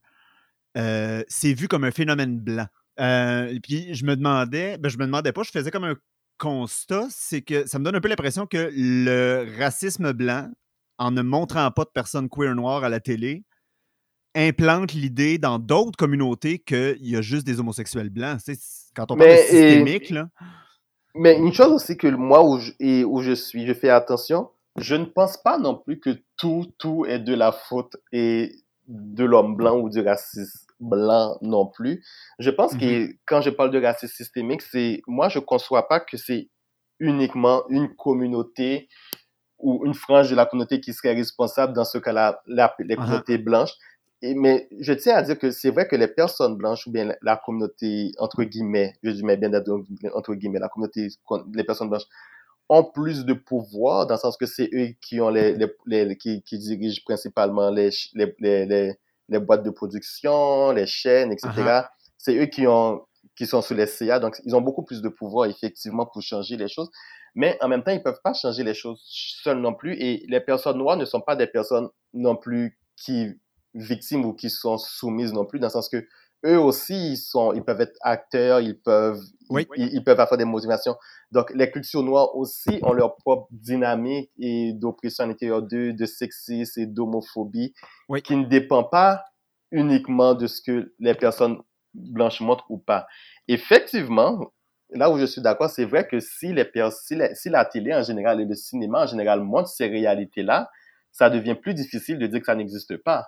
euh, 0.76 1.22
c'est 1.28 1.54
vu 1.54 1.68
comme 1.68 1.84
un 1.84 1.90
phénomène 1.90 2.38
blanc. 2.38 2.66
Euh, 3.00 3.48
et 3.48 3.60
puis 3.60 3.94
je 3.94 4.04
me 4.04 4.16
demandais, 4.16 4.78
ben 4.78 4.88
je 4.88 4.98
me 4.98 5.04
demandais 5.04 5.32
pas, 5.32 5.42
je 5.42 5.50
faisais 5.50 5.70
comme 5.70 5.84
un 5.84 5.96
constat, 6.38 7.06
c'est 7.10 7.42
que 7.42 7.66
ça 7.66 7.78
me 7.78 7.84
donne 7.84 7.96
un 7.96 8.00
peu 8.00 8.08
l'impression 8.08 8.46
que 8.46 8.70
le 8.74 9.46
racisme 9.58 10.12
blanc, 10.12 10.50
en 10.98 11.10
ne 11.10 11.22
montrant 11.22 11.70
pas 11.70 11.84
de 11.84 11.90
personnes 11.90 12.28
queer 12.28 12.54
noires 12.54 12.84
à 12.84 12.88
la 12.88 13.00
télé, 13.00 13.44
implante 14.34 14.92
l'idée 14.92 15.38
dans 15.38 15.58
d'autres 15.58 15.96
communautés 15.96 16.58
qu'il 16.58 17.06
y 17.06 17.16
a 17.16 17.22
juste 17.22 17.46
des 17.46 17.60
homosexuels 17.60 18.10
blancs. 18.10 18.40
Tu 18.44 18.54
sais, 18.54 18.60
quand 18.94 19.10
on 19.10 19.16
parle 19.16 19.30
Mais, 19.30 19.36
de 19.36 19.48
systémique, 19.48 20.10
là. 20.10 20.28
Mais 21.14 21.38
une 21.38 21.52
chose 21.52 21.72
aussi 21.72 21.96
que 21.96 22.08
moi, 22.08 22.44
où 22.46 22.58
je, 22.58 22.72
et 22.78 23.04
où 23.04 23.22
je 23.22 23.32
suis, 23.32 23.66
je 23.66 23.72
fais 23.72 23.88
attention, 23.88 24.50
je 24.78 24.94
ne 24.94 25.06
pense 25.06 25.38
pas 25.38 25.58
non 25.58 25.74
plus 25.74 25.98
que 25.98 26.10
tout, 26.36 26.66
tout 26.78 27.06
est 27.06 27.18
de 27.18 27.34
la 27.34 27.52
faute 27.52 27.96
et 28.12 28.52
de 28.86 29.24
l'homme 29.24 29.56
blanc 29.56 29.78
ou 29.78 29.88
du 29.88 30.00
racisme 30.00 30.65
blanc 30.80 31.38
non 31.42 31.66
plus. 31.66 32.04
Je 32.38 32.50
pense 32.50 32.74
que 32.76 33.08
quand 33.26 33.40
je 33.40 33.50
parle 33.50 33.70
de 33.70 33.80
racisme 33.82 34.12
systémique, 34.14 34.62
c'est, 34.62 35.02
moi, 35.06 35.28
je 35.28 35.38
conçois 35.38 35.88
pas 35.88 36.00
que 36.00 36.16
c'est 36.16 36.48
uniquement 36.98 37.66
une 37.68 37.94
communauté 37.94 38.88
ou 39.58 39.84
une 39.86 39.94
frange 39.94 40.30
de 40.30 40.36
la 40.36 40.46
communauté 40.46 40.80
qui 40.80 40.92
serait 40.92 41.14
responsable 41.14 41.72
dans 41.72 41.84
ce 41.84 41.98
cas-là, 41.98 42.42
les 42.46 42.62
Uh-huh. 42.62 42.96
communautés 42.96 43.38
blanches. 43.38 43.72
Et, 44.22 44.34
mais 44.34 44.68
je 44.80 44.92
tiens 44.94 45.16
à 45.16 45.22
dire 45.22 45.38
que 45.38 45.50
c'est 45.50 45.70
vrai 45.70 45.86
que 45.88 45.96
les 45.96 46.08
personnes 46.08 46.56
blanches 46.56 46.86
ou 46.86 46.90
bien 46.90 47.04
la, 47.04 47.16
la 47.22 47.36
communauté, 47.36 48.12
entre 48.18 48.44
guillemets, 48.44 48.94
je 49.02 49.10
dis 49.10 49.22
mais 49.22 49.36
bien 49.36 49.52
entre 49.52 49.82
entre 50.14 50.34
guillemets, 50.34 50.58
la 50.58 50.68
communauté, 50.68 51.08
les 51.54 51.64
personnes 51.64 51.90
blanches 51.90 52.06
ont 52.68 52.84
plus 52.84 53.24
de 53.24 53.34
pouvoir 53.34 54.06
dans 54.06 54.14
le 54.14 54.18
sens 54.20 54.36
que 54.36 54.46
c'est 54.46 54.68
eux 54.72 54.94
qui 55.00 55.20
ont 55.20 55.28
les, 55.28 55.54
les, 55.54 56.04
les- 56.04 56.16
qui, 56.16 56.42
qui 56.42 56.58
dirigent 56.58 57.02
principalement 57.04 57.70
les, 57.70 57.90
les, 58.14 58.34
les, 58.66 58.94
les, 59.28 59.38
boîtes 59.38 59.62
de 59.62 59.70
production, 59.70 60.72
les 60.72 60.86
chaînes, 60.86 61.32
etc. 61.32 61.48
Uh-huh. 61.56 61.88
C'est 62.18 62.36
eux 62.36 62.46
qui 62.46 62.66
ont, 62.66 63.02
qui 63.36 63.46
sont 63.46 63.62
sous 63.62 63.74
les 63.74 63.86
CA, 63.86 64.18
donc 64.18 64.40
ils 64.44 64.54
ont 64.54 64.60
beaucoup 64.60 64.84
plus 64.84 65.02
de 65.02 65.08
pouvoir 65.08 65.48
effectivement 65.48 66.06
pour 66.06 66.22
changer 66.22 66.56
les 66.56 66.68
choses. 66.68 66.90
Mais 67.34 67.58
en 67.60 67.68
même 67.68 67.82
temps, 67.82 67.92
ils 67.92 68.02
peuvent 68.02 68.20
pas 68.24 68.32
changer 68.32 68.64
les 68.64 68.72
choses 68.72 69.02
seuls 69.42 69.60
non 69.60 69.74
plus. 69.74 69.94
Et 69.94 70.24
les 70.28 70.40
personnes 70.40 70.78
noires 70.78 70.96
ne 70.96 71.04
sont 71.04 71.20
pas 71.20 71.36
des 71.36 71.46
personnes 71.46 71.88
non 72.14 72.34
plus 72.34 72.78
qui 72.96 73.34
victimes 73.74 74.24
ou 74.24 74.32
qui 74.32 74.48
sont 74.48 74.78
soumises 74.78 75.34
non 75.34 75.44
plus, 75.44 75.58
dans 75.58 75.66
le 75.66 75.72
sens 75.72 75.90
que 75.90 76.06
eux 76.46 76.58
aussi, 76.58 77.12
ils 77.12 77.16
sont, 77.16 77.52
ils 77.52 77.62
peuvent 77.64 77.80
être 77.80 77.96
acteurs, 78.02 78.60
ils 78.60 78.78
peuvent, 78.78 79.20
Oui. 79.50 79.66
ils, 79.76 79.94
ils 79.94 80.04
peuvent 80.04 80.20
avoir 80.20 80.38
des 80.38 80.44
motivations. 80.44 80.96
Donc, 81.32 81.50
les 81.54 81.70
cultures 81.70 82.02
noires 82.02 82.36
aussi 82.36 82.80
ont 82.82 82.92
leur 82.92 83.16
propre 83.16 83.48
dynamique 83.50 84.30
et 84.38 84.72
d'oppression 84.72 85.24
à 85.24 85.26
l'intérieur 85.26 85.62
d'eux, 85.62 85.92
de 85.92 86.06
sexisme 86.06 86.80
et 86.80 86.86
d'homophobie, 86.86 87.74
Oui. 88.08 88.22
qui 88.22 88.36
ne 88.36 88.44
dépend 88.46 88.84
pas 88.84 89.24
uniquement 89.72 90.34
de 90.34 90.46
ce 90.46 90.62
que 90.62 90.94
les 91.00 91.14
personnes 91.14 91.58
blanches 91.94 92.40
montrent 92.40 92.70
ou 92.70 92.78
pas. 92.78 93.06
Effectivement, 93.48 94.52
là 94.90 95.10
où 95.10 95.18
je 95.18 95.24
suis 95.26 95.40
d'accord, 95.40 95.70
c'est 95.70 95.84
vrai 95.84 96.06
que 96.06 96.20
si, 96.20 96.52
les 96.52 96.70
si, 96.90 97.14
la, 97.16 97.34
si 97.34 97.48
la 97.48 97.64
télé 97.64 97.94
en 97.94 98.02
général 98.02 98.40
et 98.40 98.44
le 98.44 98.54
cinéma 98.54 99.02
en 99.02 99.06
général 99.06 99.40
montrent 99.42 99.68
ces 99.68 99.88
réalités-là, 99.88 100.70
ça 101.10 101.30
devient 101.30 101.54
plus 101.54 101.74
difficile 101.74 102.18
de 102.18 102.26
dire 102.26 102.40
que 102.40 102.46
ça 102.46 102.54
n'existe 102.54 102.96
pas. 102.98 103.26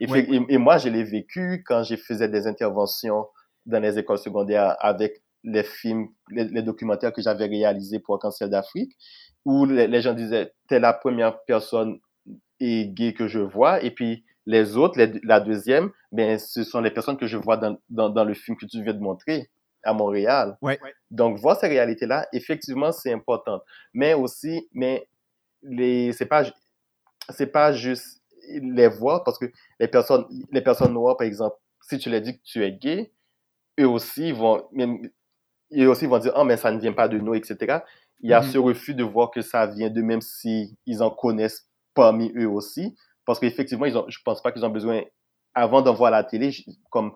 Et, 0.00 0.06
Oui. 0.10 0.24
fait- 0.24 0.32
et- 0.34 0.54
et 0.54 0.58
moi, 0.58 0.78
je 0.78 0.88
l'ai 0.88 1.04
vécu 1.04 1.62
quand 1.66 1.82
j'ai 1.82 1.96
faisais 1.96 2.28
des 2.28 2.46
interventions 2.46 3.26
dans 3.66 3.80
les 3.80 3.98
écoles 3.98 4.18
secondaires 4.18 4.76
avec 4.80 5.22
les 5.44 5.62
films, 5.62 6.08
les, 6.30 6.44
les 6.44 6.62
documentaires 6.62 7.12
que 7.12 7.22
j'avais 7.22 7.46
réalisés 7.46 7.98
pour 8.00 8.14
Arc-en-Ciel 8.14 8.50
d'Afrique, 8.50 8.96
où 9.44 9.64
les, 9.66 9.86
les 9.86 10.00
gens 10.00 10.14
disaient, 10.14 10.52
t'es 10.68 10.80
la 10.80 10.92
première 10.92 11.40
personne 11.44 11.98
et 12.60 12.88
gay 12.88 13.12
que 13.14 13.28
je 13.28 13.38
vois, 13.38 13.82
et 13.82 13.90
puis 13.90 14.24
les 14.46 14.76
autres, 14.76 14.98
les- 14.98 15.20
la 15.22 15.40
deuxième, 15.40 15.90
ben, 16.10 16.38
ce 16.38 16.64
sont 16.64 16.80
les 16.80 16.90
personnes 16.90 17.16
que 17.18 17.26
je 17.26 17.36
vois 17.36 17.56
dans, 17.56 17.76
dans, 17.88 18.08
dans 18.08 18.24
le 18.24 18.34
film 18.34 18.56
que 18.56 18.66
tu 18.66 18.82
viens 18.82 18.94
de 18.94 18.98
montrer 19.00 19.50
à 19.84 19.92
Montréal. 19.92 20.56
Ouais. 20.62 20.78
Donc, 21.10 21.38
voir 21.38 21.58
ces 21.58 21.68
réalités-là, 21.68 22.26
effectivement, 22.32 22.90
c'est 22.90 23.12
important. 23.12 23.60
Mais 23.94 24.14
aussi, 24.14 24.68
mais 24.72 25.06
les, 25.62 26.12
c'est 26.12 26.26
pas, 26.26 26.44
c'est 27.30 27.46
pas 27.52 27.72
juste 27.72 28.17
les 28.60 28.88
voir 28.88 29.24
parce 29.24 29.38
que 29.38 29.46
les 29.80 29.88
personnes, 29.88 30.24
les 30.52 30.60
personnes 30.62 30.92
noires, 30.92 31.16
par 31.16 31.26
exemple, 31.26 31.56
si 31.82 31.98
tu 31.98 32.10
leur 32.10 32.20
dis 32.20 32.36
que 32.38 32.42
tu 32.44 32.64
es 32.64 32.72
gay, 32.72 33.12
eux 33.80 33.88
aussi 33.88 34.32
vont, 34.32 34.66
même, 34.72 35.08
eux 35.76 35.88
aussi 35.88 36.06
vont 36.06 36.18
dire, 36.18 36.32
oh, 36.36 36.44
mais 36.44 36.56
ça 36.56 36.70
ne 36.70 36.80
vient 36.80 36.92
pas 36.92 37.08
de 37.08 37.18
nous, 37.18 37.34
etc. 37.34 37.80
Il 38.20 38.30
y 38.30 38.32
a 38.34 38.40
Mhm. 38.40 38.46
ce 38.48 38.58
refus 38.58 38.94
de 38.94 39.04
voir 39.04 39.30
que 39.30 39.40
ça 39.42 39.66
vient 39.66 39.90
d'eux, 39.90 40.02
même 40.02 40.20
si 40.20 40.76
ils 40.86 41.02
en 41.02 41.10
connaissent 41.10 41.68
parmi 41.94 42.32
eux 42.36 42.48
aussi. 42.48 42.96
Parce 43.24 43.38
qu'effectivement, 43.38 43.84
ils 43.86 43.96
ont, 43.96 44.06
je 44.08 44.18
pense 44.24 44.42
pas 44.42 44.50
qu'ils 44.52 44.64
ont 44.64 44.70
besoin, 44.70 45.02
avant 45.54 45.82
d'en 45.82 45.94
voir 45.94 46.08
à 46.08 46.16
la 46.18 46.24
télé, 46.24 46.50
comme 46.90 47.12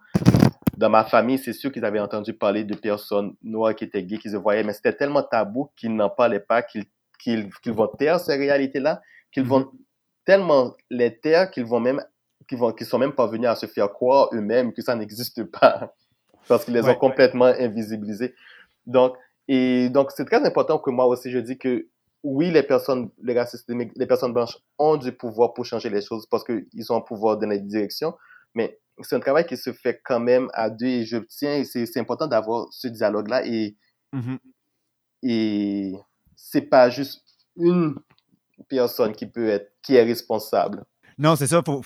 dans 0.77 0.91
ma 0.91 1.05
famille, 1.05 1.39
c'est 1.39 1.53
sûr 1.53 1.71
qu'ils 1.73 1.85
avaient 1.85 2.01
entendu 2.01 2.33
parler 2.35 2.65
de 2.65 2.75
personnes 2.75 3.35
noires 3.43 3.75
qui 3.75 3.85
étaient 3.85 4.03
gays, 4.03 4.19
qu'ils 4.19 4.33
se 4.33 4.37
voyaient, 4.37 4.65
mais 4.65 4.73
c'était 4.73 4.95
tellement 4.95 5.23
tabou 5.23 5.71
qu'ils 5.77 5.95
n'en 5.95 6.11
parlaient 6.11 6.41
pas, 6.41 6.63
qu'ils 6.63 6.85
qu'ils 7.19 7.51
qu'ils 7.63 7.73
vont 7.73 7.87
taire 7.87 8.19
ces 8.19 8.35
réalités-là, 8.37 9.01
qu'ils 9.31 9.45
vont 9.45 9.71
tellement 10.25 10.77
les 10.91 11.19
taire 11.19 11.51
qu'ils 11.51 11.65
vont 11.67 11.81
même 11.81 12.03
qu'ils 12.49 12.59
vont 12.59 12.73
qu'ils 12.73 12.87
sont 12.87 12.99
même 12.99 13.13
pas 13.15 13.27
venus 13.27 13.49
à 13.49 13.55
se 13.57 13.67
faire 13.67 13.91
croire 13.93 14.29
eux-mêmes 14.35 14.73
que 14.73 14.83
ça 14.83 14.95
n'existe 14.97 15.45
pas 15.45 15.95
parce 16.49 16.65
qu'ils 16.65 16.75
les 16.75 16.83
Ouais. 16.83 16.91
ont 16.91 16.95
complètement 16.97 17.47
invisibilisés. 17.47 18.35
Donc 18.87 19.17
et 19.49 19.89
donc 19.91 20.13
c'est 20.13 20.25
très 20.25 20.45
important 20.45 20.79
que 20.79 20.91
moi 20.91 21.07
aussi 21.07 21.31
je 21.31 21.39
dis 21.39 21.59
que 21.59 21.89
oui 22.25 22.51
les 22.51 22.63
personnes 22.63 23.11
les 23.23 23.39
races 23.39 23.51
systémiques, 23.53 23.93
les 23.97 24.07
personnes 24.07 24.33
blanches 24.33 24.59
ont 24.79 24.97
du 24.97 25.13
pouvoir 25.13 25.55
pour 25.55 25.65
changer 25.65 25.91
les 25.91 26.03
choses 26.03 26.27
parce 26.27 26.45
qu'ils 26.45 26.93
ont 26.93 26.97
un 26.97 27.01
pouvoir 27.01 27.39
dans 27.39 27.49
les 27.49 27.61
directions, 27.61 28.15
mais 28.55 28.79
c'est 29.03 29.17
un 29.17 29.21
travail 29.21 29.47
qui 29.47 29.57
se 29.57 29.73
fait 29.73 30.01
quand 30.05 30.21
même 30.21 30.49
à 30.53 30.71
deux 30.71 30.87
et 30.87 31.05
je 31.05 31.17
tiens 31.19 31.65
c'est 31.65 31.97
important 31.99 32.27
d'avoir 32.29 32.67
ce 32.73 32.89
dialogue 32.89 33.29
là 33.29 33.47
et 33.47 33.77
Mhm. 34.15 34.39
et 35.23 35.95
c'est 36.37 36.63
pas 36.63 36.91
juste 36.91 37.23
une 37.57 37.97
personne 38.69 39.13
qui 39.13 39.27
peut 39.27 39.49
être 39.49 39.73
qui 39.83 39.97
est 39.97 40.03
responsable. 40.03 40.85
Non, 41.19 41.37
c'est 41.37 41.47
ça. 41.47 41.63
Faut... 41.65 41.83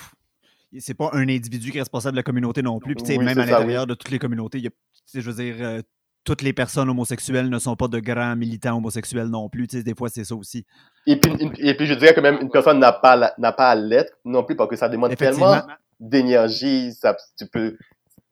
C'est 0.78 0.94
pas 0.94 1.10
un 1.12 1.22
individu 1.28 1.70
qui 1.70 1.78
est 1.78 1.80
responsable 1.80 2.14
de 2.14 2.18
la 2.18 2.22
communauté 2.22 2.62
non 2.62 2.78
plus. 2.78 2.94
Puis, 2.94 3.04
Oui, 3.16 3.24
même 3.24 3.38
à 3.38 3.46
l'intérieur 3.46 3.86
de 3.86 3.94
toutes 3.94 4.10
les 4.10 4.18
communautés, 4.18 4.58
il 4.58 4.64
y 4.64 4.68
a- 4.68 4.70
je 5.14 5.20
veux 5.30 5.42
dire, 5.42 5.56
euh, 5.60 5.80
toutes 6.24 6.42
les 6.42 6.52
personnes 6.52 6.90
homosexuelles 6.90 7.48
ne 7.48 7.58
sont 7.58 7.76
pas 7.76 7.86
de 7.88 8.00
grands 8.00 8.34
militants 8.34 8.76
homosexuels 8.76 9.28
non 9.28 9.48
plus. 9.48 9.68
Des 9.68 9.94
fois, 9.94 10.08
c'est 10.08 10.24
ça 10.24 10.34
aussi. 10.34 10.66
Et 11.06 11.18
puis, 11.20 11.32
et 11.58 11.74
puis 11.74 11.86
je 11.86 11.94
dirais 11.94 12.12
que 12.14 12.20
même 12.20 12.38
une 12.42 12.50
personne 12.50 12.80
n'a 12.80 12.92
pas, 12.92 13.32
n'a 13.38 13.52
pas 13.52 13.70
à 13.70 13.74
l'être 13.76 14.12
non 14.24 14.42
plus 14.42 14.56
parce 14.56 14.68
que 14.68 14.76
ça 14.76 14.88
demande 14.88 15.14
tellement 15.16 15.62
d'énergie, 16.00 16.92
ça, 16.92 17.16
tu 17.38 17.46
peux, 17.46 17.76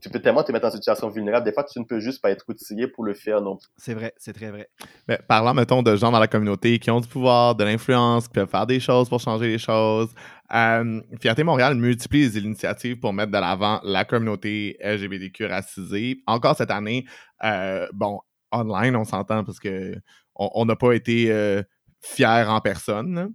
tu 0.04 0.10
peux 0.10 0.20
tellement 0.20 0.42
te 0.42 0.52
mettre 0.52 0.66
en 0.66 0.70
situation 0.70 1.08
vulnérable. 1.08 1.46
Des 1.46 1.52
fois, 1.54 1.64
tu 1.64 1.80
ne 1.80 1.84
peux 1.86 1.98
juste 1.98 2.20
pas 2.20 2.30
être 2.30 2.44
outillé 2.46 2.88
pour 2.88 3.04
le 3.04 3.14
faire 3.14 3.40
non 3.40 3.56
plus. 3.56 3.70
C'est 3.78 3.94
vrai, 3.94 4.12
c'est 4.18 4.34
très 4.34 4.50
vrai. 4.50 4.68
Ben, 5.08 5.16
parlant, 5.26 5.54
mettons, 5.54 5.82
de 5.82 5.96
gens 5.96 6.12
dans 6.12 6.18
la 6.18 6.26
communauté 6.26 6.78
qui 6.78 6.90
ont 6.90 7.00
du 7.00 7.08
pouvoir, 7.08 7.54
de 7.54 7.64
l'influence, 7.64 8.28
qui 8.28 8.34
peuvent 8.34 8.50
faire 8.50 8.66
des 8.66 8.80
choses 8.80 9.08
pour 9.08 9.18
changer 9.18 9.46
les 9.46 9.58
choses, 9.58 10.10
euh, 10.54 11.00
Fierté 11.22 11.42
Montréal 11.42 11.74
multiplie 11.74 12.20
les 12.20 12.36
initiatives 12.36 12.98
pour 12.98 13.14
mettre 13.14 13.32
de 13.32 13.38
l'avant 13.38 13.80
la 13.82 14.04
communauté 14.04 14.76
LGBTQ 14.82 15.46
racisée. 15.46 16.18
Encore 16.26 16.54
cette 16.54 16.70
année, 16.70 17.06
euh, 17.42 17.86
bon, 17.94 18.20
online, 18.52 18.96
on 18.96 19.04
s'entend 19.04 19.42
parce 19.42 19.58
que 19.58 19.94
on 20.34 20.66
n'a 20.66 20.76
pas 20.76 20.92
été 20.92 21.32
euh, 21.32 21.62
fiers 22.02 22.44
en 22.46 22.60
personne. 22.60 23.32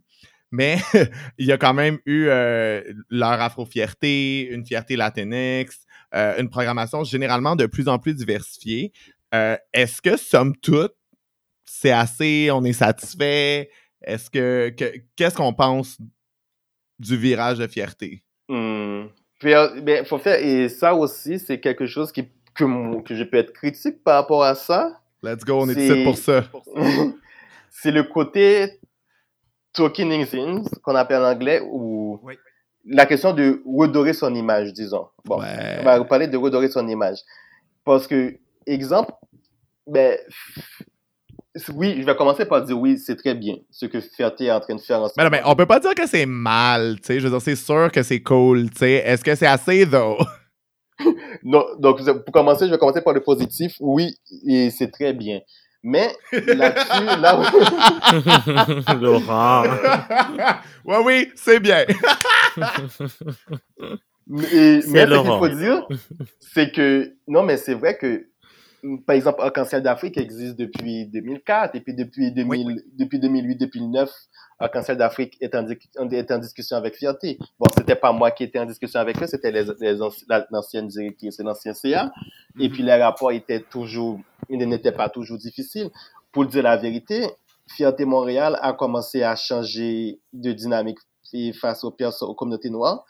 Mais 0.52 0.78
il 1.38 1.48
y 1.48 1.52
a 1.52 1.58
quand 1.58 1.74
même 1.74 2.00
eu 2.06 2.28
euh, 2.28 2.82
leur 3.10 3.42
afro-fierté, 3.42 4.50
une 4.52 4.66
fierté 4.66 4.96
latinx, 4.96 5.66
euh, 5.66 5.89
une 6.14 6.50
programmation 6.50 7.04
généralement 7.04 7.56
de 7.56 7.66
plus 7.66 7.88
en 7.88 8.00
plus 8.00 8.14
diversifiée. 8.14 8.92
Euh, 9.34 9.56
Est-ce 9.74 10.02
que, 10.02 10.18
somme 10.18 10.56
toute, 10.58 10.96
c'est 11.66 11.92
assez, 11.92 12.50
on 12.52 12.64
est 12.64 12.74
satisfait? 12.74 13.70
Est-ce 14.02 14.30
que, 14.30 14.70
que- 14.70 14.98
qu'est-ce 15.16 15.36
qu'on 15.36 15.54
pense 15.54 15.98
du 16.98 17.16
virage 17.18 17.60
de 17.60 17.68
fierté? 17.68 18.24
Hmm. 18.48 19.06
Puis, 19.40 19.54
euh, 19.54 19.80
ben, 19.82 20.04
faut 20.06 20.18
faire, 20.18 20.40
et 20.44 20.68
ça 20.68 20.94
aussi, 20.96 21.40
c'est 21.40 21.60
quelque 21.60 21.86
chose 21.86 22.12
qui, 22.12 22.28
que, 22.56 23.02
que 23.04 23.16
je 23.16 23.24
peux 23.24 23.38
être 23.38 23.54
critique 23.54 24.04
par 24.04 24.16
rapport 24.16 24.44
à 24.44 24.56
ça. 24.56 25.00
Let's 25.22 25.44
go, 25.46 25.62
on 25.62 25.70
est 25.70 25.80
ici 25.80 26.04
pour 26.04 26.18
ça. 26.18 26.46
c'est 27.70 27.92
le 27.92 28.04
côté 28.04 28.80
talking 29.74 30.26
things 30.26 30.68
qu'on 30.82 30.96
appelle 30.96 31.22
en 31.22 31.32
anglais 31.32 31.62
ou 31.64 32.20
Oui. 32.24 32.36
La 32.90 33.06
question 33.06 33.34
de 33.34 33.62
redorer 33.66 34.14
son 34.14 34.34
image, 34.36 34.74
disons. 34.74 35.08
Bon, 35.26 35.40
Ouais. 35.40 35.78
on 35.80 35.84
va 35.84 36.04
parler 36.06 36.28
de 36.28 36.38
redorer 36.38 36.70
son 36.70 36.88
image. 36.88 37.20
Parce 37.86 38.08
que, 38.08 38.38
exemple, 38.66 39.12
ben, 39.88 40.18
oui, 41.74 41.98
je 42.00 42.06
vais 42.06 42.16
commencer 42.16 42.46
par 42.46 42.64
dire 42.64 42.78
oui, 42.80 42.98
c'est 42.98 43.16
très 43.16 43.34
bien 43.36 43.56
ce 43.72 43.86
que 43.86 44.00
Fierté 44.00 44.46
est 44.46 44.52
en 44.52 44.60
train 44.60 44.76
de 44.76 44.82
faire 44.82 45.02
en 45.02 45.08
ce 45.08 45.14
Mais 45.18 45.24
non, 45.24 45.30
mais 45.32 45.42
on 45.46 45.56
peut 45.56 45.66
pas 45.66 45.80
dire 45.80 45.96
que 45.96 46.08
c'est 46.08 46.26
mal, 46.26 46.98
tu 47.02 47.08
sais. 47.08 47.20
Je 47.20 47.26
veux 47.26 47.32
dire, 47.32 47.42
c'est 47.42 47.56
sûr 47.56 47.92
que 47.92 48.04
c'est 48.04 48.22
cool, 48.22 48.70
tu 48.70 48.78
sais. 48.80 48.92
Est-ce 48.94 49.24
que 49.24 49.36
c'est 49.36 49.48
assez, 49.48 49.86
though? 49.86 50.18
Non, 51.44 51.64
donc, 51.80 52.04
pour 52.26 52.34
commencer, 52.34 52.66
je 52.68 52.72
vais 52.72 52.78
commencer 52.78 53.02
par 53.02 53.14
le 53.14 53.22
positif. 53.22 53.76
Oui, 53.80 54.18
et 54.46 54.70
c'est 54.70 54.92
très 54.92 55.14
bien. 55.14 55.40
Mais 55.84 56.16
là-dessus, 56.32 57.06
là 57.22 57.40
où... 57.40 57.44
Laurent. 59.02 59.64
ouais, 60.86 60.98
oui, 61.06 61.32
c'est 61.36 61.60
bien. 61.60 61.86
Et- 61.88 61.96
mais 64.28 65.06
ce 65.08 65.22
qu'il 65.22 65.32
faut 65.40 65.48
dire, 65.50 65.88
c'est 66.40 66.72
que, 66.72 67.14
non, 67.28 67.44
mais 67.44 67.58
c'est 67.58 67.74
vrai 67.74 67.98
que 67.98 68.29
par 69.06 69.16
exemple, 69.16 69.42
Arc-en-Ciel 69.42 69.82
d'Afrique 69.82 70.18
existe 70.18 70.56
depuis 70.56 71.06
2004, 71.08 71.76
et 71.76 71.82
puis 71.82 71.94
depuis, 71.94 72.32
2000, 72.32 72.84
depuis 72.94 73.20
2008, 73.20 73.56
2009, 73.56 74.12
Arc-en-Ciel 74.60 74.98
d'Afrique 74.98 75.38
est 75.42 75.56
en, 75.56 75.68
est 75.68 76.32
en 76.32 76.38
discussion 76.38 76.78
avec 76.78 76.96
Fierté. 76.96 77.38
Bon, 77.60 77.66
c'était 77.76 77.96
pas 77.96 78.12
moi 78.12 78.32
qui 78.32 78.44
étais 78.44 78.60
en 78.60 78.66
discussion 78.66 79.00
avec 79.00 79.22
eux, 79.22 79.28
c'était 79.28 79.52
les, 79.52 79.66
les 79.80 79.98
l'ancienne 80.52 80.88
directrice 80.88 81.40
l'ancien 81.40 81.74
CA. 81.74 82.12
Et 82.60 82.68
mhm. 82.68 82.74
puis 82.74 82.84
les 82.84 82.96
rapports 82.96 83.32
étaient 83.32 83.62
toujours, 83.62 84.20
ils 84.50 84.58
n'étaient 84.58 84.92
pas 84.92 85.10
toujours 85.10 85.38
difficiles. 85.38 85.90
Pour 86.32 86.46
dire 86.46 86.64
la 86.64 86.78
vérité, 86.78 87.28
Fierté 87.68 88.06
Montréal 88.06 88.58
a 88.62 88.74
commencé 88.74 89.24
à 89.24 89.36
changer 89.36 90.20
de 90.34 90.52
dynamique 90.52 91.00
face 91.60 91.84
aux 91.84 91.92
personnes, 91.92 92.30
aux 92.30 92.36
communautés 92.36 92.70
noires 92.70 93.06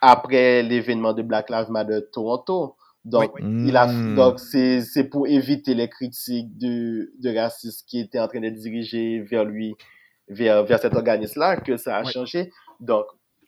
après 0.00 0.62
l'événement 0.62 1.12
de 1.12 1.22
Black 1.22 1.50
Lives 1.50 1.70
Matter 1.70 2.00
Toronto. 2.12 2.76
Donc, 3.08 3.32
il 3.40 3.76
a, 3.76 3.86
hmm. 3.86 4.14
donc 4.14 4.38
c'est, 4.38 4.82
c'est 4.82 5.04
pour 5.04 5.26
éviter 5.26 5.74
les 5.74 5.88
critiques 5.88 6.56
de, 6.58 7.12
de 7.18 7.36
racisme 7.36 7.84
qui 7.86 8.00
étaient 8.00 8.20
en 8.20 8.28
train 8.28 8.40
de 8.40 8.50
diriger 8.50 9.20
vers 9.20 9.44
lui, 9.44 9.74
vers, 10.28 10.64
vers 10.64 10.78
cet 10.78 10.94
organisme-là, 10.94 11.56
que 11.56 11.76
ça 11.76 11.96
a 11.96 12.04
changé. 12.04 12.52
Donc, 12.80 13.06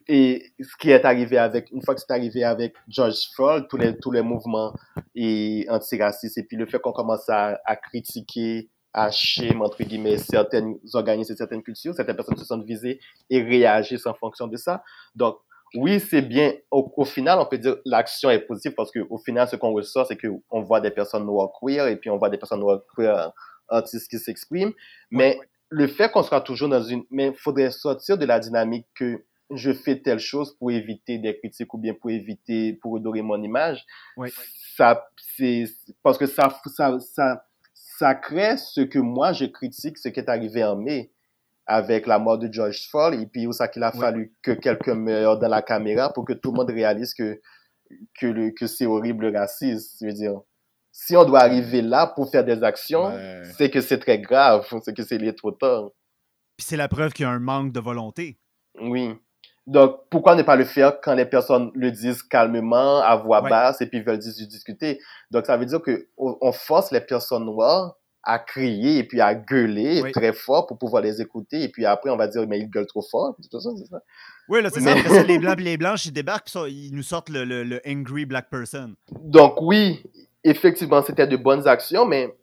et 0.08 0.52
ce 0.58 0.76
qui 0.78 0.90
est 0.90 1.04
arrivé 1.04 1.38
avec, 1.38 1.70
une 1.70 1.82
fois 1.82 1.94
que 1.94 2.00
c'est 2.00 2.12
arrivé 2.12 2.42
avec 2.42 2.74
George 2.88 3.28
Floyd, 3.34 3.66
tous 3.68 3.76
les, 3.76 3.96
tous 3.98 4.10
les 4.10 4.22
mouvements 4.22 4.74
et 5.14 5.66
antiracistes, 5.68 6.38
et 6.38 6.42
puis 6.42 6.56
le 6.56 6.66
fait 6.66 6.80
qu'on 6.80 6.92
commence 6.92 7.28
à, 7.28 7.60
à 7.64 7.76
critiquer, 7.76 8.68
à 8.92 9.10
shame, 9.10 9.62
entre 9.62 9.84
guillemets, 9.84 10.18
certaines 10.18 10.76
organismes 10.94 11.34
et 11.34 11.36
certaines 11.36 11.62
cultures, 11.62 11.94
certaines 11.94 12.16
personnes 12.16 12.36
se 12.36 12.44
sentent 12.44 12.64
visées 12.64 12.98
et 13.28 13.42
réagissent 13.42 14.06
en 14.06 14.14
fonction 14.14 14.48
de 14.48 14.56
ça. 14.56 14.82
Donc, 15.14 15.36
oui, 15.74 16.00
c'est 16.00 16.22
bien. 16.22 16.52
Au, 16.70 17.04
final, 17.04 17.38
on 17.38 17.46
peut 17.46 17.58
dire 17.58 17.76
l'action 17.84 18.30
est 18.30 18.40
positive 18.40 18.72
parce 18.76 18.90
qu'au 18.90 19.18
final, 19.18 19.48
ce 19.48 19.56
qu'on 19.56 19.72
ressort, 19.72 20.06
c'est 20.06 20.16
qu'on 20.16 20.62
voit 20.62 20.80
des 20.80 20.90
personnes 20.90 21.24
noires 21.24 21.50
queer 21.60 21.86
et 21.86 21.96
puis 21.96 22.10
on 22.10 22.16
voit 22.16 22.30
des 22.30 22.38
personnes 22.38 22.60
noires 22.60 22.80
queer 22.96 23.32
artistes 23.68 24.10
qui 24.10 24.18
s'expriment. 24.18 24.72
Mais 25.10 25.38
le 25.68 25.86
fait 25.86 26.10
qu'on 26.10 26.22
sera 26.22 26.40
toujours 26.40 26.68
dans 26.68 26.82
une... 26.82 27.04
Mais 27.10 27.28
il 27.28 27.34
faudrait 27.34 27.70
sortir 27.70 28.18
de 28.18 28.24
la 28.26 28.40
dynamique 28.40 28.86
que 28.94 29.24
je 29.52 29.72
fais 29.72 30.00
telle 30.00 30.18
chose 30.18 30.56
pour 30.58 30.72
éviter 30.72 31.18
des 31.18 31.38
critiques 31.38 31.72
ou 31.72 31.78
bien 31.78 31.94
pour 31.94 32.10
éviter, 32.10 32.72
pour 32.74 32.92
redorer 32.92 33.22
mon 33.22 33.40
image. 33.42 33.84
Ça, 34.76 35.08
c'est... 35.36 35.64
Parce 36.02 36.18
que 36.18 36.26
ça, 36.26 36.60
ça, 36.66 36.98
ça, 36.98 37.44
ça 37.74 38.14
crée 38.16 38.56
ce 38.56 38.80
que 38.80 38.98
moi, 38.98 39.32
je 39.32 39.44
critique, 39.44 39.98
ce 39.98 40.08
qui 40.08 40.18
est 40.18 40.28
arrivé 40.28 40.64
en 40.64 40.74
mai 40.74 41.12
avec 41.70 42.08
la 42.08 42.18
mort 42.18 42.36
de 42.36 42.52
George 42.52 42.88
Floyd 42.90 43.20
et 43.20 43.26
puis 43.26 43.46
où 43.46 43.52
ça 43.52 43.68
qu'il 43.68 43.84
a 43.84 43.92
fallu 43.92 44.34
que 44.42 44.50
quelqu'un 44.50 44.96
meure 44.96 45.38
dans 45.38 45.48
la 45.48 45.62
caméra 45.62 46.12
pour 46.12 46.24
que 46.24 46.32
tout 46.32 46.50
le 46.50 46.56
monde 46.56 46.70
réalise 46.70 47.14
que 47.14 47.40
que, 48.18 48.26
le, 48.26 48.50
que 48.50 48.66
c'est 48.66 48.86
horrible 48.86 49.30
le 49.30 49.38
racisme. 49.38 49.96
Je 50.00 50.06
veux 50.06 50.12
dire, 50.12 50.40
si 50.90 51.16
on 51.16 51.24
doit 51.24 51.40
arriver 51.40 51.80
là 51.80 52.08
pour 52.08 52.28
faire 52.28 52.44
des 52.44 52.62
actions, 52.64 53.12
c'est 53.56 53.70
que 53.70 53.80
c'est 53.80 53.98
très 53.98 54.18
grave, 54.18 54.66
c'est 54.82 54.96
que 54.96 55.04
c'est 55.04 55.18
lié 55.18 55.34
trop 55.34 55.52
tard. 55.52 55.90
Puis 56.56 56.66
c'est 56.66 56.76
la 56.76 56.88
preuve 56.88 57.12
qu'il 57.12 57.24
y 57.24 57.28
a 57.28 57.30
un 57.30 57.38
manque 57.38 57.72
de 57.72 57.80
volonté. 57.80 58.38
Oui. 58.80 59.14
Donc, 59.66 60.00
pourquoi 60.10 60.34
ne 60.34 60.42
pas 60.42 60.56
le 60.56 60.64
faire 60.64 61.00
quand 61.00 61.14
les 61.14 61.26
personnes 61.26 61.70
le 61.74 61.92
disent 61.92 62.24
calmement, 62.24 63.00
à 63.00 63.14
voix 63.14 63.42
basse, 63.42 63.80
et 63.80 63.86
puis 63.86 64.02
veulent 64.02 64.18
discuter? 64.18 64.98
Donc, 65.30 65.46
ça 65.46 65.56
veut 65.56 65.66
dire 65.66 65.80
qu'on 65.80 66.52
force 66.52 66.90
les 66.90 67.00
personnes 67.00 67.44
noires 67.44 67.96
à 68.22 68.38
crier 68.38 68.98
et 68.98 69.04
puis 69.04 69.20
à 69.20 69.34
gueuler 69.34 70.12
très 70.12 70.32
fort 70.32 70.66
pour 70.66 70.78
pouvoir 70.78 71.02
les 71.02 71.20
écouter. 71.20 71.62
Et 71.62 71.68
puis 71.68 71.86
après, 71.86 72.10
on 72.10 72.16
va 72.16 72.28
dire, 72.28 72.46
mais 72.46 72.58
ils 72.58 72.68
gueulent 72.68 72.86
trop 72.86 73.02
fort. 73.02 73.34
Tout 73.36 73.60
ça, 73.60 73.70
c'est 73.76 73.86
ça? 73.86 74.00
Oui, 74.48 74.62
là, 74.62 74.70
c'est 74.70 74.80
ça. 74.80 75.22
les 75.22 75.38
Blancs 75.38 75.58
et 75.60 75.62
les 75.62 75.76
Blanches, 75.76 76.06
ils 76.06 76.12
débarquent, 76.12 76.52
ils 76.68 76.94
nous 76.94 77.02
sortent 77.02 77.30
le, 77.30 77.44
le, 77.44 77.80
angry 77.86 78.26
black 78.26 78.50
person. 78.50 78.94
Donc, 79.10 79.60
oui, 79.62 80.02
effectivement, 80.44 81.02
c'était 81.02 81.26
de 81.26 81.36
bonnes 81.36 81.66
actions, 81.66 82.04
mais 82.04 82.34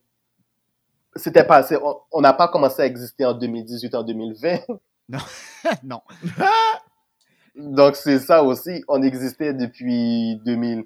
c'était 1.15 1.43
pas 1.43 1.57
assez. 1.57 1.77
On 2.11 2.21
n'a 2.21 2.33
pas 2.33 2.47
commencé 2.47 2.81
à 2.81 2.85
exister 2.85 3.25
en 3.25 3.33
2018, 3.33 3.95
en 3.95 4.03
2020. 4.03 4.59
Non. 5.09 5.19
non. 5.83 6.01
Donc, 7.55 7.95
c'est 7.95 8.19
ça 8.19 8.43
aussi. 8.43 8.83
On 8.89 9.01
existait 9.01 9.53
depuis 9.53 10.35
2000. 10.43 10.83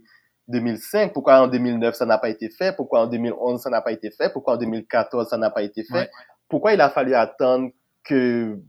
2005, 0.51 1.13
pourquoi 1.13 1.41
en 1.41 1.47
2009 1.47 1.95
ça 1.95 2.05
n'a 2.05 2.17
pas 2.17 2.29
été 2.29 2.49
fait, 2.49 2.75
pourquoi 2.75 3.01
en 3.01 3.07
2011 3.07 3.61
ça 3.61 3.69
n'a 3.69 3.81
pas 3.81 3.91
été 3.91 4.11
fait, 4.11 4.31
pourquoi 4.31 4.55
en 4.55 4.57
2014 4.57 5.29
ça 5.29 5.37
n'a 5.37 5.49
pas 5.49 5.63
été 5.63 5.83
fait, 5.83 6.09
pourquoi 6.49 6.73
il 6.73 6.81
a 6.81 6.89
fallu 6.89 7.15
attendre 7.15 7.71
que 8.03 8.59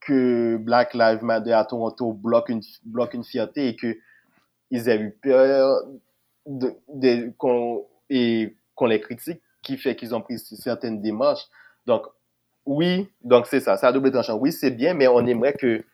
que 0.00 0.56
Black 0.56 0.94
Lives 0.94 1.22
Matter 1.22 1.52
à 1.52 1.64
Toronto 1.64 2.12
bloque 2.12 2.48
une 2.48 2.62
bloque 2.84 3.14
une 3.14 3.24
fierté 3.24 3.68
et 3.68 3.76
que 3.76 3.96
ils 4.70 4.88
aient 4.88 5.00
eu 5.00 5.10
peur 5.22 5.82
de, 6.46 6.74
de 6.88 7.32
qu'on 7.36 7.84
et 8.10 8.56
qu'on 8.74 8.86
les 8.86 9.00
critique 9.00 9.40
qui 9.62 9.76
fait 9.76 9.96
qu'ils 9.96 10.14
ont 10.14 10.20
pris 10.20 10.38
certaines 10.38 11.02
démarches? 11.02 11.46
Donc 11.86 12.06
oui, 12.64 13.08
donc 13.22 13.46
c'est 13.46 13.60
ça, 13.60 13.76
c'est 13.76 13.86
à 13.86 13.92
double 13.92 14.12
tranchant. 14.12 14.36
Oui, 14.36 14.52
c'est 14.52 14.70
bien, 14.70 14.94
mais 14.94 15.08
on 15.08 15.26
aimerait 15.26 15.54
que 15.54 15.84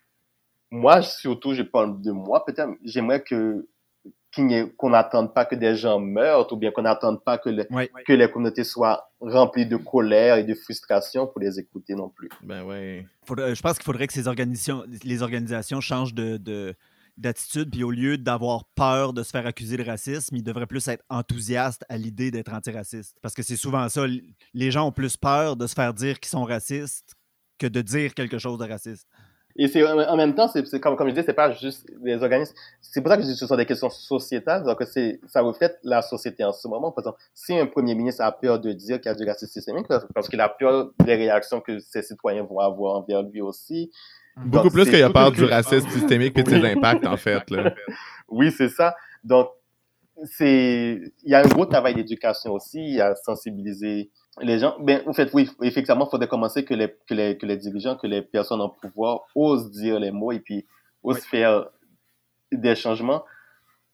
moi 0.71 1.03
surtout, 1.03 1.55
je 1.55 1.63
parle 1.63 2.01
de 2.03 2.11
moi 2.11 2.45
peut-être, 2.45 2.71
j'aimerais 2.85 3.23
que 3.23 3.67
qu'on 4.77 4.91
n'attende 4.91 5.35
pas 5.35 5.45
que 5.45 5.55
des 5.55 5.77
gens 5.77 5.99
meurent 5.99 6.53
ou 6.53 6.57
bien 6.57 6.71
qu'on 6.71 6.83
n'attende 6.83 7.23
pas 7.23 7.39
que, 7.39 7.51
que 8.05 8.13
les 8.13 8.31
communautés 8.31 8.65
soient 8.65 9.11
remplies 9.21 9.67
de 9.67 9.77
colère 9.77 10.37
et 10.37 10.45
de 10.45 10.55
frustration 10.55 11.27
pour 11.27 11.41
les 11.41 11.59
écouter 11.59 11.95
non 11.95 12.09
plus. 12.09 12.29
Ben 12.43 12.65
ouais. 12.65 13.07
je 13.29 13.61
pense 13.61 13.75
qu'il 13.75 13.85
faudrait 13.85 14.07
que 14.07 14.13
ces 14.13 14.29
organisations, 14.29 14.85
les 15.03 15.23
organisations 15.23 15.81
changent 15.81 16.15
de, 16.15 16.75
d'attitude, 17.17 17.71
puis 17.71 17.85
au 17.85 17.91
lieu 17.91 18.19
d'avoir 18.19 18.65
peur 18.75 19.13
de 19.13 19.23
se 19.23 19.31
faire 19.31 19.47
accuser 19.47 19.77
de 19.77 19.85
racisme, 19.85 20.37
ils 20.37 20.43
devraient 20.43 20.67
plus 20.67 20.87
être 20.89 21.05
enthousiastes 21.09 21.85
à 21.89 21.97
l'idée 21.97 22.31
d'être 22.31 22.53
antiracistes. 22.53 23.17
Parce 23.23 23.35
que 23.35 23.43
c'est 23.43 23.57
souvent 23.57 23.89
ça, 23.89 24.05
les 24.53 24.71
gens 24.71 24.89
ont 24.89 24.93
plus 24.93 25.17
peur 25.17 25.57
de 25.57 25.67
se 25.67 25.75
faire 25.75 25.95
dire 25.95 26.19
qu'ils 26.21 26.31
sont 26.31 26.45
racistes 26.45 27.15
que 27.59 27.67
de 27.67 27.81
dire 27.83 28.15
quelque 28.15 28.39
chose 28.39 28.59
de 28.59 28.65
raciste. 28.65 29.07
Et 29.57 29.69
c'est 29.69 29.85
en 29.85 30.17
même 30.17 30.35
temps, 30.35 30.49
c'est 30.49 30.81
comme, 30.81 30.97
comme 30.97 31.09
je 31.09 31.13
disais, 31.13 31.27
c'est 31.27 31.33
pas 31.33 31.53
juste 31.53 31.87
les 32.03 32.21
organismes. 32.23 32.55
C'est 32.81 33.01
pour 33.01 33.11
ça 33.11 33.17
que 33.17 33.23
je 33.23 33.29
dis 33.29 33.35
que 33.35 33.39
ce 33.39 33.47
sont 33.47 33.57
des 33.57 33.67
questions 33.67 33.89
sociétales, 33.91 34.65
donc 34.65 34.83
c'est 34.91 35.21
ça 35.29 35.43
reflète 35.43 35.79
la 35.85 36.03
société 36.03 36.45
en 36.45 36.53
ce 36.53 36.67
moment. 36.67 36.91
Par 36.91 37.03
exemple, 37.03 37.19
si 37.35 37.57
un 37.57 37.67
premier 37.67 37.95
ministre 37.95 38.23
a 38.23 38.33
peur 38.33 38.59
de 38.59 38.73
dire 38.73 39.01
qu'il 39.01 39.11
y 39.11 39.15
a 39.15 39.17
du 39.17 39.25
racisme 39.25 39.53
systémique, 39.53 39.87
parce 40.13 40.29
qu'il 40.29 40.41
a 40.41 40.49
peur 40.49 40.91
des 41.05 41.15
réactions 41.15 41.61
que 41.61 41.79
ses 41.79 42.03
citoyens 42.03 42.43
vont 42.43 42.59
avoir 42.59 42.97
envers 42.97 43.23
lui 43.23 43.41
aussi. 43.41 43.93
Beaucoup 44.37 44.71
plus 44.71 44.85
qu'il 44.85 44.99
y 44.99 45.03
a 45.03 45.11
peur 45.11 45.31
du 45.31 45.45
racisme 45.45 45.89
systémique 45.89 46.37
et 46.37 46.43
de 46.43 46.51
ses 46.51 46.65
impacts, 46.73 47.07
en 47.07 47.17
fait. 47.17 47.49
Là. 47.51 47.73
oui, 48.29 48.51
c'est 48.51 48.69
ça. 48.69 48.97
Donc, 49.23 49.51
c'est 50.25 51.01
il 51.23 51.31
y 51.31 51.35
a 51.35 51.41
un 51.41 51.49
gros 51.49 51.67
travail 51.67 51.95
d'éducation 51.95 52.53
aussi 52.53 53.01
à 53.01 53.15
sensibiliser 53.15 54.11
les 54.41 54.59
gens, 54.59 54.77
ben, 54.81 55.03
en 55.07 55.13
fait, 55.13 55.31
oui, 55.33 55.51
effectivement, 55.63 56.07
il 56.07 56.11
faudrait 56.11 56.29
commencer 56.29 56.65
que 56.65 56.75
les, 56.75 56.95
que, 57.07 57.15
les, 57.15 57.39
que 57.39 57.47
les 57.47 57.57
dirigeants, 57.57 57.97
que 57.97 58.07
les 58.07 58.23
personnes 58.23 58.61
en 58.61 58.69
pouvoir 58.69 59.21
osent 59.35 59.71
dire 59.71 60.01
les 60.01 60.11
mots 60.11 60.33
et 60.33 60.41
puis 60.41 60.67
osent 61.03 61.25
faire 61.25 61.69
des 62.51 62.75
changements. 62.75 63.25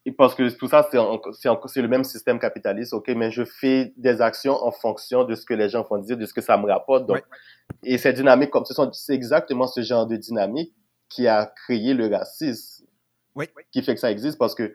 Et 0.03 0.11
parce 0.11 0.33
que 0.33 0.49
tout 0.49 0.67
ça, 0.67 0.87
c'est 0.91 1.81
le 1.81 1.87
même 1.87 2.03
système 2.03 2.39
capitaliste, 2.39 2.93
ok, 2.93 3.09
mais 3.09 3.29
je 3.29 3.45
fais 3.45 3.93
des 3.97 4.19
actions 4.19 4.55
en 4.55 4.71
fonction 4.71 5.25
de 5.25 5.35
ce 5.35 5.45
que 5.45 5.53
les 5.53 5.69
gens 5.69 5.83
vont 5.83 5.99
dire, 5.99 6.17
de 6.17 6.25
ce 6.25 6.33
que 6.33 6.41
ça 6.41 6.57
me 6.57 6.65
rapporte. 6.65 7.05
Donc, 7.05 7.23
Et 7.83 7.99
cette 7.99 8.15
dynamique, 8.15 8.49
comme 8.49 8.65
ce 8.65 8.73
sont, 8.73 8.91
c'est 8.93 9.13
exactement 9.13 9.67
ce 9.67 9.81
genre 9.81 10.07
de 10.07 10.15
dynamique 10.15 10.73
qui 11.07 11.27
a 11.27 11.45
créé 11.45 11.93
le 11.93 12.07
racisme, 12.07 12.85
qui 13.71 13.83
fait 13.83 13.93
que 13.93 13.99
ça 13.99 14.09
existe 14.09 14.39
parce 14.39 14.55
que 14.55 14.73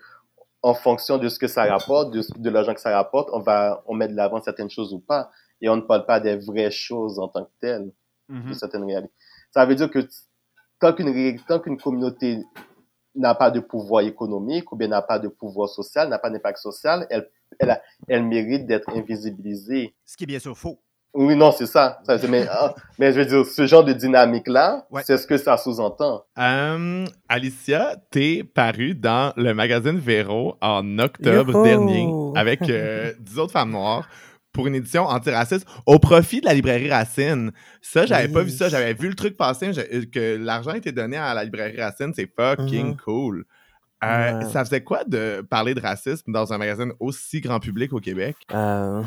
en 0.62 0.74
fonction 0.74 1.18
de 1.18 1.28
ce 1.28 1.38
que 1.38 1.48
ça 1.48 1.64
rapporte, 1.64 2.12
de, 2.12 2.22
de 2.38 2.50
l'argent 2.50 2.74
que 2.74 2.80
ça 2.80 2.94
rapporte, 2.96 3.28
on 3.32 3.40
va 3.40 3.82
on 3.86 3.94
met 3.94 4.08
de 4.08 4.14
l'avant 4.14 4.40
certaines 4.40 4.70
choses 4.70 4.92
ou 4.92 5.00
pas 5.00 5.30
et 5.60 5.68
on 5.68 5.76
ne 5.76 5.82
parle 5.82 6.06
pas 6.06 6.20
des 6.20 6.36
vraies 6.36 6.70
choses 6.70 7.18
en 7.18 7.28
tant 7.28 7.44
que 7.44 7.50
telles, 7.60 7.90
de 8.28 8.34
mm-hmm. 8.34 8.54
certaines 8.54 8.84
réalités. 8.84 9.12
Ça 9.52 9.64
veut 9.66 9.74
dire 9.74 9.90
que 9.90 10.00
tant 10.80 10.92
qu'une 10.92 11.38
tant 11.46 11.60
qu'une 11.60 11.78
communauté 11.78 12.42
n'a 13.14 13.34
pas 13.34 13.50
de 13.50 13.60
pouvoir 13.60 14.02
économique 14.02 14.70
ou 14.72 14.76
bien 14.76 14.88
n'a 14.88 15.02
pas 15.02 15.18
de 15.18 15.28
pouvoir 15.28 15.68
social, 15.68 16.08
n'a 16.08 16.18
pas 16.18 16.30
d'impact 16.30 16.58
social, 16.58 17.06
elle, 17.10 17.30
elle, 17.58 17.80
elle 18.08 18.24
mérite 18.24 18.66
d'être 18.66 18.90
invisibilisée. 18.90 19.94
Ce 20.04 20.16
qui 20.16 20.24
est 20.24 20.26
bien 20.26 20.38
sûr 20.38 20.56
faux. 20.56 20.78
Oui, 21.16 21.34
non, 21.34 21.50
c'est 21.50 21.66
ça. 21.66 22.02
mais, 22.28 22.46
ah, 22.50 22.74
mais, 22.98 23.10
je 23.10 23.20
veux 23.20 23.24
dire, 23.24 23.46
ce 23.46 23.66
genre 23.66 23.82
de 23.82 23.94
dynamique-là, 23.94 24.86
c'est 25.02 25.16
ce 25.16 25.26
que 25.26 25.38
ça 25.38 25.56
sous-entend. 25.56 26.24
Um, 26.36 27.06
Alicia, 27.26 27.96
t'es 28.10 28.44
paru 28.44 28.94
dans 28.94 29.32
le 29.36 29.54
magazine 29.54 29.98
Véro 29.98 30.56
en 30.60 30.98
octobre 30.98 31.62
dernier 31.64 32.06
avec 32.34 32.62
10 32.62 32.70
euh, 32.70 33.12
autres 33.38 33.52
femmes 33.52 33.70
noires 33.70 34.06
pour 34.56 34.66
une 34.66 34.74
édition 34.74 35.04
antiraciste 35.04 35.68
au 35.84 35.98
profit 35.98 36.40
de 36.40 36.46
la 36.46 36.54
librairie 36.54 36.90
Racine. 36.90 37.52
Ça, 37.82 38.06
j'avais 38.06 38.28
pas 38.28 38.42
vu 38.42 38.50
ça. 38.50 38.70
J'avais 38.70 38.94
vu 38.94 39.08
le 39.08 39.14
truc 39.14 39.36
passer, 39.36 39.70
euh, 39.76 40.04
que 40.10 40.36
l'argent 40.36 40.72
était 40.72 40.92
donné 40.92 41.18
à 41.18 41.34
la 41.34 41.44
librairie 41.44 41.78
Racine. 41.78 42.12
C'est 42.16 42.30
fucking 42.34 42.94
uh-huh. 42.94 42.96
cool. 42.96 43.44
Euh, 44.02 44.40
ça 44.42 44.64
faisait 44.64 44.82
quoi 44.82 45.04
de 45.04 45.44
parler 45.48 45.74
de 45.74 45.80
racisme 45.80 46.32
dans 46.32 46.52
un 46.52 46.58
magazine 46.58 46.92
aussi 47.00 47.40
grand 47.40 47.60
public 47.60 47.92
au 47.92 48.00
Québec? 48.00 48.36
Euh, 48.54 49.02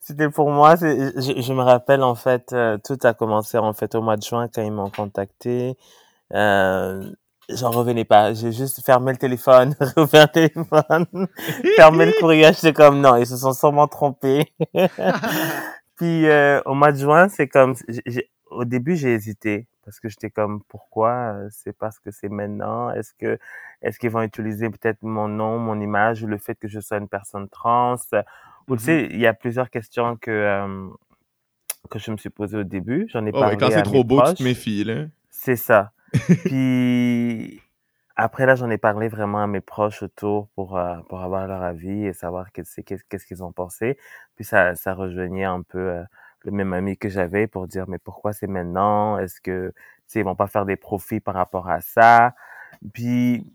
c'était 0.00 0.30
pour 0.30 0.50
moi, 0.50 0.76
je, 0.76 1.52
me 1.52 1.62
rappelle 1.62 2.02
en 2.02 2.14
fait, 2.14 2.54
tout 2.84 2.98
a 3.02 3.14
commencé 3.14 3.58
en 3.58 3.72
fait 3.74 3.94
au 3.94 4.02
mois 4.02 4.16
de 4.16 4.22
juin 4.22 4.48
quand 4.48 4.62
ils 4.62 4.72
m'ont 4.72 4.90
contacté. 4.90 5.76
J'en 7.48 7.70
revenais 7.70 8.04
pas. 8.04 8.34
J'ai 8.34 8.52
juste 8.52 8.84
fermé 8.84 9.12
le 9.12 9.18
téléphone, 9.18 9.74
rouvert 9.96 10.28
le 10.34 10.48
téléphone, 10.48 11.06
fermé 11.76 12.06
le 12.06 12.12
courrier. 12.20 12.52
J'étais 12.52 12.72
comme 12.72 13.00
non, 13.00 13.16
ils 13.16 13.26
se 13.26 13.36
sont 13.36 13.52
sûrement 13.52 13.88
trompés. 13.88 14.52
Puis 15.96 16.26
euh, 16.28 16.60
au 16.64 16.74
mois 16.74 16.92
de 16.92 16.98
juin, 16.98 17.28
c'est 17.28 17.48
comme 17.48 17.74
au 18.50 18.64
début 18.64 18.96
j'ai 18.96 19.14
hésité 19.14 19.66
parce 19.84 20.00
que 20.00 20.08
j'étais 20.08 20.30
comme 20.30 20.62
pourquoi 20.68 21.10
euh, 21.34 21.48
c'est 21.50 21.72
parce 21.76 21.98
que 21.98 22.10
c'est 22.10 22.28
maintenant? 22.28 22.90
Est-ce 22.90 23.12
que 23.14 23.38
est-ce 23.82 23.98
qu'ils 23.98 24.10
vont 24.10 24.22
utiliser 24.22 24.70
peut-être 24.70 25.02
mon 25.02 25.28
nom 25.28 25.58
mon 25.58 25.80
image 25.80 26.22
ou 26.22 26.26
le 26.26 26.38
fait 26.38 26.54
que 26.54 26.68
je 26.68 26.78
sois 26.78 26.98
une 26.98 27.08
personne 27.08 27.48
trans? 27.48 27.96
Ou 28.68 28.76
tu 28.76 28.84
sais 28.84 29.08
il 29.10 29.18
y 29.18 29.26
a 29.26 29.34
plusieurs 29.34 29.70
questions 29.70 30.16
que 30.16 30.30
euh, 30.30 30.88
que 31.90 31.98
je 31.98 32.10
me 32.12 32.16
suis 32.16 32.30
posées 32.30 32.58
au 32.58 32.64
début 32.64 33.08
j'en 33.10 33.24
ai 33.26 33.30
Oh, 33.34 33.40
parlé 33.40 33.56
ben, 33.56 33.66
quand 33.66 33.74
c'est 33.74 33.82
trop 33.82 34.04
beau, 34.04 34.22
tu 34.28 34.34
te 34.34 34.42
méfies, 34.42 34.84
là. 34.84 35.06
c'est 35.30 35.56
ça 35.56 35.90
puis 36.46 37.62
après 38.16 38.46
là 38.46 38.54
j'en 38.56 38.70
ai 38.70 38.78
parlé 38.78 39.08
vraiment 39.08 39.42
à 39.42 39.46
mes 39.46 39.60
proches 39.60 40.02
autour 40.02 40.48
pour 40.50 40.76
euh, 40.78 40.98
pour 41.08 41.20
avoir 41.22 41.46
leur 41.46 41.62
avis 41.62 42.06
et 42.06 42.12
savoir 42.12 42.52
qu'est-ce 42.52 43.26
qu'ils 43.26 43.44
ont 43.44 43.52
pensé. 43.52 43.98
Puis 44.36 44.44
ça 44.44 44.74
ça 44.76 44.94
rejoignait 44.94 45.44
un 45.44 45.62
peu 45.62 45.78
euh, 45.78 46.04
le 46.44 46.52
même 46.52 46.72
ami 46.72 46.96
que 46.98 47.08
j'avais 47.08 47.46
pour 47.46 47.68
dire 47.68 47.86
mais 47.88 47.98
pourquoi 47.98 48.32
c'est 48.32 48.46
maintenant? 48.48 49.18
Est-ce 49.18 49.40
que 49.40 49.72
tu 50.10 50.18
ils 50.20 50.24
vont 50.24 50.36
pas 50.36 50.46
faire 50.48 50.64
des 50.66 50.76
profits 50.76 51.20
par 51.20 51.34
rapport 51.34 51.68
à 51.68 51.80
ça? 51.80 52.34
Puis 52.94 53.52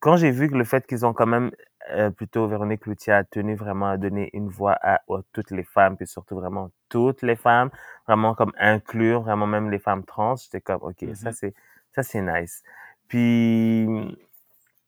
quand 0.00 0.16
j'ai 0.16 0.30
vu 0.30 0.48
que 0.48 0.54
le 0.54 0.64
fait 0.64 0.86
qu'ils 0.86 1.06
ont 1.06 1.12
quand 1.14 1.26
même 1.26 1.50
euh, 1.90 2.10
plutôt 2.10 2.46
Véronique 2.48 2.80
Cloutier 2.82 3.12
a 3.12 3.24
tenu 3.24 3.54
vraiment 3.56 3.88
à 3.88 3.96
donner 3.98 4.30
une 4.34 4.48
voix 4.48 4.76
à, 4.80 4.94
à 4.96 5.00
toutes 5.32 5.50
les 5.50 5.64
femmes 5.64 5.96
puis 5.96 6.06
surtout 6.06 6.36
vraiment 6.36 6.70
toutes 6.88 7.22
les 7.22 7.36
femmes 7.36 7.70
vraiment 8.06 8.34
comme 8.34 8.52
inclure 8.58 9.22
vraiment 9.22 9.46
même 9.46 9.70
les 9.70 9.78
femmes 9.78 10.04
trans 10.04 10.36
j'étais 10.36 10.60
comme 10.62 10.80
ok 10.82 11.04
ça 11.14 11.30
Mhm. 11.30 11.32
c'est 11.32 11.54
ça 11.94 12.02
c'est 12.02 12.22
nice. 12.22 12.62
Puis 13.08 13.86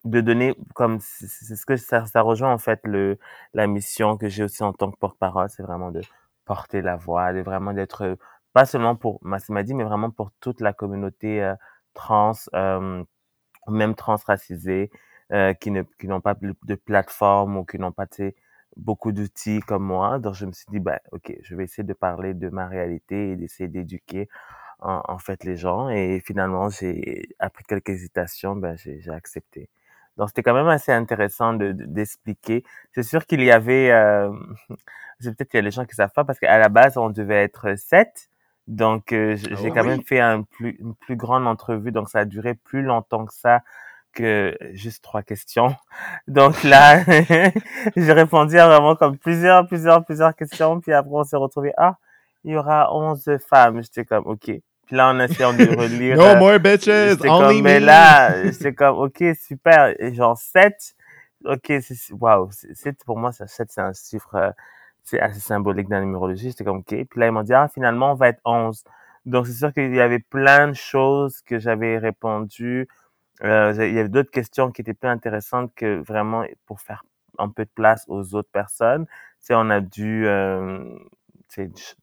de 0.04 0.20
donner 0.20 0.54
comme 0.74 0.98
c'est 1.00 1.56
ce 1.56 1.66
que 1.66 1.76
ça, 1.76 2.04
rejoint 2.22 2.52
en 2.52 2.58
fait 2.58 2.80
le 2.84 3.18
la 3.54 3.66
mission 3.66 4.16
que 4.16 4.28
j'ai 4.28 4.44
aussi 4.44 4.62
en 4.62 4.72
tant 4.72 4.90
que 4.90 4.98
porte-parole 4.98 5.48
c'est 5.50 5.62
vraiment 5.62 5.90
de 5.90 6.00
porter 6.44 6.82
la 6.82 6.96
voix 6.96 7.32
de 7.32 7.40
vraiment 7.40 7.72
d'être 7.72 8.16
pas 8.52 8.66
seulement 8.66 8.96
pour 8.96 9.18
Massimadi 9.22 9.74
mais 9.74 9.84
vraiment 9.84 10.10
pour 10.10 10.30
toute 10.40 10.60
la 10.60 10.72
communauté 10.72 11.42
euh, 11.42 11.54
trans 11.94 12.32
euh, 12.54 13.04
même 13.68 13.94
transracisés 13.96 14.90
euh, 15.32 15.54
qui 15.54 15.70
n'ont 15.72 16.20
pas 16.20 16.34
de 16.34 16.74
plateforme 16.76 17.56
ou 17.58 17.64
qui 17.64 17.78
n'ont 17.78 17.92
pas 17.92 18.06
beaucoup 18.76 19.12
d'outils 19.12 19.60
comme 19.60 19.84
moi. 19.84 20.18
Donc 20.18 20.34
je 20.34 20.46
me 20.46 20.52
suis 20.52 20.66
dit 20.70 20.80
ben 20.80 20.98
ok 21.12 21.34
je 21.42 21.56
vais 21.56 21.64
essayer 21.64 21.84
de 21.84 21.94
parler 21.94 22.34
de 22.34 22.48
ma 22.48 22.68
réalité 22.68 23.32
et 23.32 23.36
d'essayer 23.36 23.68
d'éduquer 23.68 24.28
en, 24.80 25.02
en 25.08 25.18
fait 25.18 25.44
les 25.44 25.56
gens 25.56 25.88
et 25.90 26.20
finalement 26.24 26.68
j'ai 26.70 27.28
après 27.38 27.64
quelques 27.64 27.90
hésitations 27.90 28.56
ben 28.56 28.76
j'ai 28.76 29.00
j'ai 29.00 29.10
accepté. 29.12 29.68
Donc 30.16 30.28
c'était 30.30 30.42
quand 30.42 30.54
même 30.54 30.68
assez 30.68 30.92
intéressant 30.92 31.52
de 31.54 31.72
de- 31.72 31.84
d'expliquer. 31.86 32.64
C'est 32.92 33.02
sûr 33.02 33.26
qu'il 33.26 33.42
y 33.42 33.50
avait 33.50 33.90
euh, 33.92 34.30
c'est 35.20 35.34
peut-être 35.36 35.50
qu'il 35.50 35.58
y 35.58 35.62
a 35.62 35.64
les 35.64 35.70
gens 35.70 35.84
qui 35.86 35.94
savent 35.94 36.12
pas 36.14 36.24
parce 36.24 36.38
qu'à 36.38 36.58
la 36.58 36.68
base 36.68 36.96
on 36.98 37.10
devait 37.10 37.42
être 37.44 37.76
sept. 37.78 38.28
Donc 38.68 39.12
euh, 39.12 39.36
Ah 39.50 39.62
j'ai 39.62 39.70
ouais? 39.70 39.72
quand 39.72 39.84
même 39.84 40.02
fait 40.02 40.20
un 40.20 40.42
plus 40.42 40.76
une 40.80 40.94
plus 40.96 41.16
grande 41.16 41.46
entrevue. 41.46 41.92
Donc 41.92 42.08
ça 42.10 42.20
a 42.20 42.24
duré 42.24 42.54
plus 42.54 42.82
longtemps 42.82 43.24
que 43.26 43.34
ça 43.34 43.62
que 44.12 44.56
juste 44.72 45.02
trois 45.04 45.22
questions. 45.22 45.76
Donc 46.28 46.62
là 46.64 47.02
j'ai 47.96 48.12
répondu 48.12 48.58
à 48.58 48.66
vraiment 48.68 48.96
comme 48.96 49.18
plusieurs 49.18 49.66
plusieurs 49.66 50.04
plusieurs 50.04 50.34
questions. 50.36 50.80
Puis 50.80 50.92
après 50.92 51.12
on 51.14 51.24
s'est 51.24 51.36
retrouvé 51.36 51.72
ah 51.78 51.96
il 52.46 52.52
y 52.52 52.56
aura 52.56 52.94
11 52.94 53.38
femmes 53.46 53.82
j'étais 53.82 54.06
comme 54.06 54.26
ok 54.26 54.44
puis 54.86 54.96
là 54.96 55.12
on 55.12 55.18
a 55.18 55.24
essayé 55.24 55.66
de 55.66 55.76
relire 55.80 56.16
No 56.16 56.24
euh, 56.24 56.38
more 56.38 56.58
bitches, 56.58 56.88
only 56.88 57.56
comme, 57.56 57.62
mais 57.62 57.80
me. 57.80 57.86
là, 57.86 58.52
c'est 58.52 58.72
comme, 58.72 58.98
ok, 58.98 59.22
super. 59.36 59.94
Et 59.98 60.14
genre 60.14 60.38
7, 60.38 60.94
ok, 61.44 61.72
waouh, 62.12 62.50
7 62.50 63.04
pour 63.04 63.18
moi, 63.18 63.32
ça, 63.32 63.46
7, 63.46 63.68
c'est 63.70 63.80
un 63.80 63.92
chiffre, 63.92 64.34
euh, 64.36 64.50
c'est 65.02 65.20
assez 65.20 65.40
symbolique 65.40 65.88
dans 65.88 65.96
la 65.96 66.02
numérologie. 66.02 66.50
J'étais 66.50 66.64
comme, 66.64 66.78
ok. 66.78 66.86
Puis 66.88 67.20
là, 67.20 67.26
ils 67.26 67.32
m'ont 67.32 67.42
dit, 67.42 67.52
ah, 67.52 67.68
finalement, 67.72 68.12
on 68.12 68.14
va 68.14 68.28
être 68.28 68.40
11. 68.44 68.84
Donc, 69.24 69.46
c'est 69.46 69.54
sûr 69.54 69.72
qu'il 69.72 69.94
y 69.94 70.00
avait 70.00 70.20
plein 70.20 70.68
de 70.68 70.74
choses 70.74 71.40
que 71.42 71.58
j'avais 71.58 71.98
répondu. 71.98 72.88
Euh, 73.44 73.74
il 73.76 73.94
y 73.94 73.98
avait 73.98 74.08
d'autres 74.08 74.30
questions 74.30 74.70
qui 74.70 74.82
étaient 74.82 74.94
plus 74.94 75.10
intéressantes 75.10 75.72
que 75.74 76.00
vraiment 76.06 76.44
pour 76.64 76.80
faire 76.80 77.04
un 77.38 77.50
peu 77.50 77.64
de 77.64 77.70
place 77.74 78.04
aux 78.08 78.34
autres 78.34 78.50
personnes. 78.50 79.06
Tu 79.06 79.46
sais, 79.48 79.54
on 79.56 79.68
a 79.68 79.80
dû, 79.80 80.26
euh, 80.26 80.96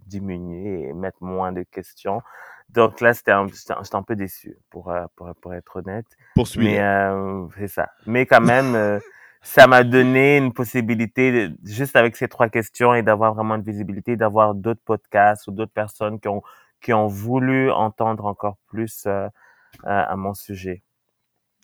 diminuer 0.06 0.90
et 0.90 0.94
mettre 0.94 1.18
moins 1.22 1.52
de 1.52 1.64
questions. 1.64 2.22
Donc 2.70 3.02
là, 3.02 3.14
c'était 3.14 3.32
un, 3.32 3.48
j'étais 3.48 3.96
un 3.96 4.04
peu 4.04 4.16
déçu, 4.16 4.58
pour, 4.70 4.90
euh, 4.90 5.06
pour, 5.16 5.30
pour 5.42 5.54
être 5.54 5.76
honnête. 5.76 6.06
Poursuis. 6.36 6.64
Mais 6.64 6.80
euh, 6.82 7.46
c'est 7.58 7.68
ça. 7.68 7.90
Mais 8.08 8.26
quand 8.26 8.42
même, 8.42 8.74
euh, 8.76 9.00
ça 9.42 9.68
m'a 9.68 9.84
donné 9.84 10.38
une 10.38 10.54
possibilité, 10.54 11.50
de- 11.50 11.58
juste 11.64 11.96
avec 11.96 12.16
ces 12.16 12.28
trois 12.28 12.50
questions, 12.50 12.94
et 12.96 13.04
d'avoir 13.04 13.34
vraiment 13.36 13.56
une 13.56 13.62
visibilité, 13.64 14.16
d'avoir 14.16 14.56
d'autres 14.56 14.82
podcasts 14.84 15.48
ou 15.48 15.52
d'autres 15.52 15.74
personnes 15.74 16.20
qui 16.20 16.28
ont, 16.30 16.42
qui 16.82 16.94
ont 16.94 17.08
voulu 17.08 17.70
entendre 17.72 18.26
encore 18.26 18.58
plus 18.68 19.04
euh, 19.06 19.28
à, 19.84 20.12
à 20.12 20.16
mon 20.16 20.34
sujet. 20.34 20.82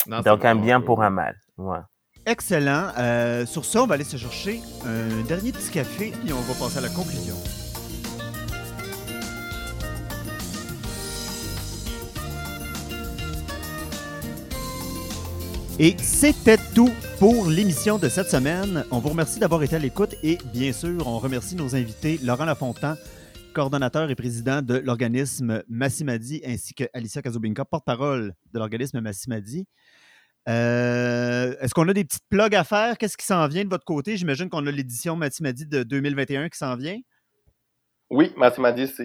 Non, 0.07 0.21
Donc 0.21 0.45
un 0.45 0.55
bien 0.55 0.79
pour 0.79 1.01
un 1.03 1.09
mal. 1.09 1.37
Ouais. 1.57 1.79
Excellent. 2.25 2.89
Euh, 2.97 3.45
sur 3.45 3.65
ça, 3.65 3.81
on 3.81 3.87
va 3.87 3.95
aller 3.95 4.03
se 4.03 4.17
chercher 4.17 4.59
un 4.85 5.23
dernier 5.23 5.51
petit 5.51 5.71
café, 5.71 6.11
puis 6.11 6.31
on 6.33 6.41
va 6.41 6.53
passer 6.53 6.77
à 6.77 6.81
la 6.81 6.89
conclusion. 6.89 7.35
Et 15.82 15.95
c'était 15.97 16.57
tout 16.75 16.89
pour 17.19 17.49
l'émission 17.49 17.97
de 17.97 18.09
cette 18.09 18.27
semaine. 18.30 18.84
On 18.91 18.99
vous 18.99 19.07
remercie 19.07 19.39
d'avoir 19.39 19.63
été 19.63 19.77
à 19.77 19.80
l'écoute 19.80 20.13
et 20.23 20.38
bien 20.51 20.73
sûr, 20.73 21.07
on 21.07 21.19
remercie 21.19 21.55
nos 21.55 21.73
invités 21.73 22.19
Laurent 22.21 22.43
Lafontaine, 22.43 22.97
coordonnateur 23.53 24.09
et 24.09 24.15
président 24.15 24.61
de 24.61 24.75
l'organisme 24.75 25.63
Massimadi, 25.69 26.41
ainsi 26.45 26.73
que 26.73 26.84
Alicia 26.93 27.21
Kazobinka, 27.21 27.63
porte-parole 27.63 28.34
de 28.51 28.59
l'organisme 28.59 28.99
Massimadi. 28.99 29.67
Euh, 30.49 31.55
Est-ce 31.61 31.73
qu'on 31.73 31.88
a 31.88 31.93
des 31.93 32.03
petites 32.03 32.27
plugs 32.30 32.55
à 32.55 32.65
faire? 32.65 32.97
Qu'est-ce 32.97 33.15
qui 33.15 33.25
s'en 33.25 33.47
vient 33.47 33.63
de 33.63 33.69
votre 33.69 33.86
côté? 33.86 34.17
J'imagine 34.17 34.49
qu'on 34.49 34.67
a 34.67 34.71
l'édition 34.71 35.15
Massimadi 35.15 35.65
de 35.65 35.84
2021 35.84 36.49
qui 36.49 36.57
s'en 36.57 36.75
vient. 36.75 36.99
Oui, 38.09 38.34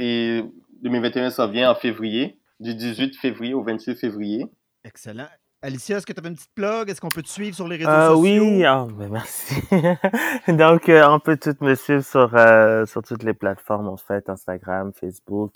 et 0.01 0.43
2021, 0.83 1.31
ça 1.31 1.47
vient 1.47 1.71
en 1.71 1.77
février, 1.77 2.41
du 2.59 2.75
18 2.75 3.17
février 3.17 3.55
au 3.55 3.63
26 3.63 3.95
février. 3.95 4.47
Excellent. 4.83 5.29
Alicia, 5.65 5.97
est-ce 5.97 6.07
que 6.07 6.13
tu 6.13 6.21
avais 6.21 6.29
une 6.29 6.35
petite 6.37 6.55
plug? 6.55 6.91
Est-ce 6.91 7.01
qu'on 7.01 7.09
peut 7.09 7.23
te 7.23 7.29
suivre 7.29 7.55
sur 7.57 7.67
les 7.69 7.77
réseaux 7.77 7.91
Euh, 7.91 8.01
sociaux? 8.01 8.21
oui, 8.45 8.65
ah, 8.65 8.87
ben 8.91 9.09
merci. 9.11 9.55
Donc, 10.49 10.89
euh, 10.89 11.07
on 11.09 11.21
peut 11.21 11.37
tout 11.39 11.55
me 11.63 11.75
suivre 11.75 12.03
sur, 12.05 12.35
euh, 12.37 12.87
sur 12.87 13.03
toutes 13.03 13.23
les 13.23 13.35
plateformes, 13.35 13.89
en 13.89 13.97
fait, 13.97 14.29
Instagram, 14.29 14.93
Facebook, 14.93 15.53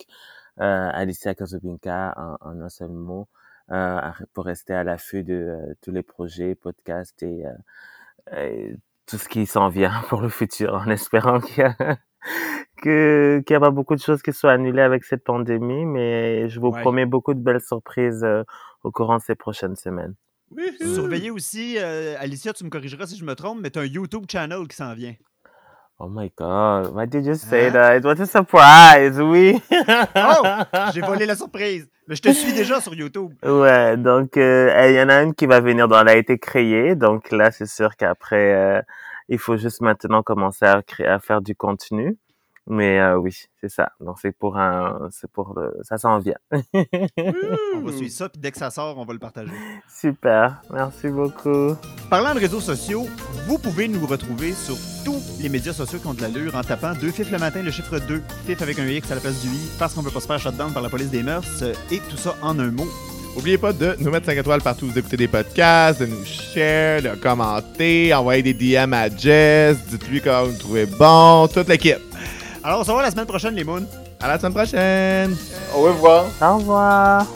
euh, 0.60 0.90
Alicia 0.92 1.34
Kazubinka, 1.34 2.14
en, 2.16 2.36
en 2.50 2.60
un 2.62 2.68
seul 2.70 2.90
mot, 2.90 3.28
euh, 3.70 4.00
pour 4.34 4.46
rester 4.46 4.74
à 4.74 4.84
l'affût 4.84 5.24
de 5.24 5.76
tous 5.82 5.90
les 5.92 6.02
projets, 6.02 6.54
podcasts 6.54 7.22
et, 7.22 7.44
euh, 7.46 7.52
et 8.36 8.76
tout 9.06 9.18
ce 9.18 9.28
qui 9.28 9.46
s'en 9.46 9.68
vient 9.68 9.92
pour 10.08 10.22
le 10.22 10.28
futur, 10.30 10.74
en 10.74 10.90
espérant 10.90 11.40
qu'il 11.40 11.58
y 11.58 11.62
a, 11.66 11.74
que, 12.82 13.42
qu'il 13.46 13.54
y 13.54 13.56
a 13.56 13.60
pas 13.60 13.70
beaucoup 13.70 13.94
de 13.96 14.00
choses 14.00 14.22
qui 14.22 14.32
soient 14.32 14.52
annulées 14.52 14.82
avec 14.82 15.04
cette 15.04 15.24
pandémie, 15.24 15.86
mais 15.86 16.48
je 16.48 16.60
vous 16.60 16.72
Ouais. 16.72 16.80
promets 16.82 17.06
beaucoup 17.06 17.34
de 17.34 17.40
belles 17.40 17.60
surprises 17.62 18.24
euh, 18.24 18.44
au 18.84 18.90
courant 18.90 19.16
de 19.18 19.22
ces 19.22 19.34
prochaines 19.34 19.76
semaines. 19.76 20.14
Surveillez 20.80 21.30
aussi, 21.30 21.76
euh, 21.78 22.14
Alicia, 22.18 22.52
tu 22.52 22.64
me 22.64 22.70
corrigeras 22.70 23.06
si 23.06 23.16
je 23.18 23.24
me 23.24 23.34
trompe, 23.34 23.58
mais 23.60 23.70
tu 23.70 23.78
as 23.78 23.82
un 23.82 23.86
YouTube 23.86 24.24
channel 24.30 24.66
qui 24.68 24.76
s'en 24.76 24.94
vient. 24.94 25.14
Oh 26.00 26.08
my 26.08 26.30
god, 26.38 26.92
why 26.94 27.06
did 27.08 27.26
you 27.26 27.34
say 27.34 27.66
Hein? 27.66 27.72
that? 27.72 28.00
What 28.04 28.20
a 28.20 28.26
surprise, 28.26 29.18
oui! 29.20 29.60
Oh! 30.16 30.46
J'ai 30.94 31.00
volé 31.00 31.26
la 31.26 31.34
surprise. 31.34 31.88
Mais 32.06 32.14
je 32.14 32.22
te 32.22 32.28
suis 32.32 32.52
déjà 32.52 32.80
sur 32.80 32.94
YouTube. 32.94 33.32
Ouais, 33.44 33.96
donc 33.96 34.36
euh, 34.36 34.86
il 34.88 34.94
y 34.94 35.02
en 35.02 35.08
a 35.08 35.22
une 35.22 35.34
qui 35.34 35.46
va 35.46 35.60
venir, 35.60 35.88
dans, 35.88 36.00
elle 36.00 36.08
a 36.08 36.16
été 36.16 36.38
créée, 36.38 36.94
donc 36.94 37.30
là 37.32 37.50
c'est 37.50 37.66
sûr 37.66 37.96
qu'après 37.96 38.54
euh, 38.54 38.80
il 39.28 39.38
faut 39.38 39.56
juste 39.56 39.80
maintenant 39.82 40.22
commencer 40.22 40.64
à 40.64 40.80
créer, 40.82 41.06
à 41.08 41.18
faire 41.18 41.42
du 41.42 41.54
contenu. 41.56 42.16
Mais 42.70 43.00
euh, 43.00 43.16
oui, 43.16 43.34
c'est 43.60 43.70
ça. 43.70 43.92
Donc 43.98 44.18
c'est 44.20 44.32
pour 44.32 44.58
un, 44.58 45.08
c'est 45.10 45.30
pour 45.30 45.58
le, 45.58 45.74
ça 45.82 45.96
s'en 45.96 46.18
vient. 46.18 46.36
On 46.52 47.80
va 47.80 47.92
suivre 47.92 48.12
ça, 48.12 48.28
puis 48.28 48.40
dès 48.40 48.52
que 48.52 48.58
ça 48.58 48.70
sort, 48.70 48.98
on 48.98 49.04
va 49.04 49.12
le 49.14 49.18
partager. 49.18 49.52
Super, 49.88 50.60
merci 50.70 51.08
beaucoup. 51.08 51.74
Parlant 52.10 52.34
de 52.34 52.40
réseaux 52.40 52.60
sociaux, 52.60 53.06
vous 53.46 53.58
pouvez 53.58 53.88
nous 53.88 54.06
retrouver 54.06 54.52
sur 54.52 54.76
tous 55.04 55.40
les 55.40 55.48
médias 55.48 55.72
sociaux 55.72 55.98
qui 55.98 56.06
ont 56.06 56.14
de 56.14 56.20
l'allure 56.20 56.54
en 56.56 56.62
tapant 56.62 56.92
2 56.92 57.10
FIF 57.10 57.30
le 57.30 57.38
matin, 57.38 57.62
le 57.62 57.70
chiffre 57.70 57.98
2, 57.98 58.22
FIF 58.46 58.60
avec 58.60 58.78
un 58.78 58.86
X 58.86 59.10
à 59.10 59.14
la 59.14 59.20
place 59.22 59.40
du 59.40 59.48
I, 59.48 59.70
parce 59.78 59.94
qu'on 59.94 60.02
veut 60.02 60.10
pas 60.10 60.20
se 60.20 60.26
faire 60.26 60.38
shutdown 60.38 60.72
par 60.72 60.82
la 60.82 60.90
police 60.90 61.10
des 61.10 61.22
mœurs, 61.22 61.62
euh, 61.62 61.72
et 61.90 62.00
tout 62.10 62.18
ça 62.18 62.34
en 62.42 62.58
un 62.58 62.70
mot. 62.70 62.88
Oubliez 63.36 63.56
pas 63.56 63.72
de 63.72 63.96
nous 64.00 64.10
mettre 64.10 64.26
5 64.26 64.36
étoiles 64.36 64.62
partout 64.62 64.86
où 64.86 64.90
vous 64.90 64.98
écoutez 64.98 65.16
des 65.16 65.28
podcasts, 65.28 66.00
de 66.00 66.06
nous 66.06 66.24
share, 66.24 67.02
de 67.02 67.14
commenter, 67.14 68.12
envoyer 68.12 68.42
des 68.42 68.54
DM 68.54 68.92
à 68.92 69.08
Jess, 69.08 69.78
dites-lui 69.86 70.20
comment 70.20 70.44
vous 70.44 70.58
trouvez 70.58 70.86
bon, 70.86 71.46
toute 71.48 71.68
l'équipe. 71.68 72.07
Alors, 72.68 72.80
on 72.80 72.84
se 72.84 72.90
revoit 72.90 73.02
la 73.02 73.10
semaine 73.10 73.24
prochaine, 73.24 73.54
les 73.54 73.64
moons. 73.64 73.86
À 74.20 74.28
la 74.28 74.38
semaine 74.38 74.52
prochaine! 74.52 75.34
Au 75.74 75.80
revoir. 75.80 76.26
Au 76.42 76.56
revoir. 76.58 77.26